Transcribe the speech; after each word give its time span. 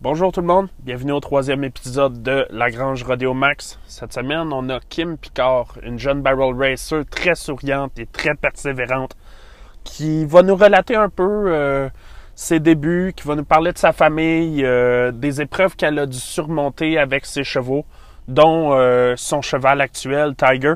Bonjour 0.00 0.30
tout 0.30 0.42
le 0.42 0.46
monde, 0.46 0.68
bienvenue 0.78 1.10
au 1.10 1.18
troisième 1.18 1.64
épisode 1.64 2.22
de 2.22 2.46
La 2.50 2.70
Grange 2.70 3.02
Rodeo 3.02 3.34
Max. 3.34 3.80
Cette 3.88 4.12
semaine, 4.12 4.52
on 4.52 4.68
a 4.68 4.78
Kim 4.78 5.18
Picard, 5.18 5.76
une 5.82 5.98
jeune 5.98 6.22
barrel 6.22 6.54
racer 6.54 7.04
très 7.10 7.34
souriante 7.34 7.98
et 7.98 8.06
très 8.06 8.36
persévérante, 8.36 9.16
qui 9.82 10.24
va 10.24 10.44
nous 10.44 10.54
relater 10.54 10.94
un 10.94 11.08
peu 11.08 11.46
euh, 11.48 11.88
ses 12.36 12.60
débuts, 12.60 13.12
qui 13.16 13.26
va 13.26 13.34
nous 13.34 13.44
parler 13.44 13.72
de 13.72 13.78
sa 13.78 13.92
famille, 13.92 14.64
euh, 14.64 15.10
des 15.10 15.40
épreuves 15.40 15.74
qu'elle 15.74 15.98
a 15.98 16.06
dû 16.06 16.18
surmonter 16.18 16.96
avec 16.96 17.26
ses 17.26 17.42
chevaux, 17.42 17.84
dont 18.28 18.74
euh, 18.74 19.14
son 19.16 19.42
cheval 19.42 19.80
actuel, 19.80 20.36
Tiger. 20.36 20.74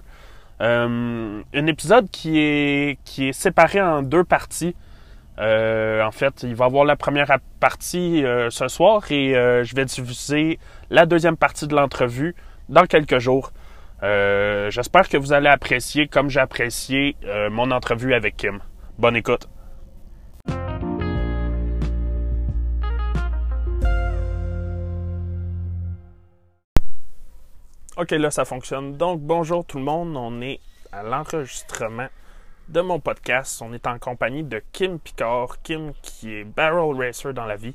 un 0.58 1.44
épisode 1.68 2.10
qui 2.10 2.40
est, 2.40 2.98
qui 3.04 3.28
est 3.28 3.32
séparé 3.32 3.80
en 3.80 4.02
deux 4.02 4.24
parties. 4.24 4.74
Euh, 5.38 6.02
en 6.02 6.10
fait, 6.10 6.42
il 6.42 6.54
va 6.54 6.66
avoir 6.66 6.84
la 6.84 6.96
première 6.96 7.38
partie 7.58 8.24
euh, 8.24 8.50
ce 8.50 8.68
soir 8.68 9.10
et 9.10 9.34
euh, 9.34 9.64
je 9.64 9.74
vais 9.74 9.84
diffuser 9.84 10.58
la 10.90 11.06
deuxième 11.06 11.36
partie 11.36 11.66
de 11.66 11.74
l'entrevue 11.74 12.34
dans 12.68 12.84
quelques 12.86 13.18
jours. 13.18 13.52
J'espère 14.02 15.08
que 15.08 15.16
vous 15.16 15.32
allez 15.32 15.48
apprécier 15.48 16.08
comme 16.08 16.28
j'ai 16.28 16.40
apprécié 16.40 17.16
mon 17.52 17.70
entrevue 17.70 18.14
avec 18.14 18.36
Kim. 18.36 18.58
Bonne 18.98 19.14
écoute. 19.14 19.48
Ok, 27.96 28.10
là 28.10 28.30
ça 28.32 28.44
fonctionne. 28.44 28.96
Donc 28.96 29.20
bonjour 29.20 29.64
tout 29.64 29.78
le 29.78 29.84
monde, 29.84 30.16
on 30.16 30.40
est 30.40 30.58
à 30.90 31.04
l'enregistrement 31.04 32.08
de 32.72 32.80
mon 32.80 33.00
podcast. 33.00 33.60
On 33.60 33.74
est 33.74 33.86
en 33.86 33.98
compagnie 33.98 34.42
de 34.42 34.62
Kim 34.72 34.98
Picard. 34.98 35.60
Kim 35.62 35.92
qui 36.00 36.32
est 36.32 36.44
barrel 36.44 36.96
racer 36.96 37.34
dans 37.34 37.44
la 37.44 37.56
vie. 37.56 37.74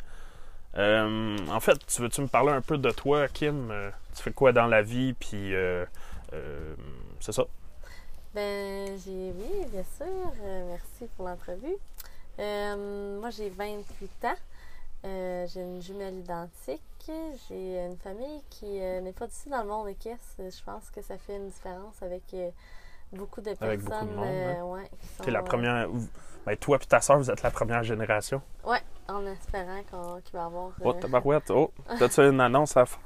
Euh, 0.75 1.37
en 1.49 1.59
fait, 1.59 1.77
tu 1.85 2.01
veux-tu 2.01 2.21
me 2.21 2.27
parler 2.27 2.51
un 2.51 2.61
peu 2.61 2.79
de 2.79 2.89
toi, 2.89 3.27
Kim? 3.27 3.69
Euh, 3.69 3.91
tu 4.15 4.23
fais 4.23 4.31
quoi 4.31 4.51
dans 4.51 4.65
la 4.65 4.81
vie? 4.81 5.13
Puis, 5.13 5.53
euh, 5.53 5.85
c'est 7.19 7.31
ça? 7.31 7.43
Ben, 8.33 8.97
j'ai, 9.05 9.33
oui, 9.37 9.65
bien 9.71 9.83
sûr. 9.83 10.33
merci 10.67 11.05
pour 11.15 11.27
l'entrevue. 11.27 11.77
moi, 12.39 13.29
j'ai 13.29 13.49
28 13.49 14.25
ans. 14.25 14.35
j'ai 15.03 15.61
une 15.61 15.81
jumelle 15.81 16.15
identique. 16.15 16.81
J'ai 17.47 17.85
une 17.85 17.97
famille 17.97 18.41
qui 18.49 18.65
n'est 18.65 19.13
pas 19.13 19.27
d'ici 19.27 19.47
dans 19.49 19.61
le 19.61 19.69
monde 19.69 19.89
équestre. 19.89 20.37
Je 20.39 20.63
pense 20.63 20.89
que 20.89 21.03
ça 21.03 21.19
fait 21.19 21.35
une 21.35 21.49
différence 21.49 22.01
avec 22.01 22.23
beaucoup 23.13 23.41
de 23.41 23.53
personnes. 23.53 23.67
Avec 23.67 23.81
beaucoup 23.81 24.05
de 24.05 24.11
monde, 24.11 24.27
hein. 24.27 24.63
ouais, 24.63 24.89
qui 25.23 25.31
la 25.31 25.41
première. 25.41 25.87
Ben, 26.45 26.55
toi 26.55 26.77
et 26.81 26.85
ta 26.85 27.01
soeur, 27.01 27.17
vous 27.17 27.29
êtes 27.29 27.43
la 27.43 27.51
première 27.51 27.83
génération. 27.83 28.41
Oui, 28.65 28.77
en 29.09 29.25
espérant 29.25 29.81
qu'il 29.83 30.33
va 30.33 30.43
y 30.43 30.45
avoir. 30.45 30.71
Oh, 30.81 30.91
euh... 30.91 30.93
tabarouette, 30.93 31.51
oh, 31.51 31.71
t'as-tu 31.99 32.21
une 32.21 32.39
annonce 32.39 32.77
à 32.77 32.85
faire? 32.85 33.01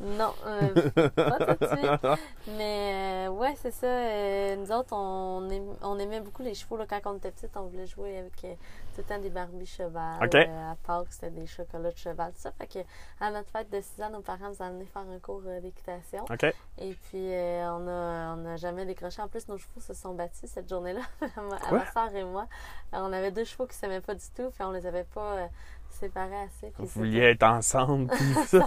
non, 0.18 0.34
euh, 0.46 1.08
pas 1.08 1.54
tout 1.54 1.64
de 1.64 1.66
suite. 1.66 2.20
Mais 2.58 3.26
euh, 3.26 3.30
ouais, 3.30 3.54
c'est 3.62 3.70
ça. 3.70 3.86
Euh, 3.86 4.56
nous 4.56 4.70
autres, 4.70 4.92
on, 4.92 5.48
on, 5.80 5.98
aimait 5.98 6.20
beaucoup 6.20 6.42
les 6.42 6.52
chevaux. 6.52 6.76
Là, 6.76 6.84
quand 6.86 7.00
on 7.06 7.16
était 7.16 7.30
petite, 7.30 7.56
on 7.56 7.68
voulait 7.68 7.86
jouer 7.86 8.18
avec 8.18 8.58
tout 8.96 9.02
le 9.02 9.14
temps 9.14 9.20
des 9.20 9.28
Barbie 9.28 9.66
cheval. 9.66 10.18
à 10.22 10.76
Pâques, 10.82 11.08
c'était 11.10 11.30
des 11.30 11.46
chocolats 11.46 11.90
de 11.90 11.98
cheval, 11.98 12.32
tout 12.32 12.40
ça. 12.40 12.52
Fait 12.52 12.66
que 12.66 12.78
à 13.20 13.30
notre 13.30 13.50
fête 13.50 13.70
de 13.70 13.78
6 13.78 14.02
ans, 14.02 14.10
nos 14.10 14.22
parents 14.22 14.48
nous 14.48 14.62
ont 14.62 14.66
amené 14.66 14.86
faire 14.86 15.02
un 15.02 15.18
cours 15.18 15.42
d'équitation. 15.60 16.24
Et 16.78 16.94
puis, 16.94 17.28
on 17.28 17.88
a, 17.88 18.32
on 18.32 18.36
n'a 18.36 18.56
jamais 18.56 18.86
décroché. 18.86 19.20
En 19.20 19.28
plus, 19.28 19.46
nos 19.48 19.58
chevaux 19.58 19.80
se 19.80 19.92
sont 19.92 20.14
battus 20.14 20.48
cette 20.50 20.68
journée-là. 20.68 21.02
ma 21.70 21.92
soeur 21.92 22.14
et 22.14 22.24
moi. 22.24 22.46
on 22.92 23.12
avait 23.12 23.30
deux 23.30 23.44
chevaux 23.44 23.66
qui 23.66 23.76
ne 23.76 23.80
s'aimaient 23.80 24.00
pas 24.00 24.14
du 24.14 24.24
tout, 24.34 24.50
puis 24.50 24.62
on 24.62 24.70
les 24.72 24.86
avait 24.86 25.04
pas 25.04 25.48
euh. 26.02 26.70
Vous 26.78 26.86
vouliez 26.86 27.22
être 27.22 27.42
ensemble, 27.42 28.08
puis 28.08 28.34
ça. 28.46 28.66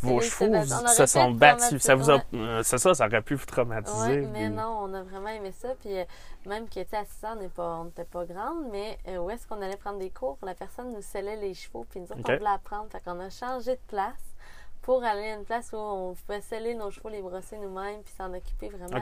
Vos 0.00 0.20
chevaux 0.20 0.64
se 0.88 1.06
sont 1.06 1.30
battus. 1.32 1.80
Ça 1.82 1.94
vous 1.94 2.10
a... 2.10 2.22
Euh, 2.34 2.62
c'est 2.62 2.78
ça, 2.78 2.94
ça 2.94 3.06
aurait 3.06 3.22
pu 3.22 3.34
vous 3.34 3.46
traumatiser. 3.46 4.22
mais 4.32 4.48
non, 4.48 4.80
on 4.82 4.94
a 4.94 5.02
vraiment 5.02 5.28
aimé 5.28 5.52
ça. 5.52 5.74
Puis 5.80 5.98
euh, 5.98 6.04
même 6.46 6.68
qui 6.68 6.80
était 6.80 6.96
à 6.96 7.04
6 7.04 7.24
ans, 7.24 7.36
on 7.58 7.84
n'était 7.84 8.04
pas, 8.04 8.24
pas 8.24 8.24
grande, 8.24 8.68
mais 8.70 8.98
où 9.18 9.30
est-ce 9.30 9.46
qu'on 9.46 9.60
allait 9.62 9.76
prendre 9.76 9.98
des 9.98 10.10
cours? 10.10 10.38
La 10.42 10.54
personne 10.54 10.92
nous 10.92 11.02
scellait 11.02 11.36
les 11.36 11.54
chevaux, 11.54 11.86
puis 11.88 12.00
nous 12.00 12.06
autres, 12.06 12.20
on 12.24 12.36
voulait 12.36 12.50
apprendre. 12.50 12.88
Fait 12.90 13.00
qu'on 13.00 13.20
a 13.20 13.30
changé 13.30 13.72
de 13.72 13.82
place 13.88 14.34
pour 14.82 15.04
aller 15.04 15.30
à 15.30 15.34
une 15.36 15.44
place 15.44 15.72
où 15.72 15.76
on 15.76 16.14
pouvait 16.14 16.40
sceller 16.40 16.74
nos 16.74 16.90
chevaux, 16.90 17.10
les 17.10 17.22
brosser 17.22 17.58
nous-mêmes, 17.58 18.02
puis 18.02 18.12
s'en 18.16 18.32
occuper 18.32 18.68
vraiment. 18.68 19.00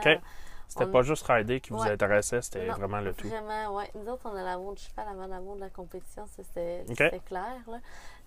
C'était 0.69 0.85
pas 0.85 1.01
juste 1.01 1.25
rider 1.27 1.59
qui 1.59 1.71
vous 1.71 1.81
intéressait, 1.81 2.41
c'était 2.41 2.67
vraiment 2.67 3.01
le 3.01 3.13
tout. 3.13 3.27
Vraiment, 3.27 3.75
oui. 3.75 3.85
Nous 3.95 4.07
autres, 4.11 4.29
on 4.31 4.35
a 4.35 4.43
l'amour 4.43 4.75
du 4.75 4.83
cheval 4.83 5.07
avant 5.09 5.25
l'amour 5.25 5.55
de 5.55 5.61
la 5.61 5.69
compétition, 5.69 6.25
c'était 6.27 6.85
clair. 7.25 7.57
Là. 7.67 7.79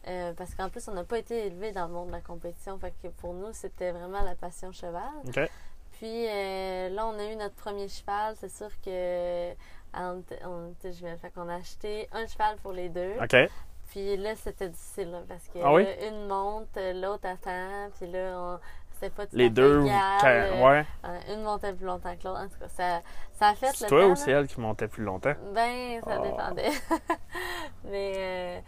Euh, 0.08 0.32
parce 0.36 0.54
qu'en 0.54 0.68
plus, 0.68 0.88
on 0.88 0.94
n'a 0.94 1.04
pas 1.04 1.18
été 1.18 1.46
élevés 1.46 1.70
dans 1.70 1.86
le 1.86 1.92
monde 1.92 2.08
de 2.08 2.12
la 2.12 2.20
compétition. 2.20 2.78
Fait 2.78 2.92
que 3.02 3.08
pour 3.08 3.34
nous, 3.34 3.52
c'était 3.52 3.92
vraiment 3.92 4.22
la 4.22 4.34
passion 4.34 4.72
cheval. 4.72 5.02
Puis 5.92 6.26
euh, 6.28 6.88
là, 6.88 7.06
on 7.06 7.18
a 7.18 7.24
eu 7.30 7.36
notre 7.36 7.54
premier 7.54 7.88
cheval. 7.88 8.34
C'est 8.40 8.50
sûr 8.50 8.70
que 8.84 9.52
on, 9.94 10.22
on, 10.44 10.74
fait 10.80 11.30
qu'on 11.34 11.48
a 11.48 11.54
acheté 11.54 12.08
un 12.12 12.26
cheval 12.26 12.56
pour 12.62 12.72
les 12.72 12.88
deux. 12.88 13.14
Puis 13.90 14.16
là, 14.16 14.34
c'était 14.34 14.70
difficile 14.70 15.14
parce 15.28 15.48
que 15.48 15.58
ah 15.62 16.08
une 16.08 16.26
monte, 16.26 16.76
l'autre 16.94 17.28
attend. 17.28 17.90
Puis 17.98 18.10
là, 18.10 18.34
on, 18.36 18.58
pas 19.10 19.24
Les 19.32 19.50
deux, 19.50 19.80
ouais. 19.80 20.86
une 21.32 21.42
montait 21.42 21.72
plus 21.72 21.86
longtemps 21.86 22.14
que 22.16 22.24
l'autre. 22.26 22.40
En 22.40 22.48
tout 22.48 22.58
cas, 22.60 22.68
ça, 22.68 23.00
ça 23.32 23.48
a 23.48 23.54
fait 23.54 23.80
le 23.80 23.88
toi 23.88 24.06
ou 24.06 24.16
c'est 24.16 24.30
elle 24.30 24.46
qui 24.46 24.60
montait 24.60 24.88
plus 24.88 25.04
longtemps? 25.04 25.34
Ben, 25.54 26.00
ça 26.04 26.18
oh. 26.18 26.22
dépendait. 26.22 26.70
Mais 27.84 28.12
euh, 28.16 28.60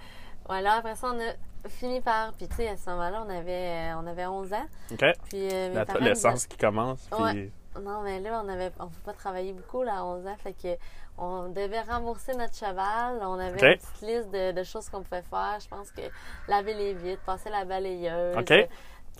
voilà, 0.46 0.74
après 0.74 0.94
ça, 0.94 1.12
on 1.12 1.20
a 1.20 1.68
fini 1.68 2.00
par. 2.00 2.32
Puis, 2.34 2.48
tu 2.48 2.56
sais, 2.56 2.68
à 2.68 2.76
ce 2.76 2.90
moment-là, 2.90 3.24
on 3.26 3.30
avait, 3.30 3.92
euh, 3.92 4.00
on 4.02 4.06
avait 4.06 4.26
11 4.26 4.52
ans. 4.52 4.66
OK. 4.92 5.04
Puis, 5.28 5.48
euh, 5.52 5.72
L'adolescence 5.72 6.46
qui 6.46 6.56
commence. 6.56 7.08
Puis... 7.10 7.52
Non, 7.82 8.02
mais 8.02 8.20
là, 8.20 8.40
on 8.44 8.48
avait, 8.48 8.70
on 8.78 8.84
ne 8.84 8.88
peut 8.88 9.00
pas 9.04 9.14
travailler 9.14 9.52
beaucoup 9.52 9.82
là, 9.82 9.98
à 9.98 10.04
11 10.04 10.26
ans. 10.28 10.36
Fait 10.38 10.52
que 10.52 10.76
on 11.18 11.48
devait 11.48 11.80
rembourser 11.80 12.34
notre 12.36 12.54
cheval. 12.54 13.18
On 13.20 13.38
avait 13.38 13.72
une 13.72 13.78
petite 13.78 14.00
liste 14.02 14.30
de, 14.30 14.52
de 14.52 14.62
choses 14.62 14.88
qu'on 14.88 15.02
pouvait 15.02 15.22
faire. 15.22 15.58
Je 15.60 15.68
pense 15.68 15.90
que 15.90 16.02
laver 16.48 16.74
les 16.74 16.94
vitres, 16.94 17.22
passer 17.22 17.50
la 17.50 17.64
balayeuse. 17.64 18.36
OK 18.36 18.68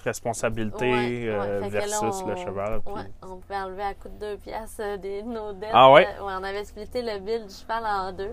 responsabilité 0.03 1.29
euh, 1.29 1.61
versus 1.69 2.25
le 2.27 2.37
cheval. 2.37 2.81
on 3.23 3.37
pouvait 3.37 3.57
enlever 3.57 3.83
à 3.83 3.95
coup 3.95 4.09
de 4.09 4.19
deux 4.19 4.37
pièces 4.37 4.79
euh, 4.81 4.97
des, 4.97 5.23
nos 5.23 5.53
dettes. 5.53 5.71
Ah 5.73 5.91
ouais? 5.93 6.07
on 6.21 6.27
avait 6.27 6.65
splitté 6.65 7.03
le 7.03 7.19
bill 7.19 7.47
du 7.47 7.55
cheval 7.55 7.85
en 7.85 8.13
deux. 8.13 8.33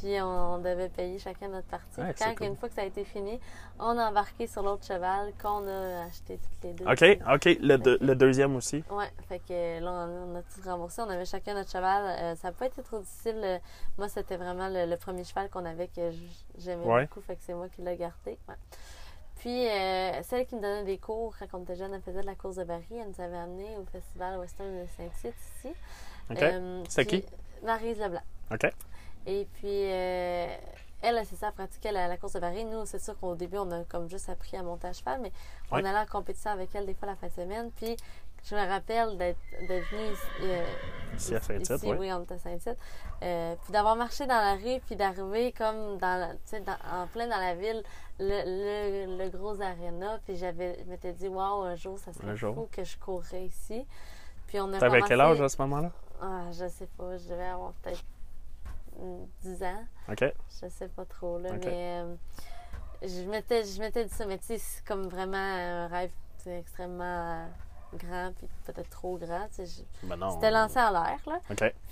Puis 0.00 0.20
on 0.22 0.58
devait 0.58 0.88
payer 0.88 1.18
chacun 1.18 1.48
notre 1.48 1.66
partie. 1.66 2.00
quand 2.18 2.44
une 2.44 2.56
fois 2.56 2.68
que 2.68 2.74
ça 2.76 2.82
a 2.82 2.84
été 2.84 3.04
fini, 3.04 3.40
on 3.80 3.98
a 3.98 4.10
embarqué 4.10 4.46
sur 4.46 4.62
l'autre 4.62 4.86
cheval 4.86 5.32
qu'on 5.42 5.66
a 5.66 6.04
acheté 6.04 6.38
toutes 6.38 6.62
les 6.62 6.72
deux. 6.72 6.84
OK, 6.84 7.18
OK. 7.34 7.58
Le, 7.60 7.98
le 8.00 8.14
deuxième 8.14 8.54
aussi? 8.54 8.84
Oui. 8.90 9.04
Fait 9.28 9.40
que 9.40 9.80
là, 9.80 10.06
on, 10.08 10.36
a 10.36 10.42
tout 10.42 10.60
remboursé. 10.64 11.02
On 11.02 11.10
avait 11.10 11.24
chacun 11.24 11.54
notre 11.54 11.72
cheval. 11.72 12.04
Euh, 12.04 12.36
ça 12.36 12.48
n'a 12.48 12.52
pas 12.52 12.66
été 12.66 12.80
trop 12.82 13.00
difficile. 13.00 13.60
Moi, 13.96 14.08
c'était 14.08 14.36
vraiment 14.36 14.68
le, 14.70 14.94
premier 14.96 15.24
cheval 15.24 15.48
qu'on 15.50 15.64
avait 15.64 15.88
que 15.88 16.12
j'aimais 16.58 16.84
beaucoup. 16.84 17.20
Fait 17.20 17.34
que 17.34 17.42
c'est 17.42 17.54
moi 17.54 17.68
qui 17.68 17.82
l'ai 17.82 17.96
gardé. 17.96 18.38
Puis, 19.38 19.68
euh, 19.68 20.22
celle 20.22 20.46
qui 20.46 20.56
me 20.56 20.60
donnait 20.60 20.84
des 20.84 20.98
cours 20.98 21.34
quand 21.38 21.58
on 21.58 21.62
était 21.62 21.76
jeune, 21.76 21.94
elle 21.94 22.02
faisait 22.02 22.22
de 22.22 22.26
la 22.26 22.34
course 22.34 22.56
de 22.56 22.64
Barry. 22.64 22.84
Elle 22.90 23.08
nous 23.08 23.20
avait 23.20 23.36
amené 23.36 23.76
au 23.76 23.84
Festival 23.84 24.38
Western 24.38 24.82
de 24.82 24.86
Saint-Tite 24.96 25.34
ici. 25.56 25.74
OK. 26.30 26.42
Euh, 26.42 26.84
c'est 26.88 27.06
qui? 27.06 27.24
Marise 27.62 27.98
Leblanc. 28.00 28.22
OK. 28.50 28.66
Et 29.26 29.46
puis, 29.54 29.68
euh, 29.68 30.48
elle, 31.02 31.24
c'est 31.24 31.36
ça, 31.36 31.48
elle 31.48 31.52
pratiquait 31.52 31.92
la, 31.92 32.16
course 32.16 32.32
de 32.32 32.40
Barry. 32.40 32.64
Nous, 32.64 32.84
c'est 32.86 33.00
sûr 33.00 33.16
qu'au 33.18 33.36
début, 33.36 33.58
on 33.58 33.70
a 33.70 33.84
comme 33.84 34.08
juste 34.08 34.28
appris 34.28 34.56
à 34.56 34.62
monter 34.62 34.88
à 34.88 34.92
cheval, 34.92 35.20
mais 35.22 35.30
on 35.70 35.76
allait 35.76 35.98
en 35.98 36.06
compétition 36.06 36.50
avec 36.50 36.74
elle 36.74 36.86
des 36.86 36.94
fois 36.94 37.06
la 37.06 37.14
fin 37.14 37.28
de 37.28 37.32
semaine. 37.32 37.70
Puis, 37.76 37.96
je 38.48 38.54
me 38.54 38.66
rappelle 38.66 39.16
d'être 39.18 39.38
venue 39.60 40.14
ici, 41.16 41.34
à 41.34 41.40
Saint-Tite. 41.40 41.82
Oui. 41.82 41.96
oui, 41.98 42.12
on 42.12 42.22
était 42.22 42.34
à 42.34 42.38
Saint-Tite. 42.38 42.78
puis 43.20 43.72
d'avoir 43.72 43.96
marché 43.96 44.26
dans 44.26 44.34
la 44.34 44.54
rue, 44.54 44.80
puis 44.86 44.96
d'arriver 44.96 45.52
comme 45.52 45.98
dans, 45.98 46.36
dans, 46.52 46.78
en 46.92 47.06
plein 47.08 47.26
dans 47.26 47.38
la 47.38 47.54
ville 47.54 47.82
le, 48.18 49.16
le, 49.18 49.28
gros 49.28 49.60
aréna. 49.60 50.18
Puis 50.24 50.36
j'avais, 50.36 50.78
je 50.80 50.90
m'étais 50.90 51.12
dit, 51.12 51.28
waouh, 51.28 51.62
un 51.62 51.74
jour, 51.74 51.98
ça 51.98 52.12
serait 52.12 52.36
fou 52.36 52.68
que 52.70 52.84
je 52.84 52.98
courrais 52.98 53.44
ici. 53.44 53.86
Puis 54.46 54.60
on 54.60 54.72
a 54.72 54.78
T'avais 54.78 55.02
quel 55.02 55.20
âge 55.20 55.40
à 55.40 55.48
ce 55.48 55.60
moment-là? 55.62 55.92
Ah, 56.20 56.50
je 56.50 56.66
sais 56.68 56.88
pas. 56.96 57.16
Je 57.16 57.28
devais 57.28 57.46
avoir 57.46 57.72
peut-être 57.74 58.04
10 59.42 59.62
ans. 59.62 59.84
OK. 60.08 60.24
Je 60.62 60.68
sais 60.68 60.88
pas 60.88 61.04
trop, 61.04 61.38
là. 61.38 61.50
Mais 61.52 62.02
euh, 62.02 62.14
je 63.02 63.28
m'étais, 63.28 63.64
je 63.64 63.78
m'étais 63.80 64.06
dit 64.06 64.14
ça. 64.14 64.26
Mais 64.26 64.38
tu 64.38 64.46
sais, 64.46 64.58
c'est 64.58 64.84
comme 64.84 65.06
vraiment 65.06 65.36
un 65.36 65.86
rêve 65.86 66.10
extrêmement 66.46 67.46
grand 67.96 68.32
puis 68.36 68.48
peut-être 68.66 68.90
trop 68.90 69.16
grand. 69.16 69.48
Ben 70.02 70.30
C'était 70.30 70.50
lancé 70.50 70.78
en 70.78 70.90
l'air, 70.90 71.18
là. 71.26 71.40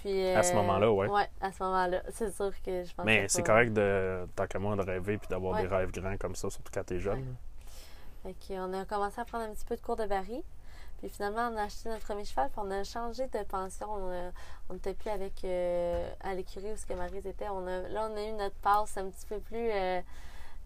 Puis, 0.00 0.28
à 0.28 0.42
ce 0.42 0.52
euh, 0.52 0.56
moment-là, 0.56 0.92
oui. 0.92 1.06
Oui, 1.10 1.22
à 1.40 1.52
ce 1.52 1.62
moment-là. 1.62 2.02
C'est 2.10 2.34
sûr 2.34 2.50
que 2.62 2.84
je 2.84 2.94
pense 2.94 3.06
Mais 3.06 3.26
c'est 3.28 3.42
correct, 3.42 3.72
de, 3.72 4.26
tant 4.36 4.46
que 4.46 4.58
moi, 4.58 4.76
de 4.76 4.82
rêver 4.82 5.18
puis 5.18 5.28
d'avoir 5.28 5.60
des 5.60 5.66
rêves 5.66 5.90
grands 5.90 6.16
comme 6.16 6.34
ça, 6.34 6.50
surtout 6.50 6.70
quand 6.72 6.84
t'es 6.84 6.98
jeune. 6.98 7.36
Fait 8.22 8.58
on 8.58 8.72
a 8.72 8.84
commencé 8.84 9.20
à 9.20 9.24
prendre 9.24 9.44
un 9.44 9.52
petit 9.52 9.64
peu 9.64 9.76
de 9.76 9.80
cours 9.80 9.96
de 9.96 10.06
baril. 10.06 10.42
Puis 10.98 11.10
finalement, 11.10 11.50
on 11.52 11.56
a 11.58 11.64
acheté 11.64 11.90
notre 11.90 12.04
premier 12.04 12.24
cheval, 12.24 12.48
puis 12.48 12.60
on 12.64 12.70
a 12.70 12.82
changé 12.82 13.26
de 13.28 13.42
pension. 13.44 13.86
On 14.68 14.74
n'était 14.74 14.94
plus 14.94 15.10
avec 15.10 15.44
euh, 15.44 16.10
à 16.20 16.34
l'écurie 16.34 16.72
où 16.72 16.76
ce 16.76 16.86
que 16.86 16.94
Marie 16.94 17.18
était. 17.18 17.48
On 17.50 17.66
a, 17.66 17.88
là, 17.88 18.08
on 18.10 18.16
a 18.16 18.22
eu 18.22 18.32
notre 18.32 18.56
passe 18.56 18.96
un 18.96 19.10
petit 19.10 19.26
peu 19.26 19.38
plus... 19.38 19.70
Euh, 19.70 20.00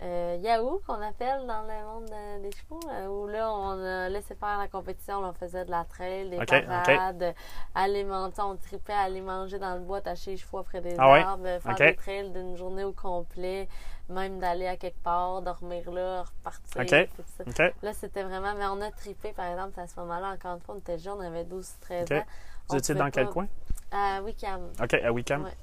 euh, 0.03 0.39
Yahoo, 0.41 0.81
qu'on 0.87 1.01
appelle 1.03 1.47
dans 1.47 1.63
le 1.63 1.85
monde 1.85 2.43
des 2.43 2.51
chevaux, 2.53 2.81
euh, 2.91 3.07
où 3.09 3.27
là, 3.27 3.53
on 3.53 3.85
a 3.85 4.09
laissé 4.09 4.35
faire 4.35 4.59
la 4.59 4.69
compétition. 4.69 5.19
On 5.19 5.33
faisait 5.35 5.65
de 5.65 5.71
la 5.71 5.85
trail, 5.85 6.31
des 6.31 6.39
Ok, 6.39 6.65
parades, 6.67 7.35
aller 7.75 8.07
on 8.11 8.57
tripait 8.57 8.93
aller 8.93 9.21
manger 9.21 9.59
dans 9.59 9.75
le 9.75 9.81
bois, 9.81 9.99
attacher 9.99 10.33
les 10.33 10.37
chevaux 10.39 10.59
après 10.59 10.81
des 10.81 10.97
Ah 10.99 11.13
ouais? 11.13 11.23
arbres, 11.23 11.61
faire 11.61 11.75
des 11.75 11.97
trails 11.97 12.31
d'une 12.31 12.57
journée 12.57 12.85
au 12.85 12.93
complet, 12.93 13.69
même 14.09 14.39
d'aller 14.39 14.67
à 14.67 14.77
quelque 14.77 15.03
part, 15.03 15.43
dormir 15.43 15.91
là, 15.91 16.23
repartir. 16.23 17.09
Tout 17.17 17.23
ça. 17.55 17.71
Là, 17.83 17.93
c'était 17.93 18.23
vraiment. 18.23 18.55
Mais 18.57 18.67
on 18.67 18.81
a 18.81 18.91
trippé, 18.91 19.33
par 19.33 19.47
exemple, 19.47 19.79
à 19.79 19.87
ce 19.87 19.99
moment-là, 20.01 20.33
encore 20.33 20.55
une 20.55 20.61
fois, 20.61 20.75
on 20.77 20.79
était 20.79 20.99
jeunes, 20.99 21.19
on 21.19 21.21
avait 21.21 21.45
12-13 21.45 22.05
Ok. 22.05 22.13
ans. 22.13 22.25
Vous 22.69 22.77
étiez 22.77 22.95
dans 22.95 23.11
quel 23.11 23.29
coin? 23.29 23.49
À 23.91 24.23
Wickham. 24.23 24.71
OK, 24.81 24.95
à 24.95 25.13
Wickham. 25.13 25.45
Ouais. 25.45 25.57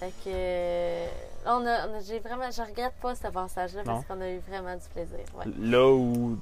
Fait 0.00 0.12
que. 0.24 0.28
euh, 0.28 1.06
on 1.46 1.64
a, 1.66 1.88
on 1.88 1.94
a- 1.94 2.00
j'ai 2.00 2.18
vraiment. 2.18 2.50
Je 2.50 2.62
regrette 2.62 2.94
pas 3.00 3.14
ce 3.14 3.28
passage-là 3.28 3.82
parce 3.84 4.04
qu'on 4.04 4.20
a 4.20 4.28
eu 4.30 4.38
vraiment 4.38 4.74
du 4.74 4.86
plaisir. 4.92 5.18
Ouais. 5.38 5.44
Là 5.58 5.88
où 5.90 6.38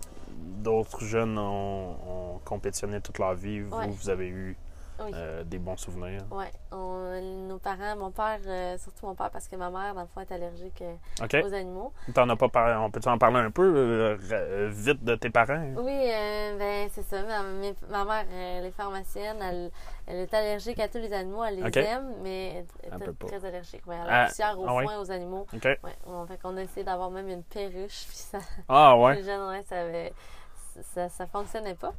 d'autres 0.63 1.05
jeunes 1.05 1.39
ont, 1.39 1.91
ont 2.35 2.41
compétitionné 2.45 3.01
toute 3.01 3.19
leur 3.19 3.35
vie, 3.35 3.61
vous, 3.61 3.77
Ouais. 3.77 3.87
vous 3.89 4.11
avez 4.11 4.29
eu 4.29 4.57
Oui. 5.01 5.11
euh, 5.15 5.43
des 5.45 5.59
bons 5.59 5.77
souvenirs. 5.77 6.23
On- 6.31 7.21
nos 7.49 7.59
parents, 7.59 7.97
mon 7.97 8.11
père, 8.11 8.39
euh, 8.47 8.77
surtout 8.79 9.07
mon 9.07 9.15
père, 9.15 9.31
parce 9.31 9.49
que 9.49 9.57
ma 9.57 9.71
mère, 9.71 9.95
dans 9.95 10.03
le 10.03 10.07
fond, 10.09 10.21
est 10.21 10.33
allergique 10.33 10.83
euh, 10.83 11.43
aux 11.43 11.55
animaux. 11.55 11.93
T'en 12.13 12.29
as 12.29 12.37
pas 12.37 12.49
parlé. 12.49 12.75
On 12.77 12.91
peut 12.91 13.01
en 13.07 13.19
parler 13.19 13.39
un 13.39 13.51
peu 13.51 14.17
vite 14.71 15.05
de 15.05 15.15
tes 15.15 15.31
parents? 15.31 15.65
Oui, 15.77 16.09
ben 16.59 16.89
c'est 16.93 17.03
ça. 17.03 17.23
Ma, 17.91 18.05
mère, 18.05 18.25
elle 18.33 18.67
est 18.67 18.71
pharmacienne. 18.73 19.37
Elle, 19.43 19.71
elle 20.07 20.17
est 20.17 20.35
allergique 20.35 20.79
à 20.81 20.89
tous 20.89 20.99
les 20.99 21.13
animaux. 21.13 21.45
Elle 21.45 21.63
les 21.63 21.79
aime, 21.79 22.15
mais 22.23 22.65
elle 22.83 23.03
est 23.03 23.27
très 23.27 23.45
allergique. 23.45 23.87
Ouais, 23.87 23.97
elle 24.01 24.09
Ah, 24.09 24.23
a 24.23 24.27
poussière 24.27 24.59
aux 24.59 24.65
ah 24.67 24.75
ouais? 24.75 24.85
foins, 24.85 25.01
aux 25.01 25.11
animaux. 25.11 25.47
OK. 25.55 25.65
Ouais, 25.65 25.79
on, 26.07 26.27
fait 26.27 26.41
qu'on 26.41 26.57
a 26.57 26.63
essayé 26.63 26.85
d'avoir 26.85 27.11
même 27.11 27.29
une 27.29 27.43
perruche. 27.43 28.07
Puis 28.09 28.17
ça, 28.17 28.39
Ah 28.69 28.97
ouais? 28.99 29.15
les 29.17 29.25
jeunes, 29.25 29.49
ouais, 29.49 29.63
ça, 29.69 29.81
avait, 29.81 30.13
ça, 30.83 31.09
ça 31.09 31.27
fonctionnait 31.27 31.75
pas. 31.75 31.93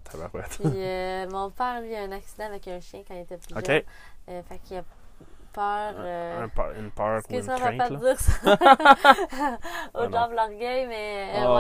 Puis 0.50 0.64
euh, 0.66 1.28
mon 1.32 1.50
père, 1.52 1.82
lui, 1.82 1.96
a 1.96 2.02
un 2.02 2.12
accident 2.12 2.46
avec 2.46 2.68
un 2.68 2.80
chien 2.80 3.02
quand 3.08 3.14
il 3.14 3.22
était 3.22 3.38
plus 3.38 3.56
Ok. 3.56 3.66
jeune. 3.66 3.82
Euh, 4.30 4.42
fait 4.44 4.60
qu'il 4.60 4.78
a 4.78 4.84
peur. 5.54 5.94
euh, 5.98 6.44
Un 6.44 6.50
peur- 6.50 6.72
une 6.78 6.92
peur 6.92 7.06
ou 7.06 7.10
une 7.12 7.18
Excuse-moi, 7.40 7.56
crainte, 7.56 7.78
pas 7.78 7.90
là? 7.90 7.98
dire 8.00 8.20
ça? 8.20 8.58
Ah 9.32 9.58
Au 9.94 10.08
non. 10.08 10.20
job 10.20 10.34
l'orgueil, 10.36 10.88
mais 10.88 11.28
euh, 11.36 11.44
Ah. 11.46 11.56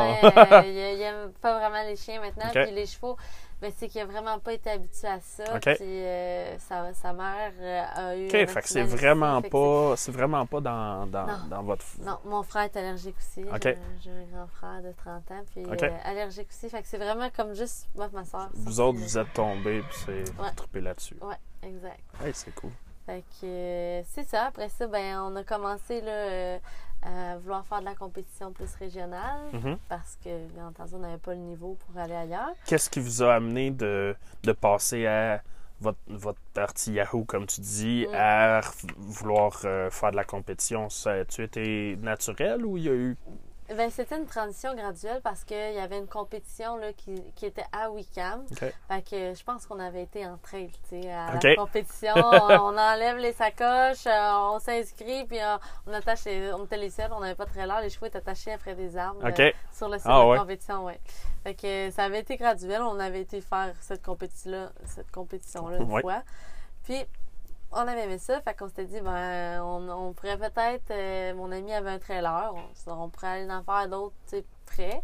ouais, 0.61 0.69
il, 0.69 0.97
il 0.97 1.01
aime 1.01 1.31
pas 1.41 1.57
vraiment 1.59 1.83
les 1.83 1.95
chiens 1.95 2.19
maintenant. 2.19 2.49
Puis 2.51 2.71
les 2.71 2.85
chevaux, 2.85 3.17
ben, 3.61 3.71
c'est 3.77 3.87
qu'il 3.87 4.01
a 4.01 4.05
vraiment 4.05 4.37
pas 4.39 4.53
été 4.53 4.69
habitué 4.69 5.07
à 5.07 5.19
ça. 5.21 5.43
Puis 5.59 5.75
euh, 5.81 6.57
sa, 6.59 6.93
sa 6.93 7.13
mère 7.13 7.51
euh, 7.59 7.83
a 7.95 8.15
eu. 8.15 8.25
OK, 8.27 8.31
fait 8.31 8.61
que 8.61 8.67
c'est 8.69 8.83
vraiment 8.83 9.41
pas, 9.41 9.93
c'est 9.95 10.11
vraiment 10.11 10.45
pas 10.45 10.59
dans, 10.61 11.05
dans, 11.07 11.25
Non. 11.25 11.37
dans 11.49 11.63
votre... 11.63 11.85
Non, 12.01 12.17
mon 12.25 12.43
frère 12.43 12.63
est 12.63 12.77
allergique 12.77 13.15
aussi. 13.17 13.45
J'ai- 14.03 14.11
un 14.11 14.25
grand 14.37 14.47
frère 14.47 14.81
de 14.83 14.91
30 14.91 15.31
ans, 15.31 15.43
puis 15.53 15.63
euh, 15.65 15.89
allergique 16.03 16.47
aussi. 16.49 16.69
Fait 16.69 16.81
que 16.81 16.87
c'est 16.87 16.97
vraiment 16.97 17.29
comme 17.35 17.53
juste 17.53 17.87
moi 17.95 18.07
et 18.11 18.15
ma 18.15 18.25
soeur. 18.25 18.49
Vous 18.53 18.79
autres, 18.79 18.99
vous 18.99 19.17
êtes 19.17 19.33
tombés, 19.33 19.81
puis 19.81 19.97
c'est 20.05 20.41
Ouais. 20.41 20.51
trippé 20.55 20.81
là-dessus. 20.81 21.15
Ouais, 21.21 21.35
exact. 21.63 21.99
Hey, 22.23 22.33
c'est 22.33 22.53
cool. 22.55 22.71
Fait 23.05 23.23
que 23.39 23.45
euh, 23.45 24.01
c'est 24.13 24.23
ça. 24.27 24.45
Après 24.45 24.67
ça, 24.69 24.87
ben 24.87 25.19
on 25.21 25.35
a 25.35 25.43
commencé 25.43 26.01
là, 26.01 26.11
euh, 26.11 26.57
vouloir 27.41 27.65
faire 27.65 27.79
de 27.81 27.85
la 27.85 27.95
compétition 27.95 28.51
plus 28.51 28.73
régionale 28.75 29.39
Mhm. 29.53 29.77
parce 29.89 30.17
que, 30.23 30.47
bien 30.53 30.67
entendu, 30.67 30.95
on 30.95 30.99
n'avait 30.99 31.17
pas 31.17 31.33
le 31.33 31.39
niveau 31.39 31.77
pour 31.85 31.99
aller 32.01 32.15
ailleurs. 32.15 32.53
Qu'est-ce 32.65 32.89
qui 32.89 32.99
vous 32.99 33.21
a 33.23 33.35
amené 33.35 33.71
de, 33.71 34.15
de 34.43 34.51
passer 34.51 35.05
à 35.05 35.41
votre, 35.81 35.99
votre 36.07 36.39
partie 36.53 36.93
Yahoo, 36.93 37.25
comme 37.25 37.45
tu 37.45 37.61
dis, 37.61 38.07
Mm. 38.09 38.15
à 38.15 38.61
vouloir 38.97 39.59
euh, 39.65 39.89
faire 39.91 40.11
de 40.11 40.15
la 40.15 40.23
compétition? 40.23 40.89
Ça 40.89 41.11
a-tu 41.11 41.43
été 41.43 41.97
naturel 42.01 42.65
ou 42.65 42.77
il 42.77 42.83
y 42.83 42.89
a 42.89 42.93
eu... 42.93 43.17
Ben, 43.73 43.89
c'était 43.89 44.17
une 44.17 44.27
transition 44.27 44.75
graduelle 44.75 45.21
parce 45.23 45.43
qu'il 45.43 45.57
y 45.73 45.79
avait 45.79 45.97
une 45.97 46.07
compétition 46.07 46.77
là, 46.77 46.93
qui, 46.93 47.19
qui 47.35 47.47
était 47.47 47.65
à 47.71 47.89
Wickham. 47.89 48.45
OK. 48.51 48.59
Fait 48.59 49.01
que 49.01 49.33
je 49.33 49.43
pense 49.43 49.65
qu'on 49.65 49.79
avait 49.79 50.03
été 50.03 50.25
en 50.27 50.37
trail, 50.37 50.69
tu 50.87 51.01
sais, 51.01 51.11
à 51.11 51.33
la 51.41 51.55
compétition. 51.55 52.13
on, 52.15 52.21
on 52.51 52.77
enlève 52.77 53.17
les 53.17 53.33
sacoches, 53.33 54.05
euh, 54.05 54.31
on 54.53 54.59
s'inscrit, 54.59 55.25
puis 55.25 55.41
euh, 55.41 55.57
on 55.87 55.93
attache 55.93 56.25
les, 56.25 56.53
on 56.53 56.65
était 56.65 56.77
les 56.77 56.91
seuls, 56.91 57.11
on 57.11 57.19
n'avait 57.21 57.33
pas 57.33 57.45
de 57.45 57.49
trailer, 57.51 57.81
les 57.81 57.89
chevaux 57.89 58.05
étaient 58.05 58.19
attachés 58.19 58.53
après 58.53 58.75
des 58.75 58.95
arbres 58.97 59.27
OK. 59.27 59.39
euh, 59.39 59.51
sur 59.73 59.89
le 59.89 59.97
site 59.97 60.07
Ah 60.09 60.21
de 60.21 60.27
ouais. 60.29 60.37
compétition, 60.37 60.85
ouais. 60.85 60.99
Fait 61.43 61.55
que 61.55 61.89
ça 61.89 62.03
avait 62.03 62.19
été 62.19 62.37
graduel, 62.37 62.83
on 62.83 62.99
avait 62.99 63.21
été 63.21 63.41
faire 63.41 63.73
cette 63.81 64.03
compétition-là, 64.03 64.69
cette 64.85 65.09
compétition-là 65.11 65.77
une 65.77 65.91
Ouais. 65.91 66.01
fois. 66.01 66.21
Puis 66.83 67.03
on 67.71 67.87
avait 67.87 68.03
aimé 68.05 68.17
ça, 68.17 68.39
fait 68.41 68.55
qu'on 68.57 68.67
s'était 68.67 68.85
dit, 68.85 69.01
ben, 69.01 69.61
on, 69.61 69.89
on 69.89 70.13
pourrait 70.13 70.37
peut-être, 70.37 70.91
euh, 70.91 71.33
mon 71.33 71.51
ami 71.51 71.73
avait 71.73 71.89
un 71.91 71.99
trailer, 71.99 72.53
on, 72.55 72.91
on 72.91 73.09
pourrait 73.09 73.41
aller 73.41 73.51
en 73.51 73.63
faire 73.63 73.89
d'autres, 73.89 74.15
tu 74.27 74.37
sais, 74.37 74.45
près. 74.65 75.01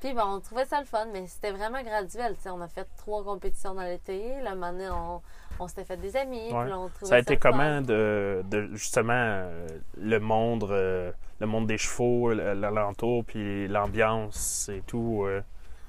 Puis 0.00 0.12
ben, 0.12 0.24
on 0.26 0.40
trouvait 0.40 0.66
ça 0.66 0.80
le 0.80 0.86
fun, 0.86 1.06
mais 1.12 1.26
c'était 1.26 1.52
vraiment 1.52 1.82
graduel, 1.82 2.34
tu 2.36 2.42
sais. 2.42 2.50
On 2.50 2.60
a 2.60 2.68
fait 2.68 2.86
trois 2.98 3.24
compétitions 3.24 3.74
dans 3.74 3.82
l'été, 3.82 4.38
là, 4.42 4.54
maintenant, 4.54 5.22
on, 5.58 5.64
on 5.64 5.68
s'était 5.68 5.84
fait 5.84 5.96
des 5.96 6.14
amis, 6.16 6.52
Ouais. 6.52 6.64
puis 6.64 6.72
on 6.74 6.88
trouvait 6.90 7.06
Ça 7.08 7.14
a 7.14 7.18
été 7.20 7.36
fun. 7.38 7.50
comment 7.50 7.80
de, 7.80 8.42
de 8.50 8.68
justement 8.74 9.12
euh, 9.14 9.66
le 9.96 10.18
monde 10.20 10.64
euh, 10.64 11.10
le 11.40 11.46
monde 11.46 11.66
des 11.66 11.78
chevaux, 11.78 12.32
l'alentour, 12.34 13.24
puis 13.24 13.66
l'ambiance 13.66 14.68
et 14.68 14.82
tout? 14.86 15.26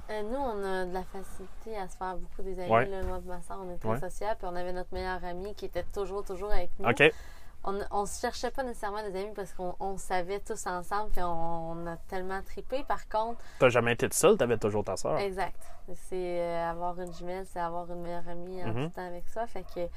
Euh, 0.09 0.21
nous, 0.23 0.37
on 0.37 0.63
a 0.63 0.85
de 0.85 0.93
la 0.93 1.03
facilité 1.03 1.77
à 1.77 1.87
se 1.87 1.97
faire 1.97 2.15
beaucoup 2.17 2.41
des 2.43 2.59
amis. 2.59 2.71
Ouais. 2.71 2.85
Là, 2.85 3.03
moi 3.03 3.19
et 3.23 3.27
ma 3.27 3.41
soeur, 3.41 3.59
on 3.61 3.69
est 3.73 3.77
très 3.77 3.89
Ouais. 3.89 4.35
Puis 4.35 4.47
on 4.47 4.55
avait 4.55 4.73
notre 4.73 4.93
meilleur 4.93 5.23
ami 5.23 5.53
qui 5.55 5.65
était 5.65 5.83
toujours, 5.93 6.23
toujours 6.23 6.51
avec 6.51 6.69
nous. 6.79 6.89
OK. 6.89 7.03
On 7.67 7.79
on 7.89 8.05
se 8.05 8.19
cherchait 8.19 8.51
pas 8.51 8.61
nécessairement 8.61 9.01
des 9.01 9.19
amis 9.19 9.33
parce 9.35 9.51
qu'on 9.53 9.75
on 9.79 9.97
savait 9.97 10.39
tous 10.39 10.67
ensemble. 10.67 11.09
Puis 11.09 11.23
on, 11.23 11.71
on 11.71 11.87
a 11.87 11.97
tellement 12.07 12.41
tripé. 12.43 12.83
Par 12.87 13.09
contre, 13.09 13.39
T'as 13.57 13.69
jamais 13.69 13.93
été 13.93 14.07
seul, 14.11 14.37
t'avais 14.37 14.57
toujours 14.59 14.83
ta 14.83 14.95
soeur. 14.95 15.17
exact. 15.17 15.59
C'est 15.93 16.41
euh, 16.41 16.69
avoir 16.69 16.99
une 17.01 17.11
jumelle, 17.13 17.45
c'est 17.47 17.59
avoir 17.59 17.91
une 17.91 18.01
meilleure 18.01 18.27
amie 18.29 18.63
en 18.63 18.67
Mhm. 18.67 18.87
tout 18.89 18.95
temps 18.95 19.07
avec 19.07 19.27
ça. 19.29 19.47
Fait 19.47 19.63
que 19.73 19.87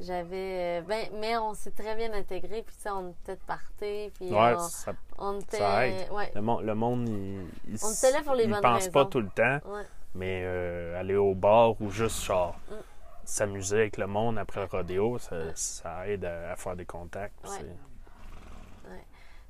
j'avais. 0.00 0.80
euh, 0.80 0.82
ben, 0.82 1.08
mais 1.20 1.36
on 1.38 1.54
s'est 1.54 1.70
très 1.70 1.94
bien 1.96 2.12
intégrés. 2.12 2.62
Puis 2.62 2.74
sais, 2.78 2.90
on 2.90 3.10
était 3.10 3.36
party. 3.46 4.10
Puis 4.14 4.30
Ouais, 4.30 4.54
on, 4.56 4.58
ça- 4.60 4.92
on 5.18 5.38
était. 5.40 5.58
ça 5.58 5.86
aide. 5.86 6.10
ouais. 6.12 6.30
le, 6.34 6.40
monde, 6.42 6.62
le 6.64 6.74
monde, 6.74 7.08
il, 7.08 7.46
il, 7.68 7.78
On 7.84 7.90
était 7.92 8.10
là 8.12 8.22
pour 8.24 8.34
les 8.34 8.44
il 8.44 8.50
bonnes 8.50 8.60
pense 8.62 8.88
pas 8.88 9.04
tout 9.06 9.20
le 9.20 9.28
temps, 9.30 9.60
Ouais. 9.66 9.82
mais 10.14 10.42
euh, 10.44 10.98
aller 10.98 11.16
au 11.16 11.34
bar 11.34 11.80
ou 11.80 11.90
juste 11.90 12.22
genre 12.24 12.56
Mm. 12.70 12.74
s'amuser 13.24 13.76
avec 13.76 13.96
le 13.98 14.06
monde 14.06 14.38
après 14.38 14.60
le 14.60 14.66
rodéo, 14.66 15.18
ça, 15.18 15.36
ça 15.54 16.08
aide 16.08 16.24
à, 16.24 16.52
à 16.52 16.56
faire 16.56 16.74
des 16.76 16.86
contacts. 16.86 17.34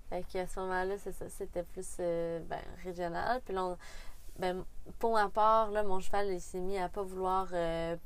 Fait 0.08 0.25
qu'à 0.25 0.47
ce 0.49 0.58
moment-là, 0.58 0.99
c'est 0.99 1.12
ça, 1.12 1.29
c'était 1.29 1.62
plus 1.62 1.87
euh, 2.00 2.41
ben, 2.49 2.58
régional. 2.82 3.40
Puis 3.45 3.54
là, 3.54 3.64
on- 3.64 3.78
ben, 4.40 4.64
pour 4.99 5.12
ma 5.12 5.28
part, 5.28 5.71
là, 5.71 5.85
mon 5.85 6.00
cheval, 6.00 6.26
il 6.33 6.40
s'est 6.40 6.59
mis 6.59 6.78
à 6.78 6.88
pas 6.88 7.02
vouloir 7.02 7.47
euh, 7.52 7.97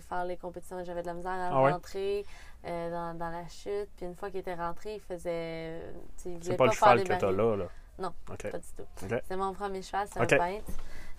faire 0.00 0.24
les 0.24 0.36
compétitions. 0.36 0.82
J'avais 0.84 1.02
de 1.02 1.06
la 1.06 1.14
misère 1.14 1.32
à 1.32 1.48
Ah 1.52 1.62
ouais? 1.62 1.72
rentrer 1.72 2.24
euh, 2.66 2.90
dans, 2.90 3.18
dans 3.18 3.30
la 3.30 3.46
chute. 3.48 3.88
Puis 3.96 4.06
une 4.06 4.14
fois 4.14 4.30
qu'il 4.30 4.40
était 4.40 4.54
rentré, 4.54 4.94
il 4.94 5.00
faisait. 5.00 5.80
il 6.26 6.42
C'est 6.42 6.56
pas 6.56 6.66
le 6.66 6.72
cheval 6.72 7.04
que 7.04 7.12
t'as 7.14 7.30
là, 7.30 7.56
là? 7.56 7.66
Non. 7.98 8.12
Pas 8.26 8.34
du 8.36 8.50
tout. 8.76 9.06
C'est 9.28 9.36
mon 9.36 9.52
premier 9.52 9.82
cheval, 9.82 10.08
c'est 10.12 10.20
un 10.20 10.26
peintre. 10.26 10.64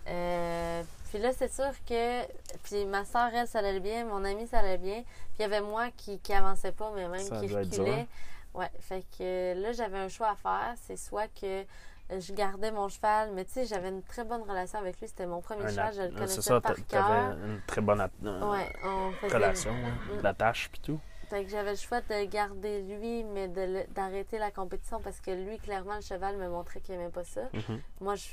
Euh, 0.08 0.84
puis 1.10 1.18
là, 1.20 1.32
c'est 1.34 1.52
sûr 1.52 1.72
que. 1.88 2.24
Puis 2.64 2.86
ma 2.86 3.06
soeur, 3.06 3.30
elle, 3.34 3.48
ça 3.48 3.60
allait 3.60 3.80
bien. 3.80 4.06
Mon 4.06 4.24
ami, 4.24 4.46
ça 4.48 4.60
allait 4.60 4.78
bien. 4.78 5.02
Puis 5.04 5.40
il 5.40 5.42
y 5.44 5.46
avait 5.46 5.62
moi 5.62 5.88
qui, 5.98 6.20
qui 6.20 6.34
avançait 6.34 6.72
pas, 6.72 6.92
mais 6.96 7.08
même 7.08 7.22
Ça 7.22 7.40
qui 7.40 7.48
reculait. 7.54 8.08
Ouais. 8.54 8.70
Fait 8.80 9.04
que 9.18 9.54
là, 9.62 9.72
j'avais 9.74 9.98
un 9.98 10.08
choix 10.10 10.30
à 10.30 10.36
faire. 10.36 10.74
C'est 10.86 10.98
soit 10.98 11.28
que 11.40 11.66
je 12.10 12.34
gardais 12.34 12.72
mon 12.72 12.88
cheval, 12.88 13.32
mais 13.34 13.46
tu 13.46 13.54
sais, 13.54 13.66
j'avais 13.66 13.90
une 13.90 14.04
très 14.04 14.24
bonne 14.24 14.42
relation 14.44 14.80
avec 14.80 15.00
lui. 15.00 15.08
C'était 15.08 15.26
mon 15.26 15.42
premier 15.42 15.64
Un 15.66 15.70
cheval, 15.70 15.94
je 15.96 16.02
le 16.04 16.10
connaissais 16.12 16.42
ça, 16.42 16.62
par 16.62 16.76
cœur. 16.88 17.36
une 17.44 17.62
très 17.68 17.82
bonne 17.82 18.02
euh, 18.02 18.52
Ouais, 18.52 18.72
on 18.84 19.12
faisait. 19.14 19.36
relation, 19.36 19.72
hein, 19.72 20.18
Mm. 20.18 20.22
d'attache 20.22 20.70
puis 20.72 20.82
tout. 20.82 21.00
Fait 21.30 21.44
que 21.44 21.50
j'avais 21.50 21.72
le 21.72 21.78
choix 21.78 22.02
de 22.02 22.26
garder 22.26 22.82
lui, 22.84 23.24
mais 23.24 23.48
d'arrêter 23.48 24.38
la 24.38 24.52
compétition 24.52 25.00
parce 25.02 25.20
que 25.20 25.32
lui, 25.32 25.58
clairement, 25.58 25.96
le 25.96 26.02
cheval 26.02 26.38
me 26.38 26.48
montrait 26.48 26.82
qu'il 26.82 26.94
aimait 26.96 27.10
pas 27.10 27.24
ça. 27.24 27.42
Mhm. 27.54 27.82
moi 28.02 28.16
je 28.16 28.26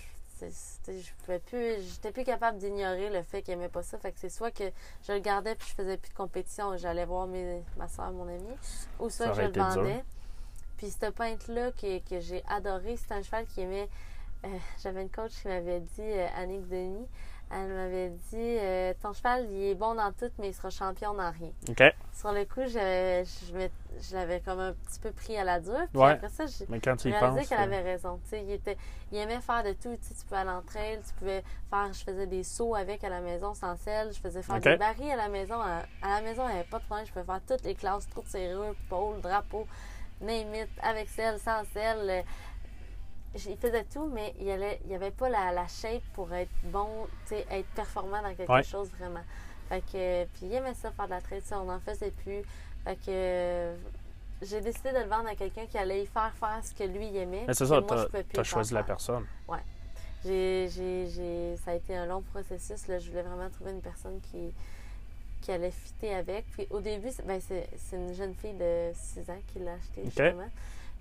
je 0.42 1.12
pouvais 1.24 1.38
plus 1.38 1.80
j'étais 1.92 2.10
plus 2.10 2.24
capable 2.24 2.58
d'ignorer 2.58 3.10
le 3.10 3.22
fait 3.22 3.42
qu'il 3.42 3.54
aimait 3.54 3.68
pas 3.68 3.84
ça 3.84 3.96
fait 3.96 4.10
que 4.10 4.18
c'est 4.18 4.28
soit 4.28 4.50
que 4.50 4.64
je 5.06 5.12
le 5.12 5.20
gardais 5.20 5.54
puis 5.54 5.68
je 5.68 5.74
faisais 5.74 5.96
plus 5.96 6.10
de 6.10 6.16
compétition 6.16 6.76
j'allais 6.76 7.04
voir 7.04 7.28
mes, 7.28 7.62
ma 7.76 7.86
soeur 7.86 8.10
mon 8.10 8.26
ami 8.26 8.48
ou 8.98 9.08
soit 9.08 9.28
que 9.28 9.34
je 9.36 9.42
le 9.42 9.48
dur. 9.50 9.62
Puis 10.82 10.90
ce 10.90 11.10
peintre 11.12 11.52
là 11.52 11.70
que, 11.70 11.98
que 12.00 12.18
j'ai 12.18 12.42
adoré 12.48 12.96
c'est 12.96 13.14
un 13.14 13.22
cheval 13.22 13.46
qui 13.46 13.60
aimait 13.60 13.88
euh, 14.44 14.48
j'avais 14.82 15.02
une 15.02 15.10
coach 15.10 15.30
qui 15.40 15.46
m'avait 15.46 15.78
dit 15.78 16.00
euh, 16.00 16.26
Annick 16.36 16.68
Denis 16.68 17.06
elle 17.52 17.68
m'avait 17.68 18.08
dit 18.08 18.56
euh, 18.58 18.92
ton 19.00 19.12
cheval 19.12 19.46
il 19.52 19.62
est 19.62 19.74
bon 19.76 19.94
dans 19.94 20.10
tout 20.10 20.30
mais 20.40 20.48
il 20.48 20.54
sera 20.54 20.70
champion 20.70 21.14
dans 21.14 21.30
rien 21.30 21.52
sur 22.12 22.32
le 22.32 22.44
coup 22.46 22.62
je, 22.66 23.24
je, 24.00 24.14
l'avais 24.16 24.40
comme 24.40 24.58
un 24.58 24.72
petit 24.72 24.98
peu 24.98 25.12
pris 25.12 25.36
à 25.36 25.44
la 25.44 25.60
dure 25.60 25.86
puis 25.92 26.00
Ouais. 26.00 26.10
après 26.10 26.30
ça 26.30 26.46
j'ai 26.46 26.64
réalisé 27.12 27.46
qu'elle 27.46 27.58
avait 27.60 27.82
raison. 27.82 28.20
Il, 28.32 28.50
était, 28.50 28.76
il 29.10 29.18
aimait 29.18 29.40
faire 29.40 29.62
de 29.62 29.72
tout. 29.72 29.96
Tu, 29.96 30.24
pouvais 30.24 30.40
aller 30.40 30.50
en 30.50 30.62
trail, 30.62 31.00
tu 31.06 31.14
pouvais 31.14 31.42
faire. 31.70 31.92
Je 31.92 32.02
faisais 32.04 32.26
des 32.26 32.42
sauts 32.42 32.74
avec 32.74 33.04
à 33.04 33.08
la 33.08 33.20
maison 33.20 33.54
sans 33.54 33.76
sel. 33.76 34.12
Je 34.12 34.18
faisais 34.20 34.42
faire 34.42 34.60
des 34.60 34.76
barils 34.76 35.10
à 35.10 35.16
la 35.16 35.28
maison. 35.28 35.60
À, 35.60 35.82
à 36.02 36.16
la 36.16 36.22
maison, 36.22 36.42
il 36.48 36.52
n'y 36.52 36.60
avait 36.60 36.68
pas 36.68 36.78
de 36.78 36.84
problème. 36.84 37.06
Je 37.06 37.12
pouvais 37.12 37.24
faire 37.24 37.40
toutes 37.46 37.64
les 37.64 37.74
classes, 37.74 38.08
trous 38.08 38.22
de 38.22 38.28
serrure, 38.28 38.74
pôle, 38.88 39.20
drapeau, 39.20 39.66
name 40.22 40.54
it, 40.54 40.68
avec 40.82 41.08
sel, 41.08 41.38
sans 41.38 41.64
sel. 41.72 41.98
Euh, 42.08 42.22
il 43.34 43.56
faisait 43.56 43.84
tout, 43.84 44.06
mais 44.12 44.34
il 44.38 44.44
n'y 44.86 44.94
avait 44.94 45.10
pas 45.10 45.28
la, 45.30 45.52
la, 45.52 45.66
shape 45.66 46.02
pour 46.12 46.32
être 46.34 46.50
bon, 46.64 47.06
être 47.30 47.68
performant 47.74 48.20
dans 48.22 48.34
quelque 48.34 48.52
Ouais. 48.52 48.62
chose 48.62 48.90
vraiment. 48.98 49.22
Fait 49.68 49.80
que, 49.80 50.24
puis 50.26 50.46
il 50.46 50.52
aimait 50.52 50.74
ça 50.74 50.90
faire 50.90 51.06
de 51.06 51.12
la 51.12 51.40
ça, 51.40 51.58
on 51.60 51.64
n'en 51.64 51.80
faisait 51.80 52.10
plus. 52.10 52.42
Fait 52.84 52.96
que 52.96 53.74
j'ai 54.42 54.60
décidé 54.60 54.92
de 54.92 54.98
le 54.98 55.06
vendre 55.06 55.28
à 55.28 55.34
quelqu'un 55.34 55.64
qui 55.66 55.78
allait 55.78 56.02
y 56.02 56.06
faire 56.06 56.32
faire 56.34 56.60
ce 56.62 56.74
que 56.74 56.84
lui 56.84 57.06
il 57.06 57.16
aimait. 57.16 57.44
Mais 57.46 57.54
c'est 57.54 57.66
ça, 57.66 57.80
plus 57.80 58.40
as 58.40 58.44
choisi 58.44 58.74
la 58.74 58.82
personne. 58.82 59.24
J'ai, 60.24 60.68
j'ai, 60.68 61.08
j'ai- 61.08 61.56
ça 61.56 61.72
a 61.72 61.74
été 61.74 61.96
un 61.96 62.06
long 62.06 62.22
processus. 62.22 62.86
Là. 62.86 62.98
Je 63.00 63.10
voulais 63.10 63.22
vraiment 63.22 63.50
trouver 63.50 63.72
une 63.72 63.80
personne 63.80 64.20
qui, 64.20 64.52
qui 65.42 65.52
allait 65.52 65.70
fitter 65.70 66.14
avec. 66.14 66.46
Puis 66.52 66.66
au 66.70 66.80
début, 66.80 67.10
c'est, 67.10 67.26
ben, 67.26 67.40
c'est, 67.46 67.68
c'est 67.76 67.96
une 67.96 68.14
jeune 68.14 68.34
fille 68.34 68.54
de 68.54 68.90
6 68.94 69.28
ans 69.30 69.38
qui 69.52 69.58
l'a 69.58 69.72
acheté, 69.74 70.02
justement. 70.04 70.48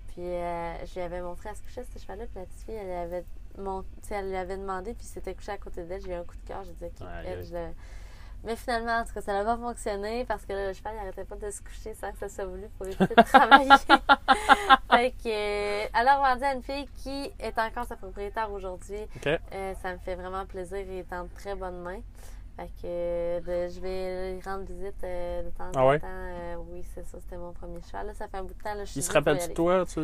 Puis 0.08 0.22
euh, 0.26 0.84
je 0.86 0.94
lui 0.94 1.00
avais 1.00 1.22
montré 1.22 1.48
à 1.48 1.54
se 1.54 1.62
coucher 1.62 1.82
ce 1.84 1.98
cheval-là. 1.98 2.26
Puis 2.26 2.34
la 2.40 2.44
petite 2.46 2.64
fille, 2.66 2.74
elle, 2.74 2.90
avait 2.92 3.24
mon, 3.58 3.82
elle 4.10 4.28
lui 4.28 4.36
avait 4.36 4.58
demandé. 4.58 4.92
Puis 4.92 5.06
s'était 5.06 5.34
couché 5.34 5.52
à 5.52 5.56
côté 5.58 5.84
d'elle. 5.84 6.02
J'ai 6.02 6.10
eu 6.10 6.14
un 6.14 6.24
coup 6.24 6.36
de 6.36 6.46
cœur. 6.46 6.62
J'ai 6.64 6.72
dit, 6.72 6.84
OK, 6.84 7.06
elle, 7.26 7.44
je 7.46 7.54
le- 7.54 7.72
Mais 8.44 8.56
finalement, 8.56 8.98
en 8.98 9.04
tout 9.04 9.14
cas, 9.14 9.20
ça 9.22 9.32
n'a 9.32 9.44
pas 9.44 9.56
fonctionné 9.56 10.24
parce 10.26 10.44
que 10.44 10.52
là, 10.52 10.66
le 10.68 10.72
cheval, 10.74 10.96
n'arrêtait 10.96 11.24
pas 11.24 11.36
de 11.36 11.50
se 11.50 11.62
coucher 11.62 11.94
sans 11.94 12.10
que 12.12 12.18
ça 12.18 12.28
soit 12.28 12.44
voulu 12.44 12.66
pour 12.76 12.86
éviter 12.86 13.06
de 13.06 13.22
travailler. 13.22 13.70
fait 14.90 15.12
que, 15.22 15.28
euh, 15.28 15.86
alors, 15.94 16.18
on 16.20 16.28
vendu 16.34 16.44
à 16.44 16.52
une 16.54 16.62
fille 16.62 16.86
qui 17.02 17.32
est 17.38 17.58
encore 17.58 17.84
sa 17.86 17.96
propriétaire 17.96 18.50
aujourd'hui. 18.52 19.00
Euh, 19.52 19.74
ça 19.80 19.92
me 19.92 19.98
fait 19.98 20.14
vraiment 20.16 20.44
plaisir. 20.44 20.78
Il 20.80 20.98
est 20.98 21.12
en 21.12 21.26
très 21.28 21.54
bonne 21.54 21.80
main. 21.82 22.00
Fait 22.56 22.66
que 22.66 22.84
euh, 22.84 23.40
de- 23.40 23.72
je 23.72 23.80
vais 23.80 24.34
lui 24.34 24.42
rendre 24.42 24.64
visite 24.64 25.02
euh, 25.04 25.42
de 25.42 25.50
temps 25.50 25.70
Ah 25.74 25.84
en 25.84 25.88
ouais? 25.88 25.98
temps. 26.00 26.06
Euh, 26.08 26.56
oui, 26.68 26.84
c'est 26.94 27.04
ça, 27.06 27.18
c'était 27.20 27.38
mon 27.38 27.52
premier 27.52 27.80
cheval. 27.80 28.06
Là, 28.08 28.14
ça 28.14 28.28
fait 28.28 28.36
un 28.36 28.42
bout 28.44 28.52
de 28.54 28.62
temps. 28.62 28.74
Là, 28.74 28.84
je 28.84 28.90
suis 28.90 29.00
Il 29.00 29.02
se 29.02 29.10
rappelle 29.12 29.38
de 29.38 29.54
toi? 29.54 29.86
Tu... 29.86 30.00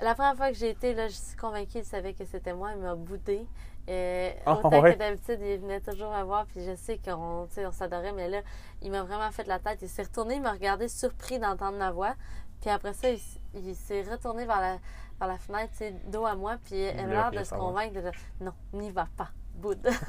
La 0.00 0.14
première 0.14 0.34
fois 0.36 0.48
que 0.50 0.56
j'ai 0.56 0.70
été, 0.70 0.92
là, 0.94 1.06
je 1.06 1.14
suis 1.14 1.36
convaincue 1.36 1.70
qu'il 1.72 1.84
savait 1.84 2.12
que 2.14 2.24
c'était 2.24 2.52
moi. 2.52 2.72
Il 2.72 2.78
m'a 2.82 2.94
boudé. 2.96 3.46
Euh, 3.88 4.30
Ah, 4.44 4.54
autant 4.58 4.80
ouais? 4.80 4.94
que 4.94 4.98
d'habitude, 4.98 5.38
il 5.40 5.58
venait 5.60 5.80
toujours 5.80 6.10
me 6.10 6.22
voir. 6.24 6.46
Puis 6.46 6.64
je 6.64 6.74
sais 6.74 6.98
qu'on 6.98 7.46
on 7.56 7.72
s'adorait, 7.72 8.12
mais 8.12 8.28
là, 8.28 8.40
il 8.82 8.90
m'a 8.90 9.02
vraiment 9.04 9.30
fait 9.30 9.46
la 9.46 9.60
tête. 9.60 9.78
Il 9.82 9.88
s'est 9.88 10.02
retourné, 10.02 10.34
il 10.36 10.42
m'a 10.42 10.52
regardé 10.52 10.88
surpris 10.88 11.38
d'entendre 11.38 11.78
ma 11.78 11.92
voix. 11.92 12.14
Puis 12.60 12.70
après 12.70 12.92
ça, 12.94 13.08
il, 13.10 13.20
il 13.54 13.76
s'est 13.76 14.02
retourné 14.02 14.46
vers 14.46 14.60
la, 14.60 14.78
vers 15.20 15.28
la 15.28 15.38
fenêtre, 15.38 15.72
dos 16.08 16.24
à 16.26 16.34
moi. 16.34 16.56
Puis 16.64 16.80
elle 16.80 16.98
a 16.98 17.02
voulait 17.02 17.14
l'air 17.14 17.30
de 17.30 17.44
se 17.44 17.50
convaincre 17.54 17.94
de 17.94 18.00
dire, 18.00 18.12
non, 18.40 18.52
n'y 18.72 18.90
va 18.90 19.06
pas. 19.16 19.28
Boude. 19.54 19.78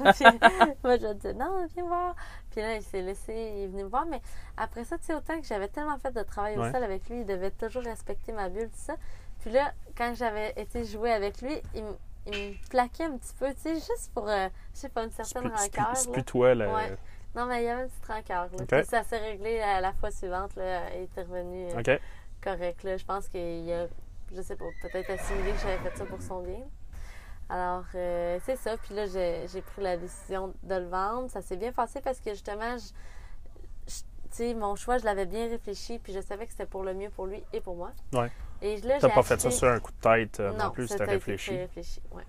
Moi, 0.84 0.96
je 0.98 1.12
dis 1.14 1.34
non, 1.34 1.66
viens 1.74 1.84
voir. 1.86 2.14
Puis 2.50 2.60
là, 2.60 2.74
il 2.76 2.82
s'est 2.82 3.02
laissé, 3.02 3.32
il 3.32 3.62
est 3.64 3.66
venu 3.68 3.84
me 3.84 3.88
voir. 3.88 4.06
Mais 4.06 4.20
après 4.56 4.84
ça, 4.84 4.98
tu 4.98 5.04
sais, 5.04 5.14
autant 5.14 5.38
que 5.40 5.46
j'avais 5.46 5.68
tellement 5.68 5.98
fait 5.98 6.10
de 6.12 6.22
travail 6.22 6.58
Ouais. 6.58 6.68
au 6.68 6.72
sol 6.72 6.82
avec 6.82 7.08
lui, 7.08 7.20
il 7.20 7.26
devait 7.26 7.50
toujours 7.50 7.82
respecter 7.82 8.32
ma 8.32 8.48
bulle, 8.48 8.68
tout 8.68 8.74
ça. 8.76 8.96
Puis 9.40 9.50
là, 9.50 9.72
quand 9.96 10.12
j'avais 10.14 10.52
été 10.56 10.84
jouer 10.84 11.12
avec 11.12 11.40
lui, 11.42 11.60
il, 11.74 11.84
me- 11.84 11.96
il 12.26 12.32
me 12.50 12.68
plaquait 12.68 13.04
un 13.04 13.16
petit 13.16 13.34
peu, 13.38 13.52
tu 13.54 13.60
sais, 13.60 13.74
juste 13.74 14.10
pour, 14.14 14.28
euh, 14.28 14.48
je 14.74 14.80
sais 14.80 14.88
pas, 14.88 15.04
une 15.04 15.10
certaine 15.12 15.48
rancœur. 15.48 15.96
c'est 15.96 16.10
plus 16.10 16.24
toi, 16.24 16.54
là. 16.54 16.72
Ouais. 16.74 16.96
Non, 17.34 17.44
mais 17.46 17.62
il 17.62 17.66
y 17.66 17.68
avait 17.68 17.82
une 17.82 17.88
petite 17.88 18.06
rancœur. 18.06 18.48
Là. 18.70 18.84
Ça 18.84 19.02
s'est 19.04 19.18
réglé 19.18 19.60
à 19.60 19.80
la 19.80 19.92
fois 19.92 20.10
suivante. 20.10 20.56
Là, 20.56 20.90
il 20.96 21.02
était 21.02 21.22
revenu 21.22 21.66
euh, 21.68 21.98
correct. 22.42 22.82
Là. 22.82 22.96
Je 22.96 23.04
pense 23.04 23.28
qu'il 23.28 23.70
a, 23.72 23.86
je 24.34 24.40
sais 24.42 24.56
pas, 24.56 24.64
peut-être 24.82 25.10
assimilé 25.10 25.52
que 25.52 25.58
j'avais 25.58 25.78
fait 25.90 25.96
ça 25.98 26.04
pour 26.06 26.20
son 26.22 26.40
bien. 26.42 26.60
Alors, 27.48 27.84
euh, 27.94 28.38
c'est 28.44 28.56
ça. 28.56 28.76
Puis 28.76 28.94
là, 28.94 29.06
j'ai 29.06 29.62
pris 29.62 29.82
la 29.82 29.96
décision 29.96 30.52
de 30.62 30.74
le 30.74 30.86
vendre. 30.86 31.30
Ça 31.30 31.42
s'est 31.42 31.56
bien 31.56 31.72
passé 31.72 32.00
parce 32.00 32.20
que 32.20 32.30
justement, 32.30 32.76
je, 32.76 32.86
je- 33.88 34.00
tu 34.02 34.06
sais, 34.30 34.54
mon 34.54 34.74
choix, 34.74 34.98
je 34.98 35.04
l'avais 35.04 35.26
bien 35.26 35.48
réfléchi. 35.48 35.98
Puis 35.98 36.12
je 36.12 36.20
savais 36.20 36.46
que 36.46 36.52
c'était 36.52 36.66
pour 36.66 36.82
le 36.82 36.94
mieux 36.94 37.10
pour 37.10 37.26
lui 37.26 37.42
et 37.52 37.60
pour 37.60 37.76
moi. 37.76 37.92
Ouais. 38.12 38.30
Et 38.62 38.80
là, 38.80 38.98
T'as 38.98 39.10
pas 39.10 39.22
fait 39.22 39.40
ça 39.40 39.50
sur 39.50 39.68
un 39.68 39.78
coup 39.78 39.92
de 39.92 39.96
tête 40.00 40.40
euh, 40.40 40.52
non, 40.52 40.64
non, 40.66 40.70
plus, 40.70 40.88
c'était 40.88 41.02
a 41.02 41.04
été 41.04 41.12
réfléchi. 41.12 41.56
réfléchi. 41.56 42.00
Ouais. 42.10 42.24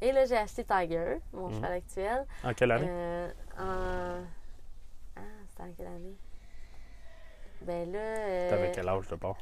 Et 0.00 0.12
là, 0.12 0.24
j'ai 0.26 0.36
acheté 0.36 0.64
Tiger, 0.64 1.18
mon 1.32 1.48
Mhm. 1.48 1.54
cheval 1.56 1.72
actuel. 1.72 2.26
En 2.44 2.54
quelle 2.54 2.70
année? 2.70 2.86
Euh, 2.88 3.30
en... 3.58 4.22
Ah, 5.16 5.20
c'était 5.50 5.62
en 5.62 5.72
quelle 5.72 5.86
année? 5.86 6.16
Ben 7.62 7.90
là. 7.92 8.48
T'avais 8.50 8.70
quel 8.72 8.88
âge 8.88 9.08
de 9.08 9.16
part? 9.16 9.36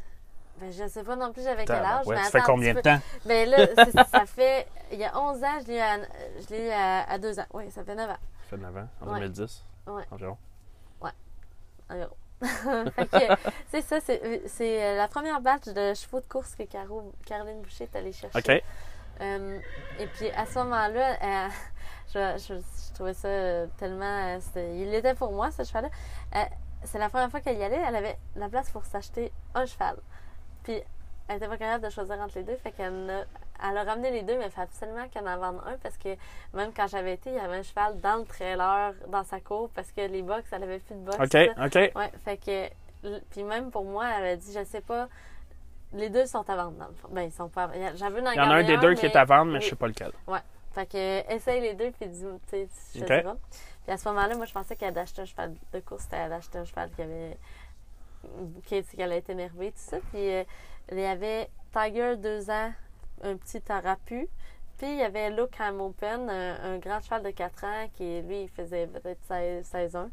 Ben, 0.59 0.71
je 0.73 0.87
sais 0.87 1.03
pas 1.03 1.17
non 1.17 1.33
plus 1.33 1.43
j'avais 1.43 1.65
quel 1.65 1.77
âge. 1.85 2.07
Ouais, 2.07 2.17
mais 2.17 2.23
ça 2.25 2.31
fait 2.31 2.43
combien 2.47 2.75
de 2.75 2.81
temps? 2.81 2.99
Ben 3.27 3.49
là, 3.49 3.67
ça 4.11 4.25
fait. 4.27 4.67
Il 4.93 4.99
y 4.99 5.05
a 5.05 5.19
11 5.19 5.43
ans, 5.45 5.59
je 5.63 5.67
l'ai 5.67 5.77
eu 5.77 5.81
à, 5.81 5.97
je 5.99 6.49
l'ai 6.55 6.67
eu 6.69 6.71
à, 6.71 7.11
à 7.11 7.19
2 7.19 7.41
ans. 7.41 7.47
Oui, 7.53 7.71
ça 7.71 7.83
fait 7.85 7.95
9 7.95 8.09
ans. 8.11 8.17
Ça 8.45 8.51
fait 8.51 8.57
9 8.59 8.77
ans, 8.77 8.89
en 9.01 9.07
Ouais. 9.09 9.21
2010 9.21 9.65
Ouais. 9.89 10.05
environ. 10.11 10.37
environ. 11.91 12.15
Fait 12.97 13.07
que, 13.07 13.35
c'est 13.71 13.81
ça, 13.83 14.01
c'est, 14.01 14.21
euh, 14.83 14.97
la 14.97 15.09
première 15.09 15.41
batch 15.41 15.65
de 15.67 15.95
chevaux 15.95 16.21
de 16.21 16.27
course 16.27 16.55
que 16.55 16.65
Caro, 16.65 17.13
Caroline 17.25 17.63
Boucher 17.63 17.85
est 17.85 17.97
allée 17.97 18.13
chercher. 18.13 18.39
OK. 18.39 18.63
Euh, 19.21 19.59
et 19.99 20.07
puis 20.09 20.29
à 20.31 20.45
ce 20.45 20.59
moment-là, 20.59 21.17
euh, 21.23 21.49
je, 22.15 22.39
je- 22.49 22.55
je 22.89 22.95
trouvais 22.95 23.15
ça 23.15 23.29
euh, 23.29 23.67
tellement. 23.79 24.37
euh, 24.57 24.75
il 24.77 24.93
était 24.95 25.15
pour 25.15 25.33
moi, 25.33 25.51
ce 25.53 25.63
cheval-là. 25.65 25.89
Euh, 26.37 26.45
c'est 26.85 26.99
la 26.99 27.09
première 27.09 27.31
fois 27.31 27.41
qu'elle 27.41 27.57
y 27.59 27.63
allait, 27.65 27.81
elle 27.87 27.97
avait 27.97 28.19
la 28.37 28.49
place 28.49 28.71
pour 28.71 28.85
s'acheter 28.85 29.33
un 29.55 29.65
cheval. 29.65 29.97
Puis 30.65 30.83
elle 31.29 31.37
n'était 31.37 31.49
pas 31.49 31.57
capable 31.57 31.85
de 31.85 31.91
choisir 31.91 32.17
entre 32.21 32.37
les 32.37 32.45
deux, 32.45 32.57
fait 32.57 32.73
qu'elle 32.73 33.09
a, 33.11 33.25
elle 33.67 33.79
a 33.79 33.85
ramené 33.85 34.11
les 34.11 34.23
deux, 34.23 34.37
mais 34.37 34.47
il 34.47 34.51
fallait 34.51 34.67
absolument 34.67 35.09
qu'elle 35.09 35.27
en 35.27 35.39
vende 35.39 35.61
un 35.67 35.77
parce 35.79 35.97
que 35.97 36.17
même 36.53 36.73
quand 36.75 36.87
j'avais 36.87 37.15
été, 37.15 37.31
il 37.31 37.37
y 37.37 37.39
avait 37.39 37.59
un 37.59 37.63
cheval 37.63 37.99
dans 38.01 38.17
le 38.17 38.25
trailer, 38.25 38.93
dans 39.09 39.25
sa 39.25 39.41
cour, 39.41 39.71
parce 39.75 39.91
que 39.93 40.03
les 40.03 40.23
box, 40.23 40.53
elle 40.53 40.65
avait 40.65 40.81
plus 40.81 40.95
de 40.95 41.01
box. 41.01 41.19
OK, 41.19 41.31
ça. 41.31 41.65
OK. 41.67 41.97
Ouais, 41.97 42.11
fait 42.25 42.37
que. 42.37 43.21
Puis 43.31 43.43
même 43.43 43.71
pour 43.71 43.85
moi, 43.85 44.07
elle 44.19 44.27
a 44.27 44.37
dit, 44.37 44.53
je 44.53 44.65
sais 44.65 44.81
pas. 44.81 45.09
Les 45.93 46.11
deux 46.11 46.27
sont 46.27 46.49
à 46.51 46.57
vendre, 46.57 46.73
dans 46.73 46.89
le 46.89 46.95
fond. 46.95 47.09
Ben, 47.11 47.23
ils 47.23 47.33
sont 47.33 47.49
pas. 47.49 47.71
J'avais 47.95 48.21
Il 48.21 48.25
y 48.25 48.41
en 48.41 48.51
a 48.51 48.55
un 48.57 48.65
des 48.65 48.77
deux 48.79 48.95
qui 48.95 49.07
est 49.07 49.17
à 49.17 49.25
vendre, 49.25 49.53
mais 49.53 49.61
je 49.61 49.71
sais 49.71 49.77
pas 49.77 49.87
lequel. 49.87 50.13
Fait 50.73 50.87
que, 50.87 51.33
essaye 51.33 51.61
les 51.61 51.75
deux, 51.75 51.93
puis 51.93 52.09
dis, 52.09 52.25
tu 52.25 52.51
sais, 52.51 52.69
je 52.97 53.03
Ok. 53.03 53.07
sais 53.07 53.23
pas. 53.23 53.37
Puis 53.85 53.93
à 53.93 53.97
ce 53.97 54.09
moment-là, 54.09 54.35
moi, 54.35 54.45
je 54.45 54.53
pensais 54.53 54.75
qu'elle 54.75 54.89
allait 54.89 55.03
acheter 55.03 55.23
un 55.23 55.25
cheval 55.25 55.55
de 55.73 55.81
course, 55.81 56.03
c'était 56.03 56.17
elle 56.17 56.33
acheter 56.33 56.59
un 56.59 56.65
cheval 56.65 56.91
qui 56.91 57.03
avait. 57.03 57.39
Qui 58.65 58.83
qui 58.83 59.03
allait 59.03 59.19
être 59.19 59.31
énervé, 59.31 59.69
tout 59.73 59.79
ça. 59.79 59.99
Puis 60.13 60.31
euh, 60.35 60.45
il 60.93 60.99
y 61.01 61.05
avait 61.05 61.49
Tiger, 61.73 62.17
deux 62.17 62.51
ans, 62.51 62.73
un 63.23 63.37
petit 63.37 63.61
Tarapu. 63.61 64.29
Puis 64.79 64.89
il 64.91 64.97
y 64.99 65.03
avait 65.03 65.31
Luke 65.31 65.55
Hamilton, 65.61 66.29
un, 66.29 66.75
un 66.75 66.79
grand 66.79 67.01
cheval 67.01 67.23
de 67.23 67.31
4 67.31 67.65
ans, 67.65 67.89
qui 67.97 68.21
lui, 68.23 68.43
il 68.43 68.49
faisait 68.49 68.87
peut-être 68.89 69.23
16, 69.29 69.65
16 69.67 69.97
ans. 69.97 70.11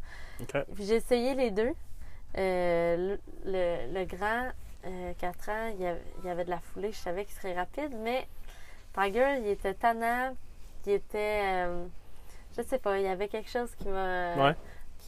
J'ai 0.80 0.96
essayé 0.96 1.34
les 1.36 1.50
deux. 1.52 1.74
Euh, 2.38 3.18
le, 3.46 3.52
le- 3.52 3.94
le 4.00 4.06
grand, 4.06 4.50
euh, 4.86 5.14
4 5.18 5.50
ans, 5.50 5.72
il 5.74 5.82
y, 5.82 5.86
avait, 5.88 6.02
il 6.20 6.28
y 6.28 6.30
avait 6.30 6.46
de 6.46 6.50
la 6.52 6.60
foulée, 6.60 6.92
je 6.92 6.98
savais 6.98 7.26
qu'il 7.26 7.34
serait 7.36 7.54
rapide, 7.56 7.96
mais 8.00 8.28
Tiger, 8.94 9.38
il 9.40 9.48
était 9.48 9.74
tannant, 9.74 10.34
il 10.86 10.94
était. 10.94 11.42
euh, 11.44 11.86
je 12.56 12.62
sais 12.62 12.78
pas, 12.80 12.98
il 13.00 13.04
y 13.04 13.08
avait 13.08 13.28
quelque 13.28 13.50
chose 13.50 13.74
qui 13.76 13.88
m'a. 13.88 14.36
Ouais. 14.36 14.56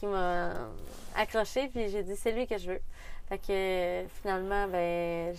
Qui 0.04 0.10
m'a 0.12 0.52
accroché, 1.16 1.68
puis 1.68 1.88
j'ai 1.88 2.02
dit 2.02 2.16
c'est 2.16 2.32
lui 2.32 2.46
que 2.46 2.58
je 2.58 2.72
veux. 2.72 2.80
Fait 3.28 3.38
que 3.38 4.04
finalement, 4.20 4.68
ben, 4.68 5.34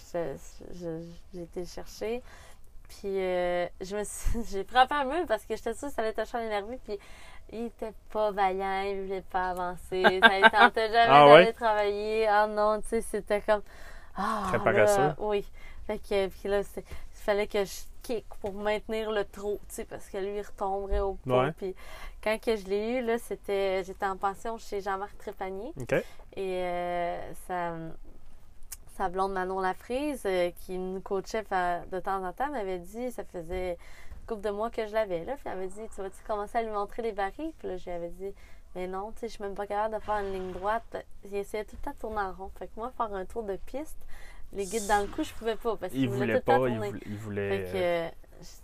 j'ai 1.34 1.42
été 1.42 1.60
le 1.62 1.66
chercher. 1.68 2.22
Puis 2.88 3.20
euh, 3.20 3.68
je 3.82 3.96
me 3.98 4.04
suis, 4.04 4.44
j'ai 4.52 4.64
frappé 4.64 4.96
un 4.96 5.06
mur 5.06 5.26
parce 5.28 5.44
que 5.46 5.56
j'étais 5.56 5.74
sûre 5.74 5.90
que 5.90 5.94
ça 5.96 6.02
allait 6.02 6.20
un 6.20 6.26
cheval 6.26 6.46
énervé. 6.46 6.80
Puis 6.84 6.98
il 7.52 7.66
était 7.66 7.94
pas 8.12 8.32
vaillant, 8.32 8.82
il 8.82 9.02
voulait 9.04 9.22
pas 9.22 9.52
avancer. 9.52 10.02
Ça 10.22 10.40
ne 10.40 10.50
tentait 10.50 10.92
jamais 10.92 11.08
Ah 11.10 11.26
d'aller 11.26 11.46
ouais? 11.46 11.54
travailler. 11.54 12.28
Ah 12.28 12.48
non, 12.48 12.82
tu 12.82 12.88
sais, 12.90 13.02
c'était 13.02 13.42
comme. 13.42 13.62
Ah, 14.16 14.44
Très 14.48 14.60
paresseux. 14.64 15.14
oui. 15.20 15.46
Fait 15.86 16.00
que, 16.00 16.28
puis 16.28 16.50
là, 16.50 16.62
il 16.78 16.84
fallait 17.12 17.48
que 17.48 17.64
je 17.64 17.72
kick 18.06 18.26
pour 18.42 18.54
maintenir 18.54 19.12
le 19.12 19.26
trot, 19.26 19.60
tu 19.68 19.76
sais, 19.76 19.86
parce 19.86 20.08
que 20.10 20.18
lui, 20.18 20.38
il 20.38 20.42
retomberait 20.42 21.00
au 21.00 21.14
pot. 21.16 21.52
Puis 21.58 21.76
quand 22.24 22.40
que 22.40 22.56
je 22.56 22.66
l'ai 22.66 23.00
eu, 23.00 23.02
là, 23.02 23.18
c'était, 23.18 23.84
j'étais 23.84 24.06
en 24.06 24.18
pension 24.18 24.58
chez 24.58 24.82
Jean-Marc 24.82 25.18
Trépanier. 25.18 25.74
Et 26.36 26.62
euh, 26.64 27.34
sa, 27.48 27.74
sa 28.96 29.10
blonde 29.10 29.34
Manon 29.34 29.60
Lafrise, 29.60 30.24
euh, 30.26 30.52
qui 30.62 30.78
nous 30.78 31.02
coachait 31.02 31.44
de 31.44 32.00
temps 32.00 32.24
en 32.24 32.32
temps, 32.32 32.50
m'avait 32.50 32.80
dit, 32.80 33.12
ça 33.12 33.24
faisait 33.24 33.72
une 33.72 34.28
couple 34.28 34.42
de 34.42 34.52
mois 34.52 34.70
que 34.70 34.86
je 34.86 34.94
l'avais 34.94 35.24
là, 35.26 35.34
puis 35.34 35.44
elle 35.46 35.56
m'avait 35.56 35.68
dit, 35.68 35.82
tu 35.94 36.02
vas-tu 36.02 36.24
commencer 36.28 36.58
à 36.60 36.62
lui 36.62 36.72
montrer 36.72 37.02
les 37.02 37.12
barils? 37.12 37.54
Puis 37.60 37.68
là, 37.68 37.78
j'avais 37.78 38.10
dit, 38.10 38.34
mais 38.76 38.88
non, 38.88 39.12
tu 39.14 39.22
sais, 39.22 39.28
je 39.30 39.34
suis 39.34 39.44
même 39.44 39.56
pas 39.56 39.66
capable 39.66 39.96
de 39.96 40.00
faire 40.02 40.18
une 40.18 40.34
ligne 40.34 40.52
droite. 40.52 41.06
Il 41.24 41.36
essayait 41.36 41.64
tout 41.64 41.78
le 41.80 41.86
temps 41.86 41.92
de 41.92 41.98
tourner 41.98 42.20
en 42.20 42.34
rond. 42.34 42.52
Fait 42.60 42.68
que 42.68 42.74
moi, 42.76 42.92
faire 42.98 43.14
un 43.14 43.26
tour 43.26 43.44
de 43.44 43.56
piste, 43.56 43.98
les 44.54 44.66
guides 44.66 44.88
dans 44.88 45.02
le 45.02 45.08
cou, 45.08 45.24
je 45.24 45.34
pouvais 45.34 45.56
pas, 45.56 45.75
parce 45.75 45.94
Il 45.94 46.00
qu'il 46.02 46.10
voulait 46.10 46.40
voulait 46.40 46.42
tout 46.42 46.52
le 46.52 46.54
temps 46.54 46.60
pas, 46.62 46.70
il 46.70 46.74
tourner. 46.75 46.88
voulait. 46.90 47.02
il 47.06 47.16
voulait, 47.18 47.50
Fait 47.66 47.72
que, 47.72 47.78
euh, 47.78 48.10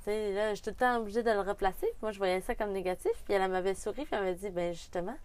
euh, 0.08 0.36
là, 0.36 0.54
j'étais 0.54 0.72
tout 0.72 0.78
le 0.80 0.86
temps 0.86 0.98
obligée 0.98 1.24
de 1.24 1.32
le 1.32 1.42
replacer. 1.42 1.88
Moi, 2.02 2.12
je 2.12 2.18
voyais 2.18 2.42
ça 2.42 2.56
comme 2.56 2.72
négatif. 2.72 3.12
Puis 3.26 3.34
elle 3.34 3.50
m'avait 3.52 3.74
souri, 3.76 4.06
puis 4.06 4.16
elle 4.16 4.24
m'a 4.24 4.34
dit, 4.34 4.50
ben 4.50 4.74
justement, 4.74 5.18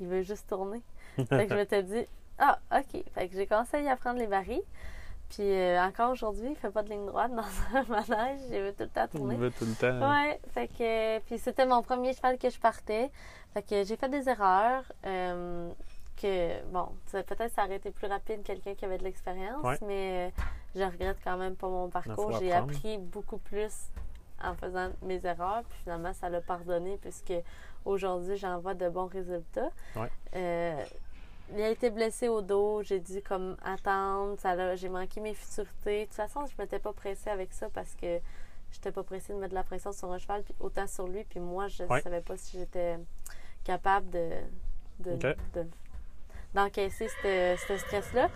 il 0.00 0.06
veut 0.08 0.22
juste 0.22 0.48
tourner. 0.48 0.82
fait 1.16 1.46
que 1.46 1.50
je 1.50 1.54
m'étais 1.54 1.82
dit, 1.82 2.06
ah, 2.38 2.58
OK. 2.74 3.02
Fait 3.14 3.28
que 3.28 3.34
j'ai 3.34 3.46
commencé 3.46 3.76
à 3.76 3.80
y 3.80 3.88
apprendre 3.88 4.18
les 4.18 4.26
barils. 4.26 4.62
Puis 5.30 5.42
euh, 5.50 5.80
encore 5.82 6.10
aujourd'hui, 6.10 6.48
il 6.50 6.56
fait 6.56 6.70
pas 6.70 6.82
de 6.82 6.90
ligne 6.90 7.06
droite 7.06 7.32
dans 7.34 7.42
un 7.78 7.84
manège. 7.84 8.40
Il 8.50 8.60
veut 8.60 8.72
tout 8.72 8.82
le 8.82 8.88
temps 8.88 9.06
il 9.14 9.18
tourner. 9.18 9.36
veut 9.36 9.50
tout 9.50 9.64
le 9.64 9.74
temps. 9.74 10.10
Ouais, 10.10 10.38
fait 10.52 10.68
que 10.68 11.18
puis 11.20 11.38
c'était 11.38 11.64
mon 11.64 11.82
premier 11.82 12.12
cheval 12.12 12.36
que 12.36 12.50
je 12.50 12.58
partais. 12.60 13.10
Fait 13.54 13.62
que 13.62 13.82
j'ai 13.84 13.96
fait 13.96 14.10
des 14.10 14.28
erreurs. 14.28 14.84
Que 16.22 16.62
bon, 16.72 16.88
peut-être 17.10 17.52
ça 17.52 17.64
aurait 17.64 17.76
été 17.76 17.90
plus 17.90 18.06
rapide 18.06 18.42
que 18.42 18.46
quelqu'un 18.48 18.74
qui 18.74 18.84
avait 18.84 18.98
de 18.98 19.04
l'expérience, 19.04 19.62
Ouais. 19.64 19.78
mais 19.86 20.30
euh, 20.38 20.42
je 20.74 20.82
regrette 20.84 21.18
quand 21.24 21.36
même 21.36 21.56
pas 21.56 21.68
mon 21.68 21.88
parcours. 21.90 22.38
J'ai 22.38 22.52
appris 22.52 22.98
beaucoup 22.98 23.38
plus 23.38 23.72
en 24.42 24.54
faisant 24.54 24.90
mes 25.02 25.24
erreurs. 25.26 25.62
Puis 25.68 25.78
finalement, 25.82 26.12
ça 26.14 26.28
l'a 26.28 26.40
pardonné 26.40 26.96
puisque 27.00 27.32
aujourd'hui, 27.84 28.36
j'en 28.36 28.58
vois 28.60 28.74
de 28.74 28.88
bons 28.88 29.06
résultats. 29.06 29.70
Ouais. 29.96 30.10
Euh, 30.36 30.82
il 31.54 31.60
a 31.60 31.68
été 31.68 31.90
blessé 31.90 32.28
au 32.28 32.40
dos, 32.40 32.82
j'ai 32.82 33.00
dû 33.00 33.20
comme 33.20 33.56
attendre, 33.62 34.38
ça 34.38 34.74
j'ai 34.76 34.88
manqué 34.88 35.20
mes 35.20 35.34
futurités. 35.34 36.00
De 36.00 36.04
toute 36.06 36.14
façon, 36.14 36.46
je 36.46 36.54
m'étais 36.60 36.78
pas 36.78 36.92
pressée 36.92 37.28
avec 37.30 37.52
ça 37.52 37.68
parce 37.68 37.94
que 37.94 38.20
j'étais 38.70 38.90
pas 38.92 39.02
pressée 39.02 39.34
de 39.34 39.38
mettre 39.38 39.50
de 39.50 39.54
la 39.56 39.64
pression 39.64 39.92
sur 39.92 40.10
un 40.10 40.18
cheval, 40.18 40.42
puis 40.44 40.54
autant 40.60 40.86
sur 40.86 41.06
lui, 41.06 41.24
puis 41.24 41.40
moi, 41.40 41.68
je 41.68 41.82
Ouais. 41.84 42.00
savais 42.00 42.22
pas 42.22 42.36
si 42.38 42.58
j'étais 42.58 42.96
capable 43.64 44.08
de, 44.10 44.30
de- 45.00 45.12
Ok. 45.12 45.36
de- 45.54 45.66
d'encaisser 46.54 47.08
ce 47.22 47.76
stress-là. 47.78 48.28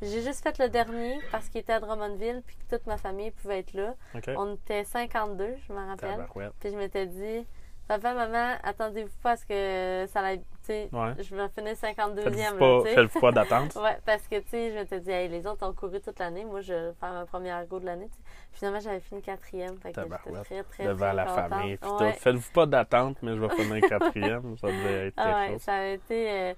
J'ai 0.00 0.20
juste 0.22 0.42
fait 0.42 0.58
le 0.58 0.68
dernier 0.68 1.18
parce 1.30 1.48
qu'il 1.48 1.60
était 1.60 1.74
à 1.74 1.80
Drummondville, 1.80 2.42
puis 2.44 2.56
que 2.56 2.76
toute 2.76 2.86
ma 2.86 2.96
famille 2.96 3.30
pouvait 3.30 3.60
être 3.60 3.72
là. 3.74 3.94
On 4.36 4.54
était 4.54 4.84
52, 4.84 5.54
je 5.68 5.72
me 5.72 5.78
rappelle. 5.86 6.26
Puis 6.58 6.70
je 6.72 6.76
m'étais 6.76 7.06
dit, 7.06 7.46
papa, 7.86 8.12
maman, 8.12 8.56
attendez-vous 8.64 9.16
pas 9.22 9.32
à 9.32 9.36
ce 9.36 9.46
que 9.46 10.10
ça 10.12 10.20
aille. 10.20 10.40
Tu 10.64 10.66
sais, 10.66 10.88
Ouais. 10.92 11.14
je 11.20 11.34
vais 11.36 11.48
finir 11.50 11.74
52e. 11.74 12.84
Faites-vous 12.84 13.20
là, 13.20 13.20
pas, 13.20 13.32
d'attente. 13.32 13.74
Ouais, 13.76 13.96
parce 14.04 14.26
que, 14.28 14.40
tu 14.40 14.48
sais, 14.50 14.70
je 14.72 14.74
m'étais 14.78 15.00
dit, 15.00 15.10
hey, 15.10 15.28
les 15.28 15.46
autres 15.46 15.64
ont 15.68 15.72
couru 15.72 16.00
toute 16.00 16.18
l'année. 16.18 16.44
Moi, 16.44 16.60
je 16.62 16.72
vais 16.74 16.92
faire 16.98 17.12
ma 17.12 17.24
première 17.26 17.64
go 17.66 17.78
de 17.78 17.86
l'année. 17.86 18.08
Finalement, 18.52 18.80
j'avais 18.80 19.00
fini 19.00 19.22
quatrième. 19.22 19.76
Fait 19.78 19.92
que 19.92 20.00
j'étais 20.02 20.42
très, 20.42 20.62
très, 20.64 20.84
devant 20.84 21.06
très 21.06 21.14
la 21.14 21.24
contente. 21.26 21.48
famille. 21.48 21.78
Ouais. 22.00 22.12
Faites-vous 22.14 22.52
pas 22.52 22.66
d'attente, 22.66 23.18
mais 23.22 23.34
je 23.36 23.40
vais 23.40 23.48
finir 23.54 23.88
quatrième. 23.88 24.56
ça 24.58 24.66
devait 24.66 25.06
être 25.08 25.14
quelque 25.16 25.28
Ah 25.28 25.40
ouais, 25.42 25.48
chose. 25.52 25.62
ça 25.62 25.74
a 25.74 25.84
été. 25.86 26.30
euh, 26.30 26.54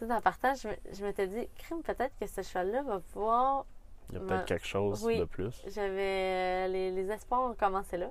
sais, 0.00 0.06
dans 0.06 0.16
le 0.16 0.20
partage, 0.20 0.60
je, 0.62 0.68
me- 0.68 0.76
je 0.92 1.04
m'étais 1.04 1.26
dit, 1.26 1.48
crime, 1.58 1.82
peut-être 1.82 2.12
que 2.20 2.26
ce 2.26 2.42
cheval-là 2.42 2.82
va 2.82 3.00
pouvoir. 3.00 3.64
Il 4.10 4.14
y 4.14 4.18
a 4.18 4.20
peut-être 4.20 4.44
quelque 4.44 4.66
chose 4.66 5.02
Oui. 5.04 5.18
de 5.18 5.24
plus. 5.24 5.62
J'avais. 5.66 6.66
euh, 6.66 6.68
les, 6.68 6.90
les 6.92 7.10
espoirs 7.10 7.42
ont 7.50 7.54
commencé 7.54 7.96
là. 7.96 8.08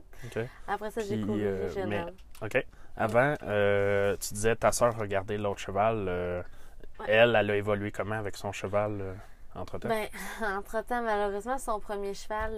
Après 0.68 0.92
ça, 0.92 1.02
j'ai 1.02 1.22
couru 1.22 1.42
euh, 1.44 1.68
régional. 1.68 2.14
OK. 2.42 2.66
Avant, 2.98 3.34
euh, 3.44 4.16
tu 4.18 4.34
disais 4.34 4.56
ta 4.58 4.72
soeur 4.74 4.98
regardait 4.98 5.38
l'autre 5.38 5.60
cheval. 5.60 6.06
euh, 6.10 6.42
Ouais. 7.00 7.06
Elle, 7.10 7.36
elle 7.36 7.52
a 7.52 7.56
évolué 7.58 7.92
comment 7.92 8.16
avec 8.16 8.38
son 8.38 8.54
cheval 8.54 9.02
euh, 9.02 9.14
entre-temps? 9.54 9.90
Ben, 9.90 10.08
entre-temps, 10.58 11.02
malheureusement, 11.02 11.58
son 11.58 11.80
premier 11.82 12.14
cheval 12.14 12.54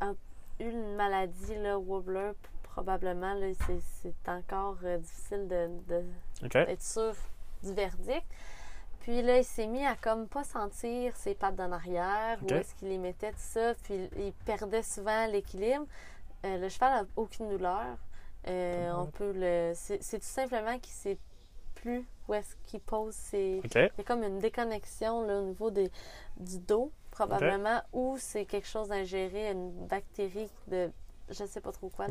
a 0.00 0.06
eu 0.60 0.70
une 0.70 0.94
maladie, 0.96 1.54
là, 1.56 1.78
Wobbler, 1.78 2.32
probablement. 2.62 3.34
Là, 3.34 3.48
c'est, 3.66 4.14
encore 4.30 4.76
difficile 4.98 5.46
de, 5.46 5.68
de- 5.88 6.04
OK. 6.46 6.52
d'être 6.52 6.82
sûr 6.82 7.12
du 7.62 7.72
verdict. 7.72 8.26
Puis 9.00 9.20
là, 9.20 9.38
il 9.38 9.44
s'est 9.44 9.66
mis 9.66 9.84
à 9.84 9.96
comme 9.96 10.28
pas 10.28 10.44
sentir 10.44 11.16
ses 11.16 11.34
pattes 11.34 11.58
en 11.58 11.72
arrière, 11.72 12.38
Ok. 12.42 12.50
où 12.50 12.54
est-ce 12.54 12.74
qu'il 12.76 12.88
les 12.88 12.98
mettait, 12.98 13.32
tout 13.32 13.38
ça. 13.38 13.74
Puis 13.82 14.08
il 14.16 14.32
perdait 14.44 14.82
souvent 14.82 15.26
l'équilibre. 15.26 15.86
Euh, 16.44 16.58
le 16.58 16.68
cheval 16.68 17.02
n'a 17.02 17.08
aucune 17.16 17.48
douleur. 17.48 17.96
Euh, 18.48 18.92
on 18.96 19.06
peut 19.06 19.32
le. 19.34 19.72
C'est, 19.74 19.98
tout 19.98 20.18
simplement 20.20 20.78
qu'il 20.78 20.92
sait 20.92 21.18
plus 21.74 22.04
où 22.28 22.34
est-ce 22.34 22.54
qu'il 22.66 22.80
pose 22.80 23.14
ses, 23.14 23.60
OK. 23.64 23.74
il 23.74 23.90
y 23.98 24.00
a 24.00 24.04
comme 24.04 24.22
une 24.22 24.38
déconnexion 24.38 25.22
là, 25.26 25.40
au 25.40 25.42
niveau 25.42 25.70
des, 25.70 25.90
du 26.36 26.58
dos, 26.60 26.92
probablement, 27.10 27.82
ou 27.92 28.16
c'est 28.18 28.44
quelque 28.44 28.68
chose 28.68 28.88
d'ingéré, 28.88 29.50
une 29.50 29.86
bactérie 29.86 30.50
de 30.68 30.90
je 31.28 31.44
sais 31.44 31.60
pas 31.60 31.72
trop 31.72 31.88
quoi. 31.88 32.06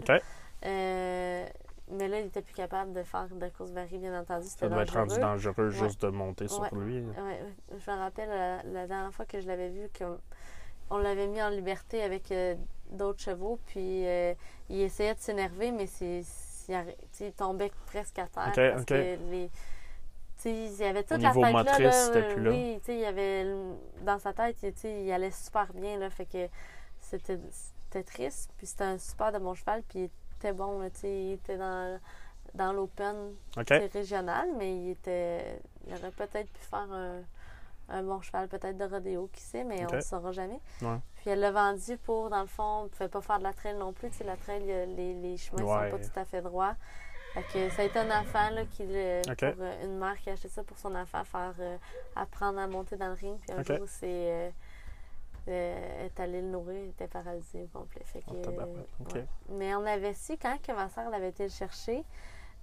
Euh, 0.66 1.48
mais 1.92 2.08
là, 2.08 2.20
il 2.20 2.28
était 2.28 2.42
plus 2.42 2.54
capable 2.54 2.94
de 2.94 3.04
faire 3.04 3.28
de 3.30 3.48
course 3.50 3.72
varie, 3.72 3.98
bien 3.98 4.20
entendu. 4.20 4.48
Ça 4.48 4.68
doit 4.70 4.84
être 4.84 4.94
rendu 4.94 5.20
dangereux. 5.20 5.70
juste 5.70 6.02
de 6.02 6.10
monter 6.10 6.48
sur 6.48 6.74
lui. 6.76 7.02
Ouais. 7.02 7.44
Je 7.78 7.92
me 7.92 7.98
rappelle 7.98 8.30
la, 8.30 8.64
la 8.64 8.88
dernière 8.88 9.14
fois 9.14 9.26
que 9.26 9.40
je 9.42 9.48
l'avais 9.48 9.70
vu, 9.70 9.90
que 9.94 10.06
on 10.90 10.98
l'avait 10.98 11.28
mis 11.28 11.42
en 11.42 11.50
liberté 11.50 12.04
avec 12.04 12.32
euh, 12.32 12.56
d'autres 12.92 13.22
chevaux, 13.22 13.60
puis 13.68 14.06
euh, 14.06 14.34
il 14.70 14.82
essayait 14.82 15.16
de 15.16 15.20
s'énerver, 15.20 15.72
mais 15.72 15.88
c'est, 15.88 16.22
il 17.20 17.32
tombait 17.34 17.72
presque 17.88 18.20
à 18.20 18.28
terre 18.28 18.48
Ok, 18.50 18.56
parce 18.56 18.86
que 18.86 18.94
les, 19.30 19.50
il 20.44 20.74
y 20.76 20.84
avait 20.84 21.04
toute 21.04 21.20
Au 21.20 21.22
la 21.22 21.32
tête 21.34 21.54
motrice, 21.54 21.80
là, 21.80 21.92
c'était 21.92 22.34
plus 22.34 22.44
là. 22.44 22.52
oui, 22.52 22.76
tu 22.80 22.86
sais, 22.88 22.94
il 22.96 23.00
y 23.02 23.06
avait 23.06 23.44
le- 23.46 23.76
dans 24.04 24.20
sa 24.20 24.34
tête, 24.34 24.58
il 24.84 25.12
allait 25.12 25.32
super 25.32 25.72
bien 25.74 25.98
là, 25.98 26.10
fait 26.10 26.26
que 26.26 26.48
c'était, 27.00 27.38
triste, 28.04 28.52
puis 28.58 28.68
c'était 28.68 28.84
un 28.86 28.98
super 28.98 29.32
de 29.32 29.40
bon 29.40 29.54
cheval, 29.54 29.84
puis 29.88 30.10
était 30.42 30.54
bon, 30.54 30.80
là, 30.80 30.88
il 31.04 31.34
était 31.34 31.58
dans 31.58 32.00
dans 32.54 32.74
l'open 32.74 33.34
régional, 33.94 34.50
mais 34.58 34.76
il 34.76 34.90
était. 34.92 35.60
Il 35.88 35.94
aurait 35.94 36.12
peut-être 36.12 36.50
pu 36.52 36.60
faire 36.62 36.88
un, 36.92 37.22
un 37.90 38.04
bon 38.04 38.20
cheval, 38.22 38.48
peut-être 38.50 38.78
de 38.78 38.84
rodéo, 38.86 39.30
qui 39.32 39.42
sait, 39.42 39.64
mais 39.64 39.86
on 39.90 39.96
ne 39.96 40.02
saura 40.02 40.32
jamais. 40.34 40.60
Ouais. 40.82 40.98
Puis 41.16 41.30
elle 41.30 41.40
l'a 41.40 41.52
vendu 41.52 41.98
pour, 41.98 42.30
dans 42.30 42.42
le 42.42 42.48
fond, 42.48 42.64
on 42.64 42.84
ne 42.84 42.90
pouvait 42.90 43.08
pas 43.10 43.22
faire 43.22 43.38
de 43.40 43.44
la 43.44 43.54
trail 43.54 43.76
non 43.76 43.94
plus. 43.94 44.10
Tu 44.10 44.18
sais, 44.18 44.24
la 44.26 44.34
y 44.60 44.72
a- 44.72 44.86
les, 44.86 45.14
les 45.14 45.38
chemins 45.38 45.62
ne 45.62 45.66
Ouais. 45.66 45.90
sont 45.92 45.98
pas 45.98 46.04
tout 46.04 46.20
à 46.20 46.26
fait 46.26 46.42
droits. 46.42 46.76
Fait 47.34 47.44
que 47.54 47.70
ça 47.70 47.84
a 47.84 47.86
été 47.86 47.98
un 48.00 48.20
enfant 48.20 48.50
là, 48.50 48.66
qui, 48.66 48.84
Ok. 48.84 49.54
pour 49.54 49.64
euh, 49.64 49.86
une 49.86 49.98
mère 49.98 50.20
qui 50.20 50.30
a 50.30 50.34
acheté 50.34 50.50
ça 50.50 50.64
pour 50.64 50.78
son 50.78 50.94
enfant, 50.96 51.24
faire 51.24 51.54
euh, 51.60 51.78
apprendre 52.18 52.60
à 52.60 52.68
monter 52.68 52.98
dans 52.98 53.08
le 53.08 53.14
ring. 53.14 53.40
Puis 53.40 53.52
un 53.56 53.62
Ok. 53.62 53.78
jour, 53.78 53.88
c'est. 53.88 54.54
Euh, 55.48 55.52
euh, 55.52 56.06
est 56.06 56.20
allé 56.20 56.42
le 56.42 56.48
nourrir, 56.50 56.90
était 56.90 57.08
paralysé 57.08 57.64
au 57.64 57.80
complet. 57.80 58.04
Fait 58.06 58.20
que, 58.20 58.26
Oh, 58.32 58.42
tabarouette. 58.42 58.88
OK. 59.00 59.14
ouais. 59.16 59.26
Mais 59.50 59.74
on 59.76 59.86
avait 59.86 60.14
su, 60.14 60.38
quand 60.38 60.62
que 60.62 60.72
ma 60.72 60.88
soeur 60.90 61.10
l'avait 61.10 61.30
été 61.30 61.44
le 61.44 61.50
chercher, 61.50 62.04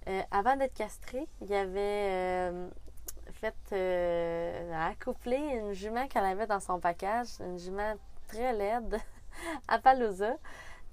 euh, 0.07 0.21
avant 0.31 0.55
d'être 0.55 0.73
castré, 0.75 1.27
il 1.41 1.47
y 1.47 1.55
avait 1.55 1.77
euh, 2.09 2.69
fait 3.33 3.55
euh, 3.73 4.73
accoupler 4.89 5.37
une 5.37 5.73
jument 5.73 6.07
qu'elle 6.07 6.23
avait 6.25 6.47
dans 6.47 6.61
son 6.61 6.79
package, 6.79 7.27
une 7.41 7.59
jument 7.59 7.95
très 8.29 8.53
laide, 8.53 8.97
à 9.67 9.79
Palooza. 9.79 10.35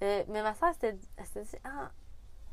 Mais 0.01 0.25
ma 0.27 0.53
soeur, 0.53 0.69
elle 0.69 0.75
s'était 0.75 0.97
elle 1.35 1.43
dit, 1.43 1.57
ah, 1.63 1.89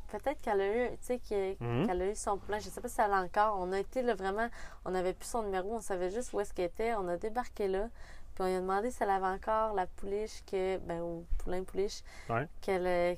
peut-être 0.07 0.41
qu'elle 0.41 0.61
a 0.61 0.67
eu, 0.85 0.89
tu 0.91 0.97
sais, 1.01 1.19
qu'elle 1.19 1.57
Mhm. 1.59 1.87
qu'elle 1.87 2.01
a 2.01 2.07
eu 2.11 2.15
son 2.15 2.37
plan. 2.37 2.57
Je 2.59 2.69
sais 2.69 2.81
pas 2.81 2.87
si 2.87 3.01
elle 3.01 3.11
l'a 3.11 3.21
encore. 3.21 3.57
On 3.59 3.71
a 3.73 3.79
été 3.79 4.01
là 4.01 4.15
vraiment, 4.15 4.47
on 4.85 4.91
n'avait 4.91 5.13
plus 5.13 5.27
son 5.27 5.43
numéro, 5.43 5.73
on 5.75 5.81
savait 5.81 6.09
juste 6.09 6.31
où 6.33 6.39
est-ce 6.39 6.53
qu'elle 6.53 6.65
était. 6.65 6.95
On 6.95 7.07
a 7.09 7.17
débarqué 7.17 7.67
là. 7.67 7.89
Puis 8.35 8.43
on 8.43 8.47
lui 8.47 8.55
a 8.55 8.59
demandé 8.61 8.91
si 8.91 9.01
elle 9.01 9.09
avait 9.09 9.25
encore 9.27 9.73
la 9.73 9.87
pouliche 9.87 10.43
que, 10.45 10.77
ben, 10.79 11.01
ou 11.01 11.25
poulain 11.37 11.63
pouliche, 11.63 12.03
Ouais. 12.29 12.47
qu'elle, 12.61 13.17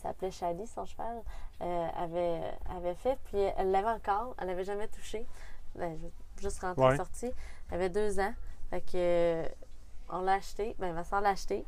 s'appelait 0.00 0.30
Shadi, 0.30 0.66
son 0.66 0.84
cheval, 0.86 1.22
euh, 1.62 1.88
avait, 1.96 2.40
avait 2.76 2.94
fait. 2.94 3.18
Puis 3.24 3.38
elle 3.38 3.70
l'avait 3.72 3.88
encore, 3.90 4.34
elle 4.38 4.46
l'avait 4.48 4.64
jamais 4.64 4.88
touché. 4.88 5.26
Ben, 5.74 5.96
ju- 5.96 6.10
juste 6.40 6.60
rentrée, 6.60 6.82
Ouais. 6.84 6.96
sortie. 6.96 7.32
Elle 7.70 7.74
avait 7.76 7.88
deux 7.90 8.18
ans. 8.20 8.32
Fait 8.70 8.80
que, 8.82 8.92
euh, 8.94 9.48
on 10.10 10.20
l'a 10.20 10.34
acheté. 10.34 10.76
Ben, 10.78 10.92
ma 10.92 11.02
soeur 11.04 11.20
l'a 11.20 11.30
acheté. 11.30 11.64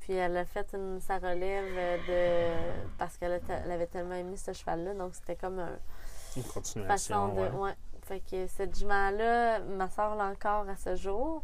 Puis 0.00 0.12
elle 0.12 0.36
a 0.36 0.44
fait 0.44 0.72
une, 0.74 1.00
sa 1.00 1.18
relève 1.18 2.06
de. 2.06 2.52
Parce 2.98 3.16
qu'elle 3.16 3.40
avait 3.48 3.86
tellement 3.86 4.14
aimé 4.14 4.36
ce 4.36 4.52
cheval-là. 4.52 4.94
Donc 4.94 5.14
c'était 5.14 5.36
comme 5.36 5.58
un, 5.58 5.78
Une 6.36 6.84
façon 6.86 7.28
de. 7.28 7.40
ouais. 7.40 7.50
Ouais. 7.50 7.74
Fait 8.06 8.20
que 8.20 8.46
cette 8.46 8.76
jument-là, 8.78 9.60
ma 9.60 9.88
soeur 9.88 10.14
l'a 10.14 10.26
encore 10.26 10.68
à 10.68 10.76
ce 10.76 10.94
jour. 10.94 11.42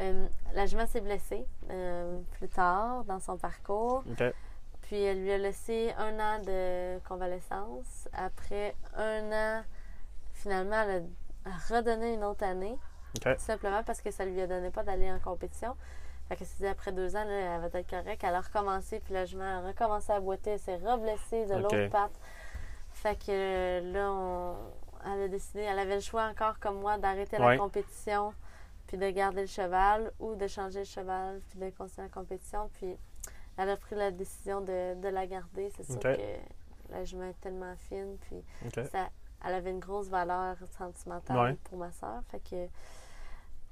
Euh, 0.00 0.26
la 0.54 0.66
jument 0.66 0.86
s'est 0.86 1.00
blessée 1.00 1.46
euh, 1.70 2.18
plus 2.32 2.48
tard 2.48 3.04
dans 3.04 3.20
son 3.20 3.36
parcours. 3.36 4.02
Puis 4.82 5.00
elle 5.02 5.20
lui 5.22 5.32
a 5.32 5.38
laissé 5.38 5.92
un 5.98 6.18
an 6.18 6.40
de 6.42 6.98
convalescence. 7.08 8.08
Après 8.12 8.74
un 8.96 9.32
an, 9.32 9.62
finalement, 10.32 10.82
elle 10.82 11.04
a 11.44 11.74
redonné 11.74 12.14
une 12.14 12.24
autre 12.24 12.44
année. 12.44 12.76
Tout 13.36 13.44
simplement 13.44 13.82
parce 13.84 14.00
que 14.02 14.10
ça 14.10 14.24
lui 14.24 14.40
a 14.40 14.46
donné 14.46 14.70
pas 14.70 14.82
d'aller 14.82 15.10
en 15.10 15.18
compétition. 15.18 15.74
Fait 16.28 16.36
s'est 16.44 16.56
dit 16.58 16.66
après 16.66 16.90
deux 16.92 17.14
ans, 17.14 17.24
là, 17.24 17.30
elle 17.64 17.70
va 17.70 17.78
être 17.78 17.88
correcte. 17.90 18.24
Elle 18.24 18.34
a 18.34 18.40
recommencé, 18.40 18.98
puis 19.00 19.14
la 19.14 19.24
jument 19.24 19.44
a 19.44 19.60
recommencé 19.60 20.12
à 20.12 20.18
boiter. 20.20 20.50
Elle 20.52 20.58
s'est 20.58 20.76
reblessée 20.76 21.46
de 21.46 21.54
l'autre 21.62 21.68
patte. 21.90 22.18
Fait 22.92 23.14
que 23.16 23.30
euh, 23.30 23.92
là, 23.92 24.10
on- 24.10 24.56
elle 25.06 25.22
a 25.22 25.28
décidé, 25.28 25.60
elle 25.60 25.78
avait 25.78 25.94
le 25.96 26.00
choix 26.00 26.24
encore 26.24 26.58
comme 26.58 26.80
moi 26.80 26.98
d'arrêter 26.98 27.36
Ouais. 27.38 27.52
la 27.52 27.58
compétition, 27.58 28.34
puis 28.86 28.96
de 28.98 29.08
garder 29.10 29.42
le 29.42 29.46
cheval, 29.46 30.12
ou 30.18 30.34
de 30.34 30.46
changer 30.46 30.80
le 30.80 30.84
cheval, 30.84 31.40
puis 31.48 31.58
de 31.58 31.70
continuer 31.70 32.06
la 32.08 32.12
compétition. 32.12 32.68
Puis 32.74 32.96
elle 33.56 33.70
a 33.70 33.76
pris 33.76 33.94
la 33.96 34.10
décision 34.10 34.60
de, 34.60 34.94
de 35.00 35.08
la 35.08 35.26
garder. 35.26 35.70
C'est 35.76 35.84
sûr 35.84 36.00
que 36.00 36.92
la 36.92 37.04
jument 37.04 37.24
est 37.28 37.40
tellement 37.40 37.74
fine, 37.88 38.16
puis 38.20 38.42
ça, 38.90 39.08
elle 39.44 39.54
avait 39.54 39.70
une 39.70 39.80
grosse 39.80 40.08
valeur 40.08 40.56
sentimentale 40.78 41.36
Ouais. 41.38 41.56
pour 41.64 41.78
ma 41.78 41.92
soeur. 41.92 42.22
Fait 42.30 42.40
que 42.40 42.66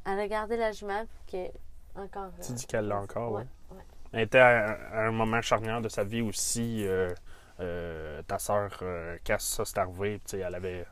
elle 0.07 0.19
a 0.21 0.29
gardé 0.29 0.57
la 0.57 0.73
jument 0.73 1.05
puis 1.27 1.53
que 1.95 2.01
encore. 2.01 2.31
Tu 2.43 2.53
euh, 2.53 2.55
dis 2.55 2.67
qu'elle 2.67 2.89
l'a 2.89 2.99
encore, 3.01 3.33
ouais. 3.33 3.47
ouais. 3.71 3.83
Elle 4.13 4.21
était 4.23 4.39
à, 4.39 4.73
à 4.93 5.01
un 5.07 5.11
moment 5.13 5.41
charnière 5.41 5.81
de 5.81 5.89
sa 5.89 6.05
vie 6.05 6.23
aussi. 6.23 6.87
euh, 6.87 7.13
euh, 7.61 8.21
ta 8.23 8.41
soeur, 8.41 8.77
euh, 8.83 9.17
quand 9.25 9.41
ça 9.41 9.63
arrivé, 9.81 10.21
elle 10.33 10.55
avait, 10.57 10.85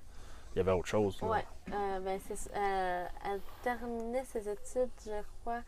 il 0.54 0.58
y 0.58 0.60
avait 0.60 0.72
autre 0.72 0.88
chose. 0.88 1.20
Ouais. 1.22 1.44
Euh, 1.72 2.00
ben, 2.00 2.18
euh, 2.56 3.06
elle 3.26 3.40
terminait 3.62 4.24
ses 4.24 4.48
études, 4.48 4.90
je 5.04 5.22
crois. 5.40 5.60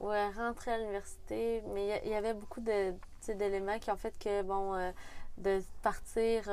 Ou 0.00 0.10
elle 0.12 0.32
rentrait 0.36 0.72
à 0.72 0.78
l'université. 0.78 1.62
Mais 1.74 2.00
il 2.04 2.10
y 2.10 2.14
avait 2.14 2.34
beaucoup 2.34 2.60
d'éléments 2.60 3.78
qui 3.78 3.90
ont 3.90 3.96
fait 3.96 4.16
que, 4.18 4.42
bon, 4.42 4.74
euh, 4.74 4.90
de 5.38 5.60
partir. 5.82 6.44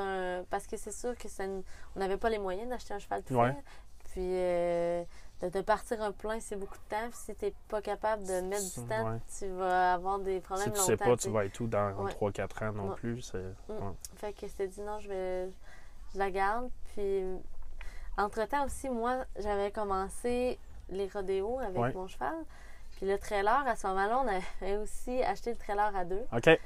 parce 0.50 0.68
que 0.68 0.78
c'est 0.78 0.92
sûr 0.94 1.18
que 1.18 1.28
ça, 1.30 1.44
on 1.46 2.00
n'avait 2.00 2.18
pas 2.18 2.30
les 2.30 2.40
moyens 2.40 2.70
d'acheter 2.70 2.94
un 2.94 3.00
cheval 3.00 3.24
tout 3.24 3.36
Ouais. 3.36 3.52
fait. 3.52 3.64
Puis 4.12 4.22
euh, 4.22 5.04
de, 5.42 5.50
de 5.50 5.62
partir 5.62 6.02
un 6.02 6.12
plein, 6.12 6.40
c'est 6.40 6.56
beaucoup 6.56 6.78
de 6.78 6.90
temps. 6.96 7.10
Puis 7.10 7.18
si 7.26 7.36
tu 7.36 7.46
n'es 7.46 7.54
pas 7.68 7.82
capable 7.82 8.24
de 8.26 8.42
mettre 8.42 8.64
du 8.80 8.88
temps, 8.88 9.12
ouais. 9.12 9.20
tu 9.40 9.48
vas 9.48 9.94
avoir 9.96 10.20
des 10.20 10.36
Si 10.36 10.42
problèmes 10.42 10.66
tu 10.72 10.78
longtemps. 10.78 10.86
sais 10.86 10.98
pas, 10.98 11.18
tu 11.18 11.30
vas 11.30 11.46
être 11.46 11.60
où 11.62 11.68
dans 11.68 11.92
Ouais. 12.04 12.12
3-4 12.12 12.64
ans 12.66 12.74
non 12.74 12.96
plus. 12.96 13.34
Mm. 13.34 13.74
Fait 14.18 14.34
que 14.34 14.48
je 14.48 14.54
t'ai 14.54 14.68
dit 14.68 14.82
non, 14.82 15.00
je 15.00 15.10
vais. 15.10 15.50
Je 16.14 16.20
la 16.20 16.32
garde. 16.32 16.70
Puis, 16.94 17.24
entre-temps 18.18 18.66
aussi, 18.66 18.90
moi, 18.90 19.26
j'avais 19.40 19.72
commencé 19.72 20.60
les 20.90 21.08
rodéos 21.08 21.60
avec 21.60 21.78
Ouais. 21.78 21.94
mon 21.94 22.08
cheval. 22.08 22.36
Puis 22.98 23.08
le 23.08 23.18
trailer, 23.18 23.64
à 23.68 23.76
ce 23.76 23.88
moment-là, 23.88 24.20
on 24.24 24.28
avait 24.28 24.78
aussi 24.78 25.22
acheté 25.24 25.52
le 25.52 25.58
trailer 25.58 25.96
à 25.96 26.06
deux. 26.06 26.22
OK. 26.32 26.60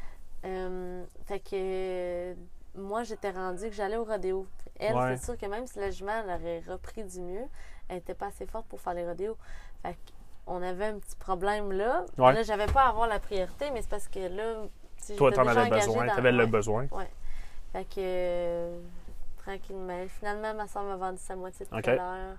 Euh, 0.46 1.04
fait 1.26 1.40
que 1.40 2.36
moi, 2.76 3.04
j'étais 3.04 3.32
rendue 3.32 3.70
que 3.70 3.76
j'allais 3.76 3.96
au 3.98 4.04
rodéo. 4.04 4.46
Elle, 4.80 4.96
Ouais. 4.96 5.18
c'est 5.18 5.26
sûr 5.26 5.38
que 5.38 5.46
même 5.48 5.66
si 5.66 5.80
la 5.80 5.90
jument 5.90 6.12
elle 6.24 6.30
aurait 6.30 6.62
repris 6.68 7.04
du 7.04 7.22
mieux, 7.22 7.46
elle 7.88 7.96
n'était 7.96 8.14
pas 8.14 8.28
assez 8.28 8.46
forte 8.46 8.68
pour 8.68 8.80
faire 8.82 8.94
les 8.94 9.06
rodéos. 9.08 9.38
Fait 9.82 9.98
on 10.46 10.62
avait 10.62 10.86
un 10.86 11.00
petit 11.00 11.16
problème 11.16 11.72
là. 11.72 12.06
Ouais. 12.18 12.32
Là, 12.34 12.44
j'avais 12.44 12.68
pas 12.68 12.84
à 12.84 12.90
avoir 12.90 13.08
la 13.08 13.20
priorité, 13.20 13.70
mais 13.72 13.82
c'est 13.82 13.90
parce 13.90 14.08
que 14.08 14.20
là, 14.30 14.66
si 14.98 15.16
Toi, 15.16 15.32
t'en 15.32 15.46
avais 15.48 15.70
besoin. 15.70 16.08
T'avais 16.08 16.32
le 16.32 16.44
ouais. 16.44 16.50
besoin. 16.50 16.88
Fait 17.74 17.84
que 17.86 18.80
euh. 19.48 20.08
Finalement, 20.10 20.54
ma 20.54 20.68
soeur 20.68 20.84
m'a 20.84 20.96
vendu 20.96 21.18
sa 21.20 21.36
moitié 21.36 21.66
de 21.66 21.82
trailer. 21.82 22.38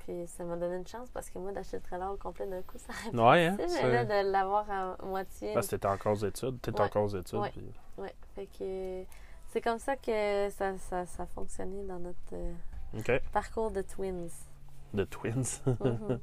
Puis 0.00 0.26
ça 0.26 0.44
m'a 0.44 0.56
donné 0.56 0.76
une 0.76 0.86
chance 0.86 1.08
parce 1.10 1.30
que 1.30 1.38
moi, 1.38 1.50
d'acheter 1.52 1.78
le 1.78 1.82
trailer 1.82 2.12
au 2.12 2.16
complet 2.18 2.46
d'un 2.46 2.60
coup, 2.62 2.76
ça 2.78 2.92
aurait 3.14 3.30
Ouais, 3.32 3.46
hein? 3.46 3.56
mais 3.58 3.90
là, 3.90 4.04
de 4.04 4.30
l'avoir 4.30 4.70
à 4.70 4.96
moitié. 5.04 5.54
Parce 5.54 5.66
que 5.66 5.70
t'étais 5.76 5.88
encore 5.88 6.12
aux 6.12 6.26
études. 6.26 6.60
T'étais 6.60 6.78
Ouais. 6.80 6.86
encore 6.86 7.04
aux 7.04 7.16
études. 7.16 7.38
Ouais. 7.38 7.50
puis- 7.50 7.72
Ouais, 7.96 8.14
fait 8.34 8.46
que 8.58 9.04
c'est 9.48 9.60
comme 9.62 9.78
ça 9.78 9.96
que 9.96 10.48
ça, 10.50 10.76
ça, 10.78 11.06
ça 11.06 11.22
a 11.22 11.26
fonctionné 11.26 11.84
dans 11.84 11.98
notre 12.00 12.18
euh, 12.34 13.18
parcours 13.32 13.70
de 13.70 13.80
twins. 13.82 14.28
The 14.96 15.08
Twins. 15.08 15.62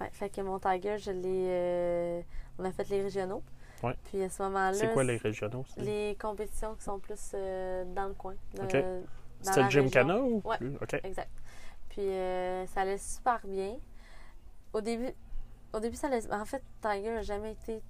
Ouais, 0.00 0.10
fait 0.12 0.28
que 0.28 0.42
mon 0.42 0.58
Tiger, 0.58 0.98
je 0.98 1.10
l'ai. 1.10 1.46
euh, 1.48 2.20
on 2.58 2.64
a 2.66 2.70
fait 2.70 2.86
les 2.90 3.00
régionaux. 3.02 3.42
Ouais. 3.82 3.94
Puis 4.04 4.22
à 4.22 4.28
ce 4.28 4.42
moment-là. 4.42 4.74
c'est 4.74 4.92
quoi 4.92 5.04
les 5.04 5.16
régionaux? 5.16 5.64
les 5.76 6.16
compétitions 6.20 6.74
qui 6.74 6.82
sont 6.84 6.98
plus 6.98 7.32
euh, 7.34 7.84
dans 7.94 8.06
le 8.08 8.14
coin. 8.14 8.34
de- 8.54 8.62
Ok. 8.62 8.72
dans 9.44 9.52
C'était 9.52 9.70
Gymkhana 9.70 10.18
ou? 10.20 10.38
OK. 10.46 10.94
Exact. 11.04 11.30
Puis 11.90 12.02
euh, 12.02 12.66
ça 12.66 12.82
allait 12.82 12.98
super 12.98 13.40
bien. 13.46 13.76
Au 14.72 14.80
début, 14.80 15.10
au 15.72 15.80
début 15.80 15.96
ça 15.96 16.06
allait. 16.08 16.32
En 16.32 16.44
fait, 16.44 16.62
Tiger 16.80 17.10
n'a 17.14 17.22
jamais 17.22 17.52
été 17.52 17.82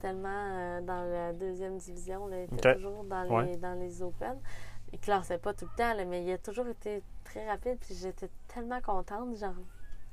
tellement 0.00 0.28
euh, 0.56 0.80
dans 0.80 1.02
la 1.10 1.32
deuxième 1.32 1.76
division. 1.78 2.26
là. 2.26 2.44
Il 2.44 2.54
était 2.54 2.74
toujours 2.74 3.04
dans 3.04 3.22
les, 3.22 3.30
Ouais. 3.30 3.56
dans 3.56 3.74
les 3.78 4.02
Open. 4.02 4.38
Il 4.92 4.98
classait 5.00 5.38
pas 5.38 5.52
tout 5.52 5.66
le 5.70 5.76
temps, 5.76 5.92
là, 5.94 6.04
mais 6.06 6.24
il 6.24 6.32
a 6.32 6.38
toujours 6.38 6.66
été 6.68 7.02
très 7.24 7.46
rapide. 7.48 7.78
Puis 7.80 7.94
j'étais 7.94 8.30
tellement 8.46 8.80
contente. 8.80 9.36
Genre, 9.36 9.52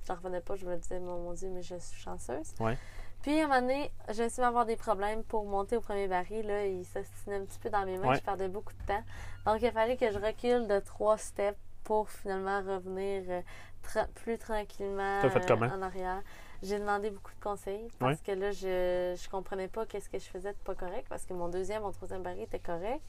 j'en 0.06 0.16
revenais 0.16 0.42
pas. 0.42 0.56
Je 0.56 0.66
me 0.66 0.76
disais, 0.76 1.00
mon, 1.00 1.20
mon 1.20 1.34
Dieu, 1.34 1.50
mais 1.50 1.62
je 1.62 1.76
suis 1.78 2.00
chanceuse. 2.02 2.54
Ouais. 2.60 2.78
Puis 3.26 3.40
à 3.40 3.46
un 3.46 3.48
moment 3.48 3.62
donné, 3.62 3.92
j'ai 4.10 4.26
essayé 4.26 4.44
d'avoir 4.44 4.68
des 4.68 4.76
problèmes 4.76 5.24
pour 5.24 5.46
monter 5.46 5.76
au 5.78 5.82
premier 5.82 6.08
baril. 6.08 6.46
Là, 6.46 6.68
il 6.68 6.86
s'ostinait 6.86 7.38
un 7.38 7.46
petit 7.46 7.58
peu 7.58 7.72
dans 7.72 7.84
mes 7.84 7.98
mains. 7.98 8.10
Ouais. 8.10 8.16
Je 8.18 8.22
perdais 8.22 8.48
beaucoup 8.48 8.74
de 8.74 8.86
temps. 8.86 9.04
Donc 9.48 9.64
il 9.64 9.72
fallait 9.72 9.98
que 9.98 10.12
je 10.12 10.20
recule 10.20 10.68
de 10.68 10.80
trois 10.80 11.18
steps 11.18 11.58
pour 11.84 12.08
finalement 12.12 12.60
revenir 12.62 13.24
euh, 13.30 13.42
tra- 13.84 14.08
plus 14.10 14.38
tranquillement 14.38 15.22
fait 15.30 15.40
euh, 15.72 15.76
en 15.76 15.82
arrière. 15.82 16.22
J'ai 16.62 16.78
demandé 16.78 17.10
beaucoup 17.10 17.34
de 17.34 17.44
conseils 17.44 17.88
parce 17.98 18.22
que 18.22 18.32
là, 18.32 18.52
je, 18.52 19.20
je 19.20 19.30
comprenais 19.30 19.70
pas 19.70 19.88
qu'est-ce 19.88 20.08
que 20.10 20.20
je 20.20 20.26
faisais 20.26 20.52
de 20.54 20.58
pas 20.60 20.76
correct 20.76 21.08
parce 21.10 21.26
que 21.26 21.34
mon 21.34 21.48
deuxième, 21.48 21.82
mon 21.82 21.92
troisième 21.92 22.22
baril 22.22 22.44
était 22.44 22.60
correct. 22.60 23.02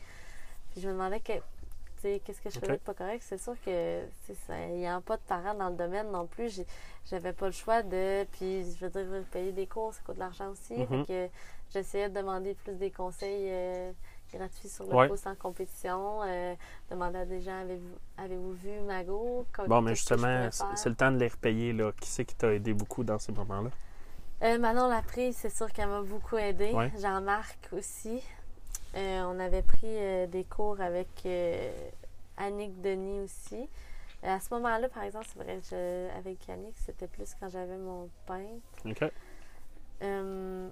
Puis 0.71 0.81
je 0.81 0.89
me 0.89 0.95
demandais 0.95 1.21
que, 1.21 1.33
qu'est-ce 2.25 2.41
que 2.41 2.51
je 2.51 2.59
faisais 2.59 2.73
de 2.73 2.77
pas 2.79 2.95
correct? 2.95 3.23
C'est 3.27 3.39
sûr 3.39 3.55
que 3.65 4.01
tu 4.05 4.11
sais, 4.27 4.35
ça- 4.47 4.67
il 4.69 4.77
n'y 4.79 4.87
a 4.87 5.01
pas 5.01 5.17
de 5.17 5.23
parents 5.23 5.55
dans 5.55 5.69
le 5.69 5.77
domaine 5.77 6.11
non 6.11 6.27
plus. 6.27 6.63
J'avais 7.11 7.33
pas 7.33 7.47
le 7.47 7.53
choix 7.53 7.83
de. 7.83 8.25
Puis 8.33 8.65
je 8.79 8.87
veux 8.87 8.91
dire, 8.91 9.23
payer 9.31 9.53
des 9.53 9.67
cours, 9.67 9.93
ça 9.95 10.01
coûte 10.05 10.15
de 10.17 10.21
l'argent 10.21 10.51
aussi. 10.51 10.75
Mhm. 10.75 10.87
Fait 10.87 11.07
que 11.07 11.29
j'essayais 11.73 12.09
de 12.09 12.15
demander 12.15 12.55
plus 12.55 12.75
des 12.75 12.91
conseils 12.91 13.49
euh, 13.51 13.93
gratuits 14.33 14.69
sur 14.69 14.85
le 14.87 14.95
Ouais. 14.95 15.09
poste 15.09 15.27
en 15.27 15.35
compétition. 15.37 16.21
euh, 16.25 16.55
demander 16.91 17.19
à 17.19 17.25
des 17.25 17.41
gens 17.43 17.61
avez-vous 17.61 17.99
avez-vous 18.19 18.53
vu 18.55 18.81
Mago? 18.81 19.47
Bon, 19.69 19.81
mais 19.83 19.95
justement, 19.95 20.49
c'est 20.75 20.89
le 20.89 20.95
temps 20.97 21.13
de 21.13 21.19
les 21.19 21.29
repayer. 21.29 21.73
Là. 21.73 21.93
Qui 22.01 22.09
c'est 22.09 22.25
qui 22.25 22.35
t'a 22.35 22.53
aidé 22.53 22.73
beaucoup 22.75 23.05
dans 23.05 23.19
ces 23.19 23.33
moments-là? 23.33 23.71
Euh, 24.43 24.59
Manon 24.59 24.89
Laprise, 24.89 25.37
c'est 25.37 25.49
sûr 25.55 25.73
qu'elle 25.73 25.89
m'a 25.89 26.03
beaucoup. 26.03 26.37
Ouais. 26.37 26.93
Jean-Marc 27.01 27.69
aussi. 27.73 28.23
Euh, 28.95 29.23
on 29.27 29.39
avait 29.41 29.63
pris 29.63 29.87
euh, 29.87 30.27
des 30.27 30.45
cours 30.45 30.81
avec 30.81 31.09
euh, 31.27 31.71
Annick 32.37 32.81
Denis 32.81 33.21
aussi. 33.21 33.69
À 34.23 34.41
ce 34.41 34.53
moment-là, 34.55 34.89
par 34.89 35.03
exemple, 35.05 35.27
c'est 35.33 35.39
vrai, 35.43 35.61
je- 35.71 36.17
avec 36.17 36.49
Annick, 36.49 36.75
c'était 36.79 37.07
plus 37.07 37.35
quand 37.39 37.49
j'avais 37.49 37.77
mon 37.77 38.09
pain. 38.27 38.47
OK. 38.85 39.05
Euh, 40.03 40.69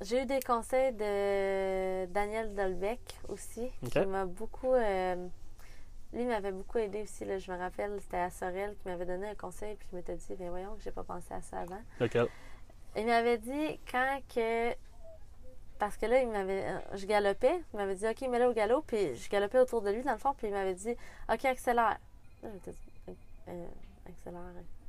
j'ai 0.00 0.22
eu 0.22 0.26
des 0.26 0.40
conseils 0.40 0.92
de 0.92 2.06
Daniel 2.06 2.54
Dolbeck 2.54 3.00
aussi, 3.28 3.70
qui 4.02 4.06
m'a 4.06 4.24
beaucoup. 4.26 4.72
euh, 4.74 5.26
lui 6.12 6.24
m'avait 6.26 6.52
beaucoup 6.52 6.78
aidé 6.78 7.02
aussi. 7.02 7.24
Là, 7.24 7.38
je 7.38 7.50
me 7.50 7.58
rappelle, 7.58 7.98
c'était 8.00 8.18
à 8.18 8.30
Sorel 8.30 8.76
qui 8.76 8.86
m'avait 8.88 9.06
donné 9.06 9.28
un 9.30 9.34
conseil, 9.34 9.74
puis 9.74 9.88
je 9.90 9.96
m'étais 9.96 10.14
dit, 10.14 10.34
ben 10.38 10.48
voyons 10.50 10.74
que 10.76 10.82
j'ai 10.82 10.92
pas 10.92 11.02
pensé 11.02 11.32
à 11.34 11.42
ça 11.42 11.58
avant. 11.60 11.80
Lequel? 11.98 12.28
Il 12.96 13.06
m'avait 13.06 13.38
dit 13.38 13.80
quand 13.90 14.20
que. 14.32 14.72
Parce 15.78 15.96
que 15.96 16.06
là, 16.06 16.20
il 16.20 16.28
m'avait. 16.28 16.62
euh, 16.64 16.78
Je 16.94 17.04
galopais. 17.06 17.60
Il 17.72 17.76
m'avait 17.76 17.94
dit, 17.96 18.06
OK, 18.06 18.20
mets-le 18.28 18.46
au 18.48 18.52
galop. 18.52 18.82
Puis 18.82 19.14
je 19.16 19.28
galopais 19.28 19.58
autour 19.58 19.82
de 19.82 19.90
lui, 19.90 20.02
dans 20.02 20.12
le 20.12 20.18
fond. 20.18 20.34
Puis 20.36 20.46
il 20.46 20.52
m'avait 20.52 20.74
dit, 20.74 20.94
OK, 21.32 21.44
accélère. 21.44 21.98
Là, 22.42 22.48
dit, 22.64 22.76
euh, 23.48 23.66
accélère, 24.08 24.40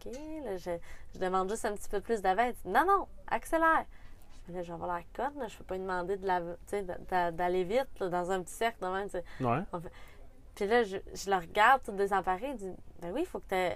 OK. 0.05 0.13
Là, 0.45 0.57
je, 0.57 0.71
je 1.13 1.19
demande 1.19 1.49
juste 1.49 1.65
un 1.65 1.73
petit 1.73 1.89
peu 1.89 2.01
plus 2.01 2.21
d'avant. 2.21 2.43
Il 2.45 2.53
dit, 2.53 2.59
non, 2.67 2.85
non, 2.85 3.07
accélère. 3.27 3.85
Dis, 4.47 4.53
je 4.63 4.67
vais 4.67 4.71
avoir 4.73 4.95
la 4.95 5.01
conne. 5.15 5.39
là. 5.39 5.47
Je 5.47 5.53
ne 5.55 5.57
peux 5.57 5.63
pas 5.63 5.75
lui 5.75 5.81
demander 5.81 6.17
de 6.17 6.27
la, 6.27 7.31
d'aller 7.31 7.63
vite 7.63 7.87
là, 7.99 8.09
dans 8.09 8.31
un 8.31 8.43
petit 8.43 8.53
cercle. 8.53 8.77
de 8.83 8.87
même. 8.87 9.09
Puis 10.53 10.67
là, 10.67 10.83
je, 10.83 10.97
je 11.13 11.29
le 11.29 11.35
regarde 11.37 11.81
tout 11.83 11.91
désemparé. 11.93 12.49
Il 12.51 12.55
dit, 12.57 12.71
ben 13.01 13.11
oui, 13.11 13.21
il 13.21 13.25
faut 13.25 13.39
que 13.39 13.49
tu 13.49 13.75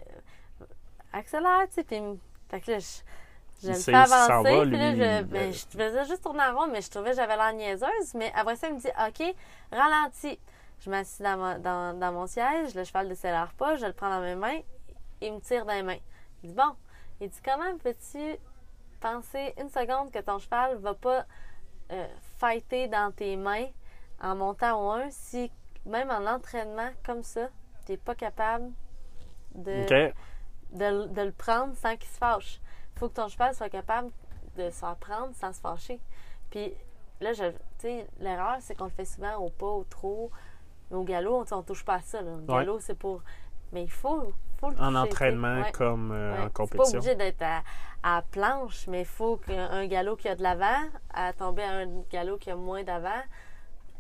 accélère, 1.12 1.68
tu 1.70 1.74
sais. 1.74 1.84
Puis, 1.84 2.00
fait 2.50 2.62
que 2.62 2.72
là, 2.72 2.80
je, 2.80 2.88
je 3.62 3.68
Il 3.68 3.74
le 3.74 3.80
sait 3.80 3.92
fais 3.92 3.98
avancer. 3.98 4.56
va, 4.58 4.66
puis 4.66 4.78
là, 4.78 4.94
je, 4.96 5.24
ben, 5.24 5.54
je 5.54 5.66
faisais 5.66 6.06
juste 6.06 6.24
tourner 6.24 6.44
en 6.44 6.58
rond, 6.58 6.68
mais 6.68 6.82
je 6.82 6.90
trouvais 6.90 7.12
que 7.12 7.16
j'avais 7.18 7.36
l'air 7.36 7.54
niaiseuse. 7.54 8.14
Mais 8.16 8.32
après 8.36 8.56
ça, 8.56 8.68
il 8.68 8.76
me 8.76 8.80
dit, 8.80 8.88
OK, 8.88 9.36
ralentis. 9.72 10.40
Je 10.82 10.90
m'assis 10.90 11.22
dans, 11.22 11.38
mon- 11.38 11.60
dans, 11.60 12.00
dans 12.00 12.12
mon 12.14 12.26
siège, 12.26 12.74
le 12.74 12.86
cheval 12.86 13.06
ne 13.06 13.10
décélère 13.10 13.52
pas, 13.58 13.76
je 13.76 13.86
le 13.86 13.92
prends 13.92 14.10
dans 14.10 14.22
mes 14.22 14.36
mains, 14.36 14.60
il 15.20 15.34
me 15.34 15.40
tire 15.42 15.66
dans 15.66 15.74
les 15.74 15.84
mains. 15.84 15.98
Il 16.42 16.52
dit, 16.52 16.56
bon, 16.56 16.74
il 17.20 17.28
dit, 17.30 17.40
comment 17.44 17.78
peux-tu 17.84 18.38
penser 19.02 19.54
une 19.60 19.70
seconde 19.70 20.10
que 20.12 20.20
ton 20.20 20.40
cheval 20.40 20.78
va 20.78 20.94
pas 20.94 21.26
euh, 21.92 22.08
fighter 22.38 22.88
dans 22.88 23.12
tes 23.12 23.36
mains 23.36 23.66
en 24.22 24.36
montant 24.38 24.86
au 24.88 24.92
1 24.92 25.10
si, 25.10 25.52
même 25.86 26.10
en 26.12 26.26
entraînement 26.28 26.92
comme 27.06 27.24
ça, 27.24 27.50
tu 27.86 27.92
n'es 27.92 27.98
pas 27.98 28.16
capable 28.16 28.72
de, 29.56 29.86
de, 30.72 31.08
de 31.08 31.22
le 31.24 31.32
prendre 31.34 31.76
sans 31.76 31.98
qu'il 31.98 32.10
se 32.10 32.18
fâche? 32.18 32.62
Il 33.00 33.08
faut 33.08 33.08
que 33.10 33.14
ton 33.16 33.30
cheval 33.30 33.56
soit 33.56 33.70
capable 33.70 34.10
de 34.58 34.70
se 34.70 34.80
faire 34.80 34.96
prendre 34.98 35.34
sans 35.34 35.54
se 35.54 35.62
fâcher. 35.62 36.02
Puis 36.50 36.74
là, 37.22 37.32
je, 37.32 37.46
tu 37.46 37.56
sais, 37.78 38.08
l'erreur, 38.20 38.58
c'est 38.60 38.76
qu'on 38.76 38.84
le 38.86 38.90
fait 38.90 39.06
souvent 39.06 39.38
au 39.38 39.50
pas, 39.50 39.68
au 39.68 39.86
trop, 39.86 40.30
mais 40.92 40.98
au 40.98 41.04
galop, 41.06 41.46
on, 41.50 41.58
ne 41.58 41.62
touche 41.62 41.86
pas 41.86 41.96
à 41.96 42.00
ça. 42.02 42.22
Là. 42.22 42.32
Le 42.32 42.42
Ouais. 42.42 42.60
galop, 42.60 42.80
c'est 42.82 42.96
pour. 43.00 43.22
Mais 43.72 43.84
il 43.84 43.90
faut, 43.90 44.34
faut 44.60 44.70
le 44.72 44.76
toucher, 44.76 44.86
En 44.86 44.96
entraînement 44.96 45.62
Ouais. 45.62 45.72
comme 45.72 46.12
euh, 46.12 46.34
Ouais. 46.34 46.40
en 46.40 46.44
C'est 46.44 46.50
pas 46.50 46.54
compétition. 46.64 47.00
obligé 47.00 47.16
d'être 47.16 47.42
à, 47.42 47.64
à 48.04 48.22
planche, 48.22 48.86
mais 48.88 49.02
il 49.02 49.06
faut 49.06 49.38
qu'un 49.38 49.88
galop 49.88 50.18
qui 50.18 50.28
a 50.28 50.36
de 50.36 50.44
l'avant, 50.44 50.90
à 51.14 51.32
tomber 51.32 51.64
à 51.64 51.72
un 51.72 51.88
galop 52.12 52.38
qui 52.38 52.52
a 52.52 52.58
moins 52.58 52.84
d'avant. 52.84 53.22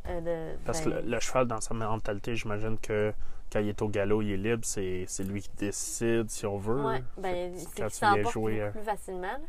euh, 0.07 0.55
Parce 0.65 0.81
que 0.81 0.89
ben, 0.89 1.05
le, 1.05 1.11
le 1.11 1.19
cheval, 1.21 1.47
dans 1.47 1.61
sa 1.61 1.73
mentalité, 1.73 2.35
j'imagine 2.35 2.77
que 2.77 3.13
quand 3.51 3.59
il 3.59 3.69
est 3.69 3.81
au 3.81 3.87
galop, 3.87 4.21
il 4.21 4.31
est 4.31 4.37
libre, 4.37 4.63
c'est 4.65 5.05
c'est 5.07 5.23
lui 5.23 5.41
qui 5.41 5.49
décide 5.57 6.29
si 6.29 6.45
on 6.45 6.57
veut. 6.57 6.83
Ouais, 6.85 7.03
ben, 7.17 7.33
Fait 7.33 7.51
que 7.53 7.57
c'est 7.59 7.81
qu'il 7.81 7.89
s'emporte 7.91 8.33
jouer, 8.33 8.59
beaucoup 8.59 8.77
plus 8.79 8.85
facilement. 8.85 9.21
là. 9.21 9.39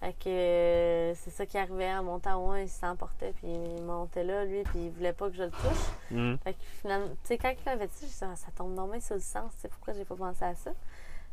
Fait 0.00 0.12
que 0.12 0.28
euh, 0.28 1.14
c'est 1.14 1.30
ça 1.30 1.46
qui 1.46 1.56
arrivait 1.56 1.90
en 1.90 2.02
montant 2.04 2.44
au 2.44 2.50
1, 2.50 2.60
il 2.60 2.68
s'emportait, 2.68 3.32
puis 3.32 3.46
il 3.48 3.82
montait 3.82 4.24
là, 4.24 4.44
lui, 4.44 4.62
puis 4.64 4.78
il 4.86 4.90
voulait 4.90 5.14
pas 5.14 5.30
que 5.30 5.36
je 5.36 5.44
le 5.44 5.50
touche. 5.50 5.86
hum, 6.12 6.36
Fait 6.44 6.52
que 6.52 6.58
finalement, 6.82 7.08
tu 7.08 7.14
sais, 7.28 7.38
quand 7.38 7.50
il 7.50 7.64
m'avait 7.64 7.86
dit, 7.86 7.92
je 8.02 8.06
disais, 8.06 8.26
Ah, 8.30 8.36
ça 8.36 8.48
tombe 8.54 8.74
normalement 8.74 9.00
sur 9.00 9.14
le 9.14 9.22
sens, 9.22 9.52
tu 9.54 9.62
sais, 9.62 9.68
pourquoi 9.68 9.94
j'ai 9.94 10.04
pas 10.04 10.16
pensé 10.16 10.44
à 10.44 10.54
ça? 10.54 10.70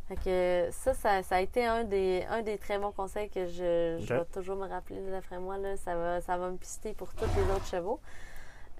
Fait 0.07 0.15
que 0.15 0.67
ça, 0.71 0.93
ça, 0.93 1.23
ça 1.23 1.35
a 1.37 1.41
été 1.41 1.65
un 1.65 1.83
des, 1.83 2.25
un 2.29 2.41
des 2.41 2.57
très 2.57 2.77
bons 2.79 2.91
conseils 2.91 3.29
que 3.29 3.47
je, 3.47 3.97
je 4.01 4.13
vais 4.13 4.25
toujours 4.33 4.55
me 4.55 4.67
rappeler, 4.67 4.99
d'après 5.11 5.39
moi, 5.39 5.57
là, 5.57 5.75
ça 5.75 5.95
va, 5.95 6.21
ça 6.21 6.37
va 6.37 6.49
me 6.49 6.57
pister 6.57 6.93
pour 6.93 7.13
tous 7.13 7.25
les 7.35 7.53
autres 7.53 7.67
chevaux 7.67 7.99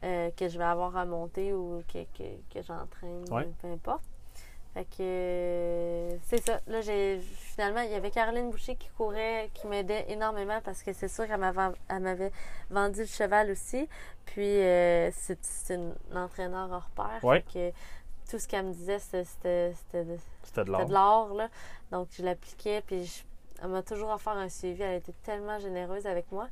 euh, 0.04 0.30
que 0.38 0.48
je 0.50 0.58
vais 0.58 0.64
avoir 0.64 0.96
à 0.98 1.06
monter 1.06 1.54
ou 1.54 1.82
que, 1.92 2.04
que, 2.18 2.24
que 2.54 2.62
j'entraîne, 2.62 3.24
Ouais. 3.32 3.48
peu 3.62 3.68
importe. 3.72 4.04
Fait 4.74 4.86
que 4.86 4.96
euh, 5.02 6.18
c'est 6.24 6.44
ça. 6.44 6.60
Là, 6.66 6.82
j'ai 6.82 7.20
finalement, 7.20 7.82
il 7.82 7.92
y 7.92 7.94
avait 7.94 8.10
Caroline 8.10 8.50
Boucher 8.50 8.76
qui 8.76 8.90
courait, 8.98 9.52
qui 9.54 9.68
m'aidait 9.68 10.06
énormément 10.10 10.60
parce 10.64 10.82
que 10.82 10.94
c'est 10.94 11.08
sûr 11.08 11.28
qu'elle 11.28 11.40
m'avait, 11.40 12.32
vendu 12.72 13.02
le 13.02 13.06
cheval 13.06 13.52
aussi. 13.52 13.88
Puis 14.26 14.42
euh, 14.62 15.12
c'est, 15.12 15.76
une, 15.76 15.94
entraîneur 16.16 16.72
hors 16.72 16.90
pair. 16.96 17.20
Ouais. 17.24 17.44
Fait 17.54 17.72
que 17.72 18.32
tout 18.32 18.40
ce 18.40 18.48
qu'elle 18.48 18.66
me 18.66 18.74
disait, 18.74 18.98
c'était 18.98 19.74
de- 19.94 20.92
l'or. 20.92 21.30
Donc, 21.92 22.08
je 22.12 22.24
l'appliquais, 22.24 22.82
puis 22.86 23.06
je- 23.06 23.24
elle 23.62 23.70
m'a 23.70 23.84
toujours 23.84 24.10
offert 24.10 24.34
un 24.34 24.50
suivi. 24.50 24.82
Elle 24.82 24.98
était 24.98 25.14
tellement 25.24 25.60
généreuse 25.60 26.08
avec 26.08 26.32
moi. 26.32 26.48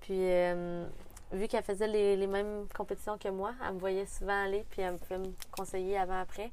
Puis, 0.00 0.16
euh, 0.18 0.86
vu 1.32 1.48
qu'elle 1.48 1.62
faisait 1.64 1.86
les, 1.86 2.16
les 2.16 2.26
mêmes 2.26 2.66
compétitions 2.76 3.18
que 3.18 3.28
moi, 3.28 3.52
elle 3.66 3.74
me 3.74 3.78
voyait 3.78 4.06
souvent 4.06 4.44
aller, 4.44 4.64
puis 4.70 4.82
elle 4.82 4.92
me 4.92 4.98
pouvait 4.98 5.18
me 5.18 5.32
conseiller 5.56 5.98
avant-après. 5.98 6.50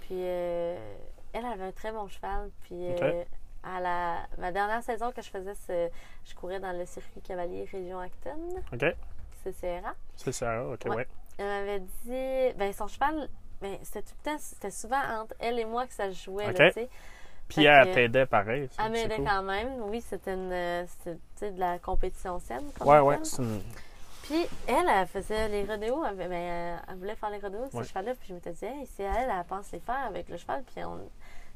Puis, 0.00 0.16
euh, 0.20 0.76
elle 1.32 1.44
avait 1.44 1.64
un 1.64 1.72
très 1.72 1.92
bon 1.92 2.08
cheval. 2.08 2.50
Puis, 2.64 2.74
euh, 2.74 3.24
à 3.62 3.80
la, 3.80 4.16
ma 4.38 4.52
dernière 4.52 4.82
saison 4.82 5.10
que 5.12 5.22
je 5.22 5.30
faisais, 5.30 5.54
c'est- 5.54 5.90
je 6.24 6.34
courais 6.34 6.60
dans 6.60 6.72
le 6.72 6.84
circuit 6.86 7.20
cavalier 7.22 7.66
Région 7.70 7.98
Acton, 8.00 8.38
OK. 8.72 8.84
CCRA. 9.42 9.94
C'est 10.16 10.32
ça, 10.32 10.64
OK, 10.66 10.80
Ouais. 10.86 10.96
ouais. 10.96 11.08
Elle 11.38 11.46
m'avait 11.46 11.80
dit, 11.80 12.54
ben 12.58 12.72
son 12.72 12.86
cheval, 12.86 13.28
ben, 13.60 13.76
c'était 13.82 14.02
tout 14.02 14.14
le 14.24 14.30
temps, 14.30 14.38
c'était 14.38 14.70
souvent 14.70 15.00
entre 15.20 15.34
elle 15.38 15.58
et 15.58 15.64
moi 15.64 15.86
que 15.86 15.92
ça 15.92 16.10
jouait, 16.10 16.48
Ok. 16.50 16.58
là, 16.58 16.68
tu 16.68 16.74
sais. 16.74 16.88
Puis 17.48 17.56
Fait 17.56 17.64
elle 17.64 17.92
t'aidait 17.92 18.26
pareil. 18.26 18.62
Elle 18.62 18.68
c'est 18.70 18.88
m'aidait 18.90 19.16
cool. 19.16 19.24
quand 19.26 19.42
même. 19.42 19.82
Oui, 19.82 20.00
c'était 20.00 20.32
une, 20.32 20.50
euh, 20.52 20.84
de 21.06 21.58
la 21.60 21.78
compétition 21.78 22.38
saine. 22.38 22.64
Ouais, 22.80 23.00
ouais. 23.00 23.18
c'est 23.22 23.42
une- 23.42 23.62
Puis 24.26 24.46
elle, 24.66 24.88
elle 24.88 25.06
faisait 25.06 25.48
les 25.48 25.64
rodéos. 25.64 26.04
Elle, 26.04 26.16
ben, 26.16 26.32
elle, 26.32 26.78
elle 26.88 26.96
voulait 26.96 27.14
faire 27.16 27.30
les 27.30 27.38
rodéos 27.38 27.62
avec 27.62 27.74
Ouais. 27.74 27.82
ce 27.82 27.88
cheval-là. 27.88 28.14
Puis 28.14 28.28
je 28.28 28.34
m'étais 28.34 28.52
dit, 28.52 28.64
hey, 28.64 28.86
si 28.86 29.02
elle, 29.02 29.30
elle 29.30 29.44
pense 29.48 29.70
les 29.72 29.80
faire 29.80 30.04
avec 30.06 30.28
le 30.28 30.36
cheval, 30.36 30.62
puis 30.64 30.84
on, 30.84 30.98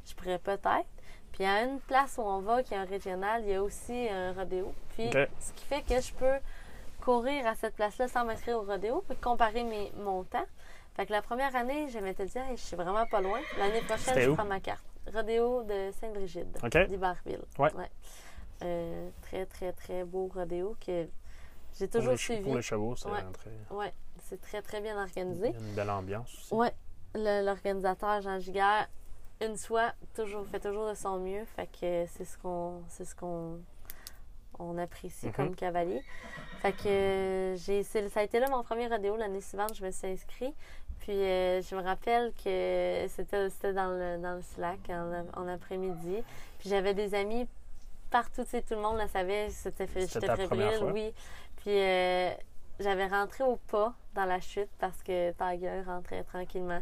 je 0.06 0.14
pourrais 0.14 0.38
peut-être. 0.38 0.86
Puis 1.32 1.44
à 1.44 1.62
une 1.64 1.78
place 1.80 2.16
où 2.18 2.22
on 2.22 2.40
va, 2.40 2.62
qui 2.62 2.74
est 2.74 2.76
un 2.78 2.84
régional, 2.84 3.42
il 3.44 3.50
y 3.50 3.54
a 3.54 3.62
aussi 3.62 4.08
un 4.10 4.32
rodéo. 4.32 4.72
Puis 4.96 5.10
ce 5.40 5.52
qui 5.52 5.64
fait 5.64 5.82
que 5.82 6.00
je 6.00 6.12
peux 6.14 6.38
courir 7.00 7.46
à 7.46 7.54
cette 7.54 7.74
place-là 7.74 8.08
sans 8.08 8.24
m'inscrire 8.24 8.58
au 8.58 8.62
rodéo, 8.62 9.02
puis 9.08 9.16
comparer 9.16 9.62
mes, 9.64 9.92
mon 9.96 10.24
temps. 10.24 10.44
Fait 10.94 11.06
que 11.06 11.12
la 11.12 11.22
première 11.22 11.54
année, 11.54 11.88
je 11.90 11.98
m'étais 12.00 12.26
dit, 12.26 12.38
hey, 12.38 12.56
je 12.56 12.62
suis 12.62 12.76
vraiment 12.76 13.06
pas 13.06 13.20
loin. 13.20 13.38
L'année 13.58 13.80
prochaine, 13.82 14.18
je 14.18 14.30
prends 14.30 14.44
ma 14.44 14.60
carte. 14.60 14.84
Rodéo 15.14 15.62
de 15.62 15.90
Sainte-Brigide, 16.00 16.58
OK. 16.62 16.86
d'Iberville. 16.88 17.40
Ouais. 17.58 17.70
Euh, 18.64 19.08
très, 19.22 19.46
très, 19.46 19.72
très 19.72 20.02
beau 20.04 20.28
rodéo 20.34 20.76
que 20.84 21.06
j'ai 21.78 21.88
toujours 21.88 22.18
suivi. 22.18 22.42
pour 22.42 22.56
les 22.56 22.62
chevaux, 22.62 22.96
c'est 22.96 23.08
Ouais. 23.08 23.22
très... 23.32 23.50
Ouais, 23.76 23.92
c'est 24.24 24.40
très, 24.40 24.62
très 24.62 24.80
bien 24.80 24.94
il 24.96 25.02
organisé. 25.02 25.50
y 25.50 25.54
a 25.54 25.58
une 25.58 25.74
belle 25.74 25.90
ambiance 25.90 26.34
aussi. 26.52 26.72
Le- 27.14 27.44
l'organisateur 27.44 28.20
Jean 28.20 28.38
Giguère, 28.38 28.88
une 29.40 29.56
fois, 29.56 29.92
toujours, 30.14 30.46
fait 30.46 30.60
toujours 30.60 30.88
de 30.88 30.94
son 30.94 31.18
mieux. 31.18 31.44
Fait 31.56 31.66
que 31.66 32.04
c'est 32.06 32.24
ce 32.24 32.36
qu'on 32.38 32.82
c'est 32.88 33.04
ce 33.04 33.14
qu'on 33.14 33.58
on 34.58 34.76
apprécie 34.78 35.26
Mhm. 35.28 35.32
comme 35.32 35.54
cavalier. 35.56 36.02
Fait 36.60 36.72
que 36.72 36.88
euh, 36.88 37.56
j'ai 37.56 37.82
ça 37.84 38.00
a 38.16 38.22
été 38.24 38.40
là 38.40 38.48
mon 38.50 38.62
premier 38.62 38.88
rodéo 38.88 39.16
l'année 39.16 39.40
suivante, 39.40 39.74
je 39.74 39.84
me 39.84 39.90
suis 39.90 40.08
inscrite. 40.08 40.54
Puis 41.00 41.12
euh, 41.12 41.62
je 41.62 41.74
me 41.76 41.82
rappelle 41.82 42.32
que 42.44 43.06
c'était 43.08 43.72
dans 43.72 43.90
le, 43.90 44.18
dans 44.20 44.34
le 44.34 44.42
Slack 44.42 44.80
en, 44.90 45.24
en 45.34 45.48
après-midi. 45.48 46.22
Puis 46.58 46.68
j'avais 46.68 46.92
des 46.92 47.14
amis 47.14 47.46
partout, 48.10 48.42
tu 48.44 48.50
sais, 48.50 48.62
tout 48.62 48.74
le 48.74 48.80
monde 48.82 48.98
le 49.00 49.06
savait, 49.08 49.48
c'était 49.50 49.86
j'étais 49.94 50.34
fébrile, 50.36 50.80
oui. 50.92 51.12
Puis 51.58 51.70
euh, 51.78 52.30
j'avais 52.80 53.06
rentré 53.06 53.44
au 53.44 53.56
pas 53.70 53.92
dans 54.14 54.24
la 54.24 54.40
chute 54.40 54.70
parce 54.78 55.02
que 55.02 55.32
Tiger 55.32 55.82
rentrait 55.86 56.24
tranquillement. 56.24 56.80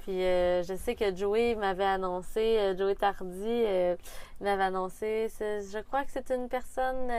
Puis 0.00 0.24
euh, 0.24 0.62
je 0.62 0.74
sais 0.74 0.94
que 0.94 1.14
Joey 1.14 1.54
m'avait 1.54 1.84
annoncé, 1.84 2.58
euh, 2.58 2.76
Joey 2.76 2.94
Tardy 2.94 3.64
m'avait 4.40 4.62
annoncé, 4.62 5.28
je 5.40 5.80
crois 5.82 6.04
que 6.04 6.10
c'est 6.10 6.30
une 6.30 6.48
personne 6.48 7.10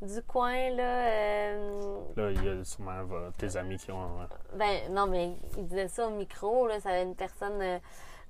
du 0.00 0.22
coin, 0.22 0.70
là. 0.70 1.06
euh, 1.08 2.00
Là, 2.16 2.30
il 2.30 2.44
y 2.44 2.48
a 2.48 2.64
sûrement 2.64 3.02
tes 3.36 3.56
amis 3.56 3.78
qui 3.78 3.90
ont... 3.90 4.20
euh, 4.20 4.26
ben 4.54 4.92
non, 4.92 5.06
mais 5.06 5.32
il 5.56 5.66
disait 5.66 5.88
ça 5.88 6.06
au 6.06 6.10
micro, 6.10 6.68
là, 6.68 6.78
ça 6.80 7.00
une 7.00 7.16
personne 7.16 7.58
de 7.58 7.78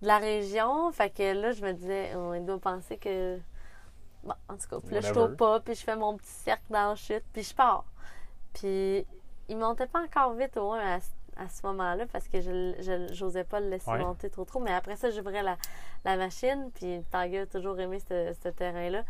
la 0.00 0.18
région. 0.18 0.90
Fait 0.92 1.10
que 1.10 1.32
là, 1.34 1.52
je 1.52 1.62
me 1.62 1.72
disais, 1.72 2.14
on 2.14 2.32
il 2.34 2.44
doit 2.44 2.58
penser 2.58 2.96
que. 2.96 3.38
Bon, 4.24 4.34
en 4.48 4.56
tout 4.56 4.68
cas, 4.68 4.78
puis 4.80 4.94
là, 4.94 5.00
je 5.00 5.06
suis 5.06 5.16
au 5.16 5.20
Whatever. 5.22 5.36
pas, 5.36 5.60
puis 5.60 5.74
je 5.74 5.84
fais 5.84 5.96
mon 5.96 6.16
petit 6.16 6.30
cercle 6.30 6.64
dans 6.70 6.88
la 6.90 6.94
chute, 6.96 7.24
puis 7.32 7.42
je 7.42 7.54
pars. 7.54 7.84
Puis 8.58 9.06
il 9.48 9.56
montait 9.56 9.86
pas 9.86 10.00
encore 10.02 10.34
vite 10.34 10.56
au 10.56 10.64
moins 10.64 10.80
à, 10.96 11.00
ce- 11.00 11.10
à 11.36 11.48
ce 11.48 11.64
moment-là 11.66 12.04
parce 12.12 12.28
que 12.28 12.40
je 12.40 13.08
j'osais 13.12 13.44
pas 13.44 13.60
le 13.60 13.68
laisser 13.70 13.90
Ouais. 13.90 13.98
monter 13.98 14.28
trop 14.30 14.44
trop. 14.44 14.60
Mais 14.60 14.72
après 14.72 14.96
ça, 14.96 15.10
j'ouvrais 15.10 15.42
la, 15.42 15.56
la 16.04 16.16
machine, 16.16 16.70
puis 16.74 17.00
Tiger 17.12 17.40
a 17.40 17.46
toujours 17.46 17.78
aimé 17.80 18.00
ce, 18.00 18.34
ce 18.42 18.48
terrain-là. 18.48 19.02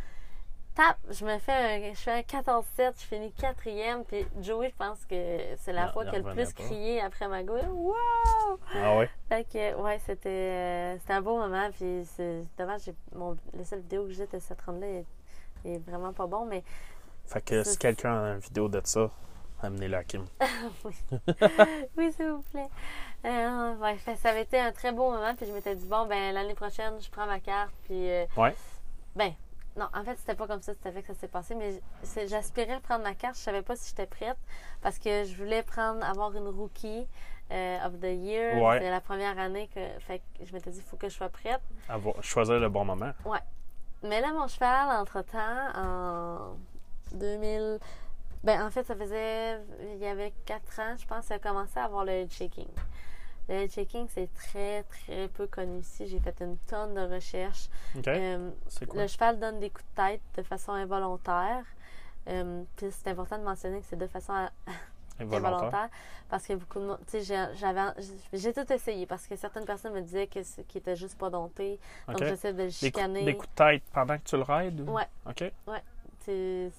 Tap, 0.74 0.96
je 1.10 1.24
me 1.24 1.38
fais 1.38 1.52
un, 1.90 1.92
je 1.92 1.98
fais 1.98 2.12
un 2.12 2.20
14-7, 2.20 2.62
je 3.00 3.04
finis 3.04 3.32
quatrième, 3.32 4.04
puis 4.04 4.24
Joey, 4.40 4.68
je 4.70 4.76
pense 4.76 5.04
que 5.06 5.38
c'est 5.56 5.72
la 5.72 5.86
Non, 5.86 5.92
fois 5.92 6.04
qu'il 6.04 6.14
a 6.14 6.18
le 6.18 6.32
plus 6.32 6.52
pas. 6.52 6.62
crié 6.62 7.00
après 7.00 7.26
ma 7.26 7.42
go. 7.42 7.54
Wow! 7.56 7.94
Ah 8.76 8.96
ouais? 8.98 9.10
Fait 9.28 9.44
que, 9.44 9.74
ouais, 9.74 9.98
c'était 10.06 10.28
euh, 10.28 10.96
un 11.08 11.20
beau 11.20 11.36
moment. 11.36 11.68
Puis 11.72 12.04
c'est 12.14 12.44
dommage, 12.56 12.82
mon, 13.12 13.36
la 13.54 13.64
seule 13.64 13.80
vidéo 13.80 14.04
que 14.04 14.12
j'ai 14.12 14.26
de 14.28 14.38
cette 14.38 14.60
ronde-là 14.62 14.86
est, 14.86 15.06
est 15.64 15.78
vraiment 15.78 16.12
pas 16.12 16.28
bon. 16.28 16.44
Mais 16.46 16.62
Fait 17.26 17.40
que 17.40 17.64
si 17.64 17.76
quelqu'un 17.76 18.14
a 18.22 18.28
une 18.34 18.38
vidéo 18.38 18.68
de 18.68 18.80
ça, 18.84 19.10
amenez-le 19.62 19.96
à 19.96 20.04
Kim. 20.04 20.24
oui, 21.96 22.12
s'il 22.12 22.30
vous 22.30 22.42
plaît. 22.52 22.68
Euh, 23.24 23.74
ouais, 23.76 23.96
fait- 23.96 24.16
ça 24.16 24.30
avait 24.30 24.42
été 24.42 24.58
un 24.58 24.72
très 24.72 24.92
beau 24.92 25.10
moment. 25.10 25.34
Puis 25.34 25.46
je 25.46 25.52
m'étais 25.52 25.74
dit, 25.74 25.86
bon, 25.86 26.06
ben 26.06 26.32
l'année 26.34 26.54
prochaine, 26.54 26.94
je 27.00 27.10
prends 27.10 27.26
ma 27.26 27.40
carte. 27.40 27.72
Puis, 27.84 28.10
euh, 28.10 28.26
Ouais. 28.36 28.54
ben, 29.16 29.32
non, 29.76 29.86
en 29.94 30.04
fait, 30.04 30.16
c'était 30.18 30.34
pas 30.34 30.46
comme 30.46 30.62
ça, 30.62 30.72
c'était 30.74 30.88
avec 30.88 31.06
que 31.06 31.12
ça 31.14 31.20
s'est 31.20 31.28
passé. 31.28 31.54
Mais 31.54 31.80
j'aspirais 32.26 32.74
à 32.74 32.80
prendre 32.80 33.04
ma 33.04 33.14
carte. 33.14 33.36
Je 33.36 33.40
savais 33.42 33.62
pas 33.62 33.76
si 33.76 33.90
j'étais 33.90 34.06
prête 34.06 34.36
parce 34.82 34.98
que 34.98 35.24
je 35.24 35.34
voulais 35.36 35.62
prendre, 35.62 36.04
avoir 36.04 36.34
une 36.36 36.48
rookie 36.48 37.06
euh, 37.50 37.86
of 37.86 37.98
the 38.00 38.04
year. 38.04 38.60
Ouais. 38.62 38.78
C'est 38.80 38.90
la 38.90 39.00
première 39.00 39.38
année 39.38 39.68
que, 39.74 39.80
fait 40.00 40.22
je 40.42 40.52
m'étais 40.52 40.70
dit, 40.70 40.78
il 40.78 40.84
faut 40.84 40.96
que 40.96 41.08
je 41.08 41.14
sois 41.14 41.28
prête. 41.28 41.60
Avoir- 41.88 42.22
choisir 42.22 42.58
le 42.58 42.68
bon 42.68 42.84
moment. 42.84 43.12
Mais 44.02 44.20
là, 44.20 44.32
mon 44.32 44.46
cheval, 44.46 44.90
entre-temps, 45.00 45.72
en 45.74 46.56
2000... 47.12 47.78
Ben, 48.44 48.62
en 48.64 48.70
fait, 48.70 48.84
ça 48.84 48.94
faisait... 48.94 49.58
Il 49.94 49.98
y 49.98 50.06
avait 50.06 50.32
4 50.46 50.80
ans, 50.80 50.94
je 50.98 51.06
pense, 51.06 51.24
ça 51.26 51.34
a 51.34 51.38
commencé 51.38 51.78
à 51.78 51.84
avoir 51.84 52.04
le 52.04 52.12
head 52.12 52.30
shaking. 52.32 52.68
Le 53.48 53.54
head 53.56 53.72
shaking, 53.72 54.06
c'est 54.08 54.32
très, 54.34 54.82
très 54.84 55.28
peu 55.28 55.46
connu 55.46 55.80
ici. 55.80 56.06
J'ai 56.06 56.20
fait 56.20 56.36
une 56.40 56.56
tonne 56.68 56.94
de 56.94 57.14
recherches. 57.14 57.68
Euh, 58.06 58.50
le 58.94 59.06
cheval 59.06 59.38
donne 59.40 59.58
des 59.58 59.70
coups 59.70 59.84
de 59.96 60.02
tête 60.02 60.20
de 60.36 60.42
façon 60.42 60.72
involontaire. 60.72 61.64
Euh, 62.28 62.62
Puis 62.76 62.88
c'est 62.90 63.08
important 63.10 63.38
de 63.38 63.44
mentionner 63.44 63.80
que 63.80 63.86
c'est 63.88 63.96
de 63.98 64.06
façon 64.06 64.32
à- 64.34 64.50
Involontaire. 65.20 65.52
involontaire 65.54 65.88
parce 66.28 66.46
que 66.46 66.52
beaucoup 66.52 66.78
de 66.78 66.94
tu 66.98 67.02
sais, 67.08 67.20
j'ai- 67.22 67.56
j'avais, 67.56 67.80
j'ai 68.32 68.52
tout 68.52 68.72
essayé 68.72 69.04
parce 69.04 69.26
que 69.26 69.34
certaines 69.34 69.64
personnes 69.64 69.92
me 69.94 70.00
disaient 70.00 70.28
que 70.28 70.38
étaient 70.76 70.94
juste 70.94 71.18
pas 71.18 71.28
domptés. 71.28 71.80
OK? 72.06 72.14
Donc 72.18 72.28
j'essaie 72.28 72.52
de 72.52 72.58
le 72.62 72.68
Des, 72.68 72.70
coups, 72.72 72.78
chicaner. 72.78 73.24
des 73.24 73.34
coups 73.36 73.48
de 73.48 73.54
tête 73.56 73.82
pendant 73.92 74.16
que 74.16 74.22
tu 74.22 74.36
le 74.36 74.42
rides? 74.42 74.80
ou- 74.82 74.92
Ouais. 74.92 75.08
OK? 75.26 75.50
C'est- 76.20 76.70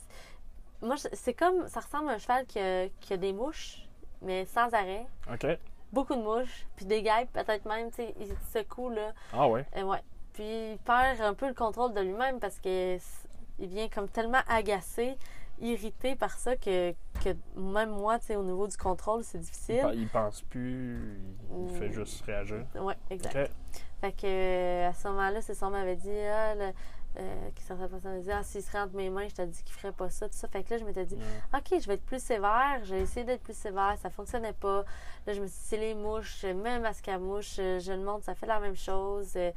Moi, 0.82 0.96
c'est 1.14 1.34
comme. 1.34 1.68
Ça 1.68 1.80
ressemble 1.82 2.10
à 2.10 2.14
un 2.14 2.18
cheval 2.18 2.46
qui 2.46 2.60
a, 2.60 2.88
qui 3.02 3.14
a 3.14 3.18
des 3.18 3.34
mouches, 3.34 3.88
mais 4.22 4.46
sans 4.46 4.74
arrêt. 4.74 5.06
OK? 5.32 5.46
Beaucoup 5.92 6.16
de 6.16 6.22
mouches, 6.22 6.66
puis 6.76 6.86
des 6.86 7.02
guêpes, 7.02 7.32
peut-être 7.34 7.66
même. 7.66 7.90
Tu 7.90 7.98
sais, 7.98 8.16
il 8.20 8.28
secoue, 8.54 8.90
là. 8.90 9.12
Ah 9.34 9.48
ouais? 9.50 9.66
Et 9.76 9.84
ouais. 9.84 10.02
Puis 10.34 10.44
il 10.74 10.78
perd 10.86 11.20
un 11.22 11.34
peu 11.34 11.48
le 11.48 11.54
contrôle 11.54 11.94
de 11.94 12.00
lui-même 12.02 12.40
parce 12.40 12.60
que 12.60 12.98
c- 12.98 13.28
il 13.58 13.68
vient 13.68 13.90
comme 13.90 14.08
tellement 14.08 14.40
agacé, 14.48 15.18
irrité 15.60 16.16
par 16.16 16.32
ça 16.38 16.56
que, 16.56 16.94
que 17.24 17.30
même 17.60 17.90
moi, 17.90 18.20
tu 18.20 18.28
sais, 18.28 18.36
au 18.38 18.44
niveau 18.44 18.66
du 18.68 18.78
contrôle, 18.78 19.24
c'est 19.24 19.40
Il, 19.40 19.42
difficile. 19.42 19.92
il 19.96 20.08
pense 20.08 20.42
plus, 20.44 21.20
il 21.60 21.70
fait 21.78 21.90
Mm. 21.90 21.92
juste 21.92 22.24
réagir. 22.26 22.66
Ouais, 22.76 22.96
exact. 23.10 23.52
Fait 24.00 24.12
que 24.14 24.26
euh, 24.28 24.90
à 24.90 24.94
ce 24.94 25.08
moment-là, 25.10 25.42
c'est 25.42 25.56
ça, 25.56 25.68
on 25.68 25.72
m'avait 25.72 25.98
dit, 25.98 26.10
ah, 26.10 26.56
le, 26.56 26.72
euh, 27.18 27.50
qui 27.56 27.64
certaines 27.64 27.90
personnes 27.90 28.14
me 28.14 28.20
disaient, 28.20 28.34
ah, 28.34 28.44
s'il 28.44 28.62
serait 28.62 28.80
entre 28.80 28.96
mes 28.96 29.10
mains, 29.10 29.28
je 29.28 29.36
t'ai 29.36 29.46
dit 29.48 29.64
qu'il 29.64 29.74
ferait 29.74 29.92
pas 29.92 30.10
ça, 30.10 30.28
tout 30.30 30.36
ça. 30.36 30.48
Fait 30.48 30.64
que 30.64 30.70
là, 30.74 30.78
je 30.78 30.86
m'étais 30.86 31.06
dit, 31.06 31.16
Mm. 31.16 31.58
OK, 31.58 31.80
je 31.82 31.88
vais 31.88 31.96
être 31.96 32.06
plus 32.06 32.22
sévère. 32.24 32.80
J'ai 32.84 33.00
essayé 33.02 33.26
d'être 33.26 33.42
plus 33.42 33.58
sévère. 33.58 33.96
Ça 34.02 34.10
fonctionnait 34.10 34.54
pas. 34.54 34.86
Là, 35.26 35.34
je 35.34 35.42
me 35.42 35.48
suis 35.48 35.58
dit, 35.60 35.66
c'est 35.66 35.78
les 35.78 35.96
mouches. 35.96 36.44
Même 36.46 36.86
à 36.86 36.94
ce 36.94 37.02
qu'à 37.02 37.18
mouche, 37.18 37.56
euh, 37.60 37.80
je 37.80 37.92
le 37.92 38.00
montre, 38.04 38.26
ça 38.26 38.36
fait 38.36 38.46
la 38.48 38.60
même 38.60 38.76
chose. 38.76 39.34
Euh, 39.36 39.52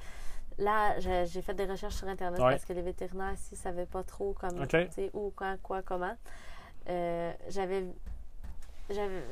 Là, 0.59 1.01
j'ai 1.01 1.41
fait 1.41 1.55
des 1.55 1.65
recherches 1.65 1.95
sur 1.95 2.07
Internet 2.09 2.39
Ouais. 2.39 2.51
parce 2.51 2.67
que 2.67 2.75
les 2.75 2.83
vétérinaires 2.83 3.33
ici 3.33 3.55
ne 3.55 3.59
savaient 3.59 3.87
pas 3.87 4.03
trop 4.03 4.35
comme, 4.35 4.61
OK. 4.61 4.69
tu 4.69 4.87
sais, 4.93 5.11
où, 5.15 5.33
quand, 5.35 5.57
quoi, 5.63 5.81
comment. 5.81 6.15
Euh, 6.91 7.33
j'avais. 7.49 7.87
j'avais 8.91 9.23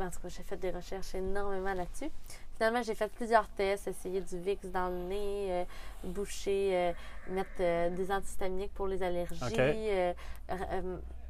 en 0.00 0.10
tout 0.10 0.20
cas, 0.20 0.28
j'ai 0.28 0.42
fait 0.42 0.56
des 0.56 0.70
recherches 0.72 1.14
énormément 1.14 1.72
là-dessus. 1.72 2.10
Finalement, 2.56 2.82
j'ai 2.82 2.94
fait 2.94 3.10
plusieurs 3.12 3.48
tests, 3.48 3.88
essayer 3.88 4.20
du 4.20 4.38
VIX 4.38 4.66
dans 4.70 4.88
le 4.88 4.96
nez, 5.08 5.48
euh, 5.50 5.64
boucher, 6.04 6.70
euh, 6.72 6.92
mettre 7.28 7.50
euh, 7.60 7.90
des 7.90 8.10
antihistaminiques 8.10 8.72
pour 8.74 8.86
les 8.86 9.02
allergies. 9.02 9.38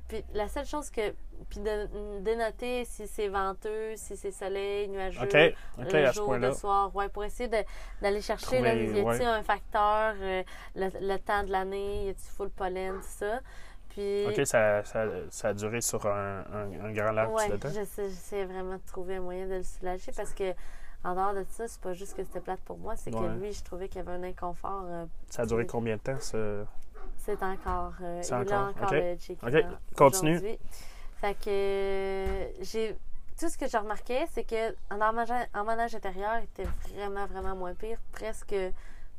Puis 0.08 0.24
la 0.34 0.46
seule 0.46 0.66
chose 0.66 0.88
que. 0.90 1.12
Puis 1.50 1.58
de 1.60 2.20
dénoter 2.20 2.84
si 2.84 3.08
c'est 3.08 3.26
venteux, 3.28 3.94
si 3.96 4.16
c'est 4.16 4.30
soleil, 4.30 4.88
nuageux, 4.88 5.20
OK? 5.20 5.36
OK, 5.78 5.92
le 5.92 6.12
jour, 6.12 6.34
le 6.36 6.52
soir. 6.52 6.94
Ouais, 6.94 7.08
pour 7.08 7.24
essayer 7.24 7.50
d'aller 8.00 8.20
chercher, 8.22 8.60
là, 8.60 8.74
y 8.74 8.88
a-t-il 8.88 9.04
ouais. 9.04 9.24
un 9.24 9.42
facteur, 9.42 10.14
le, 10.20 10.44
le 10.76 11.16
temps 11.18 11.42
de 11.42 11.50
l'année, 11.50 12.06
y 12.06 12.08
a-t-il 12.10 12.30
full 12.36 12.50
pollen, 12.50 12.94
tout 13.00 13.06
ça. 13.18 13.40
Puis. 13.90 14.26
OK, 14.28 14.46
ça, 14.46 14.84
ça, 14.84 15.06
ça 15.28 15.48
a 15.48 15.54
duré 15.54 15.80
sur 15.80 16.06
un, 16.06 16.44
un, 16.52 16.84
un 16.84 16.92
grand 16.92 17.10
laps 17.12 17.34
Ouais, 17.34 17.48
de 17.50 17.56
temps? 17.56 17.68
j'essaie 17.70 18.44
vraiment 18.44 18.76
de 18.76 18.86
trouver 18.86 19.16
un 19.16 19.20
moyen 19.22 19.46
de 19.46 19.54
le 19.56 19.62
soulager 19.64 20.12
parce 20.16 20.32
que, 20.32 20.54
en 21.06 21.14
dehors 21.14 21.34
de 21.34 21.44
ça, 21.50 21.68
c'est 21.68 21.80
pas 21.80 21.92
juste 21.94 22.16
que 22.16 22.24
c'était 22.24 22.40
plate 22.40 22.60
pour 22.60 22.78
moi, 22.78 22.96
c'est 22.96 23.14
Ouais. 23.14 23.20
que 23.20 23.38
lui, 23.38 23.52
je 23.52 23.62
trouvais 23.62 23.88
qu'il 23.88 23.98
y 23.98 24.00
avait 24.08 24.12
un 24.18 24.22
inconfort. 24.24 24.82
euh, 24.86 25.06
Ça 25.30 25.42
a 25.42 25.46
duré 25.46 25.64
combien 25.66 25.96
de 25.96 26.00
temps, 26.00 26.18
ce... 26.20 26.64
c'est 27.18 27.40
encore. 27.42 27.92
euh, 28.02 28.20
C'est 28.22 28.34
il 28.34 28.52
encore, 28.52 28.68
encore 28.70 28.92
ok. 28.92 29.52
le 29.52 29.62
continue. 29.94 30.40
Fait 31.20 31.34
que 31.34 31.48
euh, 31.48 32.48
j'ai. 32.60 32.96
Tout 33.38 33.50
ce 33.50 33.58
que 33.58 33.68
j'ai 33.68 33.76
remarqué, 33.76 34.26
c'est 34.32 34.44
que 34.44 34.74
en 34.90 34.98
emmanage, 34.98 35.94
intérieur 35.94 36.36
était 36.36 36.66
vraiment, 36.94 37.26
vraiment 37.26 37.54
moins 37.54 37.74
pire, 37.74 37.98
presque, 38.12 38.54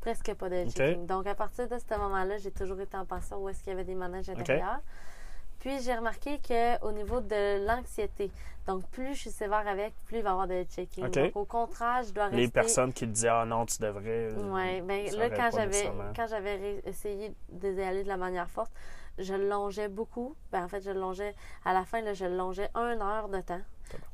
presque 0.01 0.33
pas 0.33 0.49
de 0.49 0.63
Ok. 0.65 0.71
checking. 0.73 1.05
Donc, 1.05 1.27
à 1.27 1.35
partir 1.35 1.67
de 1.67 1.77
ce 1.77 1.97
moment-là, 1.97 2.37
j'ai 2.39 2.49
toujours 2.51 2.79
été 2.81 2.97
en 2.97 3.05
pension 3.05 3.37
où 3.37 3.47
est-ce 3.49 3.59
qu'il 3.59 3.69
y 3.69 3.73
avait 3.73 3.83
des 3.83 3.93
manèges 3.93 4.29
intérieurs. 4.29 4.79
Puis, 5.59 5.79
j'ai 5.81 5.95
remarqué 5.95 6.39
qu'au 6.39 6.91
niveau 6.91 7.19
de 7.19 7.65
l'anxiété, 7.65 8.31
donc 8.67 8.85
plus 8.89 9.13
je 9.15 9.19
suis 9.21 9.29
sévère 9.31 9.67
avec, 9.67 9.93
plus 10.05 10.17
il 10.17 10.23
va 10.23 10.29
y 10.29 10.31
avoir 10.31 10.47
de 10.47 10.63
checking. 10.63 11.05
Ok. 11.05 11.11
Donc, 11.13 11.35
au 11.35 11.45
contraire, 11.45 12.03
je 12.07 12.11
dois 12.13 12.25
rester. 12.25 12.37
Les 12.37 12.47
personnes 12.49 12.93
qui 12.93 13.05
te 13.05 13.11
disaient 13.11 13.29
Ah 13.29 13.45
non, 13.45 13.65
tu 13.65 13.77
devrais. 13.81 14.31
euh, 14.31 14.51
Oui, 14.53 14.81
ben 14.81 15.07
ça 15.07 15.17
là, 15.17 15.29
quand 15.29 15.49
j'avais 15.57 15.83
quand 16.15 16.27
j'avais 16.27 16.81
essayé 16.85 17.33
d'y 17.49 17.81
aller 17.81 18.03
de 18.03 18.07
la 18.07 18.17
manière 18.17 18.49
forte, 18.49 18.71
je 19.17 19.33
le 19.33 19.47
longeais 19.49 19.87
beaucoup. 19.89 20.35
Ben, 20.51 20.63
en 20.63 20.67
fait, 20.67 20.81
je 20.81 20.91
le 20.91 20.99
longeais 20.99 21.33
à 21.65 21.73
la 21.73 21.85
fin, 21.85 22.01
là, 22.01 22.13
je 22.13 22.25
le 22.25 22.35
longeais 22.37 22.69
une 22.75 23.01
heure 23.01 23.29
de 23.29 23.41
temps. 23.41 23.61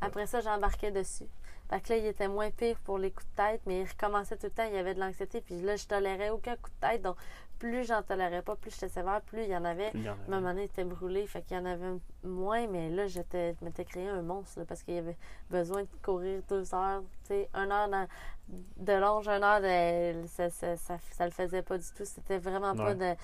Après 0.01 0.25
ça, 0.27 0.39
j'embarquais 0.39 0.91
dessus. 0.91 1.25
Fait 1.69 1.82
que 1.82 1.89
là, 1.93 1.97
il 1.97 2.06
était 2.06 2.28
moins 2.28 2.52
pire 2.52 2.78
pour 2.84 2.97
les 2.97 3.12
coups 3.12 3.26
de 3.32 3.36
tête, 3.36 3.62
mais 3.65 3.82
il 3.82 3.88
recommençait 3.88 4.36
tout 4.38 4.45
le 4.47 4.52
temps, 4.52 4.65
il 4.67 4.76
y 4.76 4.78
avait 4.78 4.93
de 4.93 4.99
l'anxiété. 4.99 5.41
Puis 5.41 5.62
là, 5.62 5.76
je 5.76 5.86
tolérais 5.88 6.30
aucun 6.30 6.56
coup 6.58 6.69
de 6.69 6.88
tête. 6.88 7.02
Donc, 7.02 7.15
plus 7.58 7.86
j'en 7.86 8.04
tolérais 8.04 8.41
pas, 8.41 8.56
plus 8.58 8.71
j'étais 8.71 8.89
sévère, 8.89 9.21
plus 9.21 9.43
il 9.43 9.49
y 9.49 9.56
en 9.56 9.63
avait. 9.63 9.89
Il 9.93 10.04
y 10.04 10.10
en 10.10 10.13
avait. 10.13 10.21
Ma 10.28 10.39
monnaie 10.41 10.65
était 10.65 10.84
brûlée, 10.84 11.26
fait 11.26 11.41
qu'il 11.43 11.56
y 11.56 11.60
en 11.60 11.65
avait 11.65 11.93
moins, 12.23 12.67
mais 12.67 12.89
là, 12.89 13.08
j'étais, 13.08 13.56
je 13.60 13.63
m'étais 13.65 13.86
créé 13.86 14.08
un 14.10 14.21
monstre 14.21 14.60
là, 14.60 14.65
parce 14.65 14.84
qu'il 14.84 14.95
y 14.95 14.97
avait 14.97 15.17
besoin 15.49 15.84
de 15.84 15.88
courir 16.04 16.41
deux 16.49 16.76
heures, 16.76 17.02
tu 17.23 17.28
sais, 17.30 17.49
une 17.54 17.71
heure 17.71 17.88
dans- 17.88 18.08
de 18.49 18.93
longe, 18.93 19.30
une 19.30 19.43
heure 19.43 19.62
de. 19.62 20.28
Ça, 20.28 20.49
ça, 20.49 20.76
ça, 20.76 20.97
ça 21.12 21.26
le 21.26 21.32
faisait 21.32 21.62
pas 21.62 21.78
du 21.78 21.88
tout. 21.95 22.04
C'était 22.04 22.38
vraiment 22.39 22.73
pas 22.76 22.93
de. 22.95 23.15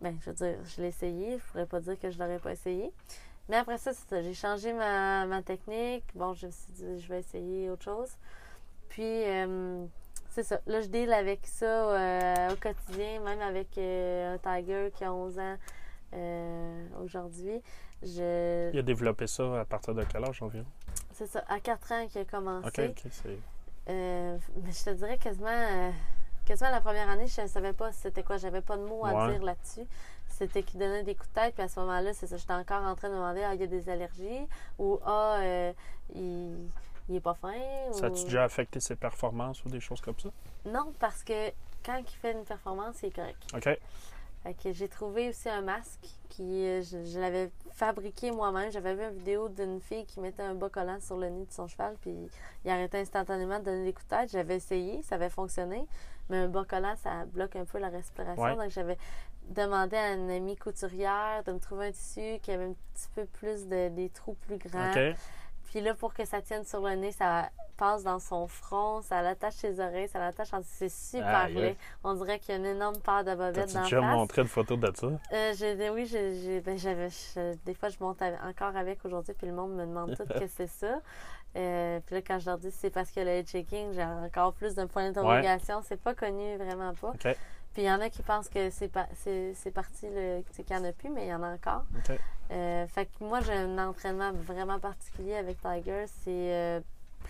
Ben, 0.00 0.16
je 0.20 0.30
veux 0.30 0.36
dire, 0.36 0.56
je 0.64 0.82
l'ai 0.82 0.88
essayé, 0.88 1.38
je 1.38 1.44
pourrais 1.44 1.66
pas 1.66 1.80
dire 1.80 1.98
que 1.98 2.10
je 2.10 2.18
l'aurais 2.18 2.38
pas 2.40 2.52
essayé. 2.52 2.92
Mais 3.48 3.56
après 3.56 3.78
ça, 3.78 3.92
c'est 3.94 4.08
ça, 4.08 4.22
j'ai 4.22 4.34
changé 4.34 4.72
ma, 4.72 5.24
ma 5.26 5.42
technique. 5.42 6.04
Bon, 6.14 6.34
je 6.34 6.46
me 6.46 6.50
suis 6.52 6.72
dit, 6.72 7.00
je 7.00 7.08
vais 7.08 7.20
essayer 7.20 7.70
autre 7.70 7.84
chose. 7.84 8.10
Puis, 8.90 9.02
euh, 9.24 9.84
c'est 10.30 10.42
ça. 10.42 10.60
Là, 10.66 10.80
je 10.82 10.88
deal 10.88 11.12
avec 11.12 11.40
ça 11.46 11.64
euh, 11.66 12.52
au 12.52 12.56
quotidien, 12.56 13.20
même 13.20 13.40
avec 13.40 13.68
euh, 13.78 14.34
un 14.34 14.38
Tiger 14.38 14.90
qui 14.94 15.04
a 15.04 15.12
11 15.12 15.38
ans 15.38 15.56
aujourd'hui. 17.02 17.60
Je... 18.02 18.70
Il 18.72 18.78
a 18.78 18.82
développé 18.82 19.26
ça 19.26 19.60
à 19.60 19.64
partir 19.64 19.94
de 19.94 20.04
quel 20.04 20.24
âge 20.24 20.42
environ? 20.42 20.66
C'est 21.12 21.26
ça, 21.26 21.42
à 21.48 21.58
4 21.58 21.92
ans 21.92 22.06
qu'il 22.06 22.20
a 22.20 22.24
commencé. 22.24 22.66
Ok, 22.88 22.90
ok, 23.04 23.10
c'est. 23.10 23.38
Mais 23.88 24.38
je 24.72 24.84
te 24.84 24.90
dirais 24.90 25.18
quasiment, 25.18 25.92
quasiment 26.44 26.70
la 26.70 26.80
première 26.80 27.08
année, 27.08 27.26
je 27.26 27.40
ne 27.40 27.46
savais 27.46 27.72
pas 27.72 27.90
c'était 27.92 28.22
quoi. 28.22 28.36
J'avais 28.36 28.60
pas 28.60 28.76
de 28.76 28.82
mots 28.84 29.04
à 29.04 29.12
Ouais. 29.26 29.32
dire 29.32 29.42
là-dessus. 29.42 29.86
C'était 30.38 30.62
qu'il 30.62 30.78
donnait 30.78 31.02
des 31.02 31.14
coups 31.14 31.28
de 31.30 31.34
tête. 31.34 31.54
Puis 31.54 31.64
à 31.64 31.68
ce 31.68 31.80
moment-là, 31.80 32.12
c'est 32.14 32.28
ça. 32.28 32.36
J'étais 32.36 32.52
encore 32.52 32.82
en 32.82 32.94
train 32.94 33.08
de 33.08 33.14
demander 33.14 33.42
ah, 33.42 33.54
il 33.54 33.60
y 33.60 33.64
a 33.64 33.66
des 33.66 33.88
allergies 33.88 34.46
ou 34.78 35.00
ah, 35.04 35.38
euh, 35.40 35.72
il, 36.14 36.68
il 37.08 37.16
est 37.16 37.20
pas 37.20 37.34
fin. 37.34 37.52
Ça 37.92 38.02
ou... 38.02 38.12
a-tu 38.12 38.24
déjà 38.24 38.44
affecté 38.44 38.78
ses 38.78 38.94
performances 38.94 39.64
ou 39.64 39.68
des 39.68 39.80
choses 39.80 40.00
comme 40.00 40.18
ça? 40.18 40.28
Non, 40.64 40.92
parce 41.00 41.24
que 41.24 41.50
quand 41.84 41.98
il 41.98 42.16
fait 42.20 42.32
une 42.32 42.44
performance, 42.44 43.02
il 43.02 43.06
est 43.06 43.10
correct. 43.10 43.42
Ok. 43.54 43.78
Fait 44.44 44.54
que 44.54 44.72
j'ai 44.72 44.88
trouvé 44.88 45.30
aussi 45.30 45.48
un 45.48 45.62
masque 45.62 46.06
qui 46.28 46.64
euh, 46.64 46.80
je, 46.80 47.04
je 47.04 47.18
l'avais 47.18 47.50
fabriqué 47.72 48.30
moi-même. 48.30 48.70
J'avais 48.70 48.94
vu 48.94 49.02
une 49.02 49.16
vidéo 49.16 49.48
d'une 49.48 49.80
fille 49.80 50.06
qui 50.06 50.20
mettait 50.20 50.44
un 50.44 50.54
bas 50.54 50.68
collant 50.68 51.00
sur 51.00 51.16
le 51.16 51.28
nez 51.28 51.44
de 51.44 51.52
son 51.52 51.66
cheval 51.66 51.96
puis 52.00 52.14
il 52.64 52.70
arrêtait 52.70 53.00
instantanément 53.00 53.58
de 53.58 53.64
donner 53.64 53.84
des 53.84 53.92
coups 53.92 54.06
de 54.06 54.16
tête. 54.16 54.30
J'avais 54.30 54.54
essayé, 54.54 55.02
ça 55.02 55.16
avait 55.16 55.28
fonctionné, 55.28 55.84
mais 56.30 56.36
un 56.36 56.48
bas 56.48 56.64
collant 56.64 56.94
ça 57.02 57.24
bloque 57.24 57.56
un 57.56 57.64
peu 57.64 57.78
la 57.78 57.88
respiration. 57.88 58.40
Ouais. 58.40 58.54
Donc 58.54 58.70
j'avais 58.70 58.96
demandé 59.48 59.96
à 59.96 60.12
une 60.12 60.30
amie 60.30 60.56
couturière 60.56 61.42
de 61.46 61.52
me 61.52 61.58
trouver 61.58 61.88
un 61.88 61.92
tissu 61.92 62.38
qui 62.42 62.50
avait 62.50 62.64
un 62.64 62.74
petit 62.94 63.08
peu 63.14 63.24
plus 63.26 63.66
de 63.66 63.88
des 63.88 64.08
trous 64.10 64.34
plus 64.46 64.58
grands. 64.58 64.92
Puis 65.70 65.80
là, 65.82 65.94
pour 65.94 66.14
que 66.14 66.24
ça 66.24 66.40
tienne 66.40 66.64
sur 66.64 66.80
le 66.80 66.94
nez, 66.94 67.12
ça 67.12 67.50
passe 67.76 68.02
dans 68.02 68.18
son 68.18 68.48
front, 68.48 69.02
ça 69.02 69.20
l'attache 69.22 69.54
ses 69.54 69.78
oreilles, 69.80 70.08
ça 70.08 70.18
l'attache 70.18 70.52
en... 70.54 70.60
C'est 70.64 70.88
super 70.88 71.26
Aïe, 71.44 71.54
laid. 71.54 71.76
On 72.02 72.14
dirait 72.14 72.38
qu'il 72.40 72.52
y 72.54 72.56
a 72.56 72.58
une 72.58 72.66
énorme 72.66 72.96
paire 72.98 73.22
de 73.22 73.34
bobettes 73.34 73.72
dans 73.74 73.80
la 73.80 73.84
déjà 73.84 74.00
face. 74.00 74.14
montré 74.16 74.42
une 74.42 74.48
photo 74.48 74.76
de 74.76 74.90
ça? 74.96 75.06
Euh, 75.06 75.52
j'ai- 75.54 75.90
oui, 75.90 76.06
j'ai, 76.06 76.60
ben, 76.62 76.76
j'avais, 76.78 77.08
des 77.66 77.74
fois, 77.74 77.90
je 77.90 77.98
monte 78.00 78.20
avec- 78.22 78.42
encore 78.42 78.74
avec 78.76 79.04
aujourd'hui, 79.04 79.34
puis 79.34 79.46
le 79.46 79.52
monde 79.52 79.74
me 79.74 79.84
demande 79.86 80.16
tout 80.16 80.24
que 80.26 80.46
c'est 80.56 80.66
ça. 80.66 81.00
Euh, 81.56 82.00
puis 82.04 82.14
là, 82.16 82.22
quand 82.22 82.38
je 82.38 82.46
leur 82.46 82.58
dis 82.58 82.70
c'est 82.70 82.90
parce 82.90 83.10
que 83.10 83.20
le 83.20 83.42
checking, 83.42 83.92
j'ai 83.92 84.04
encore 84.04 84.52
plus 84.54 84.74
d'un 84.74 84.86
point 84.86 85.04
d'interrogation. 85.10 85.80
C'est 85.82 86.00
pas 86.00 86.14
connu, 86.14 86.56
vraiment 86.56 86.92
pas. 86.94 87.12
Puis 87.78 87.84
il 87.84 87.88
y 87.88 87.92
en 87.92 88.00
a 88.00 88.10
qui 88.10 88.22
pensent 88.22 88.48
que 88.48 88.70
c'est, 88.70 88.88
pas, 88.88 89.06
c'est, 89.14 89.54
c'est 89.54 89.70
parti, 89.70 90.00
qu'il 90.00 90.64
n'y 90.68 90.76
en 90.76 90.82
a 90.84 90.90
plus, 90.90 91.10
mais 91.10 91.26
il 91.26 91.28
y 91.28 91.32
en 91.32 91.44
a 91.44 91.50
encore. 91.54 91.84
Euh, 92.50 92.84
fait 92.88 93.06
que 93.06 93.22
moi, 93.22 93.40
j'ai 93.40 93.52
un 93.52 93.78
entraînement 93.78 94.32
vraiment 94.32 94.80
particulier 94.80 95.36
avec 95.36 95.58
Tiger. 95.62 96.06
C'est 96.08 96.26
euh, 96.28 96.80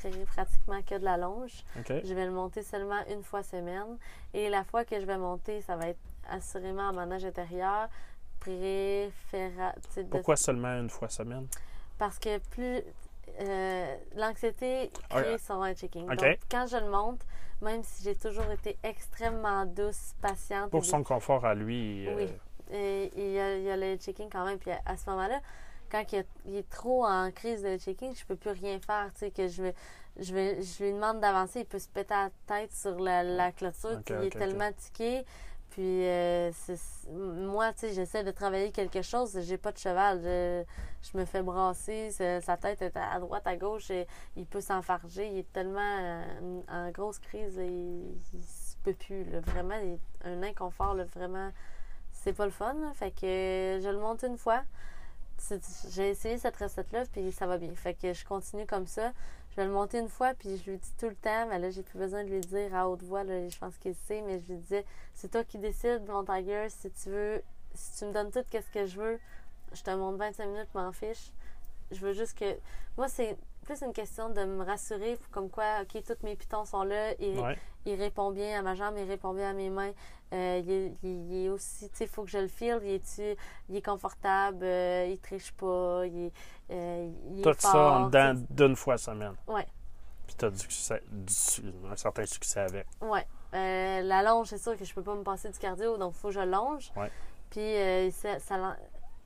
pr- 0.02 0.24
pratiquement 0.24 0.80
que 0.80 0.94
de 0.94 1.04
la 1.04 1.18
longe. 1.18 1.52
Je 1.86 2.14
vais 2.14 2.24
le 2.24 2.30
monter 2.30 2.62
seulement 2.62 2.96
une 3.10 3.22
fois 3.22 3.42
semaine. 3.42 3.98
Et 4.32 4.48
la 4.48 4.64
fois 4.64 4.86
que 4.86 4.98
je 4.98 5.04
vais 5.04 5.18
monter, 5.18 5.60
ça 5.60 5.76
va 5.76 5.88
être 5.88 6.00
assurément 6.30 6.84
en 6.88 6.92
manège 6.94 7.26
intérieur. 7.26 7.90
Préféra... 8.40 9.74
de- 9.98 10.02
Pourquoi 10.04 10.36
seulement 10.36 10.80
une 10.80 10.88
fois 10.88 11.10
semaine? 11.10 11.46
Parce 11.98 12.18
que 12.18 12.38
plus... 12.38 12.80
euh, 13.40 13.96
L'anxiété 14.16 14.90
crée 15.10 15.34
Ok. 15.34 15.40
son 15.40 15.74
checking. 15.74 16.10
Ok. 16.10 16.16
Donc, 16.16 16.38
quand 16.50 16.66
je 16.66 16.78
le 16.78 16.88
monte, 16.88 17.20
même 17.62 17.82
si 17.82 18.04
j'ai 18.04 18.14
toujours 18.16 18.50
été 18.50 18.76
extrêmement 18.82 19.66
douce, 19.66 20.14
patiente... 20.20 20.70
Pour 20.70 20.84
son 20.84 21.02
confort 21.02 21.44
à 21.44 21.54
lui. 21.54 22.06
euh, 22.08 22.14
Oui. 22.16 22.28
Et 22.70 23.10
il 23.16 23.30
y, 23.32 23.38
a, 23.40 23.56
il 23.56 23.62
y 23.64 23.70
a 23.70 23.76
le 23.76 23.96
checking 23.96 24.28
quand 24.30 24.44
même. 24.44 24.58
Puis 24.58 24.70
à, 24.70 24.80
à 24.84 24.96
ce 24.96 25.08
moment-là, 25.10 25.40
quand 25.90 26.04
il, 26.12 26.16
y 26.16 26.18
a- 26.20 26.24
il 26.46 26.56
est 26.56 26.68
trop 26.68 27.06
en 27.06 27.30
crise 27.30 27.62
de 27.62 27.76
checking, 27.78 28.14
je 28.14 28.24
peux 28.26 28.36
plus 28.36 28.50
rien 28.50 28.78
faire. 28.80 29.10
Tu 29.14 29.20
sais, 29.20 29.30
que 29.30 29.48
je 29.48 29.62
vais, 29.62 29.74
je 30.18 30.34
vais, 30.34 30.62
je 30.62 30.84
lui 30.84 30.92
demande 30.92 31.20
d'avancer, 31.20 31.60
il 31.60 31.66
peut 31.66 31.78
se 31.78 31.88
péter 31.88 32.12
la 32.14 32.30
tête 32.46 32.72
sur 32.72 32.98
la, 33.00 33.22
la 33.22 33.52
clôture. 33.52 33.90
Ok, 33.98 34.04
tu 34.04 34.12
sais, 34.12 34.18
il 34.20 34.26
est 34.26 34.30
tellement 34.38 34.70
tiqué. 34.76 35.24
Puis 35.78 36.08
euh, 36.08 36.50
moi, 37.08 37.72
tu 37.72 37.78
sais, 37.78 37.92
j'essaie 37.92 38.24
de 38.24 38.32
travailler 38.32 38.72
quelque 38.72 39.00
chose. 39.00 39.38
J'ai 39.42 39.56
pas 39.56 39.70
de 39.70 39.78
cheval. 39.78 40.20
Je, 40.24 40.64
je 41.02 41.16
me 41.16 41.24
fais 41.24 41.40
brasser. 41.40 42.10
Sa 42.10 42.56
tête 42.56 42.82
est 42.82 42.96
à 42.96 43.20
droite, 43.20 43.46
à 43.46 43.54
gauche. 43.54 43.88
Et 43.92 44.08
il 44.34 44.44
peut 44.44 44.60
s'enfarger. 44.60 45.28
Il 45.28 45.38
est 45.38 45.52
tellement 45.52 45.78
euh, 45.78 46.60
en 46.68 46.90
grosse 46.90 47.20
crise. 47.20 47.54
Il, 47.58 48.18
il 48.34 48.42
se 48.42 48.74
peut 48.82 48.92
plus. 48.92 49.22
Vraiment, 49.22 49.76
il 49.80 49.90
est 49.90 50.00
un 50.24 50.42
inconfort. 50.42 50.94
là, 50.94 51.04
vraiment 51.14 51.52
c'est 52.10 52.32
pas 52.32 52.46
le 52.46 52.50
fun. 52.50 52.74
Fait 52.94 53.12
que 53.12 53.78
je 53.80 53.88
le 53.88 54.00
monte 54.00 54.24
une 54.24 54.36
fois. 54.36 54.64
J'ai 55.90 56.08
essayé 56.08 56.38
cette 56.38 56.56
recette-là, 56.56 57.04
puis 57.12 57.30
ça 57.30 57.46
va 57.46 57.56
bien. 57.56 57.72
Fait 57.76 57.94
que 57.94 58.12
je 58.12 58.24
continue 58.24 58.66
comme 58.66 58.88
ça. 58.88 59.12
Je 59.58 59.62
vais 59.64 59.70
le 59.70 59.74
monter 59.74 59.98
une 59.98 60.08
fois, 60.08 60.34
puis 60.34 60.56
je 60.56 60.70
lui 60.70 60.78
dis 60.78 60.92
tout 61.00 61.08
le 61.08 61.16
temps, 61.16 61.48
mais 61.48 61.58
là, 61.58 61.68
j'ai 61.70 61.82
plus 61.82 61.98
besoin 61.98 62.22
de 62.22 62.30
lui 62.30 62.38
dire 62.38 62.72
à 62.76 62.88
haute 62.88 63.02
voix, 63.02 63.24
là, 63.24 63.48
je 63.48 63.58
pense 63.58 63.76
qu'il 63.76 63.92
sait, 63.92 64.20
mais 64.20 64.38
je 64.38 64.52
lui 64.52 64.58
disais, 64.58 64.84
c'est 65.14 65.32
toi 65.32 65.42
qui 65.42 65.58
décides, 65.58 66.06
mon 66.06 66.24
tiger, 66.24 66.68
si 66.68 66.88
tu 66.92 67.10
veux, 67.10 67.42
si 67.74 67.98
tu 67.98 68.04
me 68.04 68.12
donnes 68.12 68.30
tout 68.30 68.38
ce 68.52 68.70
que 68.72 68.86
je 68.86 69.00
veux, 69.00 69.18
je 69.72 69.82
te 69.82 69.90
monte 69.90 70.14
25 70.14 70.46
minutes, 70.46 70.68
m'en 70.74 70.92
fiche. 70.92 71.32
Je 71.90 71.98
veux 71.98 72.12
juste 72.12 72.38
que. 72.38 72.56
Moi, 72.96 73.08
c'est 73.08 73.36
plus 73.74 73.82
une 73.84 73.92
question 73.92 74.30
de 74.30 74.44
me 74.44 74.64
rassurer, 74.64 75.18
comme 75.30 75.50
quoi, 75.50 75.82
OK, 75.82 76.02
tous 76.02 76.24
mes 76.24 76.36
pitons 76.36 76.64
sont 76.64 76.82
là, 76.84 77.10
Ouais. 77.20 77.58
il 77.84 77.94
répond 78.00 78.30
bien 78.30 78.58
à 78.58 78.62
ma 78.62 78.74
jambe, 78.74 78.94
il 78.96 79.04
répond 79.08 79.34
bien 79.34 79.50
à 79.50 79.52
mes 79.52 79.68
mains. 79.70 79.92
Euh, 80.32 80.60
il, 80.62 80.70
est, 80.70 80.92
il- 81.02 81.32
il 81.32 81.46
est 81.46 81.48
aussi, 81.50 81.88
tu 81.90 81.96
sais, 81.96 82.04
il 82.04 82.10
faut 82.10 82.22
que 82.22 82.30
je 82.30 82.38
le 82.38 82.48
file. 82.48 82.80
Il 82.82 82.90
est, 82.90 83.36
il 83.68 83.76
est 83.76 83.82
confortable, 83.84 84.60
euh, 84.62 85.06
il 85.10 85.18
triche 85.20 85.52
pas, 85.52 86.02
il 86.06 86.26
est, 86.26 86.32
euh, 86.70 87.10
il 87.30 87.40
est 87.40 87.42
Tout 87.42 87.52
fort, 87.58 87.72
ça 87.72 87.92
en 87.92 88.06
dedans 88.06 88.34
tu 88.48 88.54
d'une 88.54 88.76
fois 88.76 88.96
semaine? 88.98 89.34
Ouais. 89.46 89.66
Puis 90.26 90.34
t'as 90.36 90.50
du 90.50 90.58
succès, 90.58 91.02
du 91.10 91.32
un 91.90 91.96
certain 91.96 92.26
succès 92.26 92.60
avec. 92.60 92.86
Ouais. 93.00 93.26
Euh, 93.54 94.02
la 94.02 94.22
longe, 94.22 94.48
c'est 94.48 94.58
sûr 94.58 94.76
que 94.76 94.84
je 94.84 94.92
peux 94.94 95.02
pas 95.02 95.14
me 95.14 95.22
passer 95.22 95.48
du 95.50 95.58
cardio, 95.58 95.96
donc 95.96 96.12
il 96.14 96.18
faut 96.20 96.28
que 96.28 96.34
je 96.34 96.40
longe. 96.40 96.90
Ouais. 96.96 97.10
Puis, 97.50 97.60
euh, 97.60 98.10
ça, 98.10 98.38
ça 98.38 98.76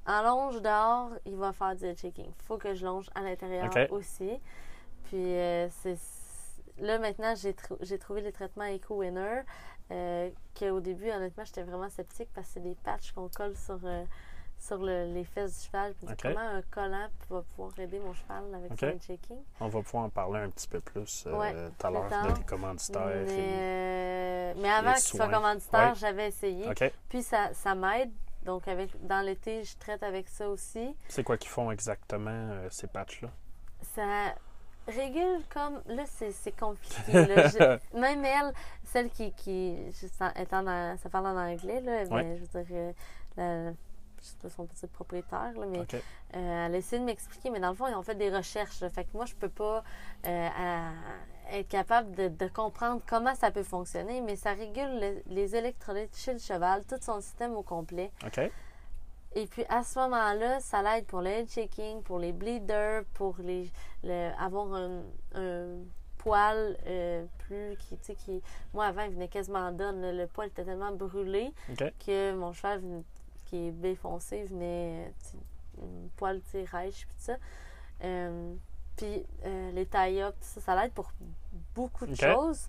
en 0.06 0.22
longe 0.22 0.60
dehors, 0.62 1.10
il 1.26 1.36
va 1.36 1.52
faire 1.52 1.74
du 1.76 1.92
checking. 1.94 2.26
Il 2.26 2.44
faut 2.44 2.58
que 2.58 2.74
je 2.74 2.84
longe 2.84 3.08
à 3.14 3.20
l'intérieur 3.22 3.70
aussi. 3.90 4.40
Puis, 5.04 5.16
euh, 5.36 5.68
c'est. 5.70 5.96
Là, 6.78 6.98
maintenant, 6.98 7.34
j'ai 7.36 7.54
trou- 7.54 7.76
j'ai 7.80 7.98
trouvé 7.98 8.20
les 8.22 8.32
traitements 8.32 8.64
Eco-Winner. 8.66 9.42
Euh, 9.90 10.30
qu'au 10.58 10.80
début, 10.80 11.10
honnêtement, 11.10 11.44
j'étais 11.44 11.62
vraiment 11.62 11.88
sceptique 11.90 12.28
parce 12.34 12.46
que 12.48 12.54
c'est 12.54 12.60
des 12.60 12.74
patchs 12.76 13.12
qu'on 13.12 13.28
colle 13.28 13.54
sur, 13.56 13.78
euh, 13.84 14.04
sur 14.58 14.78
le- 14.78 15.12
les 15.12 15.24
fesses 15.24 15.58
du 15.58 15.66
cheval. 15.66 15.92
Puis, 15.94 16.06
Ok. 16.10 16.16
comment 16.22 16.38
un 16.40 16.62
collant 16.62 17.08
va 17.28 17.42
pouvoir 17.42 17.78
aider 17.78 17.98
mon 17.98 18.14
cheval 18.14 18.44
avec 18.54 18.72
Ok. 18.72 18.78
son 18.80 18.98
checking? 19.06 19.36
On 19.60 19.68
va 19.68 19.82
pouvoir 19.82 20.04
en 20.04 20.08
parler 20.08 20.38
un 20.40 20.48
petit 20.48 20.66
peu 20.68 20.80
plus 20.80 21.24
euh, 21.26 21.68
tout 21.78 21.86
à 21.86 21.90
l'heure 21.90 22.02
plus 22.02 22.10
tard. 22.10 22.26
de 22.28 22.32
tes 22.38 22.44
commanditaires. 22.44 23.06
Mais, 23.26 24.52
et- 24.52 24.60
mais 24.60 24.70
avant 24.70 24.92
qu'il 24.94 25.02
soit 25.02 25.28
commanditaire, 25.28 25.88
Ouais. 25.90 25.94
j'avais 25.96 26.28
essayé. 26.28 26.66
Puis 27.10 27.22
ça, 27.22 27.52
ça 27.52 27.74
m'aide. 27.74 28.12
Donc 28.44 28.66
avec 28.68 28.90
dans 29.06 29.20
l'été, 29.24 29.62
je 29.64 29.76
traite 29.78 30.02
avec 30.02 30.28
ça 30.28 30.48
aussi. 30.48 30.96
C'est 31.08 31.22
quoi 31.22 31.36
qu'ils 31.36 31.50
font 31.50 31.70
exactement, 31.70 32.30
euh, 32.30 32.68
ces 32.70 32.86
patchs-là? 32.88 33.30
Ça 33.82 34.34
régule 34.88 35.42
comme. 35.52 35.80
Là, 35.86 36.04
c'est 36.06 36.32
c'est 36.32 36.52
compliqué. 36.58 37.12
là. 37.26 37.48
Je- 37.48 37.98
même 37.98 38.24
elle, 38.24 38.52
celle 38.84 39.10
qui. 39.10 39.32
qui 39.32 39.76
étant 40.36 40.62
dans, 40.62 40.96
ça 40.98 41.08
parle 41.08 41.26
en 41.26 41.36
anglais, 41.36 41.80
là, 41.80 42.04
mais 42.10 42.36
je 42.38 42.44
veux 42.44 42.64
dire. 42.64 42.76
euh, 42.76 42.92
la- 43.36 43.72
je 44.20 44.28
sais 44.28 44.36
pas 44.40 44.48
son 44.50 44.66
petit 44.66 44.86
propriétaire, 44.86 45.52
là, 45.58 45.66
mais 45.66 45.80
euh, 45.80 46.66
elle 46.66 46.74
a 46.74 46.78
essayé 46.78 47.00
de 47.00 47.04
m'expliquer, 47.04 47.50
mais 47.50 47.58
dans 47.58 47.70
le 47.70 47.74
fond, 47.74 47.88
ils 47.88 47.94
ont 47.96 48.02
fait 48.04 48.14
des 48.14 48.30
recherches. 48.30 48.80
là. 48.80 48.88
fait 48.88 49.02
que 49.04 49.10
moi, 49.14 49.24
je 49.26 49.34
peux 49.34 49.48
pas 49.48 49.82
euh, 50.26 50.48
à- 50.56 50.92
être 51.50 51.68
capable 51.68 52.14
de, 52.14 52.28
de 52.28 52.46
comprendre 52.48 53.02
comment 53.06 53.34
ça 53.34 53.50
peut 53.50 53.62
fonctionner, 53.62 54.20
mais 54.20 54.36
ça 54.36 54.52
régule 54.52 55.00
le- 55.00 55.22
les 55.26 55.54
électrolytes 55.56 56.16
chez 56.16 56.32
le 56.32 56.38
cheval, 56.38 56.84
tout 56.88 56.96
son 57.00 57.20
système 57.20 57.54
au 57.56 57.62
complet. 57.62 58.10
OK. 58.26 58.40
Et 59.34 59.46
puis 59.46 59.64
à 59.68 59.82
ce 59.82 59.98
moment-là, 59.98 60.60
ça 60.60 60.82
l'aide 60.82 61.06
pour 61.06 61.20
le 61.22 61.28
head 61.28 61.48
shaking, 61.50 62.02
pour 62.02 62.18
les 62.18 62.32
bleeders, 62.32 63.04
pour 63.14 63.36
les 63.38 63.70
le- 64.04 64.30
avoir 64.38 64.72
un, 64.74 65.02
un 65.34 65.78
poil 66.18 66.76
euh, 66.86 67.24
plus 67.38 67.76
qui, 67.78 67.96
tu 67.96 68.04
sais, 68.04 68.14
qui. 68.14 68.42
Moi 68.74 68.84
avant, 68.86 69.02
il 69.02 69.12
venait 69.12 69.28
quasiment 69.28 69.72
donne. 69.72 70.16
Le 70.16 70.26
poil 70.26 70.48
était 70.48 70.64
tellement 70.64 70.92
brûlé 70.92 71.52
que 72.06 72.34
mon 72.34 72.52
cheval 72.52 72.80
venait- 72.80 73.02
qui 73.46 73.68
est 73.68 73.70
baie 73.72 73.94
foncé 73.94 74.44
venait 74.44 75.12
poil 76.16 76.40
tu 76.42 76.50
sais, 76.50 76.64
rêche 76.64 77.06
puis 77.06 77.16
tout 77.16 77.24
ça. 77.24 77.36
Euh, 78.04 78.54
puis 78.96 79.24
euh, 79.44 79.70
les 79.72 79.86
tie-ups, 79.86 80.36
ça, 80.40 80.60
ça 80.60 80.80
l'aide 80.80 80.92
pour 80.92 81.12
beaucoup 81.74 82.06
de 82.06 82.14
choses. 82.14 82.68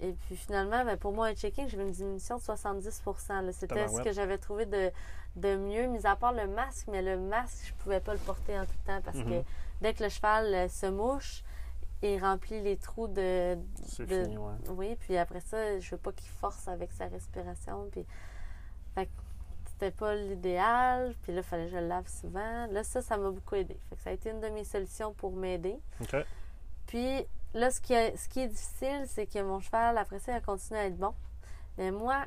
Et 0.00 0.12
puis 0.12 0.36
finalement, 0.36 0.84
ben, 0.84 0.96
pour 0.96 1.12
moi, 1.12 1.26
un 1.26 1.34
checking, 1.34 1.68
j'avais 1.68 1.82
une 1.82 1.90
diminution 1.90 2.36
de 2.36 2.42
70 2.42 3.02
là. 3.04 3.52
C'était 3.52 3.88
ce 3.88 4.00
que 4.00 4.12
j'avais 4.12 4.38
trouvé 4.38 4.64
de, 4.64 4.90
de 5.36 5.56
mieux, 5.56 5.86
mis 5.88 6.06
à 6.06 6.14
part 6.14 6.32
le 6.32 6.46
masque, 6.46 6.86
mais 6.90 7.02
le 7.02 7.18
masque, 7.18 7.66
je 7.66 7.72
pouvais 7.82 8.00
pas 8.00 8.12
le 8.12 8.20
porter 8.20 8.56
en 8.58 8.64
tout 8.64 8.72
temps 8.86 9.00
parce 9.02 9.18
que 9.18 9.24
Mhm. 9.24 9.42
dès 9.80 9.94
que 9.94 10.04
le 10.04 10.08
cheval 10.08 10.54
euh, 10.54 10.68
se 10.68 10.86
mouche, 10.86 11.42
il 12.00 12.20
remplit 12.22 12.60
les 12.62 12.76
trous 12.76 13.08
de, 13.08 13.58
C'est 13.86 14.06
de- 14.06 14.22
fini, 14.22 14.38
ouais. 14.38 14.52
oui, 14.68 14.96
puis 15.00 15.16
après 15.16 15.40
ça, 15.40 15.80
je 15.80 15.90
veux 15.90 15.96
pas 16.00 16.12
qu'il 16.12 16.30
force 16.30 16.68
avec 16.68 16.92
sa 16.92 17.06
respiration. 17.08 17.88
Puis, 17.90 18.06
fait 18.94 19.06
que 19.06 19.10
c'était 19.78 19.90
pas 19.92 20.14
l'idéal. 20.14 21.14
Puis 21.22 21.32
là, 21.32 21.38
il 21.40 21.44
fallait 21.44 21.66
que 21.66 21.72
je 21.72 21.76
le 21.76 21.86
lave 21.86 22.08
souvent. 22.08 22.66
Là, 22.70 22.82
ça, 22.82 23.00
ça 23.00 23.16
m'a 23.16 23.30
beaucoup 23.30 23.54
aidé. 23.54 23.76
Fait 23.88 23.96
que 23.96 24.02
ça 24.02 24.10
a 24.10 24.12
été 24.12 24.30
une 24.30 24.40
de 24.40 24.48
mes 24.48 24.64
solutions 24.64 25.12
pour 25.14 25.32
m'aider. 25.32 25.78
Puis 26.86 27.24
là, 27.54 27.70
ce 27.70 27.80
qui, 27.80 27.92
est- 27.94 28.16
ce 28.16 28.28
qui 28.28 28.40
est 28.40 28.48
difficile, 28.48 29.04
c'est 29.06 29.26
que 29.26 29.40
mon 29.42 29.60
cheval, 29.60 29.96
après 29.98 30.18
ça, 30.18 30.32
il 30.32 30.36
a 30.36 30.40
continué 30.40 30.80
à 30.80 30.84
être 30.86 30.96
bon. 30.96 31.14
Mais 31.76 31.90
moi, 31.92 32.24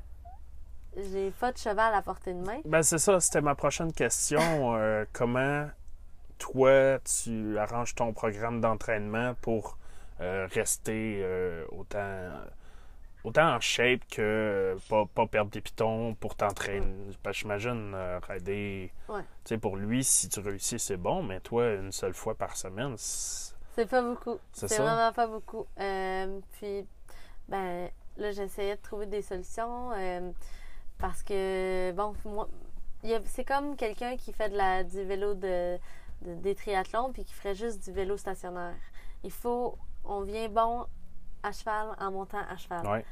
j'ai 0.96 1.32
pas 1.32 1.52
de 1.52 1.58
cheval 1.58 1.94
à 1.94 2.02
portée 2.02 2.34
de 2.34 2.40
main. 2.40 2.60
Ben, 2.66 2.84
c'est 2.84 2.98
ça, 3.00 3.20
c'était 3.20 3.42
ma 3.42 3.56
prochaine 3.56 3.92
question. 3.92 4.40
Euh, 4.78 5.06
comment, 5.12 5.68
toi, 6.38 7.00
tu 7.00 7.58
arranges 7.58 7.96
ton 7.96 8.14
programme 8.14 8.62
d'entraînement 8.62 9.34
pour 9.42 9.78
euh, 10.22 10.48
rester 10.52 11.20
euh, 11.24 11.66
autant, 11.72 12.30
autant 13.24 13.56
en 13.56 13.60
shape 13.60 14.02
que 14.10 14.22
euh, 14.22 14.76
pas, 14.90 15.06
pas 15.06 15.28
perdre 15.28 15.52
des 15.52 15.62
pitons 15.62 16.14
pour 16.16 16.36
t'entraîner? 16.36 16.94
Parce 17.24 17.38
que 17.38 17.42
j'imagine, 17.42 17.94
euh, 17.96 18.20
rider, 18.28 18.92
Ouais. 19.10 19.22
tu 19.22 19.28
sais, 19.50 19.58
pour 19.58 19.76
lui, 19.78 20.04
si 20.04 20.30
tu 20.30 20.40
réussis, 20.40 20.80
c'est 20.80 20.98
bon, 20.98 21.24
mais 21.24 21.40
toi, 21.40 21.74
une 21.74 21.92
seule 21.92 22.14
fois 22.14 22.36
par 22.36 22.56
semaine, 22.58 22.96
c'est 22.98 23.54
C'est 23.76 23.86
pas 23.90 24.02
beaucoup. 24.02 24.38
c'est 24.54 24.78
vraiment 24.78 25.12
pas 25.14 25.28
beaucoup. 25.28 25.66
Euh, 25.80 26.40
puis, 26.54 26.86
ben, 27.48 27.90
là, 28.18 28.32
j'essayais 28.32 28.76
de 28.76 28.82
trouver 28.82 29.06
des 29.06 29.22
solutions 29.22 29.92
euh, 29.94 30.32
parce 30.98 31.24
que, 31.24 31.92
bon, 31.94 32.14
moi, 32.26 32.48
c'est 33.26 33.46
comme 33.46 33.76
quelqu'un 33.76 34.16
qui 34.18 34.32
fait 34.34 34.50
de 34.50 34.58
la, 34.58 34.84
du 34.84 35.04
vélo 35.04 35.34
de, 35.34 35.78
de- 36.22 36.36
des 36.36 36.54
triathlons 36.56 37.12
puis 37.14 37.24
qui 37.26 37.34
ferait 37.34 37.56
juste 37.56 37.84
du 37.84 37.92
vélo 37.92 38.16
stationnaire. 38.18 38.76
Il 39.24 39.32
faut, 39.32 39.78
on 40.04 40.22
vient 40.22 40.50
bon 40.50 40.86
à 41.44 41.52
cheval 41.52 41.96
en 42.00 42.12
montant 42.12 42.40
à 42.50 42.58
cheval. 42.58 42.86
Ouais. 42.88 43.06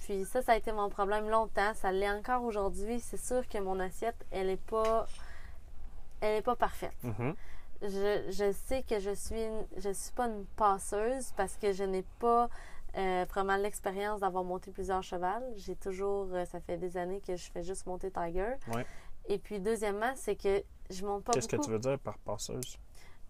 Puis 0.00 0.24
ça, 0.24 0.40
ça 0.42 0.52
a 0.52 0.56
été 0.56 0.72
mon 0.72 0.88
problème 0.88 1.28
longtemps. 1.28 1.74
Ça 1.74 1.92
l'est 1.92 2.10
encore 2.10 2.42
aujourd'hui. 2.44 3.00
C'est 3.00 3.16
sûr 3.18 3.46
que 3.48 3.58
mon 3.58 3.78
assiette, 3.80 4.24
elle 4.30 4.48
est 4.50 4.56
pas, 4.64 5.06
elle 6.20 6.36
est 6.38 6.42
pas 6.42 6.56
parfaite 6.56 6.92
Mhm. 7.02 7.34
je, 7.82 8.26
je 8.30 8.52
sais 8.52 8.82
que 8.82 8.98
je 8.98 9.10
suis 9.14 9.42
une- 9.42 9.66
je 9.78 9.90
suis 9.90 10.12
pas 10.12 10.26
une 10.26 10.44
passeuse 10.56 11.32
parce 11.36 11.56
que 11.56 11.72
je 11.72 11.84
n'ai 11.84 12.02
pas 12.18 12.48
euh, 12.96 13.24
vraiment 13.30 13.54
l'expérience 13.56 14.18
d'avoir 14.20 14.42
monté 14.42 14.72
plusieurs 14.72 15.02
chevals. 15.04 15.44
J'ai 15.56 15.76
toujours, 15.76 16.26
euh, 16.32 16.44
ça 16.44 16.58
fait 16.60 16.76
des 16.76 16.96
années 16.96 17.20
que 17.20 17.36
je 17.36 17.48
fais 17.48 17.62
juste 17.62 17.86
monter 17.86 18.10
Tiger. 18.10 18.54
Ouais. 18.74 18.84
Et 19.28 19.38
puis 19.38 19.60
deuxièmement, 19.60 20.12
c'est 20.16 20.34
que 20.34 20.64
je 20.90 21.06
monte 21.06 21.22
pas 21.22 21.32
Qu'est-ce 21.32 21.46
que 21.46 21.54
beaucoup. 21.54 21.66
tu 21.68 21.72
veux 21.72 21.78
dire 21.78 22.00
par 22.00 22.18
passeuse? 22.18 22.78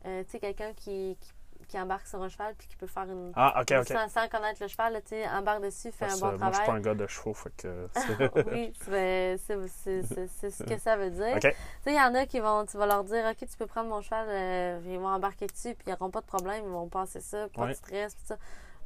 Euh, 0.06 0.24
tu 0.24 0.30
sais, 0.30 0.38
quelqu'un 0.40 0.72
qui, 0.72 1.14
qui, 1.20 1.32
qui 1.70 1.78
embarque 1.80 2.06
sur 2.06 2.20
un 2.20 2.28
cheval 2.28 2.54
puis 2.58 2.66
qui 2.68 2.76
peut 2.76 2.86
faire 2.88 3.04
une... 3.04 3.32
Ah, 3.36 3.60
OK, 3.60 3.72
OK. 3.78 3.86
Sans, 3.88 4.08
sans 4.08 4.28
connaître 4.28 4.60
le 4.60 4.66
cheval, 4.68 4.92
là, 4.92 5.00
tu 5.00 5.14
embarque 5.24 5.62
dessus, 5.62 5.92
fait 5.92 6.06
Parce 6.06 6.22
un 6.22 6.32
bon 6.32 6.38
moi, 6.38 6.48
je 6.50 6.54
suis 6.56 6.58
pas 6.58 6.64
travail. 6.64 6.78
un 6.78 6.80
gars 6.82 6.94
de 6.94 7.06
chevaux, 7.06 7.34
fait 7.34 7.56
que... 7.56 7.88
oui, 8.52 8.72
c'est 8.84 9.36
c'est- 9.38 10.50
ce 10.50 10.64
que 10.64 10.78
ça 10.78 10.96
veut 10.96 11.10
dire. 11.10 11.38
Tu 11.40 11.48
sais, 11.50 11.54
il 11.86 11.94
y 11.94 12.00
en 12.00 12.14
a 12.14 12.26
qui 12.26 12.40
vont, 12.40 12.66
tu 12.66 12.76
vas 12.76 12.86
leur 12.86 13.04
dire, 13.04 13.24
OK, 13.30 13.36
tu 13.38 13.56
peux 13.56 13.66
prendre 13.66 13.88
mon 13.88 14.02
cheval, 14.02 14.26
euh, 14.28 14.80
ils 14.86 14.98
vont 14.98 15.08
embarquer 15.08 15.46
dessus, 15.46 15.74
puis 15.74 15.84
ils 15.86 15.90
n'auront 15.90 16.10
pas 16.10 16.20
de 16.20 16.26
problème, 16.26 16.64
ils 16.64 16.70
vont 16.70 16.88
passer 16.88 17.20
ça, 17.20 17.48
pas 17.54 17.62
Ouais. 17.62 17.68
de 17.68 17.74
stress, 17.74 18.14
puis 18.14 18.24
ça. 18.26 18.36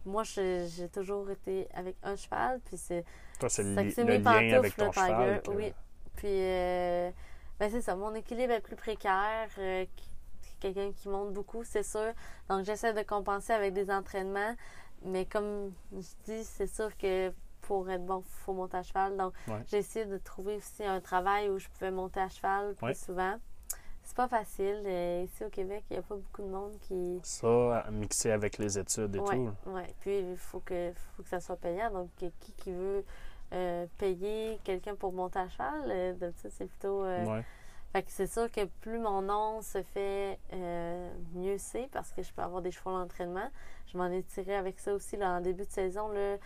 Moi, 0.07 0.23
j'ai 0.25 0.89
toujours 0.93 1.31
été 1.31 1.67
avec 1.75 1.97
un 2.03 2.15
cheval, 2.17 2.61
puis 2.67 2.77
c'est 2.77 3.05
Toi, 3.41 3.49
c'est 3.49 3.63
le, 3.63 3.75
li- 3.81 3.95
le 3.97 4.05
mes 4.05 4.19
lien 4.19 4.59
avec 4.59 4.77
ton 4.77 4.93
cheval. 4.93 5.41
que- 5.43 5.51
oui. 5.53 5.73
Puis, 6.17 6.29
euh, 6.29 7.11
ben 7.59 7.71
c'est 7.71 7.81
ça, 7.81 7.97
mon 7.97 8.15
équilibre 8.15 8.53
est 8.53 8.61
plus 8.61 8.77
précaire, 8.77 9.49
euh, 9.59 9.87
qui- 9.97 10.11
quelqu'un 10.73 10.93
qui 10.93 11.09
monte 11.09 11.33
beaucoup, 11.35 11.63
c'est 11.65 11.83
sûr. 11.83 12.13
Donc, 12.49 12.65
j'essaie 12.65 12.95
de 12.95 13.03
compenser 13.03 13.53
avec 13.53 13.75
des 13.75 13.91
entraînements, 13.91 14.55
mais 15.05 15.27
comme 15.27 15.73
je 15.93 15.99
dis, 16.25 16.45
c'est 16.45 16.67
sûr 16.67 16.97
que 16.97 17.33
pour 17.61 17.89
être 17.91 18.05
bon, 18.05 18.21
il 18.27 18.31
faut 18.45 18.53
monter 18.55 18.79
à 18.79 18.83
cheval. 18.83 19.17
Donc, 19.17 19.33
Ouais. 19.49 19.63
j'ai 19.67 19.79
essayé 19.79 20.07
de 20.07 20.17
trouver 20.19 20.57
aussi 20.57 20.85
un 20.85 21.01
travail 21.01 21.51
où 21.51 21.59
je 21.59 21.69
pouvais 21.69 21.91
monter 21.91 22.21
à 22.21 22.29
cheval 22.29 22.75
plus 22.77 22.87
Ouais. 22.87 22.95
souvent. 22.95 23.35
C'est 24.07 24.17
pas 24.17 24.29
facile. 24.29 24.83
Euh, 24.85 25.25
ici 25.25 25.45
au 25.45 25.49
Québec, 25.49 25.83
il 25.91 25.95
n'y 25.95 25.99
a 25.99 26.03
pas 26.03 26.15
beaucoup 26.17 26.43
de 26.43 26.49
monde 26.49 26.73
qui. 26.83 27.21
Ça, 27.23 27.85
mixé 27.91 28.31
avec 28.31 28.59
les 28.59 28.79
études 28.79 29.17
et 29.17 29.19
Ouais, 29.19 29.37
tout. 29.37 29.71
ouais. 29.71 29.95
Puis 30.01 30.19
il 30.19 30.37
faut 30.37 30.61
que, 30.61 30.93
faut 31.17 31.23
que 31.23 31.29
ça 31.29 31.41
soit 31.41 31.57
payant. 31.57 31.91
Donc, 31.91 32.11
qui 32.19 32.31
qui 32.59 32.73
veut 32.73 33.03
euh, 33.55 33.87
payer 33.99 34.59
quelqu'un 34.63 34.95
pour 34.95 35.13
monter 35.15 35.39
à 35.39 35.49
cheval, 35.49 35.85
euh, 35.89 36.13
d'habitude, 36.15 36.51
c'est 36.55 36.67
plutôt. 36.67 37.03
Fait 37.95 38.03
que 38.03 38.11
c'est 38.11 38.27
sûr 38.27 38.51
que 38.51 38.65
plus 38.81 38.99
mon 38.99 39.23
nom 39.23 39.63
se 39.63 39.81
fait, 39.85 40.37
euh, 40.53 41.09
mieux 41.33 41.59
c'est 41.59 41.89
parce 41.93 42.11
que 42.11 42.25
je 42.25 42.33
peux 42.33 42.43
avoir 42.43 42.61
des 42.61 42.73
chevaux 42.73 42.91
d'entraînement. 42.91 43.49
Je 43.87 43.97
m'en 43.97 44.07
ai 44.07 44.25
tiré 44.25 44.57
avec 44.57 44.81
ça 44.81 44.93
aussi 44.95 45.17
là, 45.17 45.35
en 45.37 45.41
début 45.41 45.65
de 45.65 45.71
saison. 45.71 46.09
Là, 46.09 46.37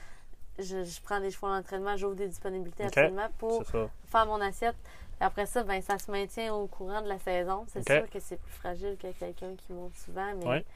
je, 0.59 0.85
je 0.85 1.01
prends 1.01 1.21
des 1.21 1.31
chevaux 1.31 1.49
d'entraînement, 1.49 1.97
j'ouvre 1.97 2.17
des 2.17 2.29
disponibilités 2.29 2.83
Ok. 2.85 2.89
absolument 2.99 3.29
pour 3.39 3.65
faire 3.65 4.27
mon 4.27 4.43
assiette. 4.43 4.77
Et 5.23 5.25
après 5.25 5.47
ça, 5.47 5.63
ben, 5.63 5.81
ça 5.81 5.99
se 5.99 6.11
maintient 6.11 6.53
au 6.53 6.67
courant 6.67 7.01
de 7.01 7.09
la 7.09 7.19
saison. 7.19 7.65
C'est 7.69 7.83
sûr 7.89 8.11
que 8.11 8.21
c'est 8.21 8.37
plus 8.37 8.53
fragile 8.53 8.99
que 9.01 9.11
quelqu'un 9.13 9.55
qui 9.57 9.73
monte 9.73 9.95
souvent, 9.97 10.35
mais 10.45 10.67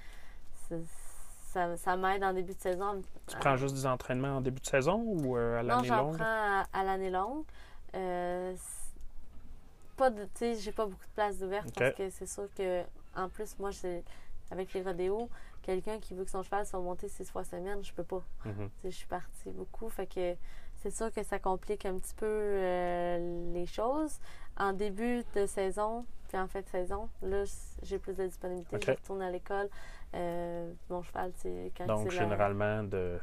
c'est- 0.71 0.81
ça, 1.53 1.77
ça 1.77 1.97
m'aide 1.99 2.25
en 2.25 2.33
début 2.33 2.55
de 2.55 2.61
saison. 2.61 3.03
Tu 3.27 3.37
à- 3.37 3.41
prends 3.41 3.57
juste 3.59 3.75
des 3.75 3.85
entraînements 3.85 4.39
en 4.39 4.41
début 4.41 4.63
de 4.63 4.67
saison 4.67 4.95
ou 5.05 5.37
euh, 5.37 5.59
à 5.59 5.63
non, 5.63 5.69
l'année 5.77 5.89
j'en 5.89 5.97
longue? 6.05 6.17
prends 6.17 6.25
à, 6.25 6.65
à 6.73 6.83
l'année 6.83 7.11
longue. 7.11 7.45
Euh, 7.95 8.55
pas 10.03 10.11
de, 10.11 10.25
tu 10.25 10.31
sais, 10.35 10.55
j'ai 10.57 10.73
pas 10.73 10.87
beaucoup 10.87 11.05
de 11.07 11.15
place 11.15 11.41
ouverte 11.43 11.69
Ok. 11.69 11.75
parce 11.79 11.95
que 11.95 12.11
c'est 12.11 12.27
sûr 12.27 12.49
que, 12.57 12.83
en 13.15 13.29
plus, 13.29 13.57
moi, 13.61 13.71
c'est 13.71 14.03
avec 14.51 14.73
les 14.73 14.83
rodéos, 14.83 15.29
quelqu'un 15.63 16.01
qui 16.01 16.13
veut 16.15 16.25
que 16.25 16.31
son 16.31 16.43
cheval 16.43 16.67
soit 16.67 16.81
monté 16.81 17.09
six 17.09 17.31
fois 17.31 17.45
semaine, 17.45 17.85
je 17.85 17.93
peux 17.93 18.03
pas. 18.03 18.23
Mhm. 18.45 18.69
Je 18.85 18.89
suis 18.91 19.07
partie 19.07 19.51
beaucoup, 19.51 19.89
fait 19.89 20.07
que 20.07 20.35
c'est 20.83 20.91
sûr 20.91 21.13
que 21.13 21.23
ça 21.23 21.39
complique 21.39 21.87
un 21.87 21.97
petit 21.99 22.15
peu 22.15 22.27
euh, 22.27 23.53
les 23.55 23.67
choses. 23.67 24.19
En 24.57 24.73
début 24.73 25.23
de 25.37 25.47
saison, 25.47 26.05
puis 26.29 26.37
en 26.37 26.49
fin 26.49 26.63
de 26.63 26.67
saison, 26.69 27.09
là, 27.23 27.45
j'ai 27.85 27.99
plus 28.01 28.15
de 28.17 28.27
disponibilité. 28.27 28.79
Je 28.85 28.91
retourne 28.91 29.23
à 29.23 29.31
l'école. 29.31 29.69
Euh, 30.15 30.73
mon 30.91 31.03
cheval, 31.03 31.33
sais, 31.37 31.71
quand 31.79 31.87
Donc, 31.87 32.11
c'est 32.11 32.17
la- 32.19 32.23
généralement, 32.25 32.83
de, 32.83 33.19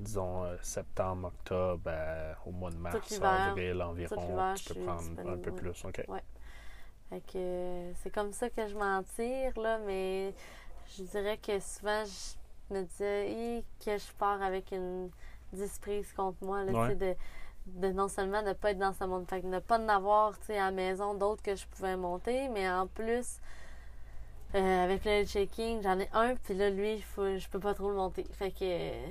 disons, 0.00 0.44
euh, 0.44 0.56
septembre, 0.62 1.28
octobre 1.28 1.90
à- 1.90 2.36
au 2.46 2.50
mois 2.52 2.70
de 2.70 2.76
mars, 2.76 3.12
avril 3.22 3.82
environ, 3.82 4.54
tu 4.56 4.74
peux 4.74 4.80
prendre 4.80 5.20
un 5.30 5.36
peu 5.38 5.52
plus. 5.52 5.84
OK. 5.84 6.04
Fait 7.10 7.20
que 7.20 7.36
euh, 7.36 7.92
c'est 8.02 8.10
comme 8.10 8.32
ça 8.32 8.48
que 8.50 8.66
je 8.66 8.74
m'en 8.74 9.02
tire, 9.02 9.52
là, 9.60 9.78
mais 9.86 10.34
je 10.96 11.02
dirais 11.04 11.36
que 11.38 11.60
souvent, 11.60 12.02
je 12.04 12.74
me 12.74 12.82
disais 12.82 13.62
que 13.84 13.98
je 13.98 14.12
pars 14.18 14.42
avec 14.42 14.72
une 14.72 15.10
disprise 15.52 16.12
contre 16.14 16.38
moi, 16.42 16.64
là, 16.64 16.72
Ouais. 16.72 16.94
de, 16.96 17.14
de 17.66 17.88
non 17.92 18.08
seulement 18.08 18.42
de 18.42 18.48
ne 18.48 18.52
pas 18.54 18.70
être 18.72 18.78
dans 18.78 18.94
ce 18.94 19.04
monde, 19.04 19.28
fait 19.28 19.40
que 19.42 19.46
de 19.46 19.50
ne 19.52 19.58
pas 19.60 19.78
en 19.78 19.88
avoir, 19.88 20.36
tu 20.40 20.46
sais, 20.46 20.58
à 20.58 20.66
la 20.66 20.70
maison 20.72 21.14
d'autres 21.14 21.42
que 21.42 21.54
je 21.54 21.66
pouvais 21.66 21.96
monter, 21.96 22.48
mais 22.48 22.68
en 22.68 22.86
plus, 22.86 23.38
euh, 24.54 24.84
avec 24.84 25.04
le 25.04 25.24
shaking, 25.26 25.82
j'en 25.82 25.98
ai 25.98 26.08
un, 26.12 26.34
puis 26.36 26.54
là, 26.54 26.70
lui, 26.70 27.00
faut, 27.02 27.36
je 27.38 27.48
peux 27.48 27.60
pas 27.60 27.74
trop 27.74 27.90
le 27.90 27.96
monter. 27.96 28.24
Fait 28.32 28.50
que, 28.50 28.58
euh, 28.62 29.06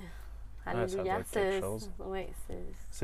alléluia, 0.66 1.20
c'est- 1.26 1.61
ouais, 1.99 2.30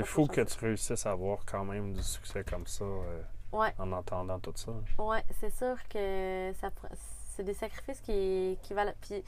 fou 0.03 0.27
que 0.27 0.41
tu 0.41 0.57
réussisses 0.59 1.05
à 1.05 1.11
avoir 1.11 1.39
quand 1.45 1.65
même 1.65 1.93
du 1.93 2.03
succès 2.03 2.43
comme 2.43 2.65
ça 2.67 2.83
euh, 2.85 3.21
Ouais. 3.51 3.73
en 3.79 3.91
entendant 3.91 4.39
tout 4.39 4.53
ça. 4.55 4.71
Ouais, 4.97 5.23
c'est 5.39 5.53
sûr 5.53 5.75
que 5.89 6.51
ça 6.59 6.69
c'est 7.35 7.43
des 7.43 7.53
sacrifices 7.53 8.01
qui, 8.01 8.57
qui 8.61 8.73
valent. 8.73 8.93
Puis 9.01 9.23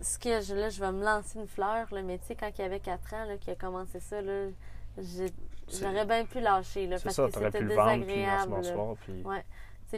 ce 0.00 0.18
que 0.18 0.40
je, 0.42 0.54
là, 0.54 0.68
je 0.68 0.78
vais 0.80 0.92
me 0.92 1.02
lancer 1.04 1.38
une 1.38 1.46
fleur, 1.48 1.86
là, 1.92 2.02
mais 2.02 2.18
tu 2.18 2.26
sais, 2.26 2.34
quand 2.36 2.50
il 2.58 2.62
avait 2.62 2.80
4 2.80 3.14
ans, 3.14 3.24
là, 3.24 3.36
qu'il 3.38 3.52
a 3.52 3.56
commencé 3.56 4.00
ça, 4.00 4.20
là, 4.20 4.48
j'aurais 5.68 6.04
bien 6.04 6.24
pu 6.26 6.40
lâcher, 6.40 6.86
là, 6.86 6.96
parce 7.02 7.16
ça, 7.16 7.26
que 7.26 7.32
c'était 7.32 7.62
vendre, 7.62 8.04
puis 8.04 8.14
désagréable. 8.14 8.60
là. 8.62 8.94
puis... 9.00 9.24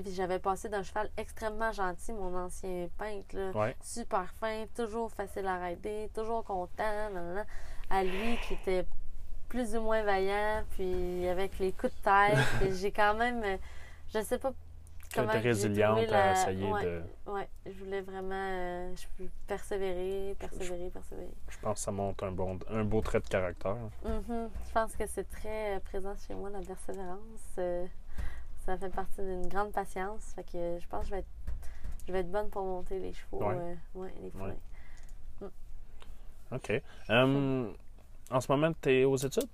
J'avais 0.07 0.39
passé 0.39 0.68
d'un 0.68 0.82
cheval 0.82 1.11
extrêmement 1.16 1.72
gentil, 1.72 2.12
mon 2.12 2.34
ancien 2.36 2.89
peintre, 2.99 3.34
là, 3.36 3.51
Ouais. 3.55 3.76
super 3.82 4.30
fin, 4.34 4.66
toujours 4.76 5.11
facile 5.11 5.47
à 5.47 5.59
rider, 5.59 6.11
toujours 6.14 6.45
content, 6.45 7.09
à 7.91 8.05
lui 8.05 8.39
qui 8.47 8.55
était 8.55 8.84
plus 9.49 9.74
ou 9.76 9.80
moins 9.80 10.03
vaillant, 10.03 10.62
puis 10.70 11.26
avec 11.26 11.59
les 11.59 11.72
coups 11.72 11.95
de 11.95 12.03
tête, 12.03 12.39
j'ai 12.80 12.93
quand 12.93 13.14
même, 13.14 13.43
je 14.12 14.20
sais 14.20 14.39
pas 14.39 14.53
comment 15.14 15.32
j'ai 15.32 15.39
résiliente 15.39 16.12
à 16.12 16.32
essayer 16.32 16.70
ouais, 16.70 16.84
de... 16.84 17.03
Ouais, 17.26 17.49
je 17.66 17.72
voulais 17.82 18.03
vraiment 18.03 18.34
euh, 18.34 18.95
je 18.95 19.24
persévérer, 19.47 20.36
persévérer, 20.39 20.91
persévérer. 20.91 21.34
Je 21.49 21.59
pense 21.61 21.78
que 21.78 21.80
ça 21.80 21.91
montre 21.93 22.24
un, 22.24 22.32
bon, 22.32 22.59
un 22.68 22.84
beau 22.84 23.01
trait 23.01 23.20
de 23.20 23.28
caractère. 23.28 23.76
Mhm. 24.05 24.51
Je 24.66 24.72
pense 24.72 24.97
que 24.97 25.07
c'est 25.07 25.28
très 25.30 25.76
euh, 25.76 25.80
présent 25.80 26.14
chez 26.26 26.34
moi, 26.34 26.51
la 26.51 26.61
persévérance. 26.61 27.55
Euh, 27.59 27.86
ça 28.68 28.76
fait 28.76 28.90
partie 28.90 29.22
d'une 29.22 29.46
grande 29.48 29.72
patience. 29.72 30.32
Fait 30.34 30.44
que 30.44 30.78
je 30.78 30.86
pense 30.88 31.00
que 31.02 31.06
je 31.06 31.10
vais 31.12 31.18
être, 31.20 31.28
je 32.06 32.12
vais 32.12 32.20
être 32.20 32.30
bonne 32.30 32.50
pour 32.50 32.64
monter 32.64 32.98
les 32.98 33.14
chevaux. 33.14 33.42
Ouais. 33.42 33.56
euh, 33.56 33.74
ouais, 33.94 34.12
les 34.22 34.28
poulains. 34.30 34.54
OK. 36.50 36.82
Hum, 37.08 37.74
en 38.30 38.40
ce 38.40 38.52
moment, 38.52 38.72
tu 38.82 38.90
es 38.90 39.04
aux 39.04 39.16
études? 39.16 39.48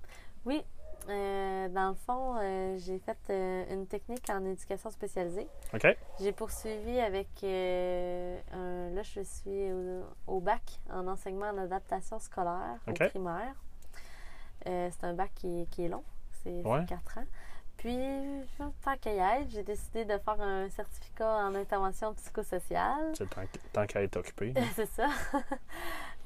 Oui, 0.45 0.63
euh, 1.09 1.67
dans 1.69 1.89
le 1.89 1.95
fond, 1.95 2.35
euh, 2.39 2.77
j'ai 2.77 2.99
fait 2.99 3.17
euh, 3.29 3.73
une 3.73 3.85
technique 3.87 4.29
en 4.29 4.43
éducation 4.45 4.89
spécialisée. 4.91 5.47
OK. 5.73 5.87
J'ai 6.19 6.31
poursuivi 6.33 6.99
avec 6.99 7.27
un. 7.43 8.89
Là, 8.91 9.01
je 9.03 9.21
suis 9.21 9.71
au, 9.71 10.03
au 10.27 10.39
bac 10.41 10.79
en 10.89 11.07
enseignement 11.07 11.47
en 11.49 11.57
adaptation 11.57 12.19
scolaire 12.19 12.79
OK. 12.87 13.01
au 13.01 13.09
primaire. 13.09 13.55
C'est 14.65 15.03
un 15.03 15.13
bac 15.13 15.31
qui, 15.35 15.67
qui 15.71 15.85
est 15.85 15.89
long, 15.89 16.03
c'est 16.43 16.65
Ouais. 16.65 16.85
4 16.85 17.19
ans. 17.19 17.25
Puis, 17.85 17.99
tant 18.83 18.97
qu'à 18.99 19.13
y 19.13 19.19
être, 19.41 19.51
j'ai 19.51 19.61
décidé 19.61 20.05
de 20.05 20.17
faire 20.17 20.41
un 20.41 20.67
certificat 20.69 21.37
en 21.45 21.53
intervention 21.53 22.15
psychosociale. 22.15 23.11
C'est 23.15 23.29
tant, 23.29 23.41
tant 23.73 23.85
qu'à 23.85 24.01
être 24.01 24.17
occupé. 24.17 24.53
c'est 24.75 24.87
ça. 24.89 25.07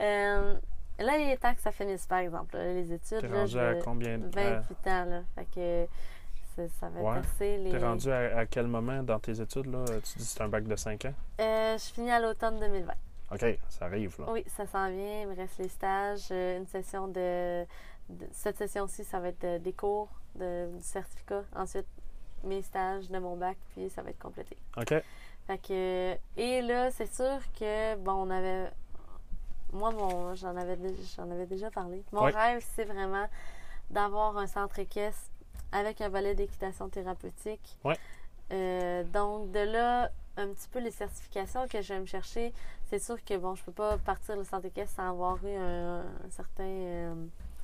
Euh, 0.02 0.54
là, 0.98 1.18
il 1.18 1.30
est 1.32 1.36
temps 1.36 1.54
que 1.54 1.60
ça 1.60 1.74
finisse, 1.74 2.08
par 2.08 2.20
exemple, 2.20 2.56
là, 2.56 2.72
les 2.72 2.94
études. 2.94 3.20
T'es 3.20 3.28
rendu 3.28 3.60
à 3.60 3.76
combien? 3.84 4.18
de- 4.18 4.30
28 4.34 4.88
ans, 4.88 5.04
là. 5.06 5.22
Fait 5.36 5.46
que 5.54 6.68
ça, 6.80 6.88
va 6.88 7.02
Ouais. 7.02 7.18
assez. 7.18 7.58
Les... 7.58 7.72
T'es 7.72 7.78
rendu 7.80 8.10
à, 8.10 8.38
à 8.38 8.46
quel 8.46 8.68
moment 8.68 9.04
dans 9.04 9.20
tes 9.20 9.42
études? 9.42 9.66
Là? 9.66 9.84
Tu 9.86 10.20
dis 10.20 10.24
que 10.24 10.30
c'est 10.30 10.42
un 10.42 10.48
bac 10.48 10.64
de 10.64 10.76
5 10.78 11.04
ans? 11.04 11.14
Euh, 11.42 11.78
je 11.78 11.84
finis 11.94 12.12
à 12.12 12.22
l'automne 12.22 12.62
2020. 12.62 12.94
OK, 13.34 13.60
ça 13.68 13.86
arrive. 13.88 14.16
Là. 14.20 14.28
Oui, 14.32 14.46
ça 14.48 14.66
s'en 14.66 14.90
vient. 14.90 15.22
Il 15.24 15.28
me 15.28 15.36
reste 15.36 15.58
les 15.60 15.68
stages, 15.68 16.28
euh, 16.32 16.60
une 16.60 16.68
session 16.68 17.10
de, 17.10 17.66
de- 18.08 18.30
Cette 18.32 18.56
session-ci, 18.58 19.04
ça 19.04 19.20
va 19.20 19.28
être 19.28 19.62
des 19.62 19.74
cours 19.74 20.08
de, 20.40 20.70
du 20.78 20.84
certificat. 20.84 21.44
Ensuite, 21.56 21.86
mes 22.44 22.62
stages 22.62 23.10
de 23.10 23.20
mon 23.20 23.36
bac, 23.36 23.58
puis 23.74 23.90
ça 23.90 24.02
va 24.02 24.10
être 24.12 24.20
complété. 24.20 24.58
OK. 24.78 24.94
Fait 25.48 25.58
que. 25.58 26.18
Et 26.38 26.62
là, 26.62 26.90
c'est 26.92 27.14
sûr 27.14 27.40
que, 27.60 27.96
bon, 27.98 28.14
on 28.14 28.30
avait. 28.30 28.72
Moi, 29.72 29.92
mon, 29.92 30.34
j'en 30.36 30.56
avais, 30.56 30.78
j'en 31.16 31.30
avais 31.30 31.46
déjà 31.46 31.70
parlé. 31.70 32.04
Mon 32.12 32.24
Ouais. 32.24 32.32
rêve, 32.32 32.66
c'est 32.76 32.86
vraiment 32.86 33.28
d'avoir 33.90 34.38
un 34.38 34.48
centre 34.48 34.80
équestre 34.80 35.30
avec 35.72 36.02
un 36.02 36.10
volet 36.10 36.34
d'équitation 36.34 36.90
thérapeutique. 36.90 37.78
Ouais. 37.84 37.98
Euh, 38.52 39.04
donc, 39.04 39.52
de 39.52 39.60
là, 39.60 40.10
un 40.38 40.48
petit 40.48 40.68
peu 40.70 40.80
les 40.80 40.92
certifications 40.92 41.68
que 41.68 41.82
je 41.82 41.94
vais 41.94 42.00
me 42.00 42.06
chercher, 42.08 42.52
c'est 42.90 42.98
sûr 43.00 43.24
que, 43.24 43.38
bon, 43.38 43.54
je 43.56 43.64
peux 43.64 43.72
pas 43.72 43.98
partir 44.00 44.36
le 44.38 44.44
centre 44.44 44.66
équestre 44.66 44.96
sans 44.96 45.10
avoir 45.10 45.38
eu 45.46 45.54
un, 45.56 46.00
un 46.02 46.30
certain. 46.32 46.64
euh, 46.64 47.14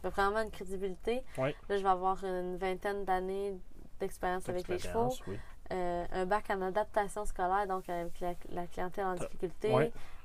vraiment 0.10 0.42
une 0.42 0.52
crédibilité. 0.52 1.24
Là, 1.70 1.78
je 1.78 1.84
vais 1.84 1.90
avoir 1.90 2.24
une 2.24 2.58
vingtaine 2.58 3.06
d'années 3.06 3.54
d'expérience 4.00 4.48
avec 4.50 4.68
les 4.68 4.80
chevaux. 4.80 5.14
Oui. 5.28 5.40
Euh, 5.72 6.06
un 6.12 6.26
bac 6.26 6.46
en 6.52 6.62
adaptation 6.62 7.26
scolaire, 7.26 7.66
donc 7.68 7.90
avec 7.90 8.20
la, 8.20 8.34
la 8.50 8.68
clientèle 8.68 9.06
en 9.06 9.16
difficulté, 9.16 9.72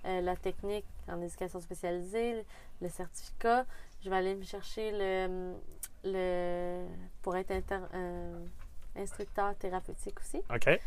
euh, 0.05 0.21
la 0.21 0.37
technique 0.37 0.85
en 1.09 1.21
éducation 1.23 1.61
spécialisée, 1.61 2.45
le 2.83 2.89
certificat. 2.91 3.65
Je 4.03 4.11
vais 4.11 4.17
aller 4.17 4.35
me 4.35 4.45
chercher 4.45 4.93
le, 4.93 5.55
le 6.05 6.85
pour 7.23 7.37
être 7.37 7.53
inter- 7.53 7.87
euh, 7.95 8.45
instructeur 8.97 9.55
thérapeutique 9.57 10.21
aussi. 10.21 10.43
OK. 10.55 10.79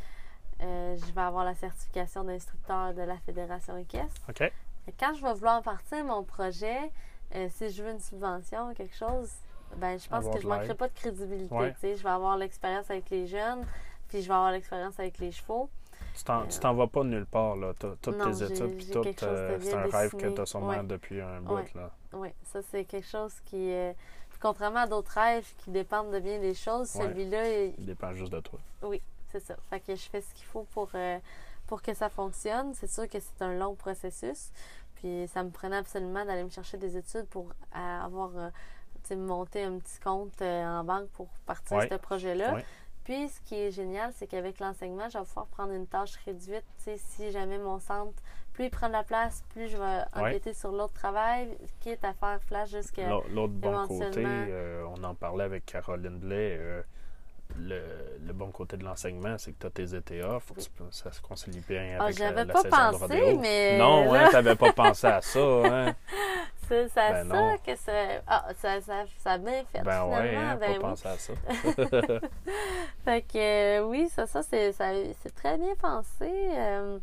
Je 0.60 1.14
vais 1.14 1.22
avoir 1.22 1.46
la 1.46 1.56
certification 1.56 2.24
d'instructeur 2.24 2.94
de 2.94 3.02
la 3.02 3.18
Fédération 3.18 3.76
équestre. 3.78 4.22
OK. 4.30 4.52
Quand 5.00 5.14
je 5.16 5.24
vais 5.24 5.34
vouloir 5.34 5.62
partir 5.64 6.06
mon 6.06 6.24
projet, 6.24 6.91
euh, 7.36 7.48
si 7.52 7.70
je 7.72 7.84
veux 7.84 7.92
une 7.92 8.00
subvention 8.00 8.70
ou 8.70 8.74
quelque 8.74 8.96
chose, 8.96 9.30
ben 9.78 9.98
je 10.00 10.08
pense 10.08 10.20
Avoir 10.20 10.36
que 10.36 10.42
je 10.42 10.48
manquerai 10.48 10.68
l'aide. 10.68 10.78
pas 10.78 10.88
de 10.88 10.94
crédibilité. 10.94 11.54
Ouais. 11.56 11.76
Je 11.82 12.04
vais 12.04 12.10
avoir 12.10 12.38
l'expérience 12.38 12.90
avec 12.92 13.10
les 13.10 13.28
jeunes, 13.28 13.66
puis 14.08 14.22
je 14.22 14.28
vais 14.28 14.34
avoir 14.34 14.52
l'expérience 14.52 15.00
avec 15.00 15.18
les 15.20 15.32
chevaux. 15.32 15.70
Tu 16.16 16.24
t'en, 16.24 16.46
tu 16.46 16.60
t'en 16.60 16.76
vas 16.76 16.86
pas 16.88 17.04
nulle 17.04 17.26
part, 17.26 17.56
là. 17.56 17.74
T'as- 17.78 17.96
Toutes 18.02 18.18
Non, 18.18 18.26
tes 18.32 18.44
études, 18.44 18.76
puis 18.78 18.86
tout, 18.86 19.02
euh, 19.24 19.58
c'est 19.60 19.74
un 19.74 19.88
rêve 19.88 20.12
que 20.16 20.28
tu 20.28 20.42
as 20.42 20.46
sûrement 20.46 20.68
Ouais. 20.70 20.84
depuis 20.84 21.20
un 21.22 21.42
bout, 21.42 21.56
Ouais. 21.56 21.72
là. 21.74 21.90
Oui, 22.14 22.30
ça 22.44 22.62
c'est 22.62 22.86
quelque 22.86 23.08
chose 23.08 23.34
qui 23.46 23.72
puis 24.30 24.40
contrairement 24.40 24.82
à 24.82 24.88
d'autres 24.88 25.12
rêves 25.14 25.48
qui 25.60 25.72
dépendent 25.72 26.12
de 26.12 26.20
bien 26.20 26.40
des 26.40 26.54
choses, 26.54 26.90
celui-là, 26.90 27.50
il- 27.66 27.74
Il 27.80 27.86
dépend 27.86 28.14
juste 28.14 28.32
de 28.32 28.40
toi. 28.42 28.60
c'est 29.32 29.40
ça. 29.40 29.56
Fait 29.72 29.80
que 29.80 29.96
je 29.96 30.10
fais 30.10 30.22
ce 30.22 30.32
qu'il 30.36 30.46
faut 30.46 30.64
pour, 30.74 30.90
euh, 30.94 31.18
pour 31.66 31.82
que 31.82 31.94
ça 31.96 32.10
fonctionne. 32.10 32.74
C'est 32.76 32.90
sûr 32.92 33.08
que 33.10 33.18
c'est 33.20 33.42
un 33.44 33.58
long 33.58 33.74
processus. 33.74 34.52
Puis 35.04 35.28
ça 35.28 35.43
me 35.43 35.49
prenait 35.49 35.76
absolument 35.76 36.24
d'aller 36.24 36.45
me 36.45 36.49
chercher 36.49 36.78
des 36.78 36.95
études 36.95 37.26
pour 37.26 37.49
euh, 37.76 38.01
avoir, 38.06 38.32
euh, 38.38 39.16
monter 39.18 39.64
un 39.64 39.78
petit 39.80 39.99
compte 39.99 40.41
euh, 40.41 40.64
en 40.66 40.86
banque 40.86 41.10
pour 41.10 41.28
partir 41.45 41.76
Ouais. 41.78 41.89
ce 41.91 41.95
projet-là. 41.95 42.54
Ouais. 42.54 42.66
Puis 43.04 43.28
ce 43.28 43.41
qui 43.41 43.56
est 43.56 43.72
génial, 43.72 44.12
c'est 44.16 44.28
qu'avec 44.28 44.62
l'enseignement, 44.62 45.10
je 45.10 45.18
vais 45.18 45.26
pouvoir 45.26 45.47
prendre 45.47 45.74
une 45.74 45.88
tâche 45.88 46.16
réduite. 46.26 46.64
Tu 46.78 46.84
sais, 46.86 46.97
si 46.97 47.32
jamais 47.34 47.58
mon 47.58 47.80
centre, 47.80 48.14
plus 48.54 48.66
il 48.66 48.70
prend 48.70 48.88
de 48.88 48.93
la 48.93 49.04
place, 49.04 49.43
plus 49.49 49.68
je 49.68 49.76
vais 49.76 50.04
empiéter 50.16 50.54
sur 50.54 50.72
l'autre 50.72 50.93
travail, 50.93 51.49
quitte 51.82 52.06
à 52.06 52.14
faire 52.14 52.41
flash 52.43 52.70
jusqu'à. 52.70 53.10
L'au- 53.10 53.26
L'autre 53.30 53.54
bon 53.56 53.88
côté, 53.88 54.24
euh, 54.26 54.86
on 54.88 55.04
en 55.04 55.16
parlait 55.16 55.43
avec 55.43 55.66
Caroline 55.66 56.18
Blais, 56.18 56.56
euh, 56.62 56.82
le, 57.58 57.82
le 58.26 58.34
bon 58.34 58.52
côté 58.52 58.78
de 58.78 58.84
l'enseignement, 58.84 59.38
c'est 59.38 59.52
que 59.54 59.60
tu 59.60 59.68
as 59.68 59.70
tes 59.70 59.96
été 59.96 60.24
off, 60.24 60.52
ça 60.91 61.12
se 61.12 61.22
concilie 61.22 61.62
bien 61.68 61.98
Ah, 62.00 62.06
avec 62.06 62.16
euh, 62.16 62.24
j'avais 62.24 62.46
la 62.46 62.54
pas 62.54 62.64
pensé, 62.64 63.38
mais 63.39 63.78
Non, 63.78 64.12
là- 64.12 64.26
hein, 64.26 64.30
t'avais 64.32 64.56
pas 64.56 64.74
pensé 64.74 65.08
à 65.08 65.22
ça, 65.22 65.39
hein? 65.39 65.96
C'est 66.68 66.88
ça, 66.89 67.12
Ben 67.12 67.28
ça 67.30 67.36
non. 67.36 67.58
que 67.58 67.76
ça, 67.76 67.91
ah, 68.26 68.46
ça, 68.56 68.80
ça, 68.82 69.04
ça 69.18 69.32
a 69.34 69.38
bien 69.38 69.64
fait. 69.72 69.82
Ben 69.82 70.06
ouais, 70.06 70.30
finalement. 70.30 70.50
hein, 70.52 70.56
ben 70.56 70.60
pas 70.60 70.72
oui. 70.72 70.80
pensé 70.80 71.08
à 71.10 71.18
ça. 71.18 71.34
Fait 73.06 73.22
que 73.22 73.38
euh, 73.80 73.84
oui, 73.86 74.08
ça, 74.10 74.26
ça 74.26 74.41
c'est 74.44 74.72
ça- 74.72 74.94
c'est 75.22 75.36
très 75.36 75.58
bien 75.58 75.76
pensé. 75.76 76.32
euh, 76.56 77.00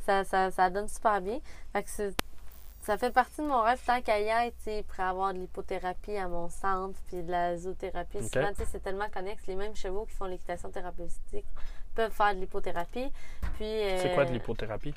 ça, 0.00 0.24
ça, 0.24 0.50
ça 0.50 0.68
donne 0.68 0.88
super 0.88 1.20
bien. 1.20 1.38
Fait 1.72 1.82
que 1.84 1.90
c'est- 1.90 2.16
ça 2.84 2.98
fait 2.98 3.10
partie 3.10 3.40
de 3.40 3.46
mon 3.46 3.62
rêve 3.62 3.80
tant 3.84 4.02
qu'à 4.02 4.20
y 4.20 4.28
être, 4.28 4.86
pour 4.86 5.00
avoir 5.00 5.32
de 5.32 5.38
l'hypothérapie 5.38 6.16
à 6.16 6.28
mon 6.28 6.50
centre, 6.50 6.98
puis 7.06 7.22
de 7.22 7.30
la 7.30 7.56
zoothérapie. 7.56 8.22
Souvent, 8.22 8.50
c'est 8.54 8.82
tellement 8.82 9.08
connexe. 9.08 9.46
Les 9.46 9.54
mêmes 9.54 9.74
chevaux 9.74 10.04
qui 10.04 10.14
font 10.14 10.26
l'équitation 10.26 10.70
thérapeutique 10.70 11.46
peuvent 11.94 12.12
faire 12.12 12.34
de 12.34 12.40
l'hypothérapie. 12.40 13.10
Puis, 13.54 13.80
c'est 13.98 14.12
quoi 14.14 14.26
de 14.26 14.30
euh, 14.30 14.32
l'hypothérapie? 14.34 14.94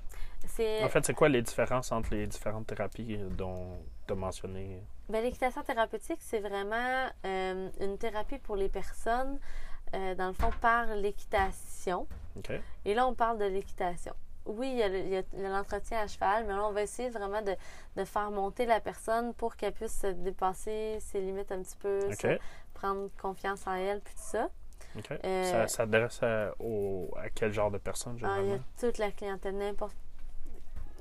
En 0.84 0.90
fait, 0.90 1.06
c'est 1.06 1.14
quoi 1.14 1.30
les 1.30 1.42
différences 1.42 1.92
entre 1.94 2.14
les 2.14 2.28
différentes 2.28 2.68
thérapies 2.68 3.20
dont 3.32 3.78
tu 4.06 4.14
as 4.14 4.16
mentionné? 4.16 4.84
Ben, 5.08 5.24
l'équitation 5.24 5.64
thérapeutique, 5.64 6.20
c'est 6.20 6.40
vraiment 6.40 7.08
euh, 7.26 7.70
une 7.80 7.98
thérapie 7.98 8.40
pour 8.40 8.58
les 8.58 8.68
personnes, 8.68 9.40
euh, 9.94 10.14
dans 10.16 10.28
le 10.28 10.34
fond, 10.34 10.50
par 10.60 10.88
l'équitation. 10.88 12.06
Et 12.84 12.94
là, 12.94 13.08
on 13.08 13.14
parle 13.14 13.38
de 13.38 13.46
l'équitation. 13.46 14.14
Oui, 14.48 14.70
il 14.72 14.78
y 14.78 14.84
a 14.84 14.90
le- 14.90 15.00
il 15.00 15.10
y 15.10 15.18
a 15.18 15.22
il 15.34 15.42
y 15.42 15.46
a 15.46 15.50
l'entretien 15.50 16.00
à 16.00 16.08
cheval, 16.08 16.46
mais 16.46 16.54
là, 16.54 16.66
on 16.66 16.72
va 16.72 16.82
essayer 16.82 17.10
vraiment 17.10 17.42
de, 17.42 17.56
de 17.96 18.04
faire 18.06 18.32
monter 18.32 18.66
la 18.66 18.80
personne 18.80 19.34
pour 19.34 19.56
qu'elle 19.56 19.74
puisse 19.74 20.00
se 20.00 20.08
dépasser 20.08 20.98
ses 21.02 21.22
limites 21.22 21.52
un 21.52 21.62
petit 21.62 21.78
peu, 21.78 22.00
prendre 22.74 23.10
confiance 23.22 23.66
en 23.68 23.74
elle, 23.74 24.02
puis 24.02 24.14
tout 24.14 24.22
ça. 24.24 24.50
Euh, 25.26 25.44
Ça 25.52 25.68
s'adresse 25.68 26.24
à, 26.24 26.54
au- 26.60 27.10
à 27.18 27.30
quel 27.30 27.52
genre 27.52 27.70
de 27.72 27.78
personnes, 27.78 28.18
Ah, 28.18 28.20
il 28.20 28.24
y 28.24 28.26
a 28.26 28.36
généralement? 28.42 28.64
toute 28.80 28.98
la 28.98 29.12
clientèle, 29.12 29.56
n'importe 29.58 29.96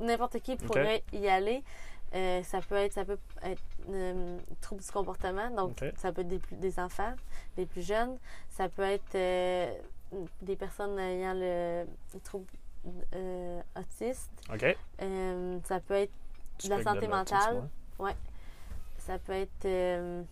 n'importe 0.00 0.40
qui 0.40 0.56
pourrait 0.56 1.02
y 1.12 1.28
aller. 1.28 1.62
Euh, 2.14 2.42
ça 2.44 2.60
peut 2.60 2.76
être 2.76 2.92
ça 2.92 3.04
peut 3.04 3.18
être 3.42 3.62
euh, 3.90 4.38
trouble 4.60 4.82
du 4.82 4.90
comportement, 4.90 5.50
donc 5.50 5.76
ça 5.96 6.12
peut 6.12 6.20
être 6.20 6.28
des, 6.28 6.38
plus- 6.38 6.56
des 6.56 6.78
enfants, 6.78 7.14
des 7.56 7.66
plus 7.66 7.82
jeunes. 7.86 8.18
Ça 8.50 8.68
peut 8.68 8.82
être 8.82 9.14
euh, 9.14 9.72
des 10.42 10.56
personnes 10.56 10.98
ayant 10.98 11.34
le 11.34 11.84
trouble 12.22 12.46
euh, 13.14 13.62
autiste. 13.78 14.30
OK? 14.52 14.76
Euh, 15.02 15.58
ça 15.64 15.80
peut 15.80 15.94
être 15.94 16.12
De 16.64 16.68
la 16.70 16.82
santé 16.82 17.08
mentale. 17.08 17.68
ouais. 17.98 18.14
ça 18.98 19.18
peut 19.18 19.32
être 19.32 19.64
euh, 19.64 20.22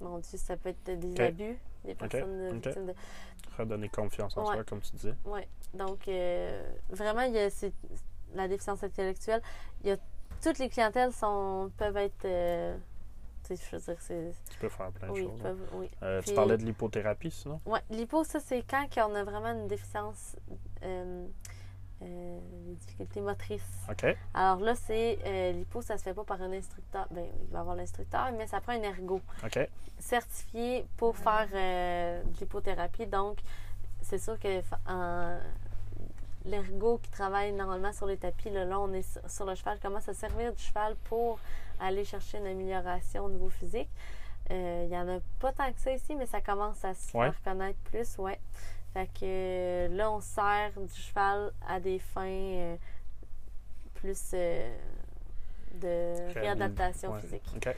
mon 0.00 0.18
Dieu, 0.18 0.38
ça 0.38 0.56
peut 0.56 0.70
être 0.70 0.98
des 0.98 1.20
abus, 1.20 1.58
des 1.84 1.94
personnes 1.94 2.22
euh, 2.40 2.50
OK. 2.50 2.64
victimes 2.66 2.86
de 2.86 2.94
Redonner 3.58 3.88
confiance 3.88 4.36
en 4.36 4.46
Ouais. 4.46 4.54
soi, 4.54 4.64
comme 4.64 4.80
tu 4.80 4.92
disais. 4.96 5.14
Oui, 5.24 5.40
donc 5.72 6.06
vraiment, 6.90 7.22
il 7.22 7.32
y 7.34 7.38
a 7.38 7.48
la 8.34 8.48
déficience 8.48 8.82
intellectuelle, 8.82 9.40
il 9.82 9.88
y 9.88 9.92
a 9.92 9.96
toutes 10.42 10.58
les 10.58 10.68
clientèles 10.68 11.12
sont, 11.12 11.70
peuvent 11.78 11.96
être. 11.96 12.18
tu 13.44 13.56
sais, 13.56 13.62
je 13.70 13.76
veux 13.76 13.82
dire, 13.82 13.96
c'est. 14.00 14.32
Tu 14.50 14.58
peux 14.58 14.68
faire 14.68 14.90
plein 14.90 15.06
de 15.08 15.12
Oui, 15.12 15.22
choses. 15.24 15.40
hein. 15.46 15.56
oui. 15.72 15.88
Euh, 16.02 16.20
tu 16.20 16.34
parlais 16.34 16.58
de 16.58 16.64
l'hypothérapie, 16.64 17.30
sinon? 17.30 17.60
Ouais, 17.64 17.80
l'hypo, 17.88 18.24
ça, 18.24 18.40
c'est 18.40 18.62
quand 18.68 18.86
on 19.08 19.14
a 19.14 19.24
vraiment 19.24 19.52
une 19.52 19.68
déficience, 19.68 20.36
euh, 20.82 21.26
euh, 22.02 22.38
des 22.66 22.74
difficultés 22.74 23.20
motrices. 23.20 23.62
OK. 23.90 24.04
Alors 24.34 24.60
là, 24.60 24.74
c'est 24.74 25.18
euh, 25.24 25.52
l'hypo, 25.52 25.80
ça 25.82 25.96
se 25.98 26.02
fait 26.02 26.14
pas 26.14 26.24
par 26.24 26.40
un 26.42 26.52
instructeur. 26.52 27.06
Ben, 27.10 27.24
il 27.42 27.50
va 27.52 27.60
avoir 27.60 27.74
l'instructeur, 27.76 28.30
mais 28.36 28.46
ça 28.46 28.60
prend 28.60 28.72
un 28.72 28.82
ergo 28.82 29.20
OK. 29.44 29.58
certifié 29.98 30.86
pour 30.96 31.16
faire 31.16 31.48
euh, 31.54 32.22
de 32.22 32.38
l'hypothérapie. 32.40 33.06
Donc, 33.06 33.38
c'est 34.02 34.18
sûr 34.18 34.38
que 34.38 34.60
l'ergo 36.44 36.98
qui 37.02 37.10
travaille 37.10 37.52
normalement 37.52 37.92
sur 37.92 38.06
les 38.06 38.16
tapis, 38.16 38.50
là, 38.50 38.64
là, 38.64 38.78
on 38.78 38.92
est 38.92 39.02
sur- 39.02 39.28
sur 39.30 39.44
le 39.46 39.54
cheval, 39.54 39.80
commence 39.80 40.08
à 40.08 40.14
servir 40.14 40.52
du 40.52 40.62
cheval 40.62 40.94
pour 41.04 41.38
aller 41.80 42.04
chercher 42.04 42.38
une 42.38 42.46
amélioration 42.46 43.24
au 43.24 43.28
niveau 43.28 43.48
physique? 43.48 43.88
Euh, 44.50 44.84
Il 44.86 44.92
y 44.92 44.96
en 44.96 45.08
a 45.08 45.18
pas 45.40 45.50
tant 45.52 45.72
que 45.72 45.80
ça 45.80 45.90
ici, 45.92 46.14
mais 46.14 46.26
ça 46.26 46.40
commence 46.40 46.84
à 46.84 46.94
se 46.94 47.16
Ouais. 47.16 47.32
faire 47.32 47.42
connaître 47.42 47.78
plus, 47.90 48.16
ouais. 48.18 48.38
Fait 48.96 49.10
que 49.20 49.88
là, 49.94 50.10
on 50.10 50.22
sert 50.22 50.72
du 50.74 50.94
cheval 50.94 51.52
à 51.68 51.78
des 51.78 51.98
fins 51.98 52.22
euh, 52.24 52.76
plus 53.96 54.30
euh, 54.32 54.74
de 55.74 56.32
réadaptation 56.32 57.12
Ouais. 57.12 57.20
physique. 57.20 57.42
OK. 57.54 57.76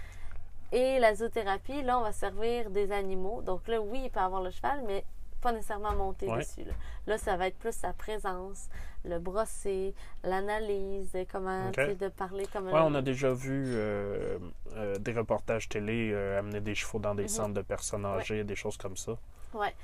Et 0.71 1.01
la 1.01 1.17
zoothérapie, 1.17 1.83
là, 1.83 1.99
on 1.99 2.03
va 2.03 2.13
servir 2.13 2.71
des 2.71 2.93
animaux. 2.93 3.43
Donc 3.43 3.67
là, 3.67 3.81
oui, 3.81 4.03
il 4.05 4.11
peut 4.11 4.21
avoir 4.21 4.43
le 4.43 4.53
cheval, 4.53 4.85
mais 4.87 5.03
pas 5.41 5.51
nécessairement 5.51 5.93
monter 5.97 6.29
Ouais. 6.29 6.39
dessus. 6.39 6.63
Là. 6.63 6.73
Là, 7.09 7.19
ça 7.19 7.37
va 7.37 7.49
être 7.49 7.59
plus 7.59 7.73
sa 7.75 7.93
présence, 7.93 8.69
le 9.05 9.19
brosser, 9.19 9.95
l'analyse, 10.23 11.17
comment 11.33 11.67
Ok. 11.71 11.75
tu 11.75 11.81
sais, 11.85 11.95
de 11.97 12.09
parler 12.11 12.47
comme 12.47 12.67
Ouais, 12.69 12.79
on 12.81 12.95
a 12.95 13.03
déjà 13.03 13.33
vu 13.33 13.73
euh, 13.75 14.39
euh, 14.77 14.97
des 14.99 15.13
reportages 15.15 15.69
télé 15.69 16.13
euh, 16.13 16.39
amener 16.39 16.61
des 16.61 16.77
chevaux 16.77 17.01
dans 17.01 17.17
des 17.17 17.23
Mhm. 17.25 17.29
centres 17.29 17.55
de 17.55 17.63
personnes 17.63 18.07
âgées, 18.07 18.45
des 18.45 18.55
choses 18.57 18.77
comme 18.77 18.97
ça. 18.97 19.17
Ouais. 19.53 19.75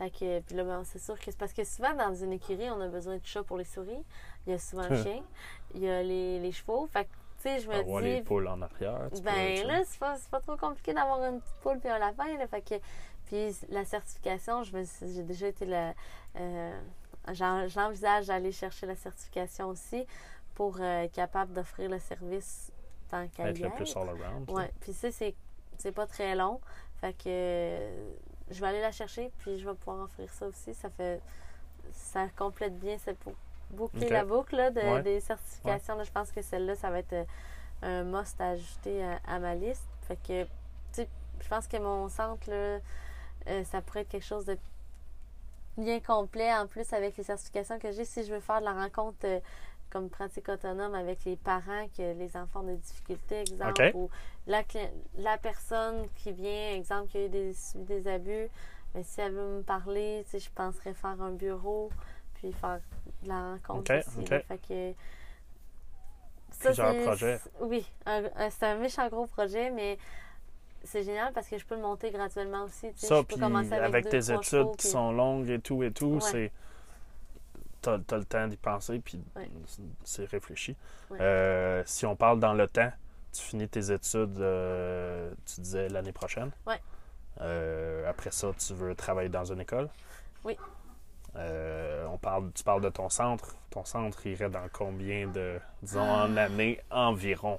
Fait 0.00 0.08
que, 0.10 0.40
puis 0.40 0.56
là, 0.56 0.64
ben, 0.64 0.82
c'est 0.84 0.98
sûr 0.98 1.18
que 1.18 1.26
c'est 1.26 1.36
parce 1.36 1.52
que 1.52 1.62
souvent, 1.62 1.92
dans 1.92 2.14
une 2.14 2.32
écurie, 2.32 2.70
on 2.70 2.80
a 2.80 2.88
besoin 2.88 3.18
de 3.18 3.24
chats 3.24 3.42
pour 3.42 3.58
les 3.58 3.64
souris. 3.64 4.02
Il 4.46 4.52
y 4.52 4.54
a 4.54 4.58
souvent 4.58 4.88
le 4.88 4.96
chien. 5.02 5.22
Il 5.74 5.82
y 5.82 5.90
a 5.90 6.02
les, 6.02 6.38
les 6.40 6.52
chevaux. 6.52 6.86
Fait 6.86 7.04
que, 7.04 7.10
tu 7.10 7.42
sais, 7.42 7.60
je 7.60 7.68
me 7.68 7.74
Avoir 7.74 8.00
les 8.00 8.16
dis, 8.20 8.22
poules 8.22 8.48
en 8.48 8.62
arrière. 8.62 9.10
peux- 9.10 9.20
Ben 9.20 9.60
tu- 9.60 9.66
là, 9.66 9.82
c'est 9.84 9.98
pas, 10.00 10.16
pas 10.30 10.40
trop 10.40 10.56
compliqué 10.56 10.94
d'avoir 10.94 11.22
une 11.24 11.40
petite 11.42 11.54
poule 11.60 11.78
puis 11.80 11.90
un 11.90 11.98
lapin. 11.98 12.34
Là, 12.38 12.46
fait 12.46 12.62
que, 12.62 12.74
puis 13.26 13.54
la 13.68 13.84
certification, 13.84 14.62
je 14.62 14.74
me 14.74 14.84
suis- 14.84 15.12
j'ai 15.12 15.22
déjà 15.22 15.48
été 15.48 15.66
la. 15.66 15.92
euh, 16.36 16.80
j'en- 17.32 17.68
J'envisage 17.68 18.28
d'aller 18.28 18.52
chercher 18.52 18.86
la 18.86 18.96
certification 18.96 19.68
aussi 19.68 20.06
pour 20.54 20.78
euh, 20.80 21.02
être 21.02 21.12
capable 21.12 21.52
d'offrir 21.52 21.90
le 21.90 21.98
service 21.98 22.72
tant 23.10 23.28
qu'à 23.28 23.50
être 23.50 23.58
le 23.58 23.68
plus 23.70 23.94
all 23.96 24.08
around. 24.08 24.50
Ouais, 24.50 24.70
puis 24.80 24.94
ça, 24.94 25.10
c'est, 25.12 25.34
c'est 25.76 25.92
pas 25.92 26.06
très 26.06 26.34
long. 26.34 26.58
Fait 27.02 27.12
que 27.12 27.90
je 28.50 28.60
vais 28.60 28.66
aller 28.66 28.80
la 28.80 28.92
chercher 28.92 29.30
puis 29.38 29.58
je 29.58 29.68
vais 29.68 29.74
pouvoir 29.74 30.04
offrir 30.04 30.28
ça 30.32 30.46
aussi. 30.46 30.74
Ça 30.74 30.90
fait. 30.90 31.20
Ça 31.92 32.28
complète 32.36 32.78
bien, 32.78 32.96
c'est 32.98 33.16
pour 33.16 33.32
boucler 33.70 34.08
la 34.08 34.24
boucle 34.24 34.56
là, 34.56 34.70
de- 34.70 34.80
Ouais. 34.80 35.02
des 35.02 35.20
certifications. 35.20 35.96
là. 35.96 36.04
je 36.04 36.10
pense 36.12 36.30
que 36.30 36.42
celle-là, 36.42 36.74
ça 36.76 36.90
va 36.90 36.98
être 36.98 37.12
euh, 37.12 37.24
un 37.82 38.04
must 38.04 38.40
à 38.40 38.50
ajouter 38.50 39.02
à, 39.04 39.18
à 39.26 39.38
ma 39.38 39.54
liste. 39.54 39.88
Fait 40.02 40.16
que, 40.16 40.44
tu 40.44 40.48
sais, 40.92 41.08
je 41.40 41.48
pense 41.48 41.66
que 41.66 41.76
mon 41.78 42.08
centre, 42.08 42.48
là, 42.50 42.78
euh, 43.48 43.64
ça 43.64 43.80
pourrait 43.80 44.00
être 44.02 44.08
quelque 44.08 44.24
chose 44.26 44.44
de 44.44 44.58
bien 45.78 46.00
complet 46.00 46.52
en 46.54 46.66
plus 46.66 46.92
avec 46.92 47.16
les 47.16 47.24
certifications 47.24 47.78
que 47.78 47.90
j'ai. 47.92 48.04
Si 48.04 48.24
je 48.24 48.32
veux 48.34 48.40
faire 48.40 48.60
de 48.60 48.64
la 48.66 48.74
rencontre 48.74 49.18
euh, 49.24 49.40
comme 49.90 50.08
pratique 50.08 50.48
autonome 50.48 50.94
avec 50.94 51.24
les 51.24 51.36
parents 51.36 51.86
que 51.96 52.14
les 52.18 52.36
enfants 52.36 52.60
ont 52.60 52.64
des 52.64 52.76
difficultés, 52.76 53.40
exemple, 53.40 53.90
ou 53.94 54.08
la, 54.46 54.62
la 55.18 55.36
personne 55.38 56.06
qui 56.16 56.32
vient, 56.32 56.74
exemple, 56.74 57.08
qui 57.10 57.18
a 57.18 57.26
eu 57.26 57.28
des, 57.28 57.52
subi 57.52 57.84
des 57.84 58.08
abus, 58.08 58.48
mais 58.94 59.02
si 59.02 59.20
elle 59.20 59.32
veut 59.32 59.58
me 59.58 59.62
parler, 59.62 60.22
tu 60.24 60.30
sais, 60.32 60.38
je 60.40 60.50
penserais 60.50 60.94
faire 60.94 61.20
un 61.20 61.32
bureau, 61.32 61.90
puis 62.34 62.52
faire 62.52 62.80
de 63.22 63.28
la 63.28 63.52
rencontre 63.52 63.92
Ok, 63.92 64.04
aussi. 64.06 64.20
ok. 64.20 64.30
là. 64.30 64.40
Fait 64.40 64.58
que, 64.58 64.92
ça, 66.52 66.66
Plusieurs 66.66 66.96
projets. 66.96 67.40
Oui, 67.60 67.86
c'est 68.50 68.66
un 68.66 68.76
méchant 68.76 69.08
gros 69.08 69.26
projet, 69.26 69.70
mais 69.70 69.98
c'est 70.84 71.02
génial 71.04 71.32
parce 71.32 71.48
que 71.48 71.58
je 71.58 71.64
peux 71.64 71.74
le 71.76 71.82
monter 71.82 72.10
graduellement 72.10 72.64
aussi. 72.64 72.92
tu 72.92 72.98
sais. 72.98 73.06
Ça, 73.06 73.16
je 73.16 73.20
peux 73.22 73.26
puis 73.28 73.40
commencer 73.40 73.72
avec, 73.74 73.88
avec 73.88 74.04
deux, 74.04 74.10
tes 74.10 74.32
études 74.32 74.76
qui 74.76 74.88
sont 74.88 75.12
longues 75.12 75.48
et 75.50 75.60
tout 75.60 75.82
et 75.82 75.90
tout, 75.92 76.14
Ouais. 76.14 76.20
c'est. 76.20 76.52
T'as 77.82 77.94
as 77.94 78.16
le 78.18 78.24
temps 78.24 78.46
d'y 78.46 78.56
penser, 78.56 78.98
puis 78.98 79.22
Ouais. 79.36 79.48
c'est 80.04 80.26
réfléchi. 80.28 80.76
Ouais. 81.10 81.18
Euh, 81.20 81.82
si 81.86 82.04
on 82.06 82.14
parle 82.16 82.38
dans 82.40 82.52
le 82.54 82.68
temps, 82.68 82.90
tu 83.32 83.42
finis 83.42 83.68
tes 83.68 83.90
études, 83.92 84.38
euh, 84.40 85.32
tu 85.46 85.60
disais 85.60 85.88
l'année 85.88 86.12
prochaine. 86.12 86.50
Ouais. 86.66 86.80
Euh, 87.40 88.08
après 88.08 88.30
ça, 88.32 88.48
tu 88.58 88.74
veux 88.74 88.94
travailler 88.94 89.28
dans 89.30 89.44
une 89.50 89.60
école. 89.60 89.88
Oui. 90.44 90.56
On 91.36 92.18
parle, 92.18 92.50
tu 92.52 92.62
parles 92.64 92.82
de 92.82 92.88
ton 92.90 93.08
centre. 93.08 93.54
Ton 93.70 93.84
centre 93.84 94.26
irait 94.26 94.50
dans 94.50 94.68
combien 94.72 95.28
de, 95.28 95.58
disons, 95.82 96.00
en 96.02 96.36
année 96.36 96.80
environ? 96.90 97.58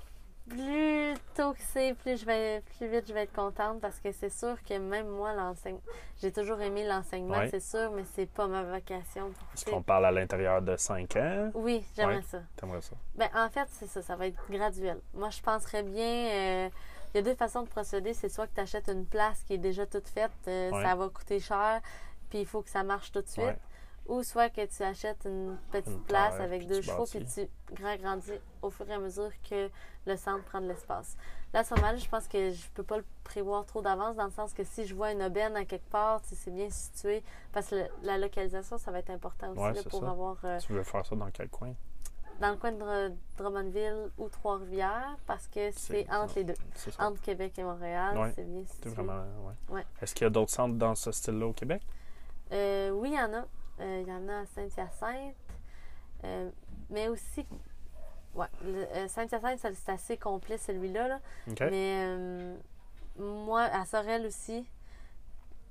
Plus 0.51 1.13
tôt 1.35 1.53
que 1.53 1.61
c'est, 1.71 1.93
plus 1.93 2.19
je 2.19 2.25
vais 2.25 2.61
plus 2.77 2.87
vite 2.87 3.05
je 3.07 3.13
vais 3.13 3.23
être 3.23 3.33
contente 3.33 3.79
parce 3.79 3.99
que 3.99 4.11
c'est 4.11 4.29
sûr 4.29 4.61
que 4.63 4.77
même 4.77 5.07
moi 5.07 5.33
l'enseignement 5.33 5.81
j'ai 6.21 6.31
toujours 6.31 6.59
aimé 6.61 6.85
l'enseignement, 6.85 7.37
Ouais. 7.37 7.49
c'est 7.49 7.59
sûr, 7.61 7.89
mais 7.91 8.03
c'est 8.13 8.25
pas 8.29 8.47
ma 8.47 8.63
vocation. 8.63 9.31
Est-ce 9.53 9.65
qu'on 9.65 9.81
parle 9.81 10.05
à 10.05 10.11
l'intérieur 10.11 10.61
de 10.61 10.75
5 10.75 11.15
ans? 11.15 11.51
Oui, 11.55 11.83
j'aimerais 11.95 12.17
Ouais. 12.17 12.21
ça. 12.21 12.41
T'aimerais 12.57 12.81
ça? 12.81 12.95
Ben, 13.15 13.29
en 13.33 13.49
fait, 13.49 13.67
c'est 13.71 13.87
ça, 13.87 14.01
ça 14.01 14.15
va 14.15 14.27
être 14.27 14.37
graduel. 14.49 14.99
Moi, 15.15 15.29
je 15.31 15.41
penserais 15.41 15.81
bien. 15.83 16.05
euh, 16.29 16.69
il 17.13 17.17
y 17.17 17.19
a 17.19 17.23
deux 17.23 17.33
façons 17.35 17.63
de 17.63 17.67
procéder. 17.67 18.13
C'est 18.13 18.29
soit 18.29 18.45
que 18.47 18.53
tu 18.55 18.61
achètes 18.61 18.87
une 18.87 19.05
place 19.05 19.43
qui 19.43 19.53
est 19.55 19.57
déjà 19.57 19.85
toute 19.87 20.07
faite, 20.07 20.31
euh, 20.47 20.69
Ouais. 20.71 20.83
ça 20.83 20.93
va 20.95 21.09
coûter 21.09 21.39
cher, 21.39 21.81
puis 22.29 22.39
il 22.41 22.45
faut 22.45 22.61
que 22.61 22.69
ça 22.69 22.83
marche 22.83 23.11
tout 23.11 23.21
de 23.21 23.27
suite. 23.27 23.57
Ou 24.07 24.23
soit 24.23 24.49
que 24.49 24.65
tu 24.65 24.83
achètes 24.83 25.23
une 25.25 25.57
petite 25.71 25.87
Une 25.87 26.01
place 26.03 26.33
terre, 26.35 26.41
avec 26.45 26.67
deux 26.67 26.81
chevaux, 26.81 27.05
puis 27.05 27.23
tu 27.25 27.85
agrandis 27.85 28.31
au 28.61 28.69
fur 28.69 28.89
et 28.89 28.93
à 28.93 28.99
mesure 28.99 29.31
que 29.47 29.69
le 30.05 30.17
centre 30.17 30.43
prend 30.45 30.59
de 30.59 30.67
l'espace. 30.67 31.15
Là, 31.53 31.63
ce 31.63 31.73
moment-là, 31.75 31.97
je 31.97 32.09
pense 32.09 32.27
que 32.27 32.51
je 32.51 32.67
peux 32.73 32.83
pas 32.83 32.97
le 32.97 33.05
prévoir 33.23 33.65
trop 33.65 33.81
d'avance, 33.81 34.15
dans 34.15 34.25
le 34.25 34.31
sens 34.31 34.53
que 34.53 34.63
si 34.63 34.85
je 34.85 34.95
vois 34.95 35.11
une 35.11 35.21
aubaine 35.21 35.55
à 35.55 35.65
quelque 35.65 35.89
part, 35.89 36.19
sais, 36.23 36.35
c'est 36.35 36.51
bien 36.51 36.69
situé, 36.69 37.23
parce 37.53 37.67
que 37.69 37.75
le- 37.75 37.87
la 38.03 38.17
localisation, 38.17 38.77
ça 38.77 38.91
va 38.91 38.99
être 38.99 39.09
important 39.11 39.51
aussi 39.51 39.59
Ouais, 39.59 39.73
là, 39.73 39.81
pour 39.89 39.99
ça. 40.01 40.09
avoir. 40.09 40.37
euh, 40.45 40.57
Tu 40.59 40.73
veux 40.73 40.83
faire 40.83 41.05
ça 41.05 41.15
dans 41.15 41.29
quel 41.31 41.49
coin? 41.49 41.73
dans 42.39 42.49
le 42.49 42.57
coin 42.57 42.71
de 42.71 42.79
Dr- 42.79 43.15
Drummondville 43.37 44.09
ou 44.17 44.27
Trois-Rivières 44.29 45.15
parce 45.27 45.47
que 45.47 45.69
c'est 45.71 46.09
entre 46.11 46.33
les 46.37 46.43
deux. 46.43 46.55
Entre 46.97 47.21
Québec 47.21 47.53
et 47.59 47.63
Montréal, 47.63 48.17
Ouais. 48.17 48.31
c'est 48.35 48.43
bien 48.45 48.65
situé. 48.65 48.89
Ouais. 49.69 49.85
Est-ce 50.01 50.15
qu'il 50.15 50.23
y 50.25 50.27
a 50.27 50.31
d'autres 50.31 50.49
centres 50.51 50.73
dans 50.75 50.95
ce 50.95 51.11
style-là 51.11 51.45
au 51.45 51.53
Québec? 51.53 51.83
Euh, 52.51 52.89
oui, 52.91 53.09
il 53.11 53.15
y 53.15 53.21
en 53.21 53.31
a. 53.33 53.45
Euh, 53.82 54.03
Il 54.03 54.07
y 54.07 54.11
en 54.13 54.27
a 54.29 54.39
à 54.41 54.45
Saint-Hyacinthe. 54.45 55.36
Euh, 56.23 56.49
mais 56.89 57.07
aussi. 57.09 57.45
Ouais, 58.36 58.47
euh, 58.63 59.07
Saint-Hyacinthe, 59.07 59.59
ça, 59.59 59.69
c'est 59.73 59.91
assez 59.91 60.17
complet 60.17 60.57
celui-là. 60.57 61.07
là. 61.07 61.19
Mais 61.69 62.07
moi, 63.17 63.63
à 63.63 63.86
Sorel 63.86 64.25
aussi. 64.25 64.65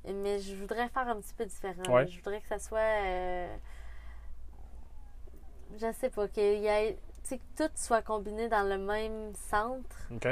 Mais 0.05 0.39
je 0.41 0.55
voudrais 0.57 0.89
faire 0.89 1.09
un 1.09 1.21
petit 1.21 1.35
peu 1.35 1.45
différent. 1.47 1.83
Ouais. 1.93 2.07
Je 2.07 2.17
voudrais 2.19 2.41
que 2.41 2.49
ça 2.49 2.59
soit. 2.59 2.79
euh, 2.79 3.57
je 5.79 5.93
sais 5.93 6.11
pas, 6.11 6.29
qu'il 6.29 6.61
y 6.61 6.67
ait. 6.67 6.99
Tu 7.23 7.29
sais, 7.29 7.39
que 7.39 7.65
tout 7.67 7.71
soit 7.77 8.03
combiné 8.03 8.49
dans 8.49 8.63
le 8.67 8.79
même 8.79 9.35
centre. 9.35 10.09
OK. 10.13 10.27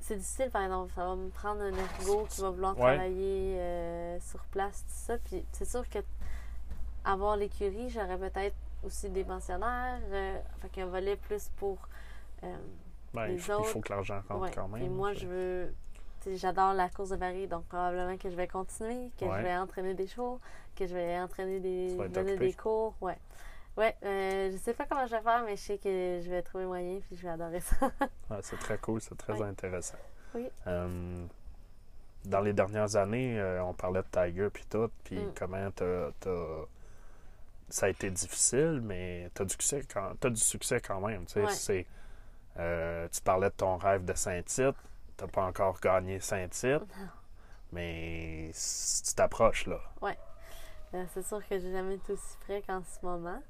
C'est 0.00 0.16
difficile, 0.16 0.50
par 0.50 0.62
exemple. 0.62 0.92
Ça 0.94 1.06
va 1.06 1.16
me 1.16 1.28
prendre 1.28 1.60
un 1.62 1.72
ergo 1.74 2.26
qui 2.30 2.40
va 2.40 2.50
vouloir 2.50 2.78
Ouais. 2.78 2.94
travailler 2.96 3.58
euh, 3.60 4.18
sur 4.20 4.42
place, 4.46 4.84
tout 4.86 4.92
ça. 4.94 5.18
Puis 5.18 5.44
c'est 5.52 5.66
sûr 5.68 5.88
que 5.88 5.98
avoir 7.04 7.36
l'écurie, 7.36 7.88
j'aurais 7.90 8.18
peut-être 8.18 8.56
aussi 8.84 9.08
des 9.10 9.24
pensionnaires. 9.24 10.00
Euh, 10.10 10.38
fait 10.60 10.68
qu'un 10.68 10.86
volet 10.86 11.16
plus 11.16 11.48
pour. 11.56 11.78
euh, 12.44 12.56
Ben, 13.14 13.26
Les 13.26 13.34
il, 13.34 13.40
faut, 13.40 13.52
il 13.60 13.64
faut 13.64 13.78
autres, 13.78 13.88
que 13.88 13.92
l'argent 13.92 14.20
rentre 14.28 14.42
ouais. 14.42 14.50
quand 14.54 14.68
même. 14.68 14.82
Et 14.82 14.88
moi, 14.88 15.12
je 15.14 15.26
veux. 15.26 15.74
tu 16.22 16.36
J'adore 16.36 16.74
la 16.74 16.88
course 16.90 17.10
de 17.10 17.16
baril, 17.16 17.48
donc 17.48 17.64
probablement 17.66 18.16
que 18.18 18.28
je 18.30 18.36
vais 18.36 18.48
continuer, 18.48 19.10
que 19.18 19.24
Ouais. 19.24 19.38
je 19.38 19.42
vais 19.42 19.56
entraîner 19.56 19.94
des 19.94 20.06
chevaux, 20.06 20.40
que 20.76 20.86
je 20.86 20.94
vais 20.94 21.18
entraîner 21.18 21.60
des. 21.60 21.96
Tu 22.00 22.08
donner 22.10 22.36
des 22.36 22.52
cours. 22.52 22.94
Ouais. 23.00 23.16
Ouais, 23.76 23.94
euh, 24.04 24.50
je 24.50 24.56
sais 24.56 24.74
pas 24.74 24.86
comment 24.86 25.06
je 25.06 25.14
vais 25.14 25.22
faire, 25.22 25.42
mais 25.44 25.54
je 25.56 25.62
sais 25.62 25.78
que 25.78 26.20
je 26.20 26.28
vais 26.28 26.42
trouver 26.42 26.64
moyen, 26.66 26.98
puis 26.98 27.14
je 27.16 27.22
vais 27.22 27.28
adorer 27.28 27.60
ça. 27.60 27.76
Ouais, 28.30 28.38
c'est 28.42 28.58
très 28.58 28.76
cool, 28.78 29.00
c'est 29.00 29.16
très 29.16 29.34
Ouais. 29.34 29.46
intéressant. 29.46 29.96
Oui. 30.34 30.48
Euh, 30.66 31.24
dans 32.24 32.40
les 32.40 32.52
dernières 32.52 32.96
années, 32.96 33.38
euh, 33.38 33.62
on 33.62 33.72
parlait 33.74 34.02
de 34.02 34.06
Tiger 34.10 34.48
puis 34.52 34.64
tout, 34.68 34.90
puis 35.04 35.18
Mm. 35.20 35.32
comment 35.38 35.70
t'as, 35.70 36.10
t'as- 36.18 36.66
ça 37.68 37.86
a 37.86 37.88
été 37.90 38.10
difficile, 38.10 38.80
mais 38.82 39.30
tu 39.34 39.42
as 39.42 39.44
du 39.44 39.52
succès 39.52 39.82
quand, 39.92 40.12
t'as 40.20 40.30
du 40.30 40.40
succès 40.40 40.80
quand 40.80 41.00
même. 41.00 41.24
Ouais. 41.36 41.86
Euh, 42.58 43.06
tu 43.12 43.20
parlais 43.20 43.50
de 43.50 43.54
ton 43.54 43.76
rêve 43.76 44.04
de 44.04 44.14
Saint-Tite, 44.14 44.74
tu 45.16 45.26
pas 45.26 45.42
encore 45.44 45.78
gagné 45.80 46.18
Saint-Tite, 46.20 46.82
mais 47.72 48.50
tu 48.52 49.14
t'approches 49.14 49.66
là. 49.66 49.80
Euh, 50.94 51.04
c'est 51.12 51.22
sûr 51.26 51.46
que 51.46 51.58
j'ai 51.58 51.70
jamais 51.70 51.96
été 51.96 52.14
aussi 52.14 52.36
près 52.46 52.62
qu'en 52.62 52.82
ce 52.82 53.04
moment. 53.04 53.42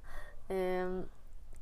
Euh, 0.50 1.02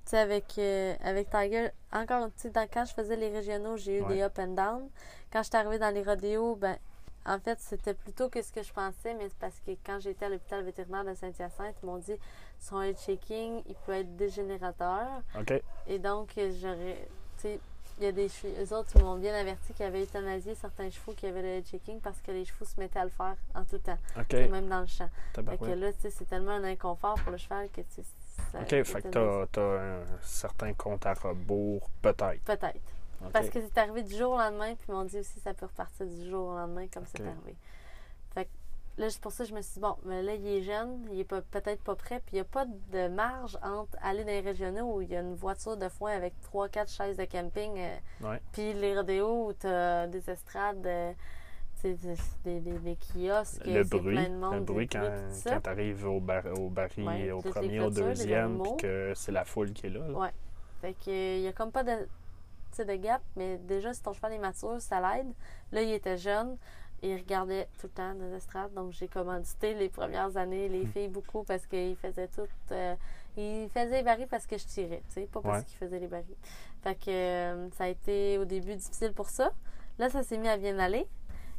Tu 0.07 0.11
sais, 0.11 0.19
avec, 0.19 0.59
avec 1.03 1.29
Tiger, 1.31 1.69
encore, 1.93 2.29
tu 2.41 2.49
sais, 2.49 2.69
quand 2.73 2.85
je 2.87 2.95
faisais 2.95 3.17
les 3.17 3.29
régionaux, 3.29 3.77
j'ai 3.77 3.99
eu 3.99 4.03
Ouais. 4.03 4.15
des 4.15 4.23
up 4.23 4.39
and 4.39 4.55
down. 4.55 4.89
Quand 5.33 5.43
je 5.43 5.49
suis 5.49 5.57
arrivée 5.57 5.79
dans 5.81 5.93
les 5.93 6.03
rodéos, 6.05 6.55
ben, 6.57 6.79
en 7.27 7.39
fait, 7.41 7.59
c'était 7.61 7.95
plutôt 7.95 8.29
que 8.29 8.41
ce 8.41 8.53
que 8.53 8.63
je 8.63 8.73
pensais, 8.73 9.15
mais 9.15 9.29
c'est 9.29 9.39
parce 9.39 9.61
que 9.61 9.73
quand 9.85 9.99
j'étais 10.01 10.27
à 10.27 10.29
l'hôpital 10.29 10.65
vétérinaire 10.65 11.05
de 11.05 11.15
Saint-Hyacinthe, 11.15 11.75
ils 11.83 11.87
m'ont 11.87 11.99
dit 11.99 12.17
son 12.61 12.81
head 12.81 12.99
shaking, 12.99 13.63
il 13.67 13.75
peut 13.85 13.93
être 13.93 14.17
dégénérateur. 14.17 15.23
OK. 15.39 15.53
Et 15.87 15.99
donc, 15.99 16.31
euh, 16.39 16.53
j'aurais. 16.61 17.09
Tu 17.39 17.43
sais, 17.43 17.61
il 17.99 18.05
y 18.05 18.07
a 18.07 18.13
des. 18.13 18.29
Eux 18.61 18.75
autres, 18.75 18.91
ils 18.95 19.03
m'ont 19.03 19.17
bien 19.17 19.35
averti 19.35 19.73
qu'ils 19.73 19.87
avaient 19.87 20.03
euthanasié 20.03 20.55
certains 20.55 20.91
chevaux 20.91 21.13
qui 21.15 21.27
avaient 21.27 21.43
le 21.43 21.49
head 21.49 21.67
shaking 21.67 22.01
parce 22.01 22.21
que 22.21 22.31
les 22.31 22.45
chevaux 22.45 22.65
se 22.65 22.79
mettaient 22.79 23.01
à 23.01 23.05
le 23.05 23.11
faire 23.11 23.37
en 23.55 23.65
tout 23.65 23.79
temps, 23.79 23.99
même 24.33 24.69
dans 24.69 24.81
le 24.81 24.87
champ. 24.87 25.09
Fait 25.35 25.59
que 25.59 25.71
là, 25.71 25.93
tu 25.93 26.03
sais, 26.03 26.11
c'est 26.11 26.27
tellement 26.27 26.53
un 26.53 26.65
inconfort 26.65 27.17
pour 27.23 27.33
le 27.33 27.39
cheval 27.39 27.69
que 27.71 27.81
tu. 27.81 28.03
OK, 28.55 28.83
fait 28.85 29.03
que 29.03 29.45
t'as 29.47 29.63
un 29.63 30.05
certain 30.23 30.73
compte 30.75 31.07
à 31.07 31.15
rebours, 31.15 31.89
peut-être. 32.03 32.43
Peut-être. 32.45 32.96
Parce 33.33 33.51
que 33.51 33.59
c'est 33.61 33.79
arrivé 33.79 34.03
du 34.03 34.15
jour 34.17 34.33
au 34.33 34.39
lendemain, 34.39 34.75
puis 34.75 34.87
ils 34.89 34.93
m'ont 34.95 35.05
dit 35.05 35.19
aussi 35.19 35.39
ça 35.41 35.55
peut 35.55 35.67
repartir 35.67 36.07
du 36.07 36.29
jour 36.29 36.49
au 36.49 36.55
lendemain 36.57 36.87
comme 36.93 37.05
c'est 37.07 37.21
arrivé. 37.23 37.57
Fait 38.35 38.45
que 38.45 38.51
là, 39.03 39.11
c'est 39.11 39.21
pour 39.21 39.33
ça 39.33 39.45
que 39.45 39.51
je 39.51 39.55
me 39.55 39.61
suis 39.63 39.75
dit, 39.75 39.81
bon, 39.81 39.97
mais 40.05 40.23
là, 40.23 40.35
il 40.35 40.47
est 40.47 40.63
jeune, 40.63 41.07
il 41.13 41.21
est 41.21 41.25
pas- 41.25 41.43
peut-être 41.43 41.83
pas 41.83 41.95
prêt, 41.97 42.21
puis 42.25 42.33
il 42.33 42.37
n'y 42.37 42.41
a 42.41 42.45
pas 42.45 42.65
de 42.67 43.09
marge 43.09 43.59
entre 43.63 43.97
aller 44.03 44.23
dans 44.25 44.31
les 44.31 44.41
régionaux 44.41 44.97
où 44.97 45.01
il 45.03 45.09
y 45.11 45.17
a 45.17 45.21
une 45.21 45.35
voiture 45.35 45.77
de 45.77 45.89
foin 45.89 46.13
avec 46.13 46.35
3-4 46.43 46.89
chaises 46.91 47.17
de 47.17 47.25
camping, 47.25 47.73
euh, 47.79 47.97
Ouais. 48.31 48.41
puis 48.53 48.73
les 48.73 48.97
rodéos 48.97 49.49
où 49.49 49.53
tu 49.53 49.67
as 49.67 50.07
des 50.07 50.29
estrades, 50.31 50.87
euh, 50.87 51.13
tu 51.83 51.95
des, 52.45 52.61
des, 52.61 52.79
des 52.79 52.97
kiosques, 52.97 53.65
Le 53.67 53.85
bruit, 53.85 54.15
plein 54.15 54.31
de 54.31 54.35
monde. 54.37 54.55
le 54.55 54.61
bruit 54.61 54.89
quand, 54.89 55.11
quand 55.45 55.61
t'arrives 55.61 56.07
au, 56.07 56.21
bar, 56.21 56.43
au 56.59 56.71
baril, 56.71 57.07
Ouais, 57.07 57.31
au 57.33 57.41
premier, 57.43 57.81
au 57.81 57.91
deuxième, 57.91 58.63
puis 58.63 58.77
que 58.79 59.13
c'est 59.15 59.31
la 59.33 59.45
foule 59.45 59.73
qui 59.75 59.87
est 59.87 59.91
là. 59.91 60.01
là. 60.09 60.19
Ouais. 60.19 60.31
Fait 60.81 60.95
que 60.95 61.37
il 61.37 61.43
y 61.43 61.47
a 61.49 61.53
comme 61.53 61.71
pas 61.71 61.85
de, 61.85 61.93
tu 61.93 62.09
de 62.85 62.95
gap, 62.97 63.23
mais 63.37 63.57
déjà 63.59 63.93
si 63.95 64.03
ton 64.03 64.13
cheval 64.13 64.33
est 64.35 64.39
mature, 64.39 64.81
ça 64.81 65.01
l'aide. 65.01 65.33
Là, 65.73 65.83
il 65.83 65.93
était 65.93 66.17
jeune, 66.19 66.57
il 67.03 67.17
regardait 67.17 67.69
tout 67.79 67.87
le 67.87 67.93
temps 67.93 68.15
dans 68.15 68.25
les 68.27 68.35
estrades, 68.37 68.73
donc 68.75 68.93
j'ai 68.93 69.09
commandité 69.09 69.75
les 69.75 69.89
premières 69.89 70.37
années 70.37 70.69
les 70.69 70.85
Hmm. 70.85 70.93
filles 70.93 71.09
beaucoup 71.09 71.43
parce 71.45 71.67
qu'il 71.67 71.97
faisait 71.97 72.29
tout. 72.29 72.47
euh, 72.73 72.95
il 73.37 73.69
faisait 73.69 73.99
les 73.99 74.03
barils 74.03 74.27
parce 74.29 74.47
que 74.47 74.57
je 74.57 74.65
tirais, 74.67 75.03
tu 75.09 75.15
sais, 75.15 75.27
pas 75.27 75.41
parce 75.43 75.59
Ouais. 75.59 75.65
qu'il 75.65 75.77
faisait 75.77 75.99
les 75.99 76.07
barils. 76.07 76.37
Fait 76.83 76.95
que 76.95 77.11
euh, 77.11 77.71
ça 77.73 77.85
a 77.85 77.89
été 77.89 78.39
au 78.39 78.45
début 78.47 78.75
difficile 78.77 79.13
pour 79.13 79.29
ça. 79.29 79.53
Là, 79.99 80.09
ça 80.09 80.23
s'est 80.23 80.39
mis 80.39 80.49
à 80.49 80.57
bien 80.57 80.79
aller. 80.79 81.07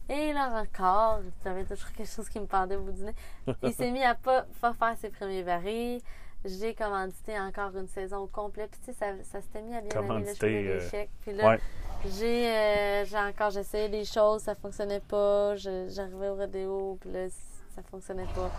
Et 0.09 0.31
là 0.33 0.61
encore, 0.63 1.19
j'avais 1.43 1.65
toujours 1.65 1.91
quelque 1.91 2.09
chose 2.09 2.29
qui 2.29 2.39
me 2.39 2.45
pendait 2.47 2.77
au 2.77 2.81
bout 2.81 2.93
du 2.93 3.03
nez. 3.03 3.13
Il 3.61 3.73
s'est 3.73 3.91
mis 3.91 4.03
à 4.03 4.15
pas, 4.15 4.45
pas 4.61 4.73
faire 4.73 4.97
ses 4.97 5.09
premiers 5.09 5.43
barils. 5.43 6.01
J'ai 6.45 6.73
commandité 6.75 7.37
encore 7.39 7.75
une 7.75 7.87
saison 7.87 8.17
au 8.19 8.27
complet. 8.27 8.67
Puis 8.67 8.79
tu 8.79 8.85
sais, 8.85 8.93
ça, 8.93 9.07
ça 9.23 9.41
s'était 9.41 9.61
mis 9.61 9.75
à 9.75 9.81
bien 9.81 9.89
aller. 9.89 10.07
Là, 10.25 10.33
je 10.33 10.39
des 10.39 10.67
euh. 10.69 11.09
Puis 11.21 11.33
là, 11.33 11.49
Ouais. 11.49 11.59
j'ai, 12.05 12.47
euh, 12.49 13.05
j'ai 13.05 13.17
encore, 13.17 13.49
j'essayais 13.49 13.89
des 13.89 14.05
choses, 14.05 14.43
ça 14.43 14.55
fonctionnait 14.55 14.99
pas. 15.01 15.55
Je- 15.55 15.87
j'arrivais 15.89 16.29
au 16.29 16.35
rodéo, 16.35 16.97
puis 17.01 17.11
là, 17.11 17.27
ça 17.75 17.81
fonctionnait 17.83 18.27
pas. 18.35 18.51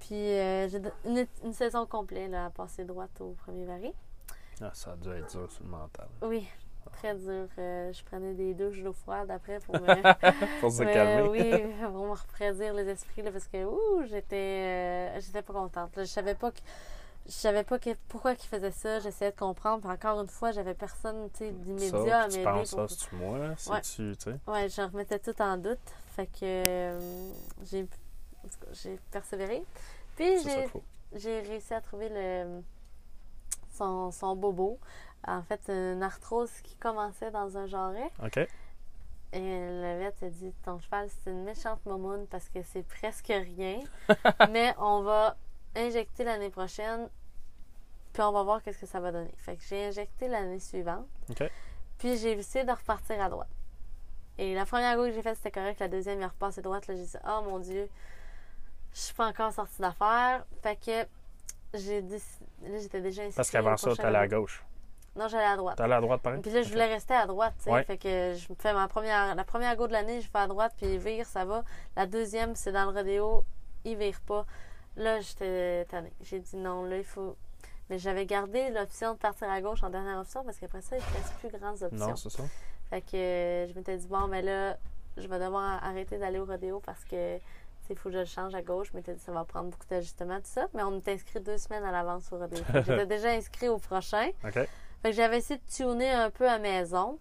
Puis 0.00 0.14
euh, 0.14 0.68
j'ai 0.68 0.80
une, 1.04 1.26
une 1.44 1.52
saison 1.52 1.86
complète 1.86 2.30
là, 2.30 2.46
à 2.46 2.50
passer 2.50 2.84
droite 2.84 3.20
au 3.20 3.32
premier 3.44 3.64
baril. 3.66 3.92
Ah, 4.60 4.70
ça 4.74 4.92
a 4.92 4.96
dû 4.96 5.08
être 5.10 5.30
dur 5.30 5.50
sur 5.50 5.64
le 5.64 5.70
mental. 5.70 6.08
Oui, 6.22 6.48
très 6.90 7.14
dur. 7.14 7.46
Euh, 7.58 7.92
je 7.92 8.02
prenais 8.04 8.34
des 8.34 8.54
douches 8.54 8.82
d'eau 8.82 8.92
froide 8.92 9.30
après 9.30 9.60
pour 9.60 9.74
me, 9.80 10.60
Pour 10.60 10.70
se 10.72 10.82
Mais, 10.82 10.92
calmer. 10.92 11.28
oui, 11.28 11.74
pour 11.82 12.04
me 12.06 12.10
refroidir 12.10 12.74
les 12.74 12.88
esprits, 12.88 13.22
là, 13.22 13.30
parce 13.30 13.46
que 13.46 13.64
ouh, 13.64 14.04
j'étais 14.08 14.36
euh, 15.16 15.20
j'étais 15.20 15.42
pas 15.42 15.52
contente. 15.52 15.96
là. 15.96 16.04
Je 16.04 16.08
savais 16.10 16.34
pas 16.34 16.50
que 16.50 16.58
je 17.26 17.30
savais 17.32 17.62
pas 17.62 17.78
que, 17.78 17.90
pourquoi 18.08 18.32
ils 18.32 18.38
faisaient 18.38 18.72
ça. 18.72 18.98
J'essayais 18.98 19.30
de 19.30 19.36
comprendre. 19.36 19.80
Puis 19.82 19.90
encore 19.90 20.20
une 20.20 20.26
fois, 20.28 20.50
j'avais 20.50 20.74
personne 20.74 21.30
tu 21.32 21.38
sais, 21.38 21.50
Ça, 21.50 21.52
d'immédiat 21.52 22.22
à 22.22 22.28
tu 22.28 22.42
penses, 22.42 22.70
ça, 22.70 22.88
c'est-tu 22.88 23.14
moi? 23.14 23.38
C'est-tu, 23.56 24.16
tu 24.16 24.24
sais? 24.24 24.36
Ouais, 24.48 24.68
je 24.68 24.82
remettais 24.82 25.20
tout 25.20 25.40
en 25.40 25.56
doute. 25.56 25.78
Fait 26.16 26.26
que 26.26 26.40
euh, 26.42 27.30
j'ai 27.64 27.86
j'ai 28.72 28.98
persévéré. 29.12 29.62
Puis 30.16 30.40
C'est 30.40 30.62
j'ai 30.64 30.68
qu'il 30.68 30.80
j'ai 31.14 31.40
réussi 31.42 31.72
à 31.74 31.80
trouver 31.80 32.08
le 32.10 32.60
son, 33.72 34.10
son 34.10 34.34
bobo. 34.36 34.78
En 35.26 35.42
fait, 35.42 35.60
une 35.68 36.02
arthrose 36.02 36.50
qui 36.62 36.76
commençait 36.76 37.30
dans 37.30 37.56
un 37.56 37.66
jarret. 37.66 38.10
OK. 38.24 38.38
Et 39.34 39.40
le 39.40 39.98
vet 39.98 40.14
a 40.26 40.28
dit 40.28 40.52
Ton 40.64 40.78
cheval, 40.78 41.08
c'est 41.08 41.30
une 41.30 41.44
méchante 41.44 41.84
momoune 41.86 42.26
parce 42.26 42.48
que 42.48 42.62
c'est 42.62 42.82
presque 42.82 43.28
rien. 43.28 43.80
mais 44.50 44.74
on 44.78 45.02
va 45.02 45.36
injecter 45.74 46.24
l'année 46.24 46.50
prochaine, 46.50 47.08
puis 48.12 48.22
on 48.22 48.32
va 48.32 48.42
voir 48.42 48.62
qu'est-ce 48.62 48.78
que 48.78 48.86
ça 48.86 49.00
va 49.00 49.10
donner. 49.10 49.32
Fait 49.38 49.56
que 49.56 49.62
j'ai 49.68 49.86
injecté 49.86 50.28
l'année 50.28 50.60
suivante. 50.60 51.06
OK. 51.30 51.50
Puis 51.98 52.18
j'ai 52.18 52.32
essayé 52.32 52.64
de 52.64 52.72
repartir 52.72 53.22
à 53.22 53.28
droite. 53.28 53.48
Et 54.38 54.54
la 54.54 54.66
première 54.66 54.96
go 54.96 55.04
que 55.04 55.12
j'ai 55.12 55.22
faite, 55.22 55.36
c'était 55.36 55.50
correct. 55.50 55.80
La 55.80 55.88
deuxième, 55.88 56.18
il 56.18 56.24
a 56.24 56.28
repassé 56.28 56.60
droite. 56.60 56.86
Là, 56.86 56.96
j'ai 56.96 57.04
dit 57.04 57.16
Oh 57.26 57.42
mon 57.44 57.58
Dieu, 57.58 57.88
je 58.92 59.00
suis 59.00 59.14
pas 59.14 59.28
encore 59.28 59.52
sortie 59.52 59.80
d'affaires. 59.80 60.44
Fait 60.62 60.76
que 60.76 61.06
j'ai 61.74 62.02
dit. 62.02 62.22
Là, 62.64 62.78
j'étais 62.78 63.00
déjà 63.00 63.22
inscrite. 63.22 63.36
Parce 63.36 63.50
qu'avant 63.50 63.76
ça, 63.76 63.94
t'allais 63.96 64.18
à 64.18 64.28
gauche. 64.28 64.62
Non, 65.14 65.28
j'allais 65.28 65.44
à 65.44 65.56
droite. 65.56 65.76
T'allais 65.76 65.94
à 65.94 66.00
droite, 66.00 66.22
pareil? 66.22 66.40
Puis 66.40 66.50
là, 66.50 66.62
je 66.62 66.70
voulais 66.70 66.86
rester 66.86 67.14
à 67.14 67.26
droite, 67.26 67.54
tu 67.58 67.64
sais. 67.64 67.70
Ouais. 67.70 67.84
Fait 67.84 67.98
que 67.98 68.34
je 68.34 68.46
fais 68.58 68.72
ma 68.72 68.88
première, 68.88 69.34
la 69.34 69.44
première 69.44 69.76
go 69.76 69.86
de 69.86 69.92
l'année, 69.92 70.20
je 70.20 70.28
fais 70.28 70.38
à 70.38 70.46
droite, 70.46 70.72
puis 70.76 70.96
vire, 70.96 71.26
ça 71.26 71.44
va. 71.44 71.64
La 71.96 72.06
deuxième, 72.06 72.54
c'est 72.54 72.72
dans 72.72 72.90
le 72.90 72.96
rodéo, 72.96 73.44
il 73.84 73.96
vire 73.96 74.20
pas. 74.26 74.46
Là, 74.96 75.20
j'étais 75.20 75.84
tannée. 75.86 76.12
J'ai 76.22 76.40
dit 76.40 76.56
non, 76.56 76.84
là, 76.84 76.98
il 76.98 77.04
faut. 77.04 77.36
Mais 77.90 77.98
j'avais 77.98 78.24
gardé 78.24 78.70
l'option 78.70 79.12
de 79.12 79.18
partir 79.18 79.50
à 79.50 79.60
gauche 79.60 79.82
en 79.82 79.90
dernière 79.90 80.18
option 80.18 80.44
parce 80.44 80.58
qu'après 80.58 80.80
ça, 80.80 80.96
il 80.96 81.00
ne 81.02 81.16
reste 81.18 81.34
plus 81.40 81.58
grandes 81.58 81.82
options. 81.82 82.08
Non, 82.08 82.16
c'est 82.16 82.30
ça. 82.30 82.44
Fait 82.88 83.02
que 83.02 83.16
euh, 83.16 83.68
je 83.68 83.74
m'étais 83.74 83.96
dit, 83.96 84.06
bon, 84.06 84.28
mais 84.28 84.40
là, 84.40 84.76
je 85.16 85.26
vais 85.26 85.38
devoir 85.38 85.82
arrêter 85.84 86.18
d'aller 86.18 86.38
au 86.38 86.44
rodéo 86.44 86.80
parce 86.84 87.04
que, 87.04 87.38
il 87.90 87.96
faut 87.96 88.08
que 88.08 88.14
je 88.14 88.20
le 88.20 88.24
change 88.24 88.54
à 88.54 88.62
gauche. 88.62 88.88
Je 88.92 88.96
m'étais 88.96 89.12
dit, 89.12 89.20
ça 89.20 89.32
va 89.32 89.44
prendre 89.44 89.68
beaucoup 89.68 89.86
d'ajustements, 89.88 90.36
tout 90.36 90.46
ça. 90.46 90.68
Mais 90.72 90.82
on 90.82 90.92
m'était 90.92 91.12
inscrit 91.12 91.40
deux 91.40 91.58
semaines 91.58 91.84
à 91.84 91.92
l'avance 91.92 92.32
au 92.32 92.38
rodéo. 92.38 92.62
J'étais 92.72 93.06
déjà 93.06 93.30
inscrit 93.32 93.68
au 93.68 93.78
prochain. 93.78 94.30
OK. 94.44 94.58
Fait 95.02 95.10
que 95.10 95.16
j'avais 95.16 95.38
essayé 95.38 95.58
de 95.58 95.70
tuner 95.72 96.10
un 96.10 96.30
peu 96.30 96.48
à 96.48 96.58
maison, 96.58 97.18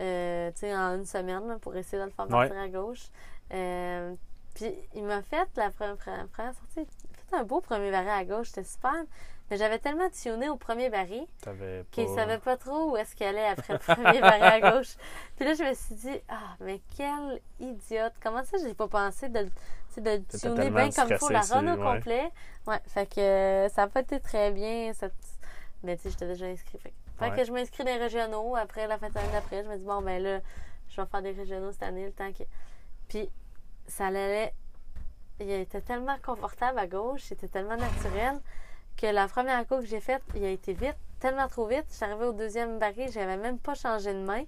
euh, 0.00 0.50
tu 0.52 0.60
sais, 0.60 0.76
en 0.76 0.96
une 0.96 1.04
semaine, 1.06 1.46
là, 1.48 1.58
pour 1.60 1.76
essayer 1.76 1.98
de 1.98 2.04
le 2.06 2.10
faire 2.10 2.26
Ouais. 2.26 2.48
partir 2.48 2.58
à 2.58 2.68
gauche. 2.68 3.06
Euh, 3.52 4.14
puis 4.54 4.74
il 4.94 5.04
m'a 5.04 5.22
fait, 5.22 5.48
la 5.56 5.70
première, 5.70 5.96
première- 5.96 6.54
sortie, 6.54 6.56
il 6.76 6.80
a 6.82 7.30
fait 7.30 7.36
un 7.36 7.44
beau 7.44 7.60
premier 7.60 7.90
baril 7.90 8.08
à 8.08 8.24
gauche, 8.24 8.48
c'était 8.48 8.64
super. 8.64 8.92
Mais 9.50 9.56
j'avais 9.56 9.78
tellement 9.80 10.08
tuné 10.10 10.48
au 10.48 10.54
premier 10.56 10.90
baril 10.90 11.26
qu'il 11.90 12.08
savait 12.08 12.38
pas 12.38 12.56
trop 12.56 12.92
où 12.92 12.96
est-ce 12.96 13.16
qu'il 13.16 13.26
allait 13.26 13.46
après 13.48 13.72
le 13.72 13.78
premier 13.80 14.20
baril 14.20 14.44
à 14.44 14.60
gauche. 14.72 14.94
Puis 15.36 15.44
là, 15.44 15.54
je 15.54 15.64
me 15.64 15.74
suis 15.74 15.94
dit, 15.96 16.20
ah, 16.28 16.54
mais 16.60 16.80
quel 16.96 17.40
idiote. 17.58 18.12
Comment 18.22 18.44
ça, 18.44 18.58
j'ai 18.64 18.74
pas 18.74 18.86
pensé 18.86 19.28
de, 19.28 19.48
de 19.96 20.22
tuner 20.38 20.70
bien 20.70 20.90
comme 20.90 21.08
il 21.10 21.18
faut, 21.18 21.30
la 21.30 21.40
run 21.40 21.66
au 21.66 21.78
ouais. 21.80 21.96
complet. 21.96 22.30
Ouais, 22.68 22.78
fait 22.86 23.06
que 23.12 23.20
euh, 23.20 23.68
ça 23.70 23.82
n'a 23.82 23.88
pas 23.88 24.00
été 24.02 24.20
très 24.20 24.52
bien. 24.52 24.92
Cette... 24.94 25.14
Mais 25.82 25.96
tu 25.96 26.04
sais, 26.04 26.10
j'étais 26.10 26.28
déjà 26.28 26.46
inscrit. 26.46 26.78
Fait, 26.78 26.92
fait 27.20 27.30
Ouais. 27.30 27.36
que 27.36 27.44
je 27.44 27.52
m'inscris 27.52 27.84
dans 27.84 27.92
les 27.92 27.98
régionaux. 27.98 28.56
Après, 28.56 28.86
la 28.88 28.98
fin 28.98 29.08
de 29.08 29.14
l'année 29.14 29.32
d'après, 29.32 29.62
je 29.62 29.68
me 29.68 29.76
dis, 29.76 29.84
bon, 29.84 30.02
ben 30.02 30.20
là, 30.22 30.40
je 30.88 31.00
vais 31.00 31.06
faire 31.06 31.22
des 31.22 31.30
régionaux 31.32 31.70
cette 31.72 31.84
année, 31.84 32.06
le 32.06 32.12
temps 32.12 32.32
que. 32.32 32.42
Puis, 33.08 33.30
ça 33.86 34.06
allait. 34.08 34.52
Il 35.38 35.50
était 35.50 35.80
tellement 35.80 36.16
confortable 36.24 36.78
à 36.78 36.86
gauche, 36.86 37.22
c'était 37.22 37.48
tellement 37.48 37.76
naturel 37.76 38.40
que 38.96 39.06
la 39.06 39.26
première 39.26 39.66
coup 39.66 39.76
que 39.78 39.86
j'ai 39.86 40.00
faite, 40.00 40.22
il 40.34 40.44
a 40.44 40.50
été 40.50 40.74
vite, 40.74 40.96
tellement 41.18 41.48
trop 41.48 41.66
vite. 41.66 41.84
Je 41.88 41.94
suis 41.94 42.04
arrivée 42.04 42.26
au 42.26 42.32
deuxième 42.34 42.78
baril, 42.78 43.10
j'avais 43.10 43.38
même 43.38 43.58
pas 43.58 43.74
changé 43.74 44.12
de 44.12 44.18
main. 44.18 44.44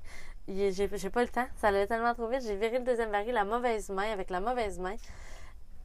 J'ai 0.48 0.88
pas 1.10 1.22
le 1.22 1.28
temps, 1.28 1.46
ça 1.56 1.68
allait 1.68 1.86
tellement 1.86 2.12
trop 2.12 2.26
vite. 2.28 2.42
J'ai 2.42 2.56
viré 2.56 2.78
le 2.78 2.84
deuxième 2.84 3.10
baril, 3.10 3.32
la 3.32 3.44
mauvaise 3.44 3.88
main, 3.88 4.10
avec 4.12 4.28
la 4.28 4.40
mauvaise 4.40 4.78
main. 4.78 4.96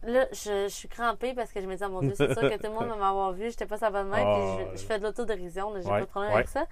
Là, 0.04 0.26
je, 0.32 0.64
je 0.64 0.74
suis 0.74 0.88
crampée 0.88 1.34
parce 1.34 1.52
que 1.52 1.60
je 1.60 1.66
me 1.66 1.76
dis, 1.76 1.84
oh 1.84 1.90
mon 1.90 2.02
Dieu, 2.02 2.14
c'est 2.16 2.32
sûr 2.34 2.42
que 2.50 2.56
tout 2.58 2.64
le 2.64 2.70
monde 2.72 2.88
va 2.88 2.96
m'avoir 2.98 3.32
vu, 3.34 3.50
j'étais 3.50 3.66
pas 3.66 3.78
sa 3.78 3.90
bonne 3.90 4.08
main, 4.10 4.24
Ah, 4.26 4.56
puis 4.58 4.66
je, 4.76 4.82
je 4.82 4.86
fais 4.86 5.00
de 5.00 5.04
l'autodérision, 5.04 5.74
j'ai 5.76 5.88
Ouais, 5.90 6.00
pas 6.00 6.02
de 6.02 6.06
problème 6.06 6.32
ouais. 6.32 6.38
avec 6.38 6.50
ça. 6.50 6.66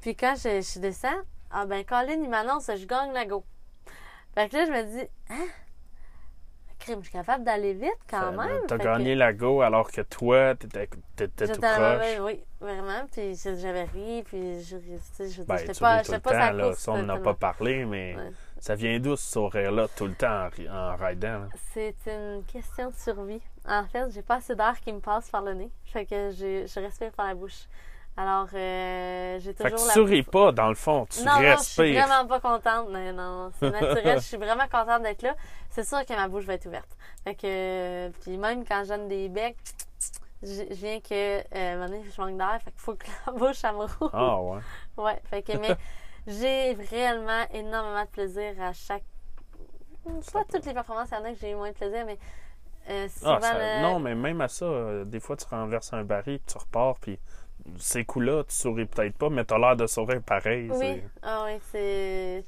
Puis 0.00 0.14
quand 0.16 0.34
je, 0.36 0.60
je 0.60 0.78
descends, 0.80 1.20
ah 1.50 1.66
ben 1.66 1.84
Colin, 1.84 2.20
il 2.22 2.28
m'annonce, 2.28 2.70
je 2.76 2.84
gagne 2.86 3.12
la 3.12 3.24
go. 3.26 3.44
Fait 4.34 4.48
que 4.48 4.56
là, 4.56 4.64
je 4.66 4.70
me 4.72 4.82
dis, 4.84 5.06
hein? 5.30 5.46
Crime, 6.78 6.98
je 7.00 7.08
suis 7.08 7.12
capable 7.18 7.42
d'aller 7.42 7.72
vite 7.74 7.90
quand 8.08 8.20
Ça- 8.20 8.30
même. 8.30 8.60
T'as 8.68 8.78
que- 8.78 8.84
gagné 8.84 9.14
la 9.16 9.32
go 9.32 9.62
alors 9.62 9.90
que 9.90 10.00
toi, 10.00 10.54
t'étais 10.54 10.86
tout 10.86 11.60
proche. 11.60 12.20
oui, 12.20 12.40
vraiment. 12.60 13.04
Puis 13.10 13.34
je- 13.34 13.56
j'avais 13.56 13.82
ri, 13.84 14.22
puis 14.24 14.62
je, 14.62 14.76
sais, 15.12 15.28
je, 15.28 15.42
Ben, 15.42 15.56
pas, 15.80 16.02
pas 16.20 16.30
sa 16.32 16.52
là. 16.52 16.72
Ça, 16.74 16.92
on 16.92 16.98
n'en 17.02 17.08
a 17.08 17.12
tellement. 17.16 17.22
pas 17.34 17.34
parlé, 17.52 17.84
mais 17.84 18.14
Ouais. 18.16 18.30
Ça 18.60 18.74
vient 18.74 18.98
d'où 18.98 19.16
ce 19.16 19.32
sourire-là 19.32 19.86
tout 19.96 20.06
le 20.06 20.14
temps 20.14 20.48
en, 20.68 20.72
en 20.72 20.96
ridant? 20.96 21.46
C'est 21.72 21.94
une 22.06 22.42
question 22.44 22.90
de 22.90 22.94
survie. 22.94 23.40
En 23.66 23.84
fait, 23.86 24.10
j'ai 24.12 24.22
pas 24.22 24.36
assez 24.36 24.54
d'air 24.54 24.74
qui 24.80 24.92
me 24.92 25.00
passe 25.00 25.30
par 25.30 25.42
le 25.42 25.54
nez. 25.54 25.70
Fait 25.84 26.06
que 26.06 26.30
je 26.30 26.80
respire 26.80 27.12
par 27.12 27.26
la 27.26 27.34
bouche. 27.34 27.66
Alors, 28.16 28.48
euh, 28.52 29.38
j'ai 29.38 29.52
Fait 29.52 29.62
toujours 29.70 29.78
que 29.78 29.86
la 29.86 29.92
tu 29.92 29.98
souris 30.00 30.22
pas, 30.24 30.50
dans 30.50 30.68
le 30.68 30.74
fond, 30.74 31.06
tu 31.08 31.20
non, 31.22 31.34
non, 31.34 31.38
je 31.38 31.62
suis 31.62 31.82
respires. 31.82 32.06
vraiment 32.08 32.26
pas 32.26 32.40
contente. 32.40 32.90
Non, 32.90 33.12
non, 33.12 33.52
c'est 33.60 33.70
naturel. 33.70 34.18
je 34.18 34.24
suis 34.24 34.36
vraiment 34.36 34.66
contente 34.68 35.04
d'être 35.04 35.22
là. 35.22 35.36
C'est 35.70 35.84
sûr 35.84 36.04
que 36.04 36.12
ma 36.14 36.26
bouche 36.26 36.42
va 36.44 36.54
être 36.54 36.66
ouverte. 36.66 36.88
Fait 37.22 37.36
que, 37.36 38.08
puis 38.22 38.36
même 38.36 38.64
quand 38.66 38.82
je 38.82 38.88
donne 38.88 39.06
des 39.06 39.28
becs, 39.28 39.56
je 40.42 40.64
viens 40.70 40.98
que, 41.00 41.38
euh, 41.54 42.02
je 42.12 42.20
manque 42.20 42.36
d'air, 42.36 42.58
fait 42.64 42.72
qu'il 42.72 42.80
faut 42.80 42.94
que 42.94 43.06
la 43.26 43.32
bouche, 43.38 43.62
elle 43.62 43.76
me 43.76 43.84
roule. 43.86 44.10
Ah, 44.12 44.40
ouais. 44.40 44.60
Ouais, 44.96 45.20
fait 45.30 45.42
que, 45.42 45.56
mais 45.56 45.76
j'ai 46.28 46.74
réellement 46.74 47.44
énormément 47.52 48.04
de 48.04 48.08
plaisir 48.10 48.54
à 48.62 48.72
chaque. 48.72 49.02
Pas 50.32 50.44
toutes 50.44 50.64
les 50.66 50.72
performances, 50.74 51.08
il 51.10 51.14
y 51.14 51.18
en 51.18 51.24
a 51.24 51.32
que 51.32 51.38
j'ai 51.40 51.50
eu 51.50 51.54
moins 51.54 51.70
de 51.70 51.74
plaisir, 51.74 52.04
mais 52.06 52.18
euh, 52.88 53.08
souvent. 53.08 53.34
Ah, 53.36 53.40
ça- 53.42 53.78
le- 53.78 53.82
Non, 53.82 53.98
mais 53.98 54.14
même 54.14 54.40
à 54.40 54.48
ça, 54.48 54.64
euh, 54.64 55.04
des 55.04 55.20
fois, 55.20 55.36
tu 55.36 55.46
renverses 55.46 55.92
un 55.92 56.04
baril, 56.04 56.38
puis 56.38 56.52
tu 56.52 56.58
repars, 56.58 56.98
puis 56.98 57.18
ces 57.76 58.04
coups-là, 58.04 58.44
tu 58.44 58.54
souris 58.54 58.86
peut-être 58.86 59.18
pas, 59.18 59.28
mais 59.28 59.44
t'as 59.44 59.58
l'air 59.58 59.76
de 59.76 59.86
sourire 59.86 60.22
pareil. 60.22 60.70
Oui, 60.72 61.02
ah 61.22 61.44
oui, 61.46 61.58
c'est. 61.70 62.44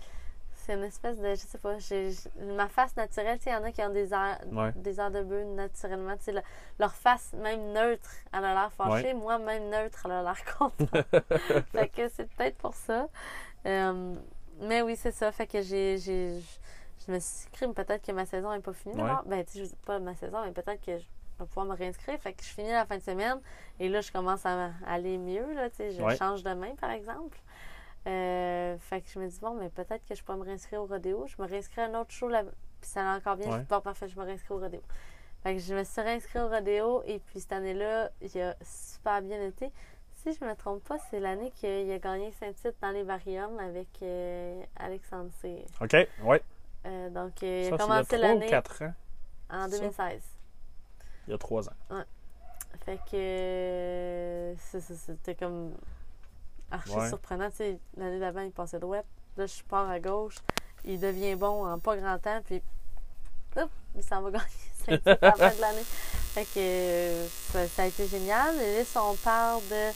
C'est 0.63 0.75
une 0.75 0.85
espèce 0.85 1.19
de. 1.19 1.31
Je 1.31 1.37
sais 1.37 1.59
pas, 1.59 1.79
j'ai- 1.79 2.11
ma 2.55 2.69
face 2.69 2.95
naturelle, 2.95 3.39
tu 3.39 3.45
sais, 3.45 3.51
il 3.51 3.55
y 3.55 3.57
en 3.57 3.65
a 3.65 3.73
qui 3.73 3.83
ont 3.83 3.89
des 3.93 4.13
airs, 4.13 4.39
Ouais. 4.53 4.73
des 4.77 5.01
airs 5.01 5.11
de 5.11 5.23
bœuf 5.23 5.47
naturellement. 5.49 6.17
Tu 6.19 6.25
sais, 6.25 6.33
le- 6.33 6.43
leur 6.79 6.95
face, 6.95 7.33
même 7.33 7.73
neutre, 7.73 8.09
elle 8.33 8.45
a 8.45 8.55
l'air 8.55 8.73
fâchée. 8.73 9.15
Moi, 9.15 9.39
même 9.39 9.69
neutre, 9.71 10.03
elle 10.05 10.13
a 10.13 10.23
l'air 10.23 10.37
contente. 10.59 10.91
fait 11.73 11.89
que 11.89 12.09
c'est 12.11 12.31
peut-être 12.35 12.59
pour 12.59 12.75
ça. 12.75 13.09
Euh, 13.67 14.15
mais 14.61 14.83
oui, 14.83 14.97
c'est 14.97 15.13
ça. 15.13 15.31
Fait 15.33 15.47
que 15.47 15.61
j'ai. 15.63 15.99
Je 15.99 17.13
me 17.13 17.19
suis 17.19 17.49
écrit, 17.49 17.67
peut-être 17.73 18.05
que 18.07 18.13
ma 18.13 18.27
saison 18.27 18.53
n'est 18.53 18.61
pas 18.61 18.73
finie. 18.73 18.95
Ouais. 18.97 19.03
d'abord. 19.03 19.23
Ben, 19.25 19.45
tu 19.45 19.53
sais, 19.53 19.59
je 19.61 19.65
dis 19.65 19.77
pas 19.87 19.99
ma 19.99 20.15
saison, 20.15 20.39
mais 20.45 20.53
peut-être 20.53 20.85
que 20.85 20.99
je 20.99 21.05
vais 21.39 21.47
pouvoir 21.47 21.67
me 21.67 21.75
réinscrire. 21.75 22.21
Fait 22.21 22.33
que 22.35 22.43
je 22.43 22.49
finis 22.49 22.71
la 22.71 22.85
fin 22.85 22.99
de 22.99 23.03
semaine 23.03 23.41
et 23.79 23.89
là, 23.89 24.01
je 24.03 24.13
commence 24.13 24.45
à 24.45 24.71
aller 24.87 25.17
mieux. 25.19 25.53
Là, 25.55 25.71
tu 25.71 25.77
sais, 25.77 25.91
je 25.93 26.03
Ouais. 26.03 26.17
change 26.17 26.43
de 26.43 26.53
main, 26.53 26.75
par 26.77 26.91
exemple. 26.91 27.39
Euh, 28.07 28.77
fait 28.79 29.01
que 29.03 29.09
je 29.09 29.19
me 29.19 29.29
dis, 29.29 29.41
bon, 29.41 29.55
mais 29.55 29.69
peut-être 29.71 30.05
que 30.07 30.15
je 30.15 30.23
peux 30.23 30.35
me 30.35 30.43
réinscrire 30.43 30.83
au 30.83 30.87
rodéo. 30.87 31.27
Je 31.27 31.41
me 31.43 31.47
réinscris 31.49 31.81
à 31.81 31.87
un 31.87 32.01
autre 32.01 32.11
show, 32.13 32.29
là, 32.29 32.43
puis 32.81 32.91
ça 32.91 33.01
allait 33.01 33.19
encore 33.19 33.37
bien. 33.37 33.47
Je 33.47 33.53
Ouais. 33.53 33.61
dis, 33.61 33.67
bon, 33.69 33.81
parfait, 33.81 34.09
je 34.09 34.17
me 34.19 34.25
réinscris 34.25 34.55
au 34.55 34.59
rodéo. 34.59 34.83
Fait 35.43 35.55
que 35.55 35.59
je 35.61 35.75
me 35.75 35.85
suis 35.85 36.01
réinscrite 36.03 36.43
au 36.43 36.49
rodéo 36.49 37.03
et 37.07 37.19
puis 37.19 37.41
cette 37.41 37.53
année-là, 37.53 38.11
il 38.21 38.41
a 38.43 38.55
super 38.63 39.23
bien 39.23 39.41
été. 39.43 39.71
Si 40.23 40.35
je 40.35 40.45
me 40.45 40.55
trompe 40.55 40.85
pas, 40.85 40.99
c'est 41.11 41.19
l'année 41.21 41.51
qu'il 41.53 41.91
a 41.91 41.99
gagné 41.99 42.31
Saint-Titre 42.33 42.77
dans 42.83 42.91
les 42.91 43.03
Variums 43.05 43.59
avec 43.59 43.89
euh, 44.03 44.63
Alexandre 44.77 45.31
Cyr. 45.41 45.65
OK, 45.81 45.97
ouais. 46.25 46.43
Euh, 46.87 47.09
donc, 47.11 47.43
euh, 47.43 47.63
il 47.65 47.69
Ça, 47.69 47.69
a 47.69 47.69
c'est 47.69 47.69
il 47.69 47.71
y 47.71 47.75
a 47.75 47.79
commencé 47.79 48.19
l'année 48.19 48.47
quatre 48.47 48.83
ans. 48.83 48.93
en 49.51 49.63
ça? 49.71 49.79
2016. 49.79 50.23
Il 51.27 51.31
y 51.31 51.35
a 51.35 51.39
trois 51.39 51.69
ans. 51.69 52.05
Fait 52.85 52.99
que 53.11 54.55
c'était 54.59 55.35
comme 55.35 55.75
archi 56.71 56.95
Ouais. 56.97 57.09
surprenant. 57.09 57.51
Tu 57.51 57.57
sais, 57.57 57.79
l'année 57.97 58.21
d'avant, 58.21 58.41
il 58.43 58.53
passait 58.53 58.79
droite. 58.79 59.07
Là, 59.37 59.47
je 59.47 59.63
pars 59.65 59.89
à 59.89 60.01
gauche. 60.01 60.37
Il 60.85 61.01
devient 61.01 61.35
bon 61.35 61.67
en 61.67 61.79
pas 61.79 61.97
grand 61.97 62.19
temps. 62.19 62.41
Puis, 62.45 62.63
hop, 63.57 63.71
il 63.97 64.03
s'en 64.03 64.21
va 64.23 64.31
gagner 64.31 64.45
Saint-Tite 64.87 65.07
à 65.09 65.19
la 65.23 65.33
fin 65.33 65.55
de 65.57 65.61
l'année. 65.61 65.83
Fait 66.35 66.47
que 66.55 67.27
ça, 67.53 67.61
ça 67.75 67.83
a 67.83 67.87
été 67.87 68.07
génial. 68.09 68.55
Et 68.61 68.79
là, 68.79 68.85
si 68.85 68.97
on 68.99 69.15
parle 69.17 69.63
de 69.69 69.91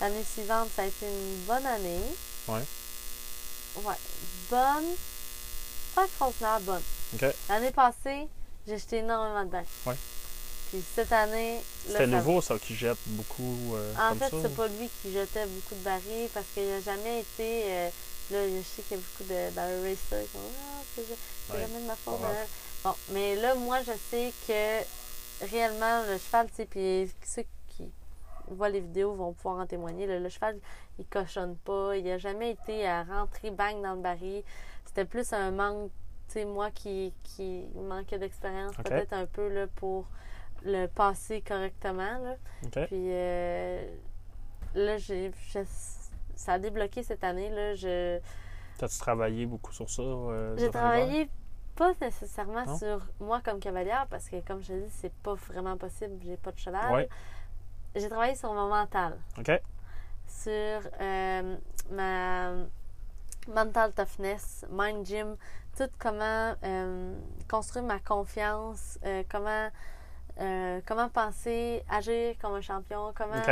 l'année 0.00 0.24
suivante, 0.32 0.68
ça 0.76 0.82
a 0.82 0.86
été 0.86 1.06
une 1.06 1.38
bonne 1.46 1.66
année. 1.66 2.00
Ouais. 2.48 2.62
Ouais. 3.84 3.94
Bonne. 4.50 4.84
Pas 5.94 6.04
extraordinaire, 6.04 6.60
bonne. 6.60 6.82
OK. 7.14 7.24
L'année 7.48 7.72
passée, 7.72 8.28
j'ai 8.66 8.78
jeté 8.78 8.98
énormément 8.98 9.44
de 9.44 9.50
bains. 9.50 9.64
Ouais. 9.86 9.96
Puis 10.70 10.82
cette 10.94 11.10
année, 11.12 11.60
C'était 11.84 12.06
nouveau, 12.06 12.40
ça, 12.40 12.56
qui 12.58 12.76
jette 12.76 12.98
beaucoup 13.06 13.74
euh, 13.74 13.92
en 13.96 14.10
comme 14.10 14.18
fait, 14.20 14.30
c'est 14.42 14.54
pas 14.54 14.68
lui 14.68 14.88
qui 15.02 15.12
jetait 15.12 15.46
beaucoup 15.46 15.74
de 15.74 15.80
barils 15.84 16.28
parce 16.32 16.46
qu'il 16.54 16.68
n'a 16.68 16.80
jamais 16.80 17.20
été. 17.20 17.64
euh, 17.66 17.90
là, 18.30 18.38
je 18.46 18.62
sais 18.62 18.82
qu'il 18.82 18.96
y 18.96 19.00
a 19.00 19.02
beaucoup 19.02 19.24
de 19.28 19.50
barrel 19.56 19.80
racers 19.82 20.30
qui 20.30 20.36
ont 20.36 20.40
Ah, 20.40 20.82
c'est 20.94 21.52
Ouais. 21.52 21.60
jamais 21.62 21.80
de 21.80 21.86
ma 21.88 21.96
faute. 21.96 22.20
Ouais. 22.20 22.26
hein. 22.28 22.46
Bon, 22.84 22.94
mais 23.10 23.34
là, 23.34 23.56
moi, 23.56 23.80
je 23.82 23.90
sais 24.12 24.32
que 24.46 24.84
réellement, 25.50 26.02
le 26.08 26.18
cheval, 26.18 26.48
tu 26.48 26.54
sais, 26.56 26.66
puis 26.66 27.10
ceux 27.24 27.44
qui 27.68 27.90
voient 28.48 28.68
les 28.68 28.80
vidéos 28.80 29.14
vont 29.14 29.32
pouvoir 29.32 29.58
en 29.60 29.66
témoigner. 29.66 30.06
là, 30.06 30.18
le 30.18 30.28
cheval, 30.28 30.58
il 30.98 31.06
cochonne 31.06 31.56
pas. 31.56 31.96
Il 31.96 32.04
n'a 32.04 32.18
jamais 32.18 32.50
été 32.52 32.86
à 32.86 33.04
rentrer 33.04 33.50
bang 33.50 33.80
dans 33.82 33.94
le 33.94 34.00
baril. 34.00 34.42
C'était 34.84 35.04
plus 35.04 35.32
un 35.32 35.50
manque, 35.52 35.90
tu 36.28 36.34
sais, 36.34 36.44
moi 36.44 36.70
qui, 36.70 37.12
qui 37.22 37.66
manquait 37.76 38.18
d'expérience, 38.18 38.74
peut-être 38.76 39.12
un 39.12 39.26
peu 39.26 39.48
là, 39.48 39.66
pour 39.76 40.06
le 40.64 40.86
passer 40.86 41.40
correctement. 41.42 42.18
Là. 42.18 42.34
Puis 42.86 43.08
euh, 43.12 43.86
là, 44.74 44.96
j'ai, 44.98 45.30
ça 46.34 46.52
a 46.54 46.58
débloqué 46.58 47.02
cette 47.02 47.22
année. 47.24 47.50
Là, 47.50 47.74
je, 47.76 48.18
T'as-tu 48.78 48.98
travaillé 48.98 49.46
beaucoup 49.46 49.72
sur 49.72 49.88
ça? 49.88 50.02
euh, 50.02 50.56
j'ai 50.58 50.70
travaillé 50.70 51.28
pas 51.80 51.94
nécessairement 51.98 52.66
Non? 52.66 52.76
sur 52.76 53.00
moi 53.20 53.40
comme 53.42 53.58
cavalière 53.58 54.06
parce 54.10 54.28
que, 54.28 54.38
comme 54.46 54.60
je 54.60 54.68
te 54.68 54.72
dis, 54.84 54.90
c'est 54.90 55.12
pas 55.22 55.32
vraiment 55.32 55.78
possible. 55.78 56.20
J'ai 56.22 56.36
pas 56.36 56.52
de 56.52 56.58
cheval. 56.58 56.92
Ouais. 56.92 57.08
J'ai 57.96 58.06
travaillé 58.06 58.34
sur 58.34 58.52
mon 58.52 58.68
mental, 58.68 59.16
OK. 59.38 59.50
sur 60.26 60.52
euh, 61.00 61.56
ma 61.90 62.50
mental 63.48 63.92
toughness, 63.94 64.66
mind 64.70 65.06
gym, 65.06 65.36
tout 65.74 65.88
comment 65.98 66.54
euh, 66.62 67.14
construire 67.48 67.86
ma 67.86 67.98
confiance, 67.98 68.98
euh, 69.06 69.22
comment 69.30 69.70
comment 70.86 71.08
penser, 71.10 71.82
agir 71.90 72.36
comme 72.40 72.54
un 72.54 72.60
champion, 72.62 73.12
comment 73.14 73.42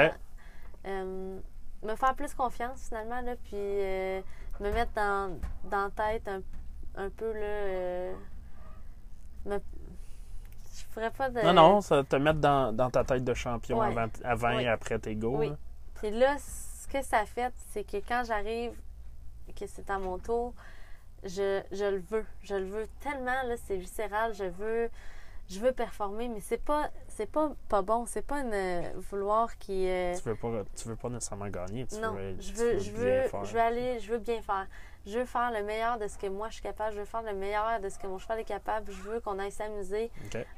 me 0.84 1.96
faire 1.96 2.14
plus 2.14 2.32
confiance 2.34 2.88
finalement, 2.88 3.20
là, 3.20 3.36
puis 3.44 3.56
me 3.56 4.72
mettre 4.72 4.92
dans, 4.92 5.38
dans 5.64 5.90
tête 5.90 6.26
un, 6.28 6.40
un 6.98 7.10
peu, 7.10 7.32
là, 7.32 7.40
euh, 7.40 8.14
me- 9.46 9.58
je 10.76 10.82
ferais 10.92 11.10
pas 11.10 11.30
de... 11.30 11.40
Non, 11.40 11.52
non, 11.52 11.80
ça 11.80 12.04
te 12.04 12.16
mettre 12.16 12.40
dans, 12.40 12.72
dans 12.74 12.90
ta 12.90 13.04
tête 13.04 13.24
de 13.24 13.34
champion 13.34 13.78
Ouais. 13.78 13.86
avant, 13.86 14.06
avant 14.24 14.56
Oui. 14.56 14.64
et 14.64 14.68
après 14.68 14.98
tes 14.98 15.14
goals. 15.16 15.38
Oui. 15.38 15.48
là. 15.50 15.56
Puis 15.94 16.10
là, 16.10 16.36
ce 16.38 16.86
que 16.88 17.02
ça 17.02 17.24
fait, 17.26 17.52
c'est 17.70 17.84
que 17.84 17.96
quand 17.98 18.22
j'arrive, 18.26 18.72
que 19.58 19.66
c'est 19.66 19.88
à 19.90 19.98
mon 19.98 20.18
tour, 20.18 20.52
je, 21.24 21.62
je 21.72 21.84
le 21.84 22.02
veux. 22.10 22.24
Je 22.42 22.54
le 22.54 22.66
veux 22.66 22.86
tellement, 23.00 23.42
là, 23.44 23.56
c'est 23.66 23.76
viscéral, 23.76 24.34
je 24.34 24.44
veux... 24.44 24.90
Je 25.50 25.60
veux 25.60 25.72
performer, 25.72 26.28
mais 26.28 26.40
c'est 26.40 26.62
pas 26.62 26.90
c'est 27.08 27.24
pas 27.24 27.50
pas 27.70 27.80
bon, 27.80 28.04
c'est 28.04 28.20
pas 28.20 28.40
une 28.42 28.52
euh, 28.52 28.82
vouloir 29.10 29.56
qui 29.56 29.88
euh, 29.88 30.14
Tu 30.14 30.28
veux 30.28 30.34
pas, 30.34 30.62
tu 30.76 30.88
veux 30.88 30.94
pas 30.96 31.08
nécessairement 31.08 31.48
gagner. 31.48 31.86
Tu 31.86 31.96
Non, 32.00 32.12
veux, 32.12 32.36
je 32.38 32.52
veux, 32.52 33.22
faire. 33.22 33.44
je 33.46 33.54
veux 33.54 33.58
aller, 33.60 33.98
je 33.98 34.12
veux 34.12 34.18
bien 34.18 34.42
faire. 34.42 34.66
Je 35.08 35.18
veux 35.20 35.24
faire 35.24 35.50
le 35.50 35.62
meilleur 35.62 35.98
de 35.98 36.06
ce 36.06 36.18
que 36.18 36.26
moi 36.26 36.48
je 36.48 36.54
suis 36.54 36.62
capable. 36.62 36.94
Je 36.94 37.00
veux 37.00 37.04
faire 37.06 37.22
le 37.22 37.32
meilleur 37.34 37.80
de 37.80 37.88
ce 37.88 37.98
que 37.98 38.06
mon 38.06 38.18
cheval 38.18 38.40
est 38.40 38.44
capable. 38.44 38.90
Je 38.92 39.00
veux 39.02 39.20
qu'on 39.20 39.38
aille 39.38 39.50
s'amuser 39.52 40.10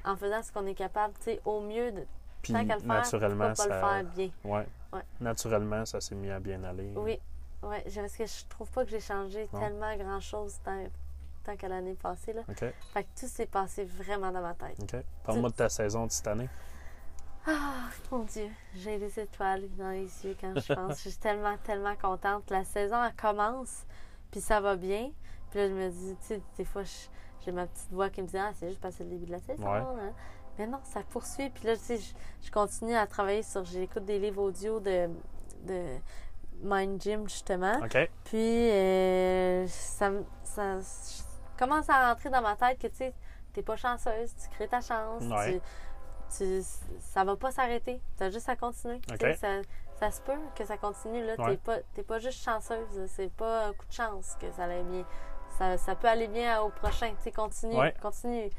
en 0.04 0.16
faisant 0.16 0.42
ce 0.42 0.50
qu'on 0.52 0.66
est 0.66 0.74
capable, 0.74 1.14
tu 1.18 1.24
sais, 1.24 1.40
au 1.44 1.60
mieux. 1.60 1.92
De, 1.92 2.04
Puis 2.42 2.52
tant 2.52 2.66
qu'à 2.66 2.74
le 2.74 2.80
faire, 2.80 2.88
naturellement, 2.88 3.48
pas 3.48 3.54
ça, 3.54 3.64
le 3.66 3.70
faire 3.74 4.04
bien. 4.14 4.30
ouais. 4.44 4.66
Ouais. 4.92 5.02
Naturellement, 5.20 5.84
ça 5.86 6.00
s'est 6.00 6.16
mis 6.16 6.30
à 6.30 6.40
bien 6.40 6.64
aller. 6.64 6.92
Oui, 6.96 7.20
ouais, 7.62 7.84
je- 7.86 8.00
parce 8.00 8.16
que 8.16 8.26
je 8.26 8.44
trouve 8.48 8.68
pas 8.72 8.84
que 8.84 8.90
j'ai 8.90 8.98
changé 8.98 9.48
Non. 9.52 9.60
tellement 9.60 9.96
grand 9.96 10.18
chose 10.20 10.58
tant, 10.64 10.84
tant 11.44 11.54
qu'à 11.56 11.68
l'année 11.68 11.94
passée 11.94 12.32
là. 12.32 12.42
OK. 12.48 12.58
Fait 12.92 13.04
que 13.04 13.08
tout 13.20 13.28
s'est 13.28 13.46
passé 13.46 13.84
vraiment 13.84 14.32
dans 14.32 14.40
ma 14.42 14.54
tête. 14.54 14.76
OK. 14.82 14.96
Parle-moi 15.22 15.50
de 15.50 15.54
ta 15.54 15.68
saison 15.68 16.06
de 16.06 16.10
cette 16.10 16.26
année. 16.26 16.48
Ah, 17.46 17.88
mon 18.10 18.24
Dieu, 18.24 18.48
j'ai 18.74 18.98
des 18.98 19.18
étoiles 19.20 19.68
dans 19.78 19.90
les 19.90 20.08
yeux 20.26 20.36
quand 20.40 20.52
je 20.60 20.72
pense. 20.74 20.96
je 21.04 21.08
suis 21.10 21.18
tellement, 21.18 21.56
tellement 21.58 21.94
contente. 21.96 22.50
La 22.50 22.64
saison, 22.64 23.02
elle 23.04 23.14
commence, 23.14 23.84
puis 24.30 24.40
ça 24.40 24.60
va 24.60 24.76
bien. 24.76 25.10
Puis 25.50 25.58
là, 25.60 25.68
je 25.68 25.74
me 25.74 25.88
dis, 25.90 26.16
tu 26.20 26.26
sais, 26.26 26.42
des 26.56 26.64
fois, 26.64 26.82
j'ai 27.44 27.52
ma 27.52 27.66
petite 27.66 27.90
voix 27.90 28.08
qui 28.10 28.22
me 28.22 28.26
dit, 28.26 28.38
ah, 28.38 28.50
c'est 28.54 28.68
juste 28.68 28.80
c'est 28.90 29.04
le 29.04 29.10
début 29.10 29.26
de 29.26 29.32
la 29.32 29.40
saison. 29.40 29.64
Ouais. 29.64 29.78
hein. 29.78 30.12
Mais 30.58 30.66
non, 30.66 30.80
ça 30.84 31.00
poursuit. 31.08 31.50
Puis 31.50 31.64
là, 31.66 31.76
tu 31.76 31.82
sais, 31.82 31.96
je, 31.98 32.46
je 32.46 32.50
continue 32.50 32.94
à 32.94 33.06
travailler 33.06 33.42
sur, 33.42 33.64
j'écoute 33.64 34.04
des 34.04 34.18
livres 34.18 34.42
audio 34.42 34.78
de, 34.80 35.08
de 35.64 35.84
Mind 36.62 37.00
Gym, 37.00 37.28
justement. 37.28 37.80
Puis, 38.24 38.70
euh, 38.70 39.66
ça, 39.68 40.10
commence 41.58 41.88
à 41.88 42.08
rentrer 42.10 42.30
dans 42.30 42.42
ma 42.42 42.56
tête 42.56 42.78
que, 42.78 42.86
tu 42.88 42.96
sais, 42.96 43.14
t'es 43.52 43.62
pas 43.62 43.76
chanceuse, 43.76 44.34
tu 44.36 44.48
crées 44.50 44.68
ta 44.68 44.80
chance, 44.80 45.22
Ouais. 45.24 45.60
tu, 46.30 46.60
tu- 46.60 46.62
ça 47.00 47.24
va 47.24 47.36
pas 47.36 47.50
s'arrêter, 47.50 48.00
t'as 48.16 48.30
juste 48.30 48.48
à 48.48 48.56
continuer. 48.56 49.00
tu 49.00 49.16
Ça, 49.36 49.48
ça 50.00 50.10
se 50.10 50.20
peut 50.22 50.32
que 50.56 50.64
ça 50.64 50.76
continue, 50.78 51.24
là, 51.24 51.34
Ouais. 51.38 51.50
t'es 51.52 51.56
pas, 51.58 51.78
t'es 51.94 52.02
pas 52.02 52.18
juste 52.18 52.42
chanceuse, 52.42 53.06
c'est 53.08 53.30
pas 53.32 53.66
un 53.66 53.72
coup 53.74 53.86
de 53.86 53.92
chance 53.92 54.36
que 54.40 54.50
ça 54.52 54.64
allait 54.64 54.82
bien. 54.82 55.04
Ça, 55.58 55.76
ça 55.76 55.94
peut 55.94 56.08
aller 56.08 56.26
bien 56.28 56.60
au 56.62 56.70
prochain, 56.70 57.12
tu 57.22 57.30
continue, 57.30 57.76
Ouais. 57.76 57.94
continue. 58.00 58.50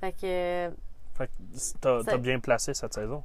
Fait 0.00 0.12
que, 0.12 0.70
Fait 1.14 1.26
que 1.28 1.32
t'as, 1.80 2.02
Ça- 2.02 2.18
bien 2.18 2.38
placé 2.40 2.74
cette 2.74 2.92
saison. 2.94 3.22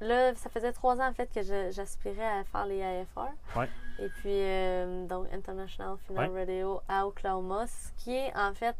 Là, 0.00 0.34
ça 0.34 0.50
faisait 0.50 0.72
trois 0.72 1.00
ans 1.00 1.06
en 1.08 1.12
fait 1.12 1.32
que 1.32 1.42
j'aspirais 1.70 2.40
à 2.40 2.42
faire 2.44 2.66
les 2.66 2.82
AFR. 2.82 3.30
Ouais. 3.56 3.68
Et 4.00 4.08
puis, 4.08 4.30
euh, 4.32 5.06
donc, 5.06 5.28
International 5.32 5.96
Final 6.08 6.30
Radio 6.36 6.80
à 6.88 7.06
Oklahoma, 7.06 7.66
ce 7.68 7.92
qui 8.02 8.16
est 8.16 8.36
en 8.36 8.52
fait 8.52 8.74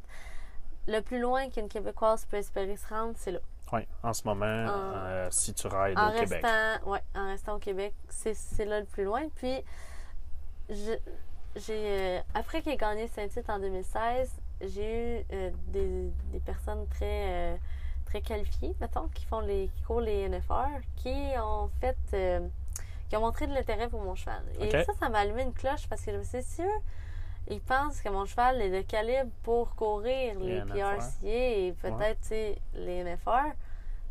le 0.86 1.00
plus 1.00 1.20
loin 1.20 1.48
qu'une 1.50 1.68
Québécoise 1.68 2.26
peut 2.26 2.38
espérer 2.38 2.76
se 2.76 2.86
rendre, 2.88 3.14
c'est 3.16 3.32
là. 3.32 3.40
Oui, 3.72 3.80
en 4.02 4.12
ce 4.12 4.26
moment, 4.26 4.44
euh, 4.46 5.28
si 5.30 5.54
tu 5.54 5.66
rides 5.66 5.98
au 5.98 6.10
Québec. 6.12 6.44
restant, 6.44 6.90
ouais, 6.90 7.02
en 7.14 7.26
restant 7.26 7.54
au 7.54 7.58
Québec, 7.58 7.94
c'est 8.08 8.64
là 8.66 8.80
le 8.80 8.86
plus 8.86 9.04
loin. 9.04 9.22
Puis, 9.34 9.62
j'ai 10.68 10.98
euh, 11.70 12.20
après 12.34 12.60
qu'il 12.60 12.72
ait 12.72 12.76
gagné 12.76 13.08
Saint-Tite 13.08 13.48
en 13.48 13.58
2016, 13.58 14.30
j'ai 14.60 15.20
eu 15.20 15.24
euh, 15.32 15.50
des, 15.68 16.10
des 16.32 16.40
personnes 16.40 16.86
très, 16.88 17.58
très 18.04 18.20
qualifiés, 18.20 18.74
mettons, 18.80 19.08
qui 19.08 19.24
font 19.24 19.40
les 19.40 19.70
qui 19.74 19.82
courent 19.82 20.02
les 20.02 20.28
NFR, 20.28 20.80
qui 20.96 21.14
ont 21.38 21.70
fait 21.80 21.96
qui 23.08 23.16
ont 23.16 23.20
montré 23.20 23.46
de 23.46 23.52
l'intérêt 23.52 23.88
pour 23.88 24.00
mon 24.00 24.14
cheval. 24.14 24.42
Et 24.58 24.70
ça, 24.70 24.92
ça 24.98 25.08
m'a 25.10 25.18
allumé 25.18 25.42
une 25.42 25.52
cloche 25.52 25.86
parce 25.86 26.02
que 26.02 26.12
je 26.12 26.16
me 26.16 26.24
suis 26.24 26.38
dit, 26.38 26.46
si 26.46 26.62
eux, 26.62 26.80
ils 27.48 27.60
pensent 27.60 28.00
que 28.00 28.08
mon 28.08 28.24
cheval 28.24 28.60
est 28.62 28.70
de 28.70 28.80
calibre 28.86 29.30
pour 29.42 29.74
courir 29.74 30.34
Les. 30.40 30.60
PRCA 30.62 31.08
et 31.22 31.74
peut-être 31.80 32.30
les 32.74 33.04
NFR, 33.04 33.52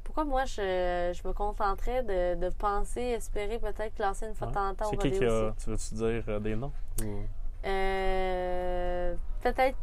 pourquoi 0.04 0.26
moi 0.26 0.46
je, 0.46 1.12
je 1.14 1.28
me 1.28 1.34
contenterais 1.34 2.04
de, 2.04 2.36
de 2.36 2.50
penser, 2.50 3.02
espérer 3.02 3.60
peut-être 3.60 3.96
classer 3.96 4.28
une 4.28 4.36
fois 4.36 4.48
de 4.48 4.54
temps 4.54 4.70
en 4.70 4.74
temps 4.76 4.90
C'est 4.90 4.98
qui 4.98 5.24
a. 5.26 5.48
aussi? 5.50 5.64
Tu 5.64 5.70
veux-tu 5.70 5.96
dire 5.96 6.24
euh, 6.28 6.40
des 6.40 6.56
noms 6.56 6.72
ou- 7.04 7.24
Euh, 7.66 9.16
peut-être 9.42 9.78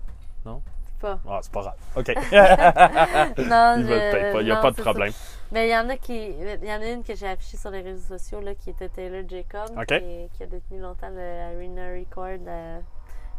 Non? 0.44 0.61
pas. 1.01 1.18
Ah, 1.28 1.38
c'est 1.42 1.53
pas 1.53 1.61
grave. 1.61 1.76
OK. 1.96 2.09
non, 3.49 3.74
Ils 3.78 3.84
veulent 3.84 4.01
je- 4.01 4.11
peut-être 4.11 4.32
pas. 4.32 4.40
Il 4.40 4.44
n'y 4.46 4.51
a 4.51 4.57
non, 4.57 4.62
pas 4.62 4.70
de 4.72 4.76
ça. 4.76 4.82
problème. 4.82 5.12
Mais 5.53 5.68
il 5.68 5.70
y 5.72 5.76
en 5.76 5.88
a 5.88 5.96
qui. 5.96 6.26
Il 6.62 6.64
y 6.68 6.72
en 6.72 6.80
a 6.82 6.86
une 6.90 7.05
que 7.05 7.14
j'ai 7.14 7.28
affichée 7.28 7.57
sur 7.57 7.70
les 7.70 7.80
réseaux 7.82 8.18
sociaux 8.18 8.40
là, 8.40 8.55
qui 8.57 8.70
était 8.70 8.88
Taylor 8.88 9.22
Jacob, 9.28 9.70
OK. 9.78 9.86
qui, 9.86 10.28
qui 10.36 10.42
a 10.42 10.46
détenu 10.46 10.80
longtemps 10.80 11.09
le 11.11 11.20
Arena 11.55 11.88
Record 11.94 12.44
euh, 12.49 12.80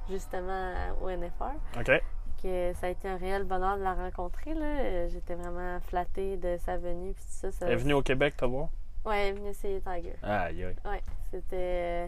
justement 0.10 0.74
au 1.02 1.10
NFR. 1.10 1.56
OK. 1.80 2.02
Que 2.42 2.72
ça 2.76 2.88
a 2.88 2.90
été 2.90 3.08
un 3.10 3.18
réel 3.18 3.44
bonheur 3.44 3.78
de 3.78 3.84
la 3.84 3.94
rencontrer. 3.94 4.54
Là. 4.54 5.08
J'étais 5.10 5.36
vraiment 5.36 5.80
flattée 5.82 6.38
de 6.38 6.58
sa 6.58 6.78
venue. 6.78 7.14
Puis 7.14 7.24
tout 7.26 7.32
ça, 7.32 7.52
ça 7.52 7.66
Elle 7.68 7.74
est 7.74 7.78
venue 7.78 7.94
au 7.94 8.02
Québec 8.02 8.38
te 8.38 8.46
voir? 8.46 8.70
Ouais, 9.06 9.20
elle 9.22 9.28
est 9.28 9.38
venue 9.40 9.50
essayer 9.50 9.82
Tiger. 9.82 10.16
Aïe, 10.24 10.64
aïe. 10.64 10.76
Ouais, 10.86 11.02
c'était. 11.32 11.56
euh, 11.56 12.08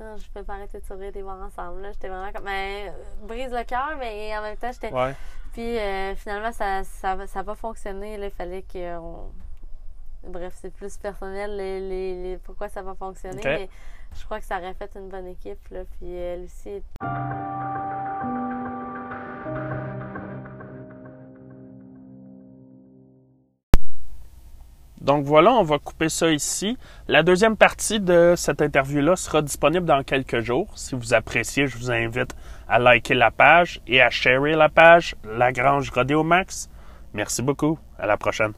Non, 0.00 0.16
je 0.16 0.28
peux 0.30 0.42
pas 0.42 0.54
arrêter 0.54 0.78
de 0.80 0.84
sourire 0.84 1.12
des 1.12 1.22
voir 1.22 1.40
ensemble. 1.40 1.80
là. 1.82 1.92
J'étais 1.92 2.08
vraiment 2.08 2.30
comme. 2.32 2.44
Ben, 2.44 2.88
euh, 2.88 3.26
brise 3.26 3.50
le 3.52 3.64
cœur, 3.64 3.96
mais 3.98 4.36
en 4.36 4.42
même 4.42 4.56
temps, 4.56 4.70
j'étais. 4.72 4.92
Ouais. 4.92 5.14
Puis 5.54 5.78
euh, 5.78 6.14
finalement, 6.14 6.52
ça 6.52 6.84
ça, 6.84 7.16
va- 7.16 7.26
ça 7.26 7.40
a 7.40 7.44
pas 7.44 7.54
fonctionné. 7.54 8.16
là. 8.18 8.26
Il 8.26 8.32
fallait 8.32 8.62
que. 8.62 8.98
on- 8.98 9.30
Bref, 10.24 10.52
c'est 10.60 10.70
plus 10.74 10.96
personnel 10.98 11.56
les, 11.56 11.80
les- 11.80 12.22
les- 12.22 12.36
pourquoi 12.38 12.68
ça 12.68 12.82
va 12.82 12.94
fonctionner. 12.94 13.38
Ok. 13.38 13.44
Mais 13.44 13.68
je 14.16 14.24
crois 14.24 14.40
que 14.40 14.46
ça 14.46 14.58
aurait 14.58 14.74
fait 14.74 14.90
une 14.96 15.08
bonne 15.08 15.26
équipe. 15.26 15.58
Là. 15.70 15.80
Puis 15.98 16.12
elle 16.12 16.44
aussi. 16.44 16.82
Donc 25.00 25.24
voilà, 25.24 25.52
on 25.52 25.62
va 25.62 25.78
couper 25.78 26.10
ça 26.10 26.30
ici. 26.30 26.76
La 27.06 27.22
deuxième 27.22 27.56
partie 27.56 27.98
de 27.98 28.34
cette 28.36 28.60
interview-là 28.60 29.16
sera 29.16 29.40
disponible 29.40 29.86
dans 29.86 30.02
quelques 30.02 30.40
jours. 30.40 30.66
Si 30.76 30.94
vous 30.94 31.14
appréciez, 31.14 31.66
je 31.66 31.78
vous 31.78 31.90
invite 31.90 32.34
à 32.68 32.78
liker 32.78 33.14
la 33.14 33.30
page 33.30 33.80
et 33.86 34.02
à 34.02 34.10
sharer 34.10 34.54
la 34.54 34.68
page 34.68 35.14
La 35.24 35.50
Grange 35.50 35.90
Rodeo 35.90 36.22
Max. 36.24 36.68
Merci 37.14 37.40
beaucoup. 37.40 37.78
À 37.98 38.06
la 38.06 38.18
prochaine. 38.18 38.52